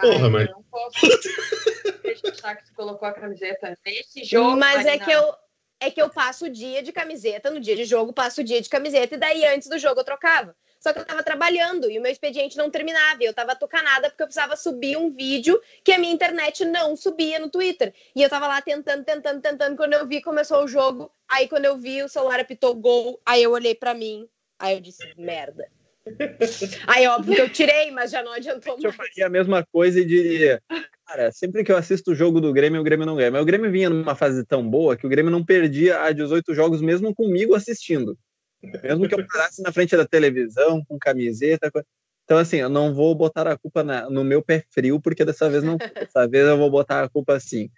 Porra, 0.00 0.24
Ai, 0.24 0.30
mas- 0.30 0.48
eu 0.48 0.54
não 0.54 0.62
posso 0.64 0.96
deixar 2.22 2.56
que 2.56 2.66
você 2.66 2.74
colocou 2.74 3.06
a 3.06 3.12
camiseta 3.12 3.78
nesse 3.84 4.24
jogo. 4.24 4.56
Mas 4.56 4.86
é 4.86 4.98
que 4.98 5.10
eu 5.10 5.34
é 5.80 5.90
que 5.90 6.00
eu 6.00 6.08
passo 6.08 6.46
o 6.46 6.48
dia 6.48 6.80
de 6.80 6.92
camiseta, 6.92 7.50
no 7.50 7.58
dia 7.58 7.74
de 7.74 7.84
jogo 7.84 8.12
passo 8.12 8.40
o 8.40 8.44
dia 8.44 8.60
de 8.60 8.68
camiseta 8.68 9.16
e 9.16 9.18
daí 9.18 9.44
antes 9.46 9.68
do 9.68 9.78
jogo 9.78 10.00
eu 10.00 10.04
trocava. 10.04 10.54
Só 10.82 10.92
que 10.92 10.98
eu 10.98 11.04
tava 11.04 11.22
trabalhando 11.22 11.88
e 11.88 11.96
o 11.96 12.02
meu 12.02 12.10
expediente 12.10 12.56
não 12.56 12.68
terminava. 12.68 13.22
E 13.22 13.26
eu 13.26 13.32
tava 13.32 13.54
tocanada 13.54 14.10
porque 14.10 14.24
eu 14.24 14.26
precisava 14.26 14.56
subir 14.56 14.96
um 14.96 15.14
vídeo 15.14 15.60
que 15.84 15.92
a 15.92 15.98
minha 15.98 16.12
internet 16.12 16.64
não 16.64 16.96
subia 16.96 17.38
no 17.38 17.48
Twitter. 17.48 17.94
E 18.16 18.20
eu 18.20 18.28
tava 18.28 18.48
lá 18.48 18.60
tentando, 18.60 19.04
tentando, 19.04 19.40
tentando. 19.40 19.76
Quando 19.76 19.92
eu 19.92 20.06
vi, 20.08 20.20
começou 20.20 20.64
o 20.64 20.68
jogo. 20.68 21.08
Aí 21.28 21.46
quando 21.46 21.66
eu 21.66 21.78
vi, 21.78 22.02
o 22.02 22.08
celular 22.08 22.40
apitou 22.40 22.74
gol. 22.74 23.20
Aí 23.24 23.44
eu 23.44 23.52
olhei 23.52 23.76
pra 23.76 23.94
mim. 23.94 24.28
Aí 24.58 24.74
eu 24.74 24.80
disse, 24.80 25.06
merda. 25.16 25.68
Aí 26.88 27.06
óbvio 27.06 27.36
que 27.36 27.40
eu 27.42 27.48
tirei, 27.48 27.92
mas 27.92 28.10
já 28.10 28.24
não 28.24 28.32
adiantou 28.32 28.74
Eu 28.74 28.82
mais. 28.82 28.96
faria 28.96 29.26
a 29.26 29.30
mesma 29.30 29.64
coisa 29.72 30.00
e 30.00 30.04
diria, 30.04 30.60
cara, 31.06 31.30
sempre 31.30 31.62
que 31.62 31.70
eu 31.70 31.76
assisto 31.76 32.10
o 32.10 32.14
jogo 32.14 32.40
do 32.40 32.52
Grêmio, 32.52 32.80
o 32.80 32.84
Grêmio 32.84 33.06
não 33.06 33.14
ganha. 33.14 33.30
Mas 33.30 33.42
o 33.42 33.46
Grêmio 33.46 33.70
vinha 33.70 33.88
numa 33.88 34.16
fase 34.16 34.44
tão 34.44 34.68
boa 34.68 34.96
que 34.96 35.06
o 35.06 35.08
Grêmio 35.08 35.30
não 35.30 35.44
perdia 35.44 36.00
a 36.00 36.10
18 36.10 36.52
jogos 36.54 36.82
mesmo 36.82 37.14
comigo 37.14 37.54
assistindo. 37.54 38.18
Mesmo 38.62 39.08
que 39.08 39.14
eu 39.14 39.26
parasse 39.26 39.60
na 39.62 39.72
frente 39.72 39.96
da 39.96 40.06
televisão, 40.06 40.84
com 40.84 40.98
camiseta. 40.98 41.70
co- 41.70 41.82
Então, 42.24 42.38
assim, 42.38 42.58
eu 42.58 42.68
não 42.68 42.94
vou 42.94 43.14
botar 43.14 43.46
a 43.48 43.58
culpa 43.58 43.82
na- 43.82 44.08
no 44.08 44.22
meu 44.22 44.42
pé 44.42 44.64
frio, 44.70 45.00
porque 45.00 45.24
dessa 45.24 45.50
vez 45.50 45.62
não. 45.64 45.76
Dessa 45.76 46.28
vez 46.28 46.46
eu 46.46 46.56
vou 46.56 46.70
botar 46.70 47.02
a 47.02 47.08
culpa 47.08 47.34
assim. 47.34 47.68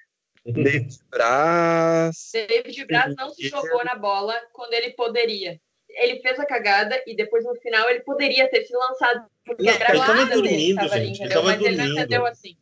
David 0.44 0.98
Braz. 1.11 2.31
David 2.35 2.85
Braz 2.86 3.15
não 3.16 3.31
se 3.31 3.48
jogou 3.48 3.82
na 3.85 3.94
bola 3.94 4.35
quando 4.52 4.74
ele 4.74 4.90
poderia. 4.90 5.59
Ele 5.89 6.20
fez 6.20 6.39
a 6.39 6.44
cagada 6.44 7.01
e 7.06 7.16
depois 7.16 7.44
no 7.44 7.55
final 7.56 7.89
ele 7.89 8.01
poderia 8.01 8.48
ter 8.51 8.65
se 8.65 8.77
lançado. 8.77 9.24
Porque 9.47 9.62
Não, 9.62 9.73
a 9.73 9.74
ele 9.77 9.85
tava 9.85 9.98
gravada 10.05 10.24
dele 10.24 10.43
dormindo, 10.43 10.77
tava 10.77 10.94
ali, 10.94 11.06
gente, 11.06 11.20
ele 11.23 11.28
tava 11.35 11.47
Mas 11.47 11.61
ele 11.61 11.77
não 11.77 11.77
dormindo. 11.77 11.98
entendeu 11.98 12.27
assim. 12.27 12.56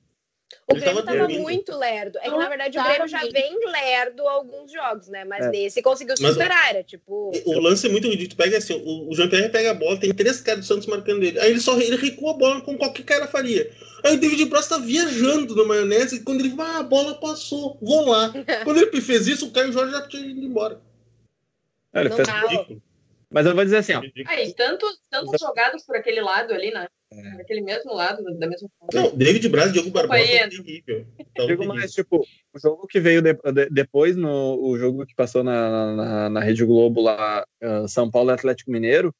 O 0.71 0.75
Grêmio 0.75 0.95
tava 0.95 1.07
tava 1.07 1.19
dormindo. 1.19 1.43
muito 1.43 1.77
lerdo. 1.77 2.19
É 2.19 2.23
que, 2.23 2.31
Não 2.31 2.39
na 2.39 2.49
verdade, 2.49 2.79
o 2.79 2.83
Grêmio 2.83 3.09
já 3.09 3.21
vem 3.21 3.59
lerdo 3.71 4.27
alguns 4.29 4.71
jogos, 4.73 5.09
né? 5.09 5.25
Mas 5.25 5.47
É. 5.47 5.51
nesse 5.51 5.83
conseguiu 5.83 6.15
Mas- 6.21 6.33
superar. 6.33 6.71
Era 6.71 6.83
tipo. 6.83 7.33
O 7.45 7.59
lance 7.61 7.87
é 7.87 7.91
muito 7.91 8.09
ridículo. 8.09 8.37
Pega 8.37 8.59
assim, 8.59 8.75
o, 8.85 9.11
o 9.11 9.15
Jean-Pierre 9.15 9.49
pega 9.51 9.71
a 9.73 9.75
bola, 9.75 9.99
tem 9.99 10.15
três 10.15 10.41
caras 10.41 10.61
do 10.61 10.67
Santos 10.67 10.87
marcando 10.87 11.23
ele. 11.23 11.39
Aí 11.41 11.51
ele 11.51 11.61
só 11.61 11.79
ele 11.81 11.97
recua 11.97 12.31
a 12.33 12.35
bola 12.35 12.61
como 12.61 12.79
qualquer 12.79 13.05
cara 13.05 13.27
faria. 13.27 13.71
Aí 14.05 14.17
o 14.17 14.21
David 14.21 14.45
Braz 14.47 14.67
tá 14.69 14.79
viajando 14.79 15.55
na 15.55 15.65
maionese 15.65 16.17
e 16.17 16.21
quando 16.21 16.41
ele 16.41 16.55
vai, 16.55 16.67
ah, 16.67 16.79
a 16.79 16.83
bola 16.83 17.15
passou, 17.21 17.79
vou 17.81 18.09
lá. 18.09 18.33
quando 18.65 18.79
ele 18.81 19.01
fez 19.01 19.27
isso, 19.27 19.47
o 19.47 19.51
Caio 19.53 19.73
Jorge 19.73 19.93
já 19.93 20.07
tinha 20.09 20.27
ido 20.27 20.41
embora. 20.41 20.81
Ele 21.95 22.09
Não 22.09 22.17
fez-. 22.17 22.29
Mas 23.31 23.47
eu 23.47 23.55
vou 23.55 23.65
dizer 23.65 23.79
assim, 23.79 23.95
ó. 23.95 24.03
Aí, 24.27 24.53
tantos, 24.55 24.99
tantas 25.11 25.41
jogadas 25.41 25.85
por 25.87 25.97
aquele 25.97 26.21
lado 26.21 26.53
ali, 26.53 26.71
né? 26.71 26.87
É. 27.15 27.37
Naquele 27.37 27.61
mesmo 27.61 27.95
lado, 27.95 28.23
da 28.39 28.47
mesma 28.49 28.69
forma. 28.79 29.09
Não, 29.11 29.17
David 29.17 29.49
Braz 29.49 29.71
e 29.71 29.73
Diogo 29.75 29.91
Barbosa 29.91 30.21
é 30.21 30.49
terrível. 30.49 31.07
Tá 31.17 31.25
Digo 31.45 31.47
terrível. 31.47 31.67
mais, 31.67 31.93
tipo, 31.93 32.25
o 32.55 32.59
jogo 32.59 32.87
que 32.87 33.01
veio 33.01 33.21
de- 33.23 33.35
de- 33.35 33.71
depois, 33.71 34.17
no, 34.17 34.59
o 34.63 34.77
jogo 34.79 35.07
que 35.07 35.15
passou 35.15 35.43
na, 35.45 35.95
na, 35.97 36.31
na 36.31 36.41
Rede 36.41 36.65
Globo 36.65 37.01
lá, 37.03 37.45
ah, 37.63 37.87
São 37.89 38.11
Paulo 38.11 38.31
e 38.31 38.35
Atlético 38.35 38.71
Mineiro, 38.71 39.15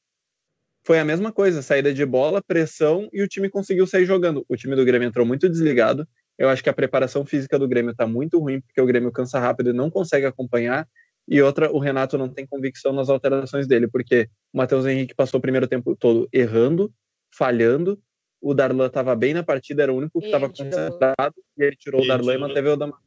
foi 0.85 0.99
a 0.99 1.05
mesma 1.05 1.31
coisa, 1.31 1.61
saída 1.61 1.93
de 1.93 2.05
bola, 2.05 2.41
pressão 2.45 3.07
e 3.13 3.21
o 3.21 3.27
time 3.27 3.49
conseguiu 3.49 3.87
sair 3.87 4.05
jogando. 4.05 4.45
O 4.49 4.55
time 4.57 4.75
do 4.75 4.83
Grêmio 4.83 5.07
entrou 5.07 5.25
muito 5.25 5.47
desligado. 5.47 6.05
Eu 6.37 6.49
acho 6.49 6.61
que 6.63 6.69
a 6.69 6.73
preparação 6.73 7.25
física 7.25 7.57
do 7.57 7.67
Grêmio 7.67 7.95
tá 7.95 8.05
muito 8.07 8.37
ruim, 8.39 8.59
porque 8.59 8.81
o 8.81 8.85
Grêmio 8.85 9.11
cansa 9.11 9.39
rápido 9.39 9.69
e 9.69 9.73
não 9.73 9.89
consegue 9.89 10.25
acompanhar. 10.25 10.85
E 11.25 11.41
outra, 11.41 11.71
o 11.71 11.79
Renato 11.79 12.17
não 12.17 12.27
tem 12.27 12.45
convicção 12.45 12.91
nas 12.91 13.07
alterações 13.07 13.65
dele, 13.65 13.87
porque 13.87 14.27
o 14.51 14.57
Matheus 14.57 14.85
Henrique 14.85 15.15
passou 15.15 15.37
o 15.37 15.41
primeiro 15.41 15.67
tempo 15.67 15.95
todo 15.95 16.27
errando, 16.33 16.91
falhando. 17.35 17.99
O 18.41 18.53
Darlan 18.53 18.87
estava 18.87 19.15
bem 19.15 19.33
na 19.33 19.43
partida, 19.43 19.83
era 19.83 19.93
o 19.93 19.97
único 19.97 20.19
que 20.19 20.25
estava 20.25 20.49
concentrado, 20.49 21.35
e 21.57 21.63
ele 21.63 21.75
tirou 21.77 22.01
E 22.01 22.05
o 22.05 22.07
Darlan 22.07 22.33
e 22.33 22.37
manteve 22.37 22.69
o 22.69 22.75
Damasceno. 22.75 23.03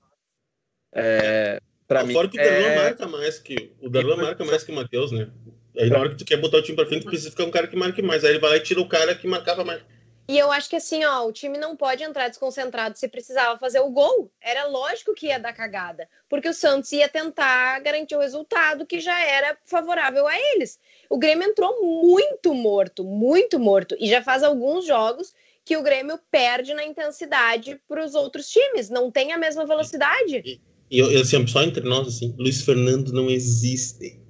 É, 0.95 1.61
pra 1.87 2.01
Ah, 2.01 2.05
mim, 2.05 2.15
Fora 2.15 2.29
que 2.29 2.41
o 2.41 2.43
Darlan 2.43 2.67
é, 2.69 2.77
marca 2.77 3.07
mais 3.07 3.39
que. 3.39 3.73
O 3.81 3.91
Darlan 3.91 4.17
marca 4.17 4.45
mais 4.45 4.65
que 4.65 4.73
o 4.73 4.75
Matheus, 4.75 5.13
né? 5.13 5.31
Aí 5.79 5.91
na 5.91 5.99
hora 5.99 6.09
que 6.09 6.17
tu 6.17 6.25
quer 6.25 6.39
botar 6.39 6.57
o 6.59 6.63
time 6.63 6.75
pra 6.75 6.87
frente, 6.87 7.03
tu 7.03 7.09
precisa 7.09 7.31
ficar 7.31 7.45
um 7.45 7.51
cara 7.51 7.67
que 7.67 7.77
marque 7.77 8.01
mais. 8.01 8.25
Aí 8.25 8.31
ele 8.31 8.39
vai 8.39 8.51
lá 8.51 8.57
e 8.57 8.61
tira 8.61 8.81
o 8.81 8.89
cara 8.89 9.15
que 9.15 9.29
marcava 9.29 9.63
mais. 9.63 9.83
E 10.29 10.37
eu 10.37 10.51
acho 10.51 10.69
que 10.69 10.77
assim, 10.77 11.05
ó, 11.05 11.25
o 11.25 11.33
time 11.33 11.57
não 11.57 11.77
pode 11.77 12.03
entrar 12.03 12.29
desconcentrado 12.29 12.99
se 12.99 13.07
precisava 13.09 13.59
fazer 13.59 13.81
o 13.81 13.91
gol. 13.91 14.31
Era 14.41 14.67
lógico 14.67 15.15
que 15.15 15.27
ia 15.27 15.39
dar 15.39 15.53
cagada, 15.53 16.09
porque 16.29 16.49
o 16.49 16.55
Santos 16.55 16.91
ia 16.91 17.09
tentar 17.09 17.79
garantir 17.81 18.17
o 18.17 18.21
resultado 18.21 18.85
que 18.85 18.99
já 18.99 19.21
era 19.21 19.57
favorável 19.65 20.27
a 20.27 20.35
eles. 20.37 20.81
O 21.09 21.17
Grêmio 21.17 21.49
entrou 21.49 21.81
muito 21.81 22.53
morto, 22.55 23.05
muito 23.05 23.59
morto, 23.59 23.97
e 24.01 24.09
já 24.09 24.21
faz 24.23 24.43
alguns 24.43 24.85
jogos 24.85 25.33
que 25.65 25.77
o 25.77 25.83
Grêmio 25.83 26.19
perde 26.31 26.75
na 26.75 26.85
intensidade 26.85 27.81
para 27.89 28.05
os 28.05 28.15
outros 28.15 28.49
times, 28.49 28.91
não 28.91 29.11
tem 29.11 29.33
a 29.33 29.39
mesma 29.39 29.65
velocidade. 29.65 30.61
E 30.91 30.99
eu, 30.99 31.11
eu 31.11 31.23
assim, 31.23 31.47
só 31.47 31.63
entre 31.63 31.87
nós, 31.87 32.07
assim, 32.07 32.35
Luiz 32.39 32.63
Fernando 32.63 33.13
não 33.13 33.29
existe. 33.29 34.21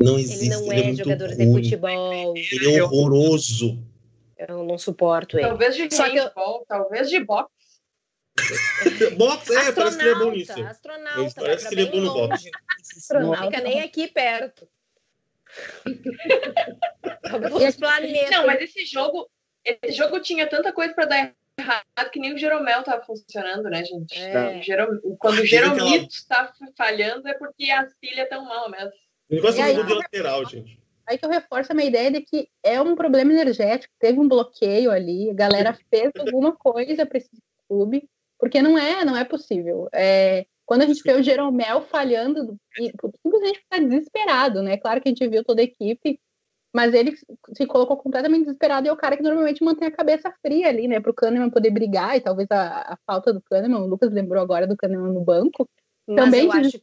Não 0.00 0.18
existe. 0.18 0.46
Ele 0.46 0.50
não 0.50 0.72
ele 0.72 0.80
é, 0.80 0.84
muito 0.84 0.98
jogador 0.98 1.28
de 1.34 1.46
futebol. 1.52 2.34
Ele 2.36 2.76
é 2.76 2.82
horroroso. 2.82 3.78
Eu 4.38 4.64
não 4.64 4.78
suporto 4.78 5.36
ele. 5.38 5.48
Talvez 5.48 5.74
de 5.74 5.94
Só 5.94 6.08
que 6.08 6.16
eu- 6.16 6.30
talvez 6.68 7.10
de 7.10 7.18
boxe. 7.20 7.50
Box, 9.18 9.50
é, 9.50 9.72
parece 9.72 9.98
que 9.98 10.04
ele 10.04 10.10
é 10.10 10.14
bom 10.14 10.30
nisso. 10.30 10.62
astronauta, 10.64 11.20
Ele 11.20 11.32
parece 11.34 11.68
que 11.68 11.74
ele 11.74 11.82
é 11.82 11.90
bom 11.90 12.00
no 12.00 12.12
boxe. 12.14 12.50
Não 13.14 13.36
fica 13.36 13.60
nem 13.60 13.80
aqui 13.80 14.06
perto. 14.06 14.68
Os 17.52 17.76
planetas. 17.76 18.30
Não, 18.30 18.46
mas 18.46 18.60
esse 18.60 18.84
jogo, 18.86 19.28
esse 19.64 19.92
jogo 19.92 20.20
tinha 20.20 20.46
tanta 20.46 20.72
coisa 20.72 20.94
pra 20.94 21.04
dar 21.06 21.34
errado 21.58 22.10
que 22.12 22.20
nem 22.20 22.34
o 22.34 22.38
Jeromel 22.38 22.82
tava 22.84 23.02
funcionando, 23.04 23.64
né, 23.64 23.84
gente? 23.84 24.16
É. 24.16 24.60
Quando 25.18 25.40
o 25.40 25.46
Jeromito 25.46 26.14
tá 26.28 26.52
falhando 26.76 27.26
é 27.26 27.34
porque 27.34 27.70
as 27.70 27.92
pilhas 27.94 28.24
estão 28.24 28.44
mal 28.44 28.70
mesmo. 28.70 28.92
O 29.30 29.34
negócio 29.34 29.60
é 29.60 29.72
um 29.72 29.84
de 29.84 29.94
lateral, 29.94 30.48
gente. 30.48 30.77
Aí 31.08 31.16
que 31.16 31.24
eu 31.24 31.30
reforço 31.30 31.72
a 31.72 31.74
minha 31.74 31.88
ideia 31.88 32.10
de 32.10 32.20
que 32.20 32.48
é 32.62 32.80
um 32.80 32.94
problema 32.94 33.32
energético, 33.32 33.92
teve 33.98 34.20
um 34.20 34.28
bloqueio 34.28 34.90
ali, 34.90 35.30
a 35.30 35.34
galera 35.34 35.78
fez 35.88 36.12
alguma 36.18 36.54
coisa 36.54 37.06
para 37.06 37.16
esse 37.16 37.30
clube, 37.66 38.06
porque 38.38 38.60
não 38.60 38.76
é, 38.76 39.04
não 39.06 39.16
é 39.16 39.24
possível. 39.24 39.88
É, 39.92 40.44
quando 40.66 40.82
a 40.82 40.86
gente 40.86 41.02
vê 41.02 41.14
o 41.14 41.22
Jeromel 41.22 41.80
falhando, 41.80 42.58
e 42.78 42.92
simplesmente 43.22 43.60
ficar 43.60 43.80
desesperado, 43.80 44.62
né? 44.62 44.76
Claro 44.76 45.00
que 45.00 45.08
a 45.08 45.12
gente 45.12 45.26
viu 45.26 45.42
toda 45.42 45.62
a 45.62 45.64
equipe, 45.64 46.20
mas 46.74 46.92
ele 46.92 47.16
se 47.56 47.66
colocou 47.66 47.96
completamente 47.96 48.44
desesperado 48.44 48.86
e 48.86 48.90
é 48.90 48.92
o 48.92 48.96
cara 48.96 49.16
que 49.16 49.22
normalmente 49.22 49.64
mantém 49.64 49.88
a 49.88 49.96
cabeça 49.96 50.30
fria 50.42 50.68
ali, 50.68 50.86
né? 50.86 51.00
Para 51.00 51.10
o 51.10 51.14
Kahneman 51.14 51.48
poder 51.48 51.70
brigar 51.70 52.18
e 52.18 52.20
talvez 52.20 52.46
a, 52.50 52.92
a 52.92 52.98
falta 53.06 53.32
do 53.32 53.40
Kahneman, 53.40 53.80
o 53.80 53.86
Lucas 53.86 54.12
lembrou 54.12 54.42
agora 54.42 54.66
do 54.66 54.76
Kahneman 54.76 55.10
no 55.10 55.24
banco, 55.24 55.66
Mas 56.06 56.16
também 56.16 56.44
eu 56.44 56.52
acho 56.52 56.78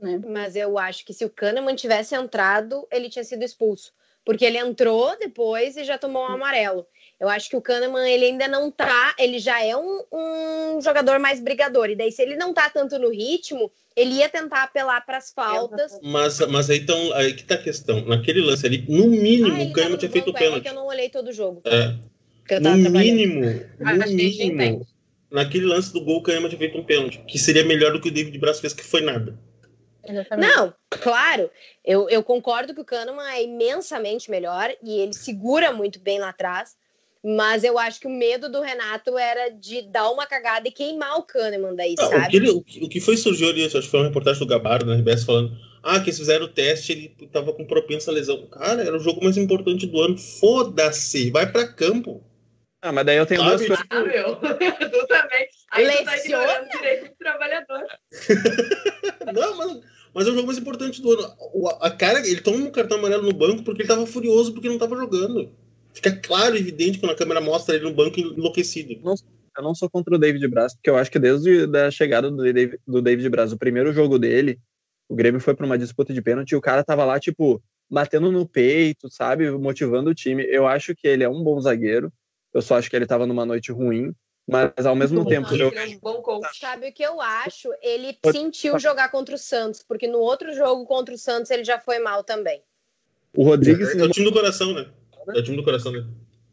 né? 0.00 0.20
Mas 0.26 0.56
eu 0.56 0.78
acho 0.78 1.04
que 1.04 1.12
se 1.12 1.24
o 1.24 1.30
Kahneman 1.30 1.74
tivesse 1.74 2.14
entrado, 2.14 2.86
ele 2.90 3.08
tinha 3.10 3.24
sido 3.24 3.42
expulso. 3.42 3.92
Porque 4.24 4.44
ele 4.44 4.56
entrou 4.58 5.18
depois 5.18 5.76
e 5.76 5.82
já 5.82 5.98
tomou 5.98 6.22
um 6.22 6.32
amarelo. 6.34 6.86
Eu 7.18 7.28
acho 7.28 7.50
que 7.50 7.56
o 7.56 7.60
Kahneman, 7.60 8.08
ele 8.08 8.26
ainda 8.26 8.46
não 8.46 8.70
tá. 8.70 9.14
Ele 9.18 9.38
já 9.40 9.60
é 9.64 9.76
um, 9.76 10.02
um 10.12 10.80
jogador 10.80 11.18
mais 11.18 11.40
brigador. 11.40 11.90
E 11.90 11.96
daí, 11.96 12.12
se 12.12 12.22
ele 12.22 12.36
não 12.36 12.54
tá 12.54 12.70
tanto 12.70 12.98
no 13.00 13.10
ritmo, 13.10 13.70
ele 13.96 14.14
ia 14.14 14.28
tentar 14.28 14.62
apelar 14.62 15.04
para 15.04 15.18
as 15.18 15.32
faltas. 15.32 15.98
Mas, 16.02 16.38
mas 16.48 16.70
aí, 16.70 16.78
então, 16.78 17.12
aí 17.14 17.34
que 17.34 17.42
tá 17.44 17.56
a 17.56 17.62
questão. 17.62 18.04
Naquele 18.04 18.40
lance 18.40 18.64
ali, 18.64 18.84
no 18.88 19.08
mínimo, 19.08 19.60
Ah, 19.60 19.64
o 19.64 19.72
Kahneman 19.72 19.96
tava 19.96 19.98
tinha 19.98 20.10
feito 20.10 20.28
o 20.30 20.30
é, 20.30 20.36
é 20.36 20.38
pênalti. 20.38 20.62
que 20.62 20.68
eu 20.68 20.74
não 20.74 20.86
olhei 20.86 21.08
todo 21.08 21.28
o 21.28 21.32
jogo. 21.32 21.62
É. 21.64 21.94
No 22.60 22.76
mínimo, 22.76 23.44
A 23.84 23.94
no 23.94 24.06
gente 24.06 24.14
mínimo, 24.14 24.62
entende. 24.62 24.86
naquele 25.30 25.66
lance 25.66 25.92
do 25.92 26.00
gol, 26.04 26.18
o 26.18 26.22
Kahneman 26.22 26.48
tinha 26.48 26.58
feito 26.58 26.78
um 26.78 26.84
pênalti. 26.84 27.18
Que 27.26 27.38
seria 27.38 27.64
melhor 27.64 27.92
do 27.92 28.00
que 28.00 28.08
o 28.08 28.12
David 28.12 28.36
Braz 28.38 28.60
fez, 28.60 28.72
que 28.72 28.84
foi 28.84 29.00
nada. 29.00 29.36
Exatamente. 30.04 30.50
Não, 30.56 30.74
claro, 30.90 31.50
eu, 31.84 32.08
eu 32.10 32.22
concordo 32.22 32.74
que 32.74 32.80
o 32.80 32.84
Kahneman 32.84 33.28
é 33.30 33.42
imensamente 33.44 34.30
melhor 34.30 34.70
e 34.82 34.98
ele 35.00 35.12
segura 35.12 35.72
muito 35.72 36.00
bem 36.00 36.18
lá 36.18 36.30
atrás, 36.30 36.76
mas 37.24 37.62
eu 37.62 37.78
acho 37.78 38.00
que 38.00 38.08
o 38.08 38.10
medo 38.10 38.48
do 38.50 38.60
Renato 38.60 39.16
era 39.16 39.48
de 39.50 39.82
dar 39.82 40.10
uma 40.10 40.26
cagada 40.26 40.66
e 40.66 40.72
queimar 40.72 41.16
o 41.18 41.22
Kahneman 41.22 41.76
daí, 41.76 41.94
Ah, 41.98 42.06
o, 42.06 42.10
sabe? 42.10 42.30
que 42.30 42.36
ele- 42.36 42.50
o 42.50 42.62
que- 42.64 42.84
o 42.84 42.88
que 42.88 43.00
foi 43.00 43.16
surgiu 43.16 43.48
ali, 43.48 43.64
acho 43.64 43.80
que 43.80 43.88
foi 43.88 44.00
uma 44.00 44.06
reportagem 44.08 44.40
do 44.40 44.46
Gabardo 44.48 44.86
na 44.86 44.94
RBS 44.96 45.24
falando 45.24 45.56
ah, 45.84 45.98
que 45.98 46.06
eles 46.10 46.18
fizeram 46.18 46.46
o 46.46 46.48
teste, 46.48 46.92
ele 46.92 47.08
tava 47.32 47.52
com 47.52 47.64
propensa 47.66 48.10
a 48.10 48.14
lesão. 48.14 48.46
Cara, 48.46 48.82
era 48.82 48.96
o 48.96 49.00
jogo 49.00 49.22
mais 49.24 49.36
importante 49.36 49.84
do 49.84 50.00
ano. 50.00 50.16
Foda-se, 50.16 51.28
vai 51.32 51.50
pra 51.50 51.66
campo. 51.66 52.22
Ah, 52.80 52.92
mas 52.92 53.04
daí 53.04 53.16
eu 53.16 53.26
tenho 53.26 53.40
Sabe? 53.40 53.56
duas 53.56 53.66
coisas. 53.66 53.86
Ah, 53.90 54.00
meu. 54.04 54.36
tu 54.90 55.06
também. 55.08 55.48
Aí 55.72 55.96
tu 55.98 56.04
tá 56.04 56.18
ignorando 56.18 56.66
o 56.66 56.68
direito 56.68 57.08
do 57.08 57.14
trabalhador. 57.16 57.86
Não, 59.34 59.56
mas, 59.56 59.80
mas 60.14 60.26
é 60.26 60.30
o 60.30 60.34
jogo 60.34 60.46
mais 60.46 60.58
importante 60.58 61.00
do 61.00 61.12
ano. 61.12 61.34
A 61.80 61.90
cara, 61.90 62.26
ele 62.26 62.40
toma 62.40 62.58
um 62.58 62.70
cartão 62.70 62.98
amarelo 62.98 63.22
no 63.22 63.32
banco 63.32 63.62
porque 63.62 63.82
ele 63.82 63.88
tava 63.88 64.06
furioso 64.06 64.52
porque 64.52 64.68
não 64.68 64.78
tava 64.78 64.96
jogando. 64.96 65.50
Fica 65.94 66.10
claro 66.12 66.56
evidente 66.56 66.98
quando 66.98 67.12
a 67.12 67.16
câmera 67.16 67.40
mostra 67.40 67.74
ele 67.74 67.84
no 67.84 67.94
banco 67.94 68.18
enlouquecido. 68.18 68.98
Eu 69.56 69.62
não 69.62 69.74
sou 69.74 69.88
contra 69.90 70.14
o 70.14 70.18
David 70.18 70.46
Braz, 70.48 70.74
porque 70.74 70.88
eu 70.88 70.96
acho 70.96 71.10
que 71.10 71.18
desde 71.18 71.68
a 71.76 71.90
chegada 71.90 72.30
do 72.30 72.42
David, 72.42 72.78
do 72.86 73.02
David 73.02 73.28
Braz, 73.28 73.52
o 73.52 73.58
primeiro 73.58 73.92
jogo 73.92 74.18
dele, 74.18 74.58
o 75.08 75.14
Grêmio 75.14 75.40
foi 75.40 75.54
para 75.54 75.66
uma 75.66 75.76
disputa 75.76 76.14
de 76.14 76.22
pênalti 76.22 76.52
e 76.52 76.56
o 76.56 76.60
cara 76.60 76.82
tava 76.82 77.04
lá, 77.04 77.20
tipo, 77.20 77.62
batendo 77.90 78.32
no 78.32 78.48
peito, 78.48 79.10
sabe? 79.10 79.50
Motivando 79.50 80.10
o 80.10 80.14
time. 80.14 80.42
Eu 80.44 80.66
acho 80.66 80.94
que 80.94 81.06
ele 81.06 81.22
é 81.22 81.28
um 81.28 81.42
bom 81.42 81.60
zagueiro. 81.60 82.10
Eu 82.54 82.62
só 82.62 82.76
acho 82.76 82.88
que 82.88 82.96
ele 82.96 83.06
tava 83.06 83.26
numa 83.26 83.44
noite 83.44 83.70
ruim. 83.70 84.14
Mas 84.46 84.84
ao 84.84 84.96
mesmo 84.96 85.24
tempo, 85.24 85.54
eu, 85.54 85.70
é 85.70 85.86
um 85.86 85.98
bom 85.98 86.20
coach. 86.20 86.58
Sabe 86.58 86.88
o 86.88 86.92
que 86.92 87.02
eu 87.02 87.20
acho? 87.20 87.68
Ele 87.80 88.16
sentiu 88.32 88.78
jogar 88.78 89.10
contra 89.10 89.34
o 89.34 89.38
Santos, 89.38 89.84
porque 89.86 90.08
no 90.08 90.18
outro 90.18 90.52
jogo 90.54 90.84
contra 90.84 91.14
o 91.14 91.18
Santos 91.18 91.50
ele 91.50 91.64
já 91.64 91.78
foi 91.78 91.98
mal 92.00 92.24
também. 92.24 92.62
o 93.36 93.44
Rodrigues 93.44 93.94
É 93.94 94.02
o 94.02 94.10
time 94.10 94.26
do 94.26 94.32
coração, 94.32 94.74
né? 94.74 94.90
É 95.28 95.38
o 95.38 95.42
time 95.42 95.56
do 95.56 95.62
coração 95.62 95.92
dele. 95.92 96.06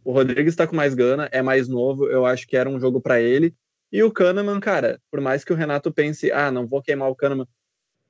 O 0.03 0.11
Rodrigues 0.11 0.55
tá 0.55 0.67
com 0.67 0.75
mais 0.75 0.93
gana, 0.93 1.27
é 1.31 1.41
mais 1.41 1.67
novo, 1.67 2.07
eu 2.07 2.25
acho 2.25 2.47
que 2.47 2.55
era 2.55 2.69
um 2.69 2.79
jogo 2.79 3.01
para 3.01 3.19
ele. 3.19 3.53
E 3.91 4.03
o 4.03 4.11
Kahneman, 4.11 4.59
cara, 4.59 5.01
por 5.09 5.19
mais 5.19 5.43
que 5.43 5.51
o 5.51 5.55
Renato 5.55 5.91
pense, 5.91 6.31
ah, 6.31 6.51
não 6.51 6.67
vou 6.67 6.81
queimar 6.81 7.09
o 7.09 7.15
Kahneman. 7.15 7.47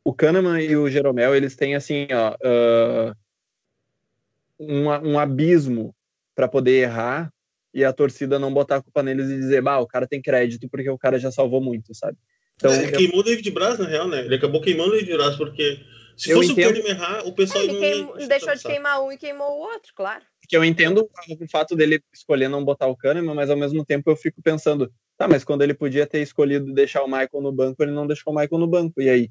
O 0.04 0.14
Kahneman 0.14 0.62
e 0.62 0.76
o 0.76 0.90
Jeromel, 0.90 1.36
eles 1.36 1.56
têm, 1.56 1.76
assim, 1.76 2.08
ó, 2.12 2.36
ah, 2.44 3.16
um, 4.60 4.88
um 4.88 5.20
abismo 5.20 5.96
para 6.36 6.48
poder 6.48 6.82
errar 6.82 7.32
e 7.74 7.84
a 7.86 7.94
torcida 7.94 8.40
não 8.40 8.54
botar 8.54 8.78
a 8.78 8.82
culpa 8.82 9.04
neles 9.04 9.30
e 9.30 9.36
dizer, 9.38 9.62
bah, 9.62 9.80
o 9.80 9.88
cara 9.88 10.08
tem 10.08 10.22
crédito 10.22 10.68
porque 10.70 10.90
o 10.90 10.98
cara 10.98 11.20
já 11.20 11.32
salvou 11.32 11.62
muito, 11.62 11.94
sabe? 11.94 12.18
Então, 12.56 12.74
ele 12.74 12.88
eu- 12.94 12.98
queimou 12.98 13.20
o 13.20 13.24
David 13.24 13.52
Braz, 13.52 13.80
na 13.80 13.88
real, 13.88 14.08
né? 14.08 14.26
Ele 14.26 14.36
acabou 14.36 14.60
queimando 14.62 14.90
o 14.90 14.94
David 14.94 15.14
Braz 15.18 15.36
porque 15.36 15.80
se 16.18 16.32
Eu 16.32 16.38
fosse 16.38 16.52
entendo. 16.52 16.72
o 16.72 16.74
Kahneman 16.74 16.90
errar, 16.92 17.28
o 17.28 17.32
pessoal 17.34 17.64
Ele 17.64 17.74
não 17.74 18.20
ia- 18.20 18.28
deixou 18.28 18.54
de 18.54 18.64
queimar 18.64 19.02
um 19.02 19.12
e 19.12 19.18
queimou 19.18 19.48
o 19.50 19.60
outro, 19.62 19.94
claro. 19.96 20.24
que 20.48 20.58
eu 20.58 20.66
entendo 20.66 21.08
o 21.40 21.48
fato 21.48 21.76
dele 21.76 22.02
escolher 22.12 22.48
não 22.50 22.66
botar 22.66 22.88
o 22.88 22.98
Kahneman, 22.98 23.36
mas 23.36 23.50
ao 23.52 23.56
mesmo 23.58 23.86
tempo 23.86 24.10
eu 24.10 24.16
fico 24.16 24.42
pensando, 24.42 24.92
tá, 25.16 25.28
mas 25.28 25.44
quando 25.44 25.62
ele 25.62 25.76
podia 25.76 26.08
ter 26.08 26.22
escolhido 26.22 26.74
deixar 26.74 27.04
o 27.04 27.08
Michael 27.08 27.40
no 27.42 27.52
banco, 27.52 27.82
ele 27.84 27.92
não 27.92 28.08
deixou 28.08 28.34
o 28.34 28.36
Michael 28.36 28.60
no 28.60 28.68
banco. 28.68 29.00
E 29.00 29.10
aí? 29.10 29.30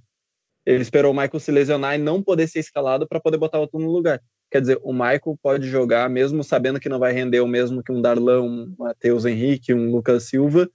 Ele 0.64 0.80
esperou 0.82 1.12
o 1.12 1.14
Michael 1.14 1.40
se 1.40 1.50
lesionar 1.50 1.96
e 1.96 1.98
não 1.98 2.22
poder 2.22 2.46
ser 2.46 2.60
escalado 2.60 3.06
para 3.08 3.18
poder 3.20 3.36
botar 3.36 3.58
outro 3.58 3.78
no 3.80 3.90
lugar. 3.90 4.20
Quer 4.50 4.60
dizer, 4.60 4.80
o 4.82 4.92
Michael 4.92 5.38
pode 5.42 5.68
jogar 5.68 6.08
mesmo 6.08 6.42
sabendo 6.42 6.80
que 6.80 6.88
não 6.88 6.98
vai 6.98 7.12
render 7.12 7.40
o 7.40 7.46
mesmo 7.46 7.82
que 7.82 7.92
um 7.92 8.00
Darlan, 8.00 8.42
um 8.42 8.74
Matheus 8.78 9.26
Henrique, 9.26 9.74
um 9.74 9.90
Lucas 9.90 10.24
Silva, 10.24 10.68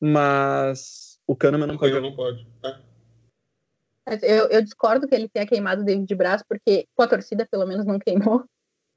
mas 0.00 1.18
o 1.26 1.36
Kahneman 1.36 1.66
não 1.66 1.74
O 1.74 1.78
pode 1.78 2.00
não 2.00 2.16
pode. 2.16 2.46
É. 2.64 2.76
Mas 4.06 4.22
Eu, 4.22 4.48
eu 4.48 4.62
discordo 4.62 5.06
que 5.06 5.14
ele 5.14 5.28
tenha 5.28 5.46
queimado 5.46 5.82
o 5.82 5.84
David 5.84 6.14
Braz, 6.14 6.42
porque 6.48 6.86
com 6.94 7.02
a 7.02 7.08
torcida 7.08 7.46
pelo 7.50 7.66
menos 7.66 7.84
não 7.84 7.98
queimou, 7.98 8.44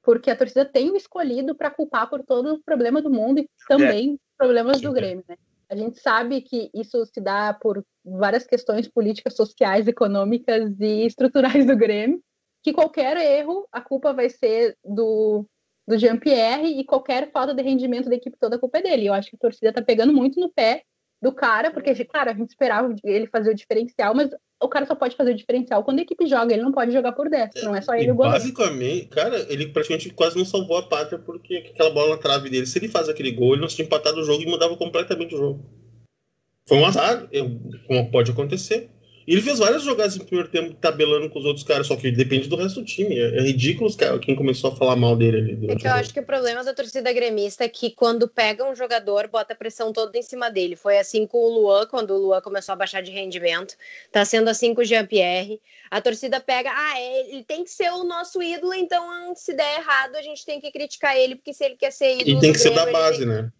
porque 0.02 0.30
a 0.30 0.36
torcida 0.36 0.64
tem 0.64 0.90
o 0.90 0.96
escolhido 0.96 1.54
para 1.54 1.70
culpar 1.70 2.08
por 2.08 2.24
todo 2.24 2.54
o 2.54 2.62
problema 2.62 3.02
do 3.02 3.10
mundo 3.10 3.40
e 3.40 3.48
também 3.68 4.18
problemas 4.38 4.80
do. 4.80 4.92
Grêmio, 4.92 5.24
né? 5.28 5.36
A 5.68 5.76
gente 5.76 6.00
sabe 6.00 6.42
que 6.42 6.70
isso 6.74 7.04
se 7.06 7.20
dá 7.20 7.54
por 7.54 7.82
várias 8.04 8.46
questões 8.46 8.88
políticas, 8.88 9.34
sociais, 9.34 9.86
econômicas 9.86 10.78
e 10.78 11.06
estruturais 11.06 11.66
do 11.66 11.76
Grêmio, 11.76 12.22
que 12.62 12.72
qualquer 12.72 13.16
erro, 13.16 13.66
a 13.72 13.80
culpa 13.80 14.12
vai 14.12 14.28
ser 14.28 14.76
do, 14.84 15.44
do 15.86 15.98
Jean-Pierre 15.98 16.78
e 16.78 16.84
qualquer 16.84 17.30
falta 17.30 17.54
de 17.54 17.62
rendimento 17.62 18.08
da 18.08 18.14
equipe 18.14 18.36
toda, 18.38 18.56
a 18.56 18.58
culpa 18.58 18.78
é 18.78 18.82
dele. 18.82 19.06
Eu 19.06 19.14
acho 19.14 19.30
que 19.30 19.36
a 19.36 19.40
torcida 19.40 19.72
tá 19.72 19.82
pegando 19.82 20.12
muito 20.12 20.38
no 20.38 20.52
pé 20.52 20.82
do 21.20 21.32
cara, 21.32 21.70
porque, 21.70 22.04
claro, 22.04 22.30
a 22.30 22.34
gente 22.34 22.50
esperava 22.50 22.92
ele 23.04 23.28
fazer 23.28 23.50
o 23.50 23.54
diferencial, 23.54 24.12
mas 24.12 24.28
o 24.60 24.68
cara 24.68 24.86
só 24.86 24.94
pode 24.94 25.16
fazer 25.16 25.30
o 25.30 25.36
diferencial 25.36 25.84
quando 25.84 26.00
a 26.00 26.02
equipe 26.02 26.26
joga, 26.26 26.52
ele 26.52 26.62
não 26.62 26.72
pode 26.72 26.92
jogar 26.92 27.12
por 27.12 27.30
dentro, 27.30 27.64
não 27.64 27.76
é 27.76 27.80
só 27.80 27.94
ele 27.94 28.08
E 28.08 28.10
o 28.10 28.14
goleiro. 28.16 28.38
basicamente, 28.38 29.06
cara, 29.06 29.38
ele 29.48 29.68
praticamente 29.68 30.10
quase 30.10 30.36
não 30.36 30.44
salvou 30.44 30.78
a 30.78 30.88
pátria 30.88 31.20
porque 31.20 31.72
aquela 31.72 31.90
bola 31.90 32.16
na 32.16 32.22
trave 32.22 32.50
dele, 32.50 32.66
se 32.66 32.76
ele 32.78 32.88
faz 32.88 33.08
aquele 33.08 33.30
gol, 33.30 33.52
ele 33.52 33.60
não 33.60 33.68
tinha 33.68 33.86
empatado 33.86 34.20
o 34.20 34.24
jogo 34.24 34.42
e 34.42 34.46
mudava 34.46 34.76
completamente 34.76 35.34
o 35.34 35.38
jogo. 35.38 35.64
Foi 36.68 36.78
um 36.78 36.86
azar, 36.86 37.28
como 37.86 38.10
pode 38.10 38.32
acontecer. 38.32 38.90
Ele 39.26 39.40
fez 39.40 39.58
várias 39.58 39.82
jogadas 39.82 40.16
no 40.16 40.24
primeiro 40.24 40.50
tempo 40.50 40.74
tabelando 40.74 41.30
com 41.30 41.38
os 41.38 41.44
outros 41.44 41.64
caras, 41.64 41.86
só 41.86 41.96
que 41.96 42.10
depende 42.10 42.48
do 42.48 42.56
resto 42.56 42.80
do 42.80 42.86
time. 42.86 43.18
É, 43.18 43.38
é 43.38 43.40
ridículo 43.42 43.94
cara, 43.96 44.18
quem 44.18 44.34
começou 44.34 44.72
a 44.72 44.76
falar 44.76 44.96
mal 44.96 45.16
dele 45.16 45.38
ali. 45.38 45.70
É 45.70 45.76
que 45.76 45.86
eu 45.86 45.92
acho 45.92 46.12
que 46.12 46.20
o 46.20 46.24
problema 46.24 46.64
da 46.64 46.74
torcida 46.74 47.12
gremista 47.12 47.64
é 47.64 47.68
que 47.68 47.90
quando 47.90 48.28
pega 48.28 48.68
um 48.68 48.74
jogador, 48.74 49.28
bota 49.28 49.52
a 49.52 49.56
pressão 49.56 49.92
toda 49.92 50.18
em 50.18 50.22
cima 50.22 50.50
dele. 50.50 50.76
Foi 50.76 50.98
assim 50.98 51.26
com 51.26 51.38
o 51.38 51.48
Luan, 51.48 51.86
quando 51.86 52.10
o 52.12 52.18
Luan 52.18 52.40
começou 52.40 52.72
a 52.72 52.76
baixar 52.76 53.02
de 53.02 53.10
rendimento. 53.10 53.74
Tá 54.10 54.24
sendo 54.24 54.48
assim 54.48 54.74
com 54.74 54.80
o 54.80 54.84
Jean-Pierre. 54.84 55.60
A 55.90 56.00
torcida 56.00 56.40
pega, 56.40 56.70
ah, 56.74 57.00
é, 57.00 57.30
ele 57.30 57.44
tem 57.44 57.64
que 57.64 57.70
ser 57.70 57.90
o 57.92 58.04
nosso 58.04 58.42
ídolo, 58.42 58.74
então 58.74 59.34
se 59.36 59.54
der 59.54 59.78
errado, 59.78 60.16
a 60.16 60.22
gente 60.22 60.44
tem 60.44 60.60
que 60.60 60.70
criticar 60.72 61.16
ele, 61.16 61.36
porque 61.36 61.52
se 61.52 61.64
ele 61.64 61.76
quer 61.76 61.92
ser 61.92 62.20
ídolo. 62.20 62.38
E 62.38 62.40
tem 62.40 62.52
que 62.52 62.58
ser 62.58 62.74
da 62.74 62.90
base, 62.90 63.18
tem... 63.18 63.26
né? 63.26 63.52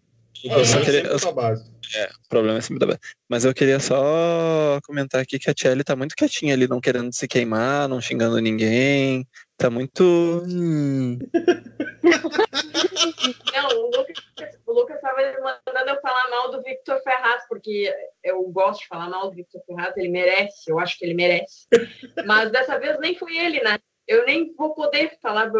É. 0.45 0.59
Eu 0.59 0.65
só 0.65 0.81
queria, 0.81 1.03
eu, 1.03 1.33
base. 1.33 1.71
É, 1.95 2.05
o 2.05 2.29
problema 2.29 2.57
é 2.57 2.61
sempre 2.61 2.79
da 2.79 2.87
base. 2.87 2.99
Mas 3.29 3.45
eu 3.45 3.53
queria 3.53 3.79
só 3.79 4.79
comentar 4.83 5.21
aqui 5.21 5.39
que 5.39 5.49
a 5.49 5.53
Tchelle 5.53 5.83
tá 5.83 5.95
muito 5.95 6.15
quietinha 6.15 6.53
ali, 6.53 6.67
não 6.67 6.81
querendo 6.81 7.13
se 7.13 7.27
queimar, 7.27 7.87
não 7.87 8.01
xingando 8.01 8.39
ninguém. 8.39 9.27
Tá 9.57 9.69
muito. 9.69 10.03
Hum. 10.03 11.19
não, 13.53 13.69
o 13.69 13.85
Lucas, 13.95 14.17
o 14.65 14.73
Lucas 14.73 14.99
tava 14.99 15.21
mandando 15.21 15.91
eu 15.91 16.01
falar 16.01 16.29
mal 16.29 16.51
do 16.51 16.61
Victor 16.63 16.99
Ferraz, 17.01 17.47
porque 17.47 17.93
eu 18.23 18.41
gosto 18.49 18.81
de 18.81 18.87
falar 18.87 19.09
mal 19.09 19.29
do 19.29 19.35
Victor 19.35 19.61
Ferraz, 19.65 19.95
ele 19.95 20.09
merece, 20.09 20.69
eu 20.69 20.79
acho 20.79 20.97
que 20.97 21.05
ele 21.05 21.13
merece. 21.13 21.67
Mas 22.25 22.51
dessa 22.51 22.79
vez 22.79 22.99
nem 22.99 23.15
foi 23.15 23.37
ele, 23.37 23.61
né? 23.61 23.77
Eu 24.07 24.25
nem 24.25 24.53
vou 24.55 24.73
poder 24.73 25.17
falar 25.21 25.51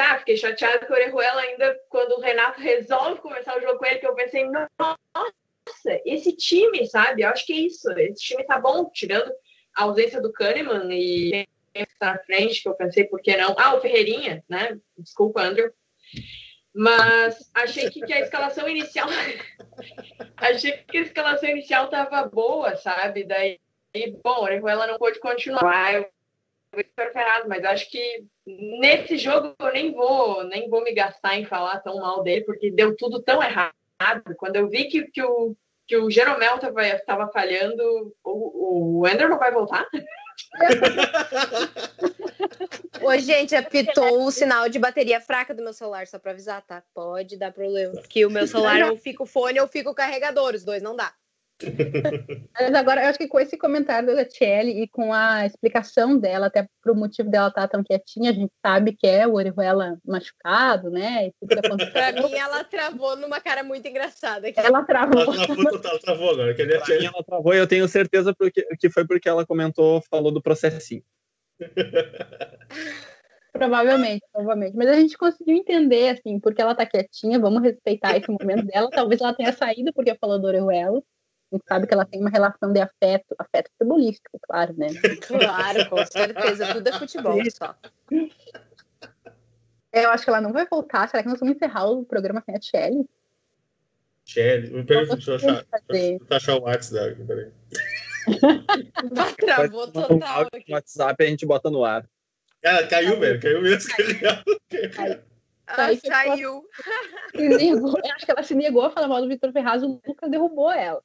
Tá, 0.00 0.18
fiquei 0.18 0.34
chateada 0.34 0.86
com 0.86 0.94
o 0.94 0.96
Orejuela 0.96 1.42
ainda 1.42 1.78
quando 1.90 2.12
o 2.12 2.20
Renato 2.22 2.58
resolve 2.58 3.20
começar 3.20 3.58
o 3.58 3.60
jogo 3.60 3.78
com 3.78 3.84
ele, 3.84 3.98
que 3.98 4.06
eu 4.06 4.14
pensei, 4.14 4.48
nossa, 4.48 6.00
esse 6.06 6.34
time, 6.34 6.86
sabe? 6.86 7.20
Eu 7.20 7.28
acho 7.28 7.44
que 7.44 7.52
é 7.52 7.56
isso. 7.56 7.90
Esse 7.98 8.22
time 8.22 8.42
tá 8.44 8.58
bom, 8.58 8.88
tirando 8.88 9.30
a 9.76 9.82
ausência 9.82 10.18
do 10.18 10.32
Kahneman 10.32 10.88
e 10.90 11.46
na 12.00 12.18
frente, 12.20 12.62
que 12.62 12.68
eu 12.70 12.74
pensei, 12.74 13.04
por 13.04 13.20
que 13.20 13.36
não? 13.36 13.54
Ah, 13.58 13.74
o 13.74 13.82
Ferreirinha, 13.82 14.42
né? 14.48 14.80
Desculpa, 14.96 15.42
Andrew. 15.42 15.70
Mas 16.74 17.50
achei 17.52 17.90
que, 17.90 18.00
que 18.00 18.12
a 18.14 18.20
escalação 18.20 18.66
inicial. 18.66 19.06
achei 20.38 20.78
que 20.78 20.96
a 20.96 21.02
escalação 21.02 21.50
inicial 21.50 21.90
tava 21.90 22.26
boa, 22.26 22.74
sabe? 22.74 23.24
Daí, 23.24 23.60
bom, 24.24 24.38
o 24.38 24.44
Orejuela 24.44 24.86
não 24.86 24.96
pôde 24.96 25.20
continuar. 25.20 26.06
Vitor 26.74 27.12
Ferrado, 27.12 27.48
mas 27.48 27.64
acho 27.64 27.90
que 27.90 28.24
nesse 28.46 29.18
jogo 29.18 29.54
eu 29.58 29.72
nem 29.72 29.92
vou, 29.92 30.44
nem 30.44 30.68
vou 30.68 30.82
me 30.82 30.94
gastar 30.94 31.36
em 31.36 31.44
falar 31.44 31.80
tão 31.80 31.96
mal 31.96 32.22
dele, 32.22 32.44
porque 32.44 32.70
deu 32.70 32.96
tudo 32.96 33.22
tão 33.22 33.42
errado. 33.42 33.72
Quando 34.36 34.56
eu 34.56 34.68
vi 34.68 34.84
que, 34.84 35.10
que 35.10 35.22
o, 35.22 35.56
que 35.86 35.96
o 35.96 36.10
Jeromel 36.10 36.56
estava 36.56 37.30
falhando, 37.32 38.14
o, 38.24 39.00
o 39.00 39.08
Ender 39.08 39.28
não 39.28 39.38
vai 39.38 39.52
voltar? 39.52 39.86
Ô, 43.02 43.16
gente, 43.18 43.54
apitou 43.54 44.24
o 44.24 44.30
sinal 44.30 44.68
de 44.68 44.78
bateria 44.78 45.20
fraca 45.20 45.54
do 45.54 45.62
meu 45.62 45.72
celular, 45.72 46.06
só 46.06 46.18
para 46.18 46.32
avisar, 46.32 46.62
tá? 46.62 46.82
Pode 46.94 47.36
dar 47.36 47.52
problema. 47.52 48.00
Que 48.08 48.24
o 48.24 48.30
meu 48.30 48.46
celular 48.46 48.90
ou 48.90 48.96
fica 48.96 49.22
o 49.22 49.26
fone 49.26 49.60
ou 49.60 49.68
fica 49.68 49.90
o 49.90 49.94
carregador, 49.94 50.54
os 50.54 50.64
dois 50.64 50.82
não 50.82 50.96
dá. 50.96 51.12
Mas 52.58 52.74
agora, 52.74 53.02
eu 53.02 53.08
acho 53.08 53.18
que 53.18 53.28
com 53.28 53.38
esse 53.38 53.56
comentário 53.56 54.14
da 54.14 54.24
Tiele 54.24 54.82
e 54.82 54.88
com 54.88 55.12
a 55.12 55.44
explicação 55.46 56.18
dela, 56.18 56.46
até 56.46 56.66
pro 56.82 56.94
motivo 56.94 57.30
dela 57.30 57.48
estar 57.48 57.62
tá 57.62 57.68
tão 57.68 57.84
quietinha, 57.84 58.30
a 58.30 58.34
gente 58.34 58.52
sabe 58.64 58.96
que 58.96 59.06
é 59.06 59.26
o 59.26 59.34
Orihuela 59.34 59.98
machucado, 60.04 60.90
né? 60.90 61.26
E 61.26 61.32
tudo 61.40 61.76
que 61.78 61.86
pra 61.86 62.12
mim, 62.12 62.34
ela 62.34 62.64
travou 62.64 63.16
numa 63.16 63.40
cara 63.40 63.62
muito 63.62 63.86
engraçada. 63.86 64.48
Aqui. 64.48 64.60
Ela 64.60 64.82
travou. 64.84 65.22
Ela 65.22 65.46
travou 65.46 65.98
travou 65.98 66.30
agora. 66.30 66.54
Que 66.54 66.66
pra 66.66 66.98
mim, 66.98 67.06
ela 67.06 67.24
travou 67.24 67.54
e 67.54 67.58
eu 67.58 67.66
tenho 67.66 67.86
certeza 67.88 68.34
porque, 68.36 68.66
que 68.78 68.90
foi 68.90 69.06
porque 69.06 69.28
ela 69.28 69.46
comentou, 69.46 70.02
falou 70.10 70.32
do 70.32 70.42
processinho. 70.42 71.02
Provavelmente, 73.52 74.24
provavelmente. 74.32 74.76
Mas 74.76 74.88
a 74.88 74.94
gente 74.94 75.18
conseguiu 75.18 75.56
entender, 75.56 76.10
assim, 76.10 76.38
porque 76.38 76.62
ela 76.62 76.74
tá 76.74 76.86
quietinha, 76.86 77.38
vamos 77.38 77.62
respeitar 77.62 78.16
esse 78.16 78.30
momento 78.30 78.64
dela. 78.66 78.88
Talvez 78.90 79.20
ela 79.20 79.34
tenha 79.34 79.52
saído 79.52 79.92
porque 79.92 80.14
falou 80.14 80.38
do 80.38 80.46
Orejuela. 80.46 81.02
A 81.50 81.56
gente 81.56 81.64
sabe 81.66 81.86
que 81.86 81.94
ela 81.94 82.04
tem 82.04 82.20
uma 82.20 82.30
relação 82.30 82.72
de 82.72 82.80
afeto, 82.80 83.34
afeto 83.36 83.70
futebolístico, 83.72 84.38
claro, 84.42 84.72
né? 84.76 84.86
Claro, 85.26 85.90
com 85.90 86.06
certeza. 86.06 86.72
Tudo 86.74 86.88
é 86.88 86.92
futebol 86.92 87.38
só. 87.50 87.74
Eu 89.92 90.10
acho 90.10 90.22
que 90.22 90.30
ela 90.30 90.40
não 90.40 90.52
vai 90.52 90.66
voltar. 90.66 91.08
Será 91.08 91.22
que 91.22 91.28
nós 91.28 91.40
vamos 91.40 91.56
encerrar 91.56 91.86
o 91.86 92.04
programa 92.04 92.40
sem 92.46 92.54
a 92.54 92.60
Shelly? 92.60 93.04
Shelly? 94.24 94.70
Me 94.70 94.84
pergunta, 94.84 95.16
deixa 95.16 95.30
eu 95.32 95.36
achar, 95.36 95.66
deixa 95.88 96.24
eu 96.30 96.36
achar 96.36 96.54
o 96.56 96.62
WhatsApp. 96.62 97.24
Peraí. 97.24 97.52
Travou 99.40 99.90
total. 99.90 100.44
No 100.44 100.74
WhatsApp 100.74 101.24
a 101.24 101.26
gente 101.26 101.44
bota 101.44 101.68
no 101.68 101.84
ar. 101.84 102.08
Cara, 102.62 102.86
caiu, 102.86 103.18
velho. 103.18 103.40
Caiu 103.40 103.62
mesmo. 103.62 103.90
Caiu. 104.94 105.18
Ah, 105.66 105.94
saiu. 105.96 106.64
Negou, 107.34 107.96
acho 108.14 108.24
que 108.26 108.30
ela 108.30 108.42
se 108.42 108.54
negou 108.54 108.82
a 108.82 108.90
falar 108.90 109.08
mal 109.08 109.22
do 109.22 109.28
Vitor 109.28 109.52
Ferraz, 109.52 109.82
o 109.82 110.00
Lucas 110.06 110.30
derrubou 110.30 110.70
ela. 110.70 111.02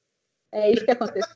É 0.56 0.72
isso 0.72 0.86
que 0.86 0.92
aconteceu. 0.92 1.36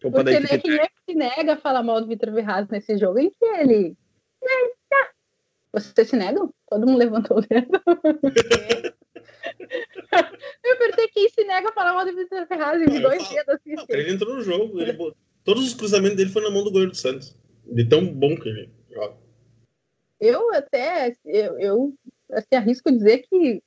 Porque 0.00 0.38
né, 0.38 0.58
quem 0.58 0.78
é 0.78 0.86
que 0.86 1.00
se 1.04 1.14
nega 1.16 1.54
a 1.54 1.56
falar 1.56 1.82
mal 1.82 2.00
do 2.00 2.06
Vitor 2.06 2.32
Verraz 2.32 2.68
nesse 2.68 2.96
jogo? 2.96 3.18
Em 3.18 3.28
que 3.30 3.44
ele. 3.44 3.96
Vocês 5.72 6.08
se 6.08 6.16
negam? 6.16 6.54
Todo 6.68 6.86
mundo 6.86 6.98
levantou 6.98 7.38
o 7.38 7.40
dedo. 7.40 7.82
eu 10.64 10.78
perguntei 10.78 11.08
quem 11.08 11.28
se 11.28 11.42
nega 11.44 11.70
a 11.70 11.72
falar 11.72 11.92
mal 11.92 12.04
do 12.06 12.14
Vitor 12.14 12.46
Ferraz 12.46 12.80
em 12.82 13.00
dois 13.00 13.28
dias 13.28 13.48
assim. 13.48 13.74
Ele 13.88 14.12
entrou 14.12 14.36
no 14.36 14.42
jogo. 14.42 14.80
Ele... 14.80 14.96
Todos 15.42 15.66
os 15.66 15.74
cruzamentos 15.74 16.16
dele 16.16 16.30
foram 16.30 16.50
na 16.50 16.54
mão 16.54 16.62
do 16.62 16.70
goleiro 16.70 16.92
do 16.92 16.96
Santos. 16.96 17.36
De 17.64 17.88
tão 17.88 18.06
bom 18.06 18.36
que 18.36 18.48
ele 18.48 18.70
joga. 18.92 19.16
Eu 20.20 20.54
até 20.54 21.16
eu, 21.24 21.58
eu 21.58 21.94
assim, 22.30 22.54
arrisco 22.54 22.92
dizer 22.92 23.26
que 23.28 23.60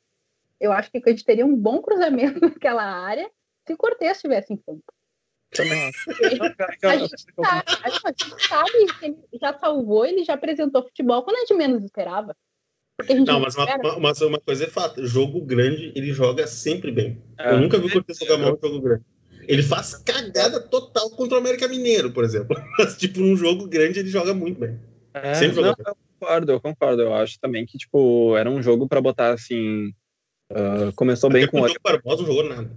eu 0.57 0.71
acho 0.71 0.89
que 0.89 1.01
a 1.05 1.09
gente 1.09 1.25
teria 1.25 1.45
um 1.45 1.55
bom 1.55 1.81
cruzamento 1.81 2.39
naquela 2.47 2.83
área 2.83 3.29
se 3.65 3.73
o 3.73 3.77
Cortez 3.77 4.17
estivesse 4.17 4.53
em 4.53 4.57
campo. 4.57 4.83
Também 5.51 5.87
acho. 5.87 6.09
a, 6.83 6.97
gente 6.97 7.25
sabe, 7.35 7.63
a 7.83 7.89
gente 7.89 8.47
sabe 8.47 8.71
que 8.99 9.05
ele 9.05 9.17
já 9.39 9.57
salvou, 9.57 10.05
ele 10.05 10.23
já 10.23 10.33
apresentou 10.33 10.83
futebol 10.83 11.23
quando 11.23 11.37
a 11.37 11.39
gente 11.41 11.53
menos 11.53 11.83
esperava. 11.83 12.35
Não, 13.25 13.41
mas 13.41 13.55
uma, 13.55 13.99
mas 13.99 14.21
uma, 14.21 14.39
coisa 14.39 14.65
é 14.65 14.67
fato: 14.67 15.05
jogo 15.05 15.41
grande, 15.41 15.91
ele 15.95 16.13
joga 16.13 16.47
sempre 16.47 16.91
bem. 16.91 17.21
É. 17.37 17.51
Eu 17.51 17.59
nunca 17.59 17.77
vi 17.77 17.87
o 17.87 17.91
Cortez 17.91 18.17
jogar 18.17 18.37
mal 18.37 18.51
no 18.53 18.59
jogo 18.61 18.81
grande. 18.81 19.03
Ele 19.47 19.61
faz 19.61 19.95
cagada 19.95 20.59
total 20.59 21.09
contra 21.11 21.35
o 21.35 21.39
América 21.39 21.67
Mineiro, 21.67 22.11
por 22.11 22.23
exemplo. 22.23 22.55
Mas, 22.79 22.97
tipo, 22.97 23.19
num 23.19 23.35
jogo 23.35 23.67
grande, 23.67 23.99
ele 23.99 24.09
joga 24.09 24.33
muito 24.33 24.59
bem. 24.59 24.79
É, 25.13 25.33
sempre 25.35 25.61
não, 25.61 25.69
eu 25.69 25.95
concordo, 26.19 26.51
eu 26.53 26.61
concordo. 26.61 27.01
Eu 27.01 27.13
acho 27.13 27.39
também 27.39 27.65
que, 27.65 27.77
tipo, 27.77 28.35
era 28.37 28.49
um 28.49 28.63
jogo 28.63 28.87
para 28.87 29.01
botar 29.01 29.33
assim. 29.33 29.93
Uh, 30.51 30.91
começou 30.95 31.29
Até 31.29 31.39
bem 31.39 31.47
com 31.47 31.61
o. 31.61 31.65
O 31.65 31.73
Barbosa 31.83 32.21
não 32.21 32.27
jogou 32.27 32.43
nada. 32.43 32.71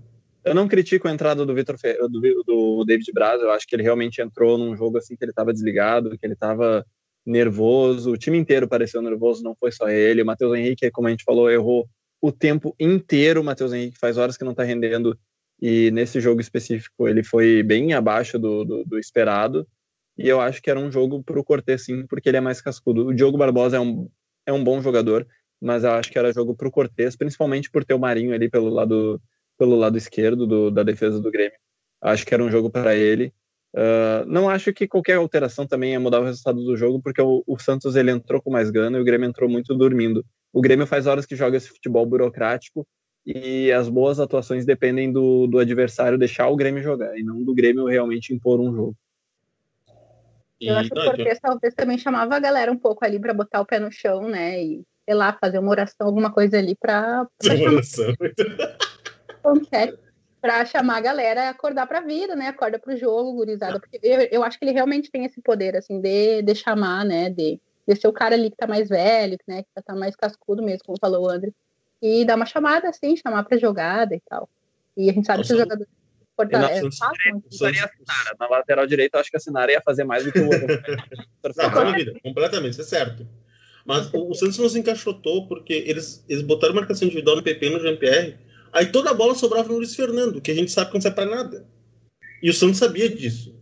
Eu 0.45 0.55
não 0.55 0.69
critico 0.69 1.09
a 1.09 1.13
entrada 1.13 1.45
do 1.45 1.55
Vitor 1.55 1.77
do, 2.11 2.43
do 2.45 2.85
David 2.85 3.13
Braz, 3.13 3.41
eu 3.41 3.51
acho 3.51 3.67
que 3.67 3.75
ele 3.75 3.83
realmente 3.83 4.21
entrou 4.21 4.57
num 4.57 4.77
jogo 4.77 4.99
assim 4.99 5.17
que 5.17 5.25
ele 5.25 5.33
estava 5.33 5.53
desligado, 5.53 6.17
que 6.17 6.25
ele 6.25 6.35
estava 6.35 6.87
nervoso, 7.27 8.13
o 8.13 8.17
time 8.17 8.39
inteiro 8.39 8.67
pareceu 8.67 9.03
nervoso, 9.03 9.43
não 9.43 9.55
foi 9.55 9.71
só 9.71 9.89
ele. 9.89 10.23
O 10.23 10.27
Matheus 10.27 10.57
Henrique, 10.57 10.91
como 10.91 11.09
a 11.09 11.11
gente 11.11 11.25
falou, 11.25 11.51
errou 11.51 11.89
o 12.21 12.33
tempo 12.33 12.75
inteiro. 12.81 13.41
O 13.41 13.45
Matheus 13.45 13.73
Henrique 13.73 13.99
faz 13.99 14.17
horas 14.17 14.37
que 14.37 14.45
não 14.45 14.53
está 14.53 14.63
rendendo 14.63 15.19
e 15.61 15.91
nesse 15.91 16.21
jogo 16.21 16.41
específico 16.41 17.09
ele 17.09 17.23
foi 17.23 17.63
bem 17.63 17.93
abaixo 17.93 18.39
do, 18.39 18.65
do, 18.65 18.85
do 18.85 18.99
esperado. 18.99 19.67
E 20.17 20.29
eu 20.29 20.41
acho 20.41 20.63
que 20.63 20.71
era 20.71 20.81
um 20.81 20.91
jogo 20.91 21.23
para 21.23 21.39
o 21.39 21.45
Cortez, 21.45 21.85
sim, 21.85 22.07
porque 22.07 22.29
ele 22.29 22.39
é 22.39 22.41
mais 22.41 22.61
cascudo. 22.61 23.07
O 23.07 23.15
Diogo 23.15 23.39
Barbosa 23.39 23.77
é 23.77 23.81
um, 23.81 24.09
é 24.47 24.53
um 24.53 24.65
bom 24.65 24.81
jogador, 24.81 25.27
mas 25.61 25.85
eu 25.85 25.93
acho 25.93 26.11
que 26.11 26.19
era 26.19 26.33
jogo 26.33 26.57
para 26.57 26.67
o 26.67 26.73
Cortez, 26.73 27.15
principalmente 27.15 27.71
por 27.71 27.85
ter 27.85 27.95
o 27.95 27.99
Marinho 27.99 28.35
ali 28.35 28.49
pelo 28.49 28.69
lado 28.69 29.21
pelo 29.59 29.77
lado 29.77 29.99
esquerdo 29.99 30.47
do, 30.47 30.71
da 30.71 30.83
defesa 30.83 31.21
do 31.21 31.31
Grêmio. 31.31 31.59
Acho 32.01 32.25
que 32.25 32.33
era 32.33 32.43
um 32.43 32.51
jogo 32.51 32.71
para 32.71 32.95
ele. 32.95 33.33
Uh, 33.75 34.25
não 34.27 34.49
acho 34.49 34.73
que 34.73 34.89
qualquer 34.89 35.15
alteração 35.15 35.67
também 35.67 35.93
ia 35.93 36.01
mudar 36.01 36.21
o 36.21 36.25
resultado 36.25 36.63
do 36.65 36.77
jogo, 36.77 37.03
porque 37.03 37.21
o, 37.21 37.43
o, 37.47 37.59
Santos 37.59 37.97
ele 37.97 38.11
entrou 38.11 38.41
com 38.41 38.51
mais 38.51 38.71
gana 38.71 38.97
e 38.97 39.01
o 39.01 39.05
Grêmio 39.05 39.29
entrou 39.29 39.49
muito 39.49 39.75
dormindo. 39.75 40.25
O 40.53 40.63
Grêmio 40.63 40.87
faz 40.87 41.07
horas 41.07 41.27
que 41.27 41.37
joga 41.37 41.57
esse 41.57 41.69
futebol 41.69 42.07
burocrático 42.07 42.87
e 43.27 43.71
as 43.73 43.89
boas 43.89 44.19
atuações 44.19 44.65
dependem 44.65 45.13
do, 45.13 45.47
do 45.47 45.59
adversário 45.59 46.17
deixar 46.17 46.49
o 46.49 46.57
Grêmio 46.57 46.83
jogar 46.83 47.19
e 47.19 47.23
não 47.23 47.45
do 47.45 47.55
Grêmio 47.55 47.87
realmente 47.87 48.33
impor 48.33 48.59
um 48.59 48.73
jogo. 48.73 48.97
Eu 50.61 50.77
acho 50.77 50.91
que 50.91 50.99
o 50.99 51.05
Cortez 51.05 51.39
talvez 51.41 51.75
também 51.75 51.99
chamava 51.99 52.35
a 52.35 52.41
galera 52.41 52.73
um 52.73 52.79
pouco 52.79 53.05
ali 53.05 53.21
para 53.21 53.35
botar 53.35 53.61
o 53.61 53.67
pé 53.67 53.79
no 53.79 53.93
chão, 53.93 54.23
né? 54.29 54.61
E, 54.61 54.83
sei 55.05 55.15
lá, 55.15 55.37
fazer 55.41 55.59
uma 55.59 55.71
oração, 55.71 56.07
alguma 56.07 56.33
coisa 56.33 56.59
ali 56.59 56.75
para. 56.75 57.27
Oração. 57.45 58.13
Sério, 59.69 59.99
para 60.41 60.65
chamar 60.65 60.99
a 60.99 61.01
galera 61.01 61.43
a 61.45 61.51
acordar 61.51 61.87
para 61.87 61.99
a 61.99 62.03
vida, 62.03 62.37
né? 62.37 62.49
Acorda 62.49 62.79
para 62.79 62.95
o 62.95 62.97
jogo, 62.97 63.35
gurizada. 63.35 63.81
Porque 63.81 63.99
eu, 64.03 64.21
eu, 64.31 64.45
acho 64.45 64.59
que 64.59 64.65
ele 64.65 64.73
realmente 64.73 65.11
tem 65.11 65.25
esse 65.25 65.41
poder, 65.41 65.77
assim, 65.77 66.01
de, 66.01 66.43
de 66.43 66.55
chamar, 66.55 67.05
né? 67.05 67.31
De, 67.31 67.61
de 67.87 67.97
ser 67.97 68.09
o 68.09 68.13
cara 68.13 68.35
ali 68.35 68.51
que 68.51 68.57
tá 68.57 68.67
mais 68.67 68.89
velho, 68.89 69.37
né? 69.47 69.63
Que 69.63 69.83
tá 69.83 69.95
mais 69.95 70.15
cascudo 70.15 70.63
mesmo, 70.63 70.85
como 70.85 70.99
falou 71.01 71.27
o 71.27 71.31
André. 71.31 71.53
E 72.01 72.25
dar 72.25 72.37
uma 72.37 72.47
chamada, 72.47 72.89
assim, 72.89 73.17
chamar 73.17 73.45
para 73.45 73.59
jogada 73.59 74.15
e 74.15 74.21
tal. 74.29 74.49
E 74.97 75.11
a 75.11 75.13
gente 75.13 75.27
sabe 75.27 75.39
Nossa. 75.39 75.49
que 75.49 75.55
os 75.55 75.61
jogadores 75.61 75.99
Fortaleza. 76.39 76.83
Não, 76.83 76.91
Sinara, 77.51 78.37
na 78.39 78.49
lateral 78.49 78.87
direita, 78.87 79.17
eu 79.17 79.21
acho 79.21 79.31
que 79.31 79.37
a 79.37 79.41
Sinara 79.41 79.73
ia 79.73 79.81
fazer 79.81 80.05
mais 80.05 80.25
do 80.25 80.31
que 80.31 80.39
o 80.39 80.47
outro. 80.47 80.69
não, 81.57 81.85
dúvida, 81.85 82.15
completamente, 82.23 82.73
isso 82.75 82.83
é 82.83 82.85
certo. 82.85 83.27
Mas 83.85 84.13
o, 84.15 84.31
o 84.31 84.35
Santos 84.35 84.57
não 84.59 84.69
se 84.69 84.79
encaixotou 84.79 85.49
porque 85.49 85.73
eles, 85.73 86.25
eles 86.29 86.43
botaram 86.43 86.75
marcação 86.75 87.09
individual 87.09 87.37
no 87.37 87.43
PP 87.43 87.71
no 87.71 87.81
Jean-Pierre, 87.81 88.39
aí 88.73 88.87
toda 88.87 89.11
a 89.11 89.15
bola 89.15 89.35
sobrava 89.35 89.69
no 89.69 89.77
Luiz 89.77 89.95
Fernando, 89.95 90.41
que 90.41 90.51
a 90.51 90.55
gente 90.55 90.71
sabe 90.71 90.91
que 90.91 90.95
não 90.95 91.01
serve 91.01 91.17
para 91.17 91.31
nada. 91.31 91.67
E 92.43 92.51
o 92.51 92.55
Santos 92.55 92.79
sabia 92.79 93.09
disso. 93.09 93.55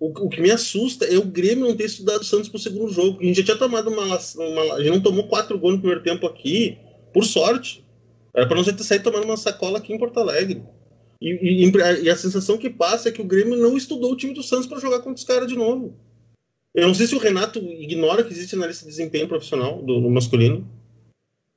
O, 0.00 0.08
o, 0.08 0.28
que 0.28 0.40
me 0.40 0.50
assusta 0.50 1.04
é 1.04 1.16
o 1.16 1.24
Grêmio 1.24 1.66
não 1.66 1.76
ter 1.76 1.84
estudado 1.84 2.22
o 2.22 2.24
Santos 2.24 2.48
pro 2.48 2.58
segundo 2.58 2.92
jogo. 2.92 3.20
A 3.20 3.24
gente 3.24 3.36
já 3.36 3.44
tinha 3.44 3.56
tomado 3.56 3.88
uma, 3.90 4.04
uma. 4.04 4.74
A 4.74 4.78
gente 4.78 4.90
não 4.90 5.00
tomou 5.00 5.28
quatro 5.28 5.58
gols 5.58 5.74
no 5.74 5.80
primeiro 5.80 6.02
tempo 6.02 6.26
aqui, 6.26 6.76
por 7.12 7.24
sorte. 7.24 7.84
Era 8.34 8.46
para 8.46 8.56
não 8.56 8.64
ter 8.64 8.82
saído 8.82 9.04
tomando 9.04 9.24
uma 9.24 9.36
sacola 9.36 9.78
aqui 9.78 9.92
em 9.92 9.98
Porto 9.98 10.18
Alegre. 10.18 10.62
E, 11.20 11.64
e, 11.64 12.02
e, 12.02 12.10
a 12.10 12.16
sensação 12.16 12.58
que 12.58 12.68
passa 12.68 13.08
é 13.08 13.12
que 13.12 13.22
o 13.22 13.24
Grêmio 13.24 13.56
não 13.56 13.76
estudou 13.76 14.12
o 14.12 14.16
time 14.16 14.34
do 14.34 14.42
Santos 14.42 14.66
para 14.66 14.80
jogar 14.80 14.98
contra 14.98 15.14
os 15.14 15.24
caras 15.24 15.48
de 15.48 15.56
novo. 15.56 15.96
Eu 16.74 16.88
não 16.88 16.94
sei 16.94 17.06
se 17.06 17.14
o 17.14 17.20
Renato 17.20 17.60
ignora 17.60 18.24
que 18.24 18.32
existe 18.32 18.56
na 18.56 18.66
lista 18.66 18.84
de 18.84 18.90
desempenho 18.90 19.28
profissional 19.28 19.80
do, 19.80 20.00
do 20.00 20.10
masculino, 20.10 20.68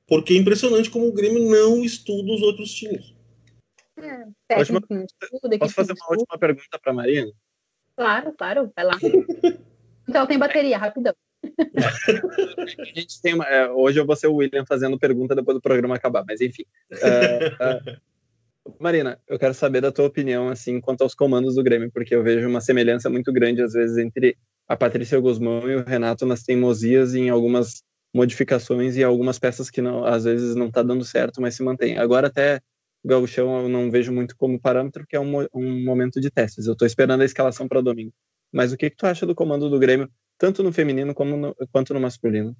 porque 0.08 0.32
é 0.32 0.36
impressionante 0.38 0.90
como 0.90 1.06
o 1.06 1.12
Grêmio 1.12 1.48
não 1.50 1.84
estuda 1.84 2.32
os 2.32 2.42
outros 2.42 2.72
times. 2.72 3.14
É, 3.98 4.58
última, 4.58 4.80
posso 5.58 5.74
fazer 5.74 5.92
uma 5.92 6.16
última 6.16 6.38
pergunta 6.38 6.78
para 6.80 6.92
Marina? 6.92 7.30
Claro, 7.96 8.32
claro, 8.32 8.72
vai 8.74 8.84
lá. 8.84 8.92
então 10.08 10.26
tem 10.26 10.38
bateria, 10.38 10.78
rapidão. 10.78 11.14
a 12.80 12.84
gente 12.84 13.20
tem 13.20 13.34
uma, 13.34 13.44
é, 13.44 13.70
hoje 13.70 14.00
eu 14.00 14.06
vou 14.06 14.16
ser 14.16 14.28
o 14.28 14.36
William 14.36 14.64
fazendo 14.66 14.98
pergunta 14.98 15.34
depois 15.34 15.56
do 15.56 15.60
programa 15.60 15.96
acabar, 15.96 16.24
mas 16.26 16.40
enfim. 16.40 16.64
Uh, 16.92 17.98
uh, 18.68 18.74
Marina, 18.78 19.20
eu 19.26 19.38
quero 19.38 19.54
saber 19.54 19.80
da 19.80 19.92
tua 19.92 20.06
opinião 20.06 20.48
assim 20.48 20.80
quanto 20.80 21.02
aos 21.02 21.14
comandos 21.14 21.54
do 21.54 21.62
Grêmio, 21.62 21.90
porque 21.92 22.14
eu 22.14 22.22
vejo 22.22 22.48
uma 22.48 22.60
semelhança 22.60 23.10
muito 23.10 23.32
grande 23.32 23.62
às 23.62 23.72
vezes 23.72 23.98
entre 23.98 24.36
a 24.66 24.76
Patrícia 24.76 25.18
Guzmão 25.20 25.68
e 25.68 25.76
o 25.76 25.84
Renato 25.84 26.26
nas 26.26 26.42
teimosias 26.42 27.14
em 27.14 27.30
algumas 27.30 27.82
modificações 28.14 28.96
e 28.96 29.04
algumas 29.04 29.38
peças 29.38 29.70
que 29.70 29.80
não, 29.80 30.04
às 30.04 30.24
vezes 30.24 30.54
não 30.54 30.68
está 30.68 30.82
dando 30.82 31.04
certo, 31.04 31.40
mas 31.40 31.54
se 31.54 31.62
mantém. 31.62 31.98
Agora 31.98 32.28
até 32.28 32.60
o 33.04 33.08
Gauchão 33.08 33.62
eu 33.62 33.68
não 33.68 33.90
vejo 33.90 34.12
muito 34.12 34.36
como 34.36 34.60
parâmetro, 34.60 35.02
porque 35.02 35.16
é 35.16 35.20
um, 35.20 35.46
um 35.54 35.84
momento 35.84 36.20
de 36.20 36.30
testes. 36.30 36.66
Eu 36.66 36.72
estou 36.72 36.86
esperando 36.86 37.20
a 37.20 37.24
escalação 37.24 37.68
para 37.68 37.80
domingo. 37.80 38.12
Mas 38.52 38.72
o 38.72 38.76
que, 38.76 38.90
que 38.90 38.96
tu 38.96 39.06
acha 39.06 39.26
do 39.26 39.34
comando 39.34 39.68
do 39.68 39.78
Grêmio, 39.78 40.10
tanto 40.38 40.62
no 40.62 40.72
feminino 40.72 41.14
como 41.14 41.36
no, 41.36 41.54
quanto 41.70 41.92
no 41.92 42.00
masculino? 42.00 42.56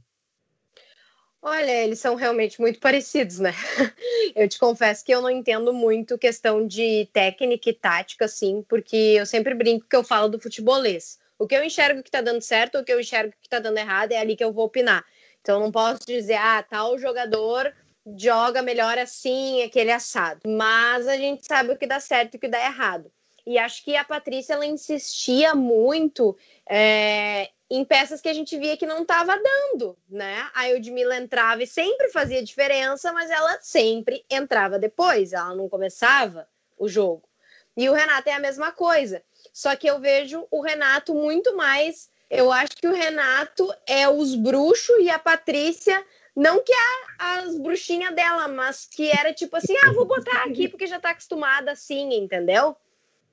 Olha, 1.40 1.84
eles 1.84 2.00
são 2.00 2.14
realmente 2.14 2.60
muito 2.60 2.80
parecidos, 2.80 3.38
né? 3.38 3.52
Eu 4.34 4.48
te 4.48 4.58
confesso 4.58 5.04
que 5.04 5.12
eu 5.12 5.22
não 5.22 5.30
entendo 5.30 5.72
muito 5.72 6.18
questão 6.18 6.66
de 6.66 7.08
técnica 7.12 7.70
e 7.70 7.72
tática, 7.72 8.26
assim, 8.26 8.62
porque 8.68 8.96
eu 8.96 9.24
sempre 9.24 9.54
brinco 9.54 9.86
que 9.88 9.96
eu 9.96 10.04
falo 10.04 10.28
do 10.28 10.38
futebolês. 10.38 11.18
O 11.38 11.46
que 11.46 11.54
eu 11.54 11.64
enxergo 11.64 12.02
que 12.02 12.10
tá 12.10 12.20
dando 12.20 12.42
certo, 12.42 12.78
o 12.78 12.84
que 12.84 12.92
eu 12.92 13.00
enxergo 13.00 13.32
que 13.40 13.48
tá 13.48 13.58
dando 13.58 13.78
errado, 13.78 14.12
é 14.12 14.18
ali 14.18 14.36
que 14.36 14.44
eu 14.44 14.52
vou 14.52 14.66
opinar. 14.66 15.04
Então 15.48 15.60
não 15.60 15.72
posso 15.72 16.00
dizer, 16.06 16.34
ah, 16.34 16.62
tal 16.62 16.98
jogador 16.98 17.74
joga 18.18 18.60
melhor 18.60 18.98
assim, 18.98 19.62
aquele 19.62 19.90
assado. 19.90 20.42
Mas 20.46 21.08
a 21.08 21.16
gente 21.16 21.46
sabe 21.46 21.72
o 21.72 21.78
que 21.78 21.86
dá 21.86 21.98
certo 21.98 22.34
e 22.34 22.36
o 22.36 22.40
que 22.40 22.48
dá 22.48 22.62
errado. 22.62 23.10
E 23.46 23.56
acho 23.56 23.82
que 23.82 23.96
a 23.96 24.04
Patrícia 24.04 24.52
ela 24.52 24.66
insistia 24.66 25.54
muito 25.54 26.36
é, 26.68 27.48
em 27.70 27.82
peças 27.82 28.20
que 28.20 28.28
a 28.28 28.34
gente 28.34 28.58
via 28.58 28.76
que 28.76 28.84
não 28.84 29.00
estava 29.00 29.40
dando, 29.42 29.96
né? 30.06 30.50
A 30.52 30.68
Eudmila 30.68 31.16
entrava 31.16 31.62
e 31.62 31.66
sempre 31.66 32.10
fazia 32.10 32.44
diferença, 32.44 33.10
mas 33.14 33.30
ela 33.30 33.58
sempre 33.62 34.26
entrava 34.28 34.78
depois, 34.78 35.32
ela 35.32 35.54
não 35.54 35.66
começava 35.66 36.46
o 36.76 36.86
jogo. 36.86 37.26
E 37.74 37.88
o 37.88 37.94
Renato 37.94 38.28
é 38.28 38.34
a 38.34 38.40
mesma 38.40 38.70
coisa. 38.70 39.22
Só 39.50 39.74
que 39.76 39.86
eu 39.86 39.98
vejo 39.98 40.46
o 40.50 40.60
Renato 40.60 41.14
muito 41.14 41.56
mais. 41.56 42.10
Eu 42.30 42.52
acho 42.52 42.76
que 42.76 42.86
o 42.86 42.92
Renato 42.92 43.72
é 43.86 44.08
os 44.08 44.34
bruxos 44.34 44.96
e 45.00 45.08
a 45.08 45.18
Patrícia, 45.18 46.04
não 46.36 46.62
que 46.62 46.72
a, 46.72 47.38
as 47.38 47.58
bruxinhas 47.58 48.14
dela, 48.14 48.46
mas 48.48 48.86
que 48.86 49.10
era 49.10 49.32
tipo 49.32 49.56
assim: 49.56 49.74
ah, 49.84 49.92
vou 49.92 50.04
botar 50.04 50.44
aqui 50.44 50.68
porque 50.68 50.86
já 50.86 51.00
tá 51.00 51.10
acostumada 51.10 51.72
assim, 51.72 52.14
entendeu? 52.14 52.76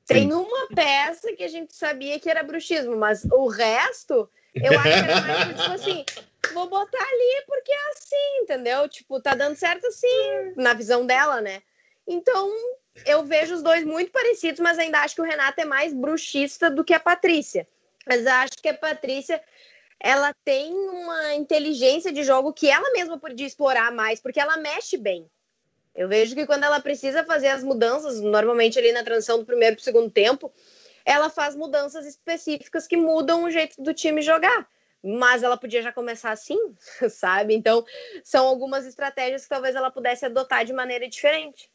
Tem 0.08 0.32
uma 0.32 0.68
peça 0.68 1.34
que 1.34 1.44
a 1.44 1.48
gente 1.48 1.76
sabia 1.76 2.20
que 2.20 2.30
era 2.30 2.44
bruxismo, 2.44 2.96
mas 2.96 3.26
o 3.26 3.48
resto, 3.48 4.30
eu 4.54 4.80
acho 4.80 4.84
que 4.84 4.90
era 4.90 5.22
mais 5.22 5.62
tipo 5.62 5.72
assim, 5.72 6.06
vou 6.54 6.70
botar 6.70 7.02
ali 7.02 7.44
porque 7.48 7.72
é 7.72 7.90
assim, 7.90 8.44
entendeu? 8.44 8.88
Tipo, 8.88 9.20
tá 9.20 9.34
dando 9.34 9.56
certo 9.56 9.88
assim, 9.88 10.54
na 10.56 10.74
visão 10.74 11.06
dela, 11.06 11.42
né? 11.42 11.64
Então, 12.08 12.54
eu 13.06 13.26
vejo 13.26 13.56
os 13.56 13.64
dois 13.64 13.84
muito 13.84 14.12
parecidos, 14.12 14.60
mas 14.60 14.78
ainda 14.78 15.00
acho 15.00 15.16
que 15.16 15.22
o 15.22 15.26
Renato 15.26 15.60
é 15.60 15.66
mais 15.66 15.92
bruxista 15.92 16.70
do 16.70 16.84
que 16.84 16.94
a 16.94 17.00
Patrícia. 17.00 17.68
Mas 18.08 18.26
acho 18.28 18.58
que 18.62 18.70
a 18.70 18.74
Patrícia 18.74 19.42
ela 20.00 20.34
tem 20.44 20.74
uma 20.74 21.34
inteligência 21.34 22.12
de 22.12 22.24
jogo 22.24 22.54
que 22.54 22.70
ela 22.70 22.92
mesma 22.92 23.18
podia 23.18 23.48
explorar 23.48 23.92
mais, 23.92 24.20
porque 24.20 24.40
ela 24.40 24.58
mexe 24.58 24.98
bem. 24.98 25.30
Eu 25.96 26.10
vejo 26.10 26.36
que 26.36 26.46
quando 26.46 26.66
ela 26.66 26.80
precisa 26.80 27.24
fazer 27.24 27.48
as 27.48 27.64
mudanças, 27.64 28.20
normalmente 28.20 28.78
ali 28.78 28.92
na 28.92 29.04
transição 29.04 29.40
do 29.40 29.46
primeiro 29.46 29.76
para 29.76 29.82
o 29.82 29.86
segundo 29.86 30.12
tempo, 30.12 30.52
ela 31.06 31.30
faz 31.30 31.56
mudanças 31.56 32.06
específicas 32.06 32.86
que 32.86 32.98
mudam 32.98 33.46
o 33.46 33.52
jeito 33.52 33.82
do 33.82 33.94
time 33.94 34.22
jogar. 34.22 34.68
Mas 35.02 35.44
ela 35.44 35.56
podia 35.56 35.82
já 35.82 35.92
começar 35.92 36.32
assim, 36.32 36.58
sabe? 37.10 37.54
Então, 37.54 37.86
são 38.24 38.48
algumas 38.48 38.86
estratégias 38.86 39.44
que 39.44 39.50
talvez 39.50 39.76
ela 39.76 39.90
pudesse 39.90 40.26
adotar 40.26 40.66
de 40.66 40.74
maneira 40.74 41.08
diferente. 41.08 41.70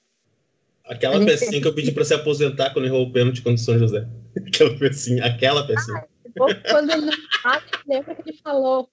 Aquela 0.84 1.24
pecinha 1.24 1.60
que 1.60 1.68
eu 1.68 1.74
pedi 1.74 1.92
para 1.92 2.04
se 2.04 2.12
aposentar 2.12 2.72
quando 2.72 2.86
errou 2.86 3.04
o 3.06 3.12
pênalti 3.12 3.42
contra 3.42 3.54
o 3.54 3.58
São 3.58 3.78
José. 3.78 4.06
Aquela 4.46 4.76
pecinha, 4.76 5.24
aquela 5.24 5.66
pecinha. 5.66 5.98
Ah, 5.98 6.08
quando 6.36 6.90
ele 6.90 7.06
não 7.06 7.12
fala, 7.42 7.62
lembra 7.86 8.14
que 8.14 8.30
ele 8.30 8.38
falou. 8.38 8.90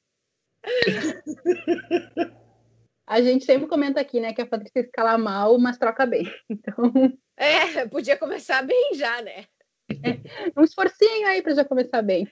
A 3.05 3.21
gente 3.21 3.45
sempre 3.45 3.67
comenta 3.67 4.01
aqui, 4.01 4.19
né, 4.19 4.33
que 4.33 4.41
a 4.41 4.45
Patrícia 4.45 4.81
escala 4.81 5.17
mal, 5.17 5.57
mas 5.57 5.77
troca 5.77 6.05
bem. 6.05 6.29
Então. 6.49 6.91
É, 7.37 7.85
podia 7.87 8.17
começar 8.17 8.63
bem 8.63 8.95
já, 8.95 9.21
né? 9.21 9.45
É, 9.89 10.59
um 10.59 10.63
esforcinho 10.63 11.27
aí 11.27 11.41
para 11.41 11.53
já 11.53 11.63
começar 11.63 12.01
bem. 12.01 12.27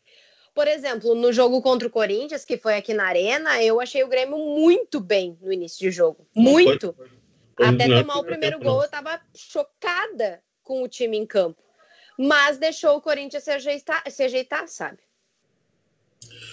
Por 0.53 0.67
exemplo, 0.67 1.13
no 1.13 1.31
jogo 1.31 1.61
contra 1.61 1.87
o 1.87 1.91
Corinthians, 1.91 2.45
que 2.45 2.57
foi 2.57 2.75
aqui 2.75 2.93
na 2.93 3.05
Arena, 3.05 3.61
eu 3.61 3.79
achei 3.79 4.03
o 4.03 4.07
Grêmio 4.07 4.37
muito 4.37 4.99
bem 4.99 5.37
no 5.41 5.51
início 5.51 5.79
de 5.79 5.91
jogo. 5.91 6.25
Muito. 6.33 6.93
Foi, 6.93 7.07
foi. 7.57 7.67
Até 7.67 7.87
tomar 7.87 8.17
o 8.17 8.23
primeiro 8.23 8.59
gol, 8.59 8.81
eu 8.81 8.89
tava 8.89 9.21
chocada 9.35 10.41
com 10.63 10.81
o 10.81 10.87
time 10.87 11.17
em 11.17 11.25
campo. 11.25 11.61
Mas 12.17 12.57
deixou 12.57 12.95
o 12.97 13.01
Corinthians 13.01 13.43
se 13.43 13.51
ajeitar, 13.51 14.03
se 14.09 14.23
ajeitar 14.23 14.67
sabe? 14.67 14.99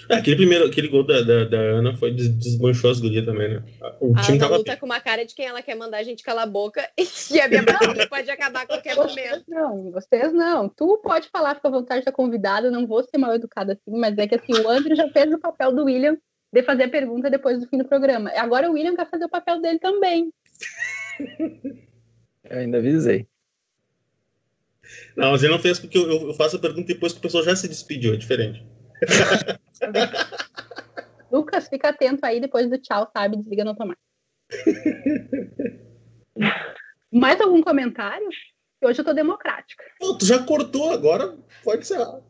É, 0.09 0.16
aquele 0.16 0.36
primeiro, 0.36 0.66
aquele 0.66 0.89
gol 0.89 1.05
da, 1.05 1.22
da, 1.22 1.44
da, 1.44 1.59
Ana 1.59 1.97
foi 1.97 2.12
desmanchou 2.12 2.90
as 2.90 3.01
gurias 3.01 3.24
também, 3.24 3.48
né? 3.48 3.62
O 4.01 4.16
a 4.16 4.20
time 4.22 4.36
Ana 4.36 4.40
tava 4.40 4.56
luta 4.56 4.76
com 4.76 4.86
uma 4.86 5.01
cara 5.01 5.24
de 5.24 5.34
quem 5.34 5.47
ela 5.47 5.62
quer 5.62 5.74
mandar 5.74 5.98
a 5.98 6.02
gente 6.02 6.22
calar 6.22 6.44
a 6.44 6.51
boca 6.51 6.86
e 7.30 7.40
a 7.40 7.48
minha 7.48 7.62
barriga 7.62 8.06
pode 8.09 8.30
acabar 8.30 8.62
a 8.62 8.66
qualquer 8.66 8.97
momento. 8.97 9.44
Não, 9.48 9.90
vocês 9.93 10.32
não. 10.32 10.68
Tu 10.68 11.01
pode 11.02 11.28
falar, 11.28 11.55
fica 11.55 11.68
à 11.68 11.70
vontade 11.70 12.05
da 12.05 12.12
convidada, 12.12 12.70
não 12.70 12.86
vou 12.86 13.02
ser 13.02 13.18
mal 13.18 13.34
educada 13.34 13.74
assim, 13.74 13.98
mas 13.98 14.16
é 14.18 14.26
que 14.26 14.34
assim, 14.34 14.52
o 14.52 14.68
André 14.68 14.94
já 14.94 15.09
fez 15.09 15.32
o 15.32 15.39
papel 15.39 15.72
do 15.74 15.84
William 15.84 16.16
de 16.52 16.62
fazer 16.62 16.84
a 16.84 16.90
pergunta 16.90 17.30
depois 17.30 17.60
do 17.60 17.68
fim 17.68 17.78
do 17.78 17.89
programa. 17.89 18.30
Agora 18.36 18.68
o 18.68 18.74
William 18.74 18.94
quer 18.94 19.09
fazer 19.09 19.24
o 19.24 19.30
papel 19.30 19.60
dele 19.60 19.78
também. 19.78 20.32
Eu 22.51 22.59
ainda 22.59 22.78
avisei. 22.78 23.26
Não, 25.16 25.32
mas 25.32 25.43
ele 25.43 25.52
não 25.52 25.59
fez 25.59 25.78
porque 25.78 25.98
eu, 25.98 26.28
eu 26.28 26.35
faço 26.35 26.56
a 26.56 26.60
pergunta 26.60 26.86
depois 26.86 27.12
que 27.12 27.19
o 27.19 27.23
pessoal 27.23 27.44
já 27.44 27.56
se 27.56 27.69
despediu, 27.69 28.14
é 28.14 28.16
diferente. 28.16 28.64
Lucas, 31.31 31.69
fica 31.69 31.89
atento 31.89 32.24
aí 32.24 32.40
depois 32.40 32.69
do 32.69 32.78
tchau, 32.78 33.10
sabe? 33.12 33.36
Desliga 33.36 33.64
no 33.64 33.70
automático. 33.70 34.02
Mais 37.10 37.40
algum 37.40 37.62
comentário? 37.62 38.28
Hoje 38.82 39.01
eu 39.01 39.05
tô 39.05 39.12
democrática. 39.12 39.85
Pô, 39.98 40.19
tu 40.19 40.27
já 40.27 40.44
cortou 40.44 40.93
agora, 40.93 41.39
pode 41.62 41.86
ser. 41.86 42.01
Ah, 42.01 42.20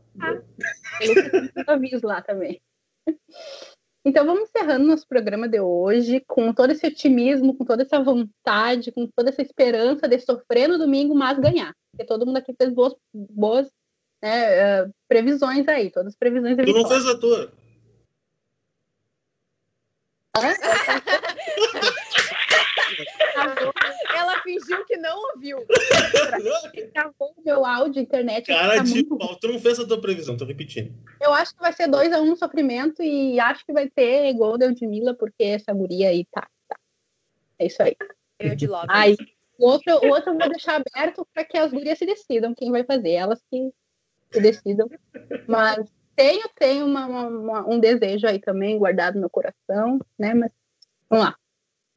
aviso 1.66 2.06
lá 2.06 2.20
também. 2.20 2.60
Então 4.04 4.26
vamos 4.26 4.48
encerrando 4.48 4.86
nosso 4.86 5.06
programa 5.06 5.48
de 5.48 5.60
hoje 5.60 6.20
com 6.26 6.52
todo 6.52 6.72
esse 6.72 6.86
otimismo, 6.86 7.56
com 7.56 7.64
toda 7.64 7.82
essa 7.82 8.02
vontade, 8.02 8.90
com 8.90 9.06
toda 9.06 9.30
essa 9.30 9.42
esperança 9.42 10.08
de 10.08 10.18
sofrer 10.18 10.68
no 10.68 10.76
domingo, 10.76 11.14
mas 11.14 11.38
ganhar. 11.38 11.72
Porque 11.90 12.04
todo 12.04 12.26
mundo 12.26 12.38
aqui 12.38 12.52
fez 12.52 12.72
boas, 12.72 12.94
boas 13.14 13.70
né, 14.20 14.82
uh, 14.82 14.94
previsões 15.08 15.68
aí, 15.68 15.90
todas 15.90 16.14
as 16.14 16.18
previsões. 16.18 16.56
Tu 16.56 16.72
não 16.72 16.88
fez 16.88 17.06
a 17.06 17.18
tua. 17.18 17.52
Ela 24.14 24.42
fingiu 24.42 24.84
que 24.84 24.96
não 24.96 25.16
ouviu. 25.32 25.59
Travou 26.92 27.34
o 27.36 27.42
meu 27.44 27.64
áudio, 27.64 28.02
internet. 28.02 28.46
Cara 28.46 28.76
tá 28.76 28.82
de 28.82 28.94
muito... 28.94 29.16
pau, 29.16 29.36
tu 29.36 29.48
não 29.48 29.59
fez 29.59 29.78
a 29.78 29.86
tua 29.86 30.00
previsão, 30.00 30.36
tô 30.36 30.44
repetindo. 30.44 30.94
Eu 31.20 31.32
acho 31.32 31.54
que 31.54 31.60
vai 31.60 31.72
ser 31.72 31.88
2x1 31.88 32.20
um 32.20 32.26
no 32.26 32.36
sofrimento 32.36 33.02
e 33.02 33.38
acho 33.40 33.64
que 33.64 33.72
vai 33.72 33.88
ter 33.88 34.32
gol 34.34 34.59
de 34.59 34.86
Mila 34.86 35.14
porque 35.14 35.44
essa 35.44 35.72
guria 35.72 36.09
aí 36.09 36.26
tá, 36.30 36.46
tá. 36.68 36.76
É 37.59 37.66
isso 37.66 37.82
aí. 37.82 37.96
Eu 38.38 38.54
de 38.56 38.66
logo. 38.66 38.86
Aí, 38.88 39.16
O 39.59 39.68
outro, 39.68 39.92
o 39.94 40.09
outro 40.09 40.32
eu 40.32 40.38
vou 40.38 40.48
deixar 40.48 40.76
aberto 40.76 41.26
para 41.32 41.44
que 41.44 41.56
as 41.56 41.70
gurias 41.70 41.98
se 41.98 42.06
decidam 42.06 42.54
quem 42.54 42.70
vai 42.70 42.84
fazer, 42.84 43.12
elas 43.12 43.40
que 43.50 43.70
se 44.32 44.40
decidam. 44.40 44.88
Mas 45.46 45.86
tenho, 46.16 46.48
tenho 46.56 46.86
uma, 46.86 47.06
uma, 47.06 47.68
um 47.68 47.78
desejo 47.78 48.26
aí 48.26 48.38
também 48.40 48.78
guardado 48.78 49.18
no 49.18 49.30
coração, 49.30 50.00
né? 50.18 50.34
Mas 50.34 50.50
vamos 51.09 51.26
lá. 51.26 51.36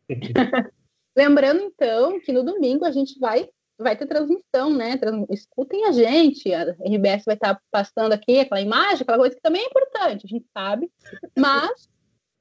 Lembrando, 1.16 1.62
então, 1.62 2.20
que 2.20 2.32
no 2.32 2.44
domingo 2.44 2.86
a 2.86 2.92
gente 2.92 3.18
vai 3.20 3.50
vai 3.78 3.96
ter 3.98 4.08
transmissão, 4.08 4.74
né? 4.74 4.98
Escutem 5.30 5.86
a 5.86 5.92
gente, 5.92 6.54
a 6.54 6.64
RBS 6.80 7.26
vai 7.26 7.36
estar 7.36 7.60
passando 7.70 8.14
aqui 8.14 8.40
aquela 8.40 8.62
imagem, 8.62 9.02
aquela 9.02 9.18
coisa 9.18 9.36
que 9.36 9.42
também 9.42 9.64
é 9.64 9.66
importante, 9.66 10.26
a 10.26 10.30
gente 10.30 10.46
sabe, 10.54 10.90
mas 11.38 11.90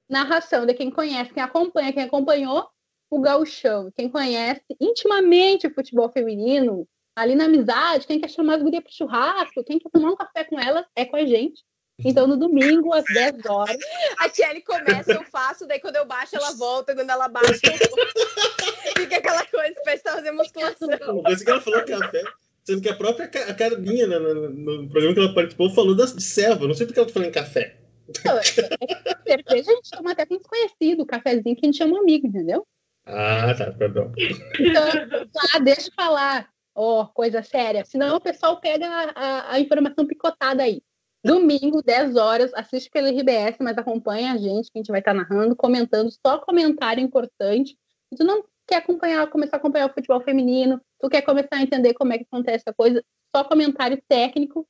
narração 0.08 0.64
de 0.64 0.74
quem 0.74 0.90
conhece, 0.90 1.34
quem 1.34 1.42
acompanha, 1.42 1.92
quem 1.92 2.04
acompanhou 2.04 2.68
o 3.10 3.20
gauchão, 3.20 3.90
quem 3.96 4.08
conhece 4.08 4.62
intimamente 4.80 5.66
o 5.66 5.74
futebol 5.74 6.10
feminino, 6.10 6.86
ali 7.16 7.34
na 7.34 7.44
amizade, 7.44 8.06
quem 8.06 8.20
quer 8.20 8.28
chamar 8.28 8.56
as 8.56 8.62
gurias 8.62 8.82
para 8.82 8.92
churrasco, 8.92 9.64
quem 9.64 9.78
quer 9.78 9.90
tomar 9.90 10.10
um 10.10 10.16
café 10.16 10.44
com 10.44 10.58
elas, 10.58 10.84
é 10.96 11.04
com 11.04 11.16
a 11.16 11.24
gente. 11.24 11.64
Então, 11.98 12.26
no 12.26 12.36
domingo, 12.36 12.92
às 12.92 13.04
10 13.04 13.46
horas. 13.46 13.76
A 14.18 14.28
Tiele 14.28 14.60
começa, 14.62 15.12
eu 15.12 15.24
faço, 15.24 15.66
daí 15.66 15.78
quando 15.78 15.96
eu 15.96 16.06
baixo, 16.06 16.34
ela 16.34 16.52
volta, 16.52 16.94
quando 16.94 17.08
ela 17.08 17.28
baixa, 17.28 17.60
fica 18.98 19.16
aquela 19.16 19.46
coisa, 19.46 19.74
parece 19.84 20.02
que 20.02 20.08
tá 20.08 20.16
fazendo 20.16 20.36
musculação. 20.36 20.88
Uma 20.88 21.22
coisa 21.22 21.44
que 21.44 21.50
ela 21.50 21.60
falou 21.60 21.84
café, 21.84 22.22
sendo 22.64 22.82
que 22.82 22.88
a 22.88 22.96
própria 22.96 23.26
a 23.26 23.54
Carminha, 23.54 24.06
né, 24.08 24.18
no, 24.18 24.50
no, 24.50 24.88
programa 24.88 25.14
que 25.14 25.20
ela 25.20 25.34
participou, 25.34 25.70
falou 25.70 25.94
das, 25.94 26.14
de 26.14 26.22
serva. 26.22 26.66
Não 26.66 26.74
sei 26.74 26.86
porque 26.86 26.98
ela 26.98 27.06
tá 27.06 27.14
falando 27.14 27.32
café. 27.32 27.76
Não, 28.24 28.36
é, 28.36 28.40
é, 28.40 29.22
cerveja 29.26 29.70
a 29.70 29.74
gente 29.74 29.90
toma 29.90 30.12
até 30.12 30.26
com 30.26 30.36
desconhecido, 30.36 31.06
cafezinho 31.06 31.56
que 31.56 31.64
a 31.64 31.66
gente 31.66 31.78
chama 31.78 31.98
amigo, 31.98 32.26
entendeu? 32.26 32.66
Ah, 33.06 33.54
tá, 33.54 33.72
perdão. 33.72 34.12
Então, 34.58 35.28
tá, 35.32 35.58
deixa 35.58 35.88
eu 35.88 35.94
falar. 35.94 36.48
Ó, 36.74 37.02
oh, 37.02 37.06
coisa 37.06 37.42
séria. 37.42 37.84
Senão 37.84 38.16
o 38.16 38.20
pessoal 38.20 38.60
pega 38.60 38.86
a, 38.86 39.12
a, 39.14 39.52
a 39.52 39.60
informação 39.60 40.06
picotada 40.06 40.62
aí. 40.62 40.82
Domingo, 41.24 41.82
10 41.82 42.16
horas, 42.16 42.52
assiste 42.52 42.90
pelo 42.90 43.08
RBS, 43.08 43.56
mas 43.58 43.78
acompanha 43.78 44.32
a 44.32 44.36
gente, 44.36 44.70
que 44.70 44.76
a 44.76 44.80
gente 44.80 44.90
vai 44.90 45.00
estar 45.00 45.14
narrando, 45.14 45.56
comentando, 45.56 46.10
só 46.10 46.38
comentário 46.38 47.02
importante. 47.02 47.78
Se 48.10 48.18
tu 48.18 48.24
não 48.24 48.44
quer 48.66 48.76
acompanhar, 48.76 49.26
começar 49.30 49.56
a 49.56 49.58
acompanhar 49.58 49.86
o 49.86 49.94
futebol 49.94 50.20
feminino, 50.20 50.78
tu 51.00 51.08
quer 51.08 51.22
começar 51.22 51.56
a 51.56 51.62
entender 51.62 51.94
como 51.94 52.12
é 52.12 52.18
que 52.18 52.24
acontece 52.24 52.64
a 52.66 52.74
coisa, 52.74 53.02
só 53.34 53.42
comentário 53.42 53.98
técnico 54.06 54.68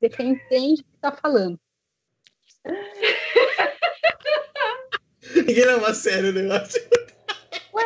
de 0.00 0.08
quem 0.08 0.30
entende 0.30 0.82
o 0.82 0.84
que 0.84 0.94
está 0.94 1.10
falando. 1.10 1.58
Ninguém 5.34 5.64
leva 5.64 5.88
a 5.88 5.94
sério 5.94 6.30
o 6.30 6.32
negócio. 6.32 6.80
Ué? 7.74 7.84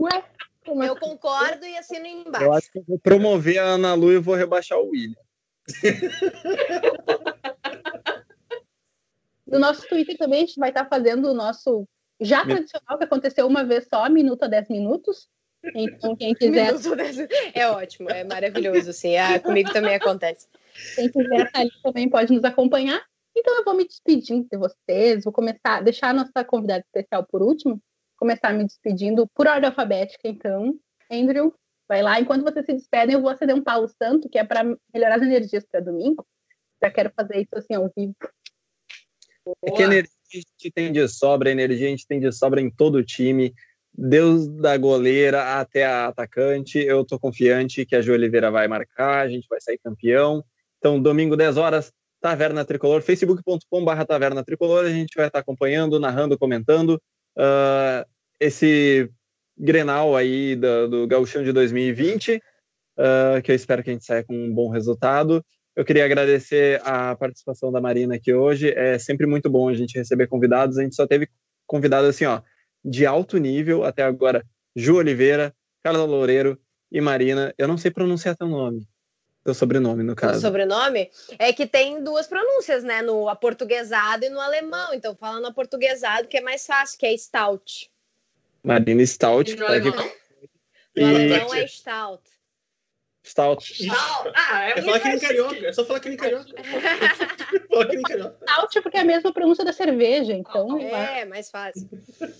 Ué? 0.00 0.24
Como 0.64 0.82
eu 0.82 0.96
concordo 0.96 1.66
e 1.66 1.76
assino 1.76 2.06
embaixo. 2.06 2.46
Eu 2.46 2.52
acho 2.54 2.72
que 2.72 2.78
eu 2.78 2.84
vou 2.88 2.98
promover 2.98 3.58
a 3.58 3.64
Ana 3.64 3.92
Lu 3.92 4.10
e 4.10 4.18
vou 4.18 4.34
rebaixar 4.34 4.78
o 4.78 4.88
William. 4.88 5.22
No 9.46 9.58
nosso 9.58 9.86
Twitter 9.88 10.16
também 10.16 10.42
a 10.42 10.46
gente 10.46 10.58
vai 10.58 10.70
estar 10.70 10.86
fazendo 10.86 11.30
o 11.30 11.34
nosso 11.34 11.86
já 12.20 12.44
tradicional, 12.44 12.98
que 12.98 13.04
aconteceu 13.04 13.46
uma 13.46 13.64
vez 13.64 13.86
só, 13.88 14.08
minuto 14.08 14.42
a 14.42 14.48
10 14.48 14.68
minutos. 14.68 15.28
Então, 15.74 16.16
quem 16.16 16.34
quiser. 16.34 16.72
É 17.54 17.68
ótimo, 17.68 18.10
é 18.10 18.24
maravilhoso, 18.24 18.92
sim. 18.92 19.16
Ah, 19.16 19.38
comigo 19.38 19.72
também 19.72 19.94
acontece. 19.94 20.46
Quem 20.94 21.10
quiser 21.10 21.46
estar 21.46 21.60
ali 21.60 21.70
também 21.82 22.08
pode 22.08 22.32
nos 22.32 22.44
acompanhar. 22.44 23.02
Então, 23.36 23.56
eu 23.56 23.64
vou 23.64 23.74
me 23.74 23.86
despedindo 23.86 24.46
de 24.50 24.56
vocês, 24.56 25.24
vou 25.24 25.32
começar, 25.32 25.82
deixar 25.82 26.10
a 26.10 26.14
nossa 26.14 26.44
convidada 26.44 26.84
especial 26.86 27.24
por 27.24 27.42
último, 27.42 27.82
começar 28.16 28.52
me 28.52 28.64
despedindo 28.64 29.26
por 29.34 29.46
ordem 29.46 29.68
alfabética, 29.68 30.28
então. 30.28 30.74
Andrew, 31.10 31.52
Vai 31.88 32.02
lá, 32.02 32.18
enquanto 32.18 32.44
vocês 32.44 32.64
se 32.64 32.72
despedem, 32.72 33.14
eu 33.14 33.20
vou 33.20 33.30
acender 33.30 33.54
um 33.54 33.62
Paulo 33.62 33.88
Santo, 33.88 34.28
que 34.28 34.38
é 34.38 34.44
para 34.44 34.64
melhorar 34.92 35.16
as 35.16 35.22
energias 35.22 35.64
para 35.70 35.80
domingo. 35.80 36.26
Já 36.82 36.90
quero 36.90 37.12
fazer 37.14 37.40
isso 37.40 37.54
assim 37.54 37.74
ao 37.74 37.90
vivo. 37.96 38.14
É 39.62 39.70
que 39.70 39.82
energia 39.82 40.10
a 40.32 40.36
gente 40.36 40.72
tem 40.72 40.92
de 40.92 41.06
sobra, 41.08 41.50
energia 41.50 41.86
a 41.86 41.90
gente 41.90 42.06
tem 42.06 42.18
de 42.18 42.32
sobra 42.32 42.60
em 42.60 42.70
todo 42.70 42.96
o 42.96 43.04
time. 43.04 43.54
Deus 43.96 44.48
da 44.48 44.76
goleira 44.76 45.60
até 45.60 45.84
a 45.84 46.08
atacante, 46.08 46.78
eu 46.78 47.04
tô 47.04 47.18
confiante 47.18 47.86
que 47.86 47.94
a 47.94 48.02
Ju 48.02 48.12
Oliveira 48.12 48.50
vai 48.50 48.66
marcar, 48.66 49.20
a 49.20 49.28
gente 49.28 49.46
vai 49.48 49.60
sair 49.60 49.78
campeão. 49.78 50.44
Então, 50.78 51.00
domingo, 51.00 51.36
10 51.36 51.56
horas, 51.56 51.92
Taverna 52.20 52.64
Tricolor, 52.64 53.02
facebook.com.br 53.02 54.04
Taverna 54.06 54.42
Tricolor, 54.42 54.86
a 54.86 54.90
gente 54.90 55.14
vai 55.14 55.28
estar 55.28 55.38
acompanhando, 55.38 56.00
narrando, 56.00 56.38
comentando. 56.38 57.00
Uh, 57.36 58.04
esse 58.40 59.10
Grenal 59.56 60.16
aí 60.16 60.56
do, 60.56 60.88
do 60.88 61.06
Gauchão 61.06 61.42
de 61.42 61.52
2020, 61.52 62.36
uh, 62.36 62.40
ah, 62.98 63.40
que 63.42 63.50
eu 63.50 63.54
espero 63.54 63.82
que 63.82 63.90
a 63.90 63.92
gente 63.92 64.04
saia 64.04 64.24
com 64.24 64.34
um 64.34 64.52
bom 64.52 64.68
resultado. 64.68 65.44
Eu 65.76 65.84
queria 65.84 66.04
agradecer 66.04 66.80
a 66.84 67.16
participação 67.16 67.72
da 67.72 67.80
Marina 67.80 68.14
aqui 68.14 68.32
hoje. 68.32 68.72
É 68.76 68.98
sempre 68.98 69.26
muito 69.26 69.50
bom 69.50 69.68
a 69.68 69.74
gente 69.74 69.98
receber 69.98 70.28
convidados. 70.28 70.78
A 70.78 70.82
gente 70.82 70.94
só 70.94 71.06
teve 71.06 71.28
convidados 71.66 72.08
assim, 72.08 72.24
ó, 72.24 72.40
de 72.84 73.04
alto 73.04 73.38
nível 73.38 73.84
até 73.84 74.02
agora. 74.02 74.44
Ju 74.76 74.96
Oliveira, 74.96 75.54
Carla 75.82 76.04
Loureiro 76.04 76.58
e 76.92 77.00
Marina. 77.00 77.52
Eu 77.58 77.66
não 77.66 77.76
sei 77.76 77.90
pronunciar 77.90 78.36
teu 78.36 78.46
nome. 78.46 78.86
Teu 79.44 79.52
sobrenome, 79.52 80.02
no 80.02 80.14
caso. 80.14 80.38
O 80.38 80.40
sobrenome 80.40 81.10
é 81.38 81.52
que 81.52 81.66
tem 81.66 82.02
duas 82.02 82.26
pronúncias, 82.26 82.82
né? 82.82 83.02
No 83.02 83.28
aportuguesado 83.28 84.24
e 84.24 84.30
no 84.30 84.40
alemão. 84.40 84.94
Então, 84.94 85.14
falando 85.14 85.46
aportuguesado, 85.46 86.28
que 86.28 86.38
é 86.38 86.40
mais 86.40 86.64
fácil, 86.64 86.98
que 86.98 87.04
é 87.04 87.16
stout. 87.16 87.90
Marina 88.64 89.04
Stout. 89.06 89.54
Tá 89.56 89.74
aqui. 89.74 89.88
E... 90.96 91.02
alemão 91.02 91.54
é 91.54 91.66
Stout. 91.66 92.22
Stout. 93.26 93.88
Ah, 94.34 94.68
é, 94.68 94.78
é 94.78 94.82
falar 94.82 95.00
que 95.00 95.08
nem 95.08 95.18
carioca. 95.18 95.66
É 95.66 95.72
só 95.72 95.84
falar 95.84 96.00
que 96.00 96.08
nem 96.08 96.16
carioca. 96.16 96.50
falar 97.70 97.86
que 97.86 97.96
nem 97.96 98.02
carioca. 98.02 98.36
Stout 98.42 98.82
porque 98.82 98.96
é 98.96 99.00
a 99.00 99.04
mesma 99.04 99.32
pronúncia 99.32 99.64
da 99.64 99.72
cerveja, 99.72 100.32
então. 100.32 100.78
É, 100.78 101.24
mais 101.24 101.50
fácil. 101.50 101.88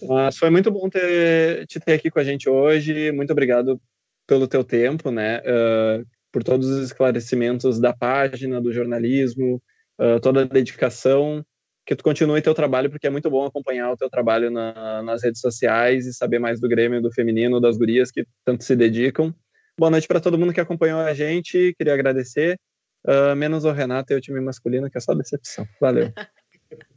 Mas 0.03 0.37
foi 0.37 0.51
muito 0.51 0.71
bom 0.71 0.89
ter, 0.89 1.67
te 1.67 1.81
ter 1.81 1.95
aqui 1.95 2.11
com 2.11 2.19
a 2.19 2.25
gente 2.25 2.49
hoje. 2.49 3.13
Muito 3.13 3.33
obrigado 3.33 3.81
pelo 4.27 4.47
teu 4.47 4.63
tempo, 4.63 5.11
né? 5.11 5.41
Uh, 5.41 6.07
por 6.31 6.43
todos 6.43 6.69
os 6.69 6.85
esclarecimentos 6.85 7.79
da 7.81 7.95
página, 7.95 8.61
do 8.61 8.73
jornalismo, 8.73 9.63
uh, 9.99 10.21
toda 10.21 10.43
a 10.43 10.45
dedicação 10.45 11.45
que 11.85 11.95
tu 11.95 12.03
continue 12.03 12.41
teu 12.41 12.55
trabalho, 12.55 12.91
porque 12.91 13.07
é 13.07 13.11
muito 13.11 13.29
bom 13.31 13.45
acompanhar 13.45 13.93
o 13.93 13.97
teu 13.97 14.09
trabalho 14.09 14.51
na, 14.51 15.03
nas 15.03 15.23
redes 15.23 15.41
sociais 15.41 16.07
e 16.07 16.15
saber 16.15 16.39
mais 16.39 16.61
do 16.61 16.69
Grêmio, 16.69 17.03
do 17.03 17.13
feminino, 17.13 17.61
das 17.61 17.77
gurias 17.77 18.11
que 18.11 18.27
tanto 18.45 18.65
se 18.65 18.75
dedicam. 18.75 19.35
Boa 19.79 19.91
noite 19.91 20.09
para 20.09 20.21
todo 20.21 20.39
mundo 20.39 20.53
que 20.53 20.61
acompanhou 20.61 21.01
a 21.01 21.13
gente, 21.13 21.75
queria 21.77 21.93
agradecer, 21.93 22.59
uh, 23.07 23.37
menos 23.37 23.65
o 23.65 23.73
Renato 23.73 24.13
e 24.13 24.17
o 24.17 24.21
time 24.21 24.41
masculino, 24.41 24.91
que 24.91 24.97
é 24.97 25.01
só 25.01 25.15
decepção. 25.15 25.67
Valeu. 25.81 26.13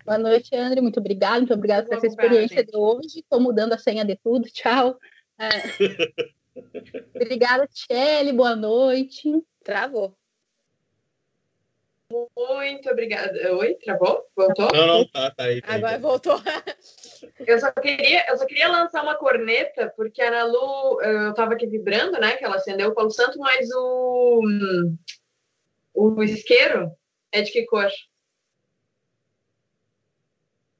Boa 0.05 0.17
noite, 0.17 0.55
André, 0.55 0.81
muito 0.81 0.99
obrigado, 0.99 1.39
muito 1.39 1.53
obrigado 1.53 1.85
por 1.85 1.97
essa 1.97 2.07
experiência 2.07 2.63
de 2.63 2.75
hoje. 2.75 3.19
Estou 3.19 3.39
mudando 3.39 3.73
a 3.73 3.77
senha 3.77 4.03
de 4.05 4.15
tudo, 4.15 4.47
tchau. 4.49 4.97
É... 5.37 5.47
Obrigada, 7.15 7.67
Tchelle, 7.67 8.33
boa 8.33 8.55
noite. 8.55 9.29
Travou. 9.63 10.17
Muito 12.09 12.89
obrigada. 12.89 13.53
Oi, 13.55 13.75
travou? 13.75 14.25
Voltou? 14.35 14.69
Não, 14.73 14.87
não, 14.87 15.07
tá, 15.07 15.29
tá 15.31 15.43
aí. 15.43 15.61
Tá 15.61 15.73
Agora 15.73 15.95
aí. 15.95 16.01
voltou. 16.01 16.39
Eu 17.39 17.59
só, 17.59 17.71
queria, 17.71 18.25
eu 18.29 18.37
só 18.37 18.45
queria 18.45 18.67
lançar 18.67 19.01
uma 19.01 19.15
corneta, 19.15 19.91
porque 19.95 20.21
a 20.21 20.27
Ana 20.27 20.43
Lu, 20.43 21.01
eu 21.01 21.33
tava 21.33 21.53
aqui 21.53 21.65
vibrando, 21.65 22.19
né? 22.19 22.35
Que 22.35 22.45
ela 22.45 22.57
acendeu 22.57 22.89
o 22.89 22.93
Paulo 22.93 23.09
Santo, 23.09 23.39
mas 23.39 23.67
o, 23.73 24.41
o 25.95 26.23
isqueiro 26.23 26.91
é 27.31 27.41
de 27.41 27.51
que 27.51 27.65
cor? 27.65 27.89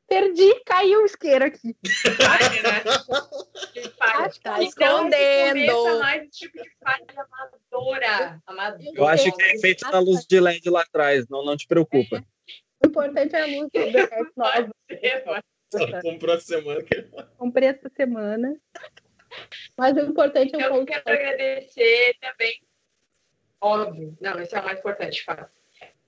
Perdi, 0.08 0.62
caiu 0.66 1.02
o 1.02 1.06
isqueiro 1.06 1.46
aqui. 1.46 1.76
Falha, 2.16 2.62
né? 2.64 3.92
falha. 3.98 4.32
Tá 4.42 4.64
escondendo. 4.64 6.00
mais 6.00 6.30
tipo 6.30 6.62
de 6.62 6.70
falha 6.82 7.06
amadora. 7.18 8.42
amadora. 8.48 8.92
Eu 8.96 9.06
acho 9.06 9.32
que 9.34 9.44
é 9.44 9.60
feito 9.60 9.84
na 9.92 10.00
luz 10.00 10.26
de 10.26 10.40
LED 10.40 10.70
lá 10.70 10.82
atrás, 10.82 11.28
não, 11.30 11.44
não 11.44 11.58
te 11.58 11.68
preocupa. 11.68 12.18
É. 12.18 12.24
O 12.86 12.90
importante 12.90 13.36
é 13.36 13.42
a 13.42 13.46
luz 13.46 13.70
do 13.70 13.80
LED 13.80 14.10
nova. 14.38 15.44
Só 15.74 16.02
comprou 16.02 16.36
a 16.36 16.40
semana. 16.40 16.86
Comprei 17.38 17.68
essa 17.68 17.90
semana. 17.90 18.56
Mas 19.76 19.98
o 19.98 20.00
importante 20.00 20.56
é 20.56 20.70
o 20.72 20.76
Eu 20.78 20.86
quero 20.86 21.04
agradecer 21.06 22.16
também. 22.22 22.62
Óbvio. 23.60 24.18
Não, 24.22 24.40
esse 24.40 24.56
é 24.56 24.60
o 24.60 24.64
mais 24.64 24.80
importante, 24.80 25.24
fato. 25.24 25.57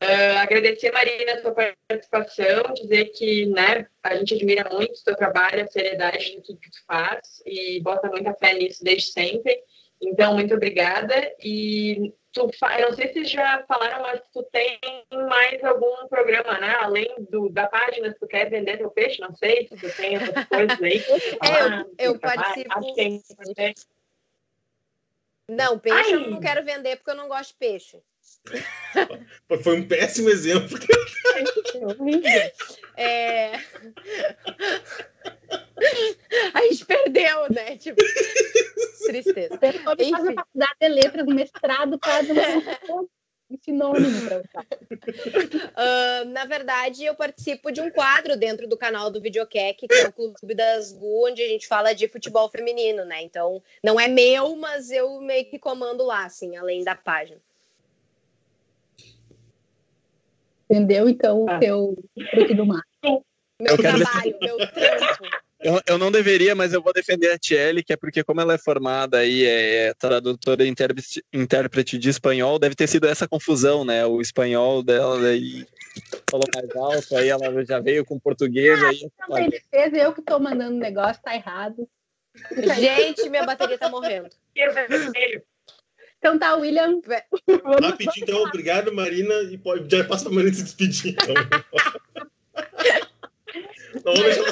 Uh, 0.02 0.38
agradecer, 0.38 0.94
Marina, 0.94 1.34
a 1.34 1.42
sua 1.42 1.52
participação, 1.52 2.74
dizer 2.74 3.06
que 3.10 3.48
né, 3.48 3.86
a 4.02 4.16
gente 4.16 4.34
admira 4.34 4.70
muito 4.72 4.94
o 4.94 4.98
seu 4.98 5.14
trabalho, 5.14 5.64
a 5.64 5.68
seriedade 5.68 6.32
de 6.32 6.42
tudo 6.42 6.60
que 6.60 6.72
tu 6.72 6.86
faz 6.88 7.44
e 7.46 7.82
bota 7.82 8.08
muita 8.10 8.34
fé 8.36 8.54
nisso 8.54 8.82
desde 8.82 9.12
sempre. 9.12 9.62
Então, 10.02 10.34
muito 10.34 10.54
obrigada. 10.54 11.14
E 11.44 12.14
tu, 12.32 12.50
eu 12.80 12.90
não 12.90 12.96
sei 12.96 13.12
se 13.12 13.26
já 13.26 13.66
falaram, 13.68 14.02
mas 14.02 14.22
tu 14.34 14.42
tem 14.44 14.80
mais 15.28 15.62
algum 15.66 16.08
programa, 16.08 16.58
né? 16.60 16.76
Além 16.80 17.14
do, 17.30 17.50
da 17.50 17.68
página, 17.68 18.10
se 18.10 18.20
tu 18.20 18.28
quer 18.28 18.50
vender 18.50 18.78
teu 18.78 18.90
peixe, 18.92 19.20
não 19.20 19.36
sei 19.36 19.68
se 19.68 19.76
tu 19.76 19.96
tem 19.98 20.16
essas 20.16 20.46
coisas 20.48 20.82
aí. 20.82 21.04
é, 21.44 22.06
eu, 22.06 22.14
eu 22.14 22.20
participo. 22.20 22.74
Acho 22.74 22.94
que 22.94 23.22
é. 23.58 23.74
Não, 25.50 25.78
peixe 25.78 26.14
Ai. 26.14 26.14
eu 26.14 26.30
não 26.30 26.40
quero 26.40 26.64
vender 26.64 26.96
porque 26.96 27.12
eu 27.12 27.16
não 27.16 27.28
gosto 27.28 27.50
de 27.50 27.58
peixe. 27.58 28.02
Foi 29.64 29.76
um 29.80 29.88
péssimo 29.88 30.30
exemplo. 30.30 30.78
É... 32.98 33.54
A 36.54 36.62
gente 36.64 36.86
perdeu, 36.86 37.50
né? 37.50 37.78
Tipo, 37.78 38.02
tristeza. 39.08 39.58
Você 39.58 39.80
pode 39.80 40.10
fazer 40.10 40.34
faculdade 40.34 40.76
de 40.82 40.88
letras, 40.90 41.26
mestrado, 41.26 42.00
quase 42.00 42.32
um 43.50 43.58
sinônimo 43.58 44.22
para 44.28 44.38
usar. 44.38 44.66
Uh, 45.74 46.30
na 46.30 46.46
verdade, 46.46 47.04
eu 47.04 47.16
participo 47.16 47.72
de 47.72 47.82
um 47.82 47.90
quadro 47.90 48.38
dentro 48.38 48.68
do 48.68 48.78
canal 48.78 49.10
do 49.10 49.20
Videocac, 49.20 49.88
que 49.88 49.94
é 49.94 50.08
o 50.08 50.14
Clube 50.14 50.54
das 50.54 50.92
Gu, 50.92 51.28
onde 51.28 51.42
a 51.42 51.48
gente 51.48 51.68
fala 51.68 51.94
de 51.94 52.08
futebol 52.08 52.50
feminino, 52.50 53.04
né? 53.06 53.24
Então, 53.24 53.62
não 53.84 54.00
é 54.00 54.08
meu, 54.08 54.56
mas 54.56 54.92
eu 54.92 55.20
meio 55.22 55.46
que 55.46 55.58
comando 55.58 56.06
lá, 56.06 56.26
assim, 56.26 56.56
além 56.58 56.84
da 56.84 56.96
página. 56.96 57.42
Entendeu? 60.70 61.10
Então, 61.10 61.46
o 61.46 61.50
ah. 61.50 61.58
teu 61.58 61.98
fruto 62.30 62.54
do 62.56 62.66
mar. 62.66 62.84
Meu 63.60 63.78
trabalho, 63.78 64.38
meu 64.40 64.58
trampo. 64.58 65.50
Eu, 65.62 65.82
eu, 65.86 65.98
não 65.98 66.10
deveria, 66.10 66.56
mas 66.56 66.72
eu 66.72 66.82
vou 66.82 66.94
defender 66.94 67.30
a 67.32 67.38
Tiele, 67.38 67.84
que 67.84 67.92
é 67.92 67.98
porque, 67.98 68.24
como 68.24 68.40
ela 68.40 68.54
é 68.54 68.58
formada 68.58 69.18
aí, 69.18 69.46
é, 69.46 69.88
é 69.88 69.94
tradutora 69.94 70.64
e 70.64 70.70
intérprete, 70.70 71.22
intérprete 71.34 71.98
de 71.98 72.10
espanhol, 72.10 72.58
deve 72.58 72.76
ter 72.76 72.88
sido 72.88 73.06
essa 73.06 73.28
confusão, 73.28 73.84
né? 73.84 74.06
O 74.06 74.22
espanhol 74.22 74.82
dela 74.82 75.28
aí 75.28 75.68
falou 76.32 76.46
mais 76.56 76.74
alto, 76.74 77.18
aí 77.18 77.28
ela 77.28 77.66
já 77.66 77.82
veio 77.82 78.06
com 78.06 78.18
português. 78.18 78.82
Ah, 78.82 78.88
aí, 78.88 79.12
não 79.20 79.36
tem 79.36 79.50
defesa, 79.50 79.98
eu 79.98 80.14
que 80.14 80.22
estou 80.22 80.40
mandando 80.40 80.78
o 80.78 80.80
negócio, 80.80 81.22
tá 81.22 81.36
errado. 81.36 81.86
Gente, 82.80 83.30
minha 83.30 83.46
bateria 83.46 83.78
tá 83.78 83.90
morrendo. 83.90 84.30
Então 86.20 86.38
tá, 86.38 86.56
William. 86.56 87.00
Rapidinho, 87.82 88.24
então, 88.24 88.44
obrigado, 88.44 88.94
Marina. 88.94 89.34
E 89.44 89.58
pode, 89.58 89.90
já 89.90 90.04
passa 90.04 90.30
a 90.30 90.32
Marina 90.32 90.54
se 90.54 90.64
despedir. 90.64 91.16
Então. 91.16 91.34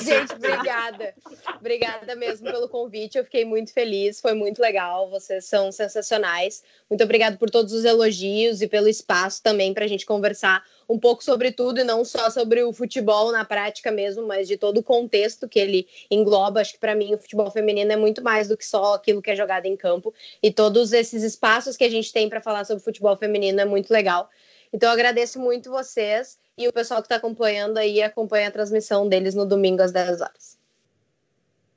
Gente, 0.02 0.34
obrigada. 0.34 1.14
Obrigada 1.60 2.16
mesmo 2.16 2.52
pelo 2.52 2.68
convite. 2.68 3.18
Eu 3.18 3.24
fiquei 3.24 3.46
muito 3.46 3.72
feliz, 3.74 4.20
foi 4.20 4.34
muito 4.34 4.60
legal. 4.60 5.10
Vocês 5.10 5.46
são 5.46 5.72
sensacionais. 5.72 6.64
Muito 6.90 7.04
obrigada 7.04 7.38
por 7.38 7.50
todos 7.50 7.74
os 7.74 7.86
elogios 7.86 8.62
e 8.62 8.68
pelo 8.68 8.88
espaço 8.88 9.42
também 9.44 9.74
para 9.74 9.86
a 9.86 9.88
gente 9.88 10.06
conversar 10.06 10.64
um 10.90 10.98
pouco 10.98 11.24
sobre 11.24 11.52
tudo 11.52 11.82
e 11.82 11.84
não 11.84 12.06
só 12.06 12.30
sobre 12.30 12.64
o 12.64 12.72
futebol 12.72 13.32
na 13.32 13.44
prática 13.44 13.92
mesmo, 13.92 14.26
mas 14.26 14.48
de 14.48 14.58
todo 14.58 14.80
o 14.80 14.84
contexto 14.84 15.48
que 15.48 15.60
ele 15.60 15.88
engloba. 16.10 16.62
Acho 16.62 16.74
que 16.74 16.80
para 16.80 16.96
mim 16.96 17.14
o 17.14 17.18
futebol 17.18 17.52
feminino 17.52 17.92
é 17.92 17.98
muito 17.98 18.24
mais 18.24 18.48
do 18.48 18.56
que 18.56 18.66
só 18.66 18.94
aquilo 18.94 19.22
que 19.22 19.32
é 19.32 19.36
jogado 19.36 19.66
em 19.66 19.76
campo 19.76 20.14
e 20.42 20.52
todos 20.52 20.94
esses 20.94 21.24
espaços 21.24 21.76
que 21.76 21.84
a 21.84 21.90
gente 21.90 22.12
tem 22.12 22.30
para 22.30 22.42
falar 22.42 22.66
sobre 22.66 22.84
futebol 22.84 23.16
feminino 23.18 23.60
é 23.60 23.66
muito 23.66 23.92
legal. 23.92 24.30
Então, 24.74 24.90
eu 24.90 24.94
agradeço 24.94 25.40
muito 25.40 25.70
vocês 25.72 26.38
e 26.58 26.68
o 26.68 26.74
pessoal 26.74 27.02
que 27.02 27.06
está 27.06 27.16
acompanhando 27.16 27.78
aí, 27.78 28.02
acompanha 28.02 28.48
a 28.48 28.52
transmissão 28.52 29.08
deles 29.08 29.36
no 29.36 29.46
domingo 29.46 29.82
às 29.82 29.92
10 29.92 30.22
horas. 30.22 30.58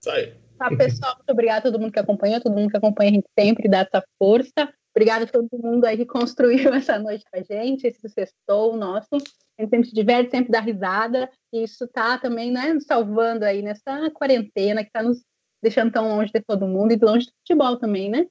Isso 0.01 0.11
aí. 0.11 0.35
Tá, 0.59 0.69
pessoal, 0.77 1.15
muito 1.17 1.31
obrigada 1.31 1.61
a 1.61 1.63
todo 1.73 1.79
mundo 1.81 1.93
que 1.93 1.99
acompanha, 1.99 2.41
todo 2.41 2.55
mundo 2.55 2.71
que 2.71 2.77
acompanha 2.77 3.11
a 3.11 3.15
gente 3.15 3.29
sempre 3.39 3.69
dá 3.69 3.79
essa 3.79 4.05
força. 4.19 4.73
Obrigada 4.95 5.25
a 5.25 5.29
todo 5.29 5.49
mundo 5.53 5.85
aí 5.85 5.97
que 5.97 6.07
construiu 6.07 6.73
essa 6.75 6.99
noite 6.99 7.25
com 7.31 7.39
a 7.39 7.43
gente, 7.43 7.87
esse 7.87 8.09
sextou 8.09 8.77
nosso. 8.77 9.09
A 9.15 9.63
gente 9.63 9.71
sempre 9.71 9.89
se 9.89 9.95
diverte, 9.95 10.31
sempre 10.31 10.51
dá 10.51 10.61
risada. 10.61 11.31
E 11.53 11.63
isso 11.63 11.87
tá 11.89 12.19
também, 12.19 12.51
né, 12.51 12.73
nos 12.73 12.85
salvando 12.85 13.45
aí 13.45 13.63
nessa 13.63 14.11
quarentena 14.11 14.85
que 14.85 14.91
tá 14.91 15.03
nos 15.03 15.23
deixando 15.63 15.93
tão 15.93 16.09
longe 16.09 16.33
de 16.33 16.41
todo 16.41 16.67
mundo 16.67 16.93
e 16.93 16.97
longe 16.97 17.27
do 17.27 17.33
futebol 17.39 17.77
também, 17.79 18.11
né? 18.11 18.27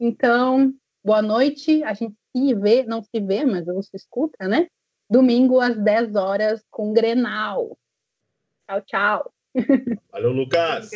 Então, 0.00 0.72
boa 1.08 1.22
noite. 1.22 1.82
A 1.84 1.94
gente 1.94 2.14
se 2.36 2.54
vê, 2.54 2.84
não 2.84 3.02
se 3.02 3.18
vê, 3.18 3.42
mas 3.42 3.66
se 3.82 3.96
escuta, 3.96 4.46
né? 4.46 4.68
Domingo 5.10 5.58
às 5.58 5.74
10 5.74 6.14
horas 6.16 6.62
com 6.70 6.92
Grenal. 6.92 7.78
Tchau, 8.68 8.82
tchau. 8.82 9.32
Valeu, 10.12 10.32
Lucas. 10.32 10.90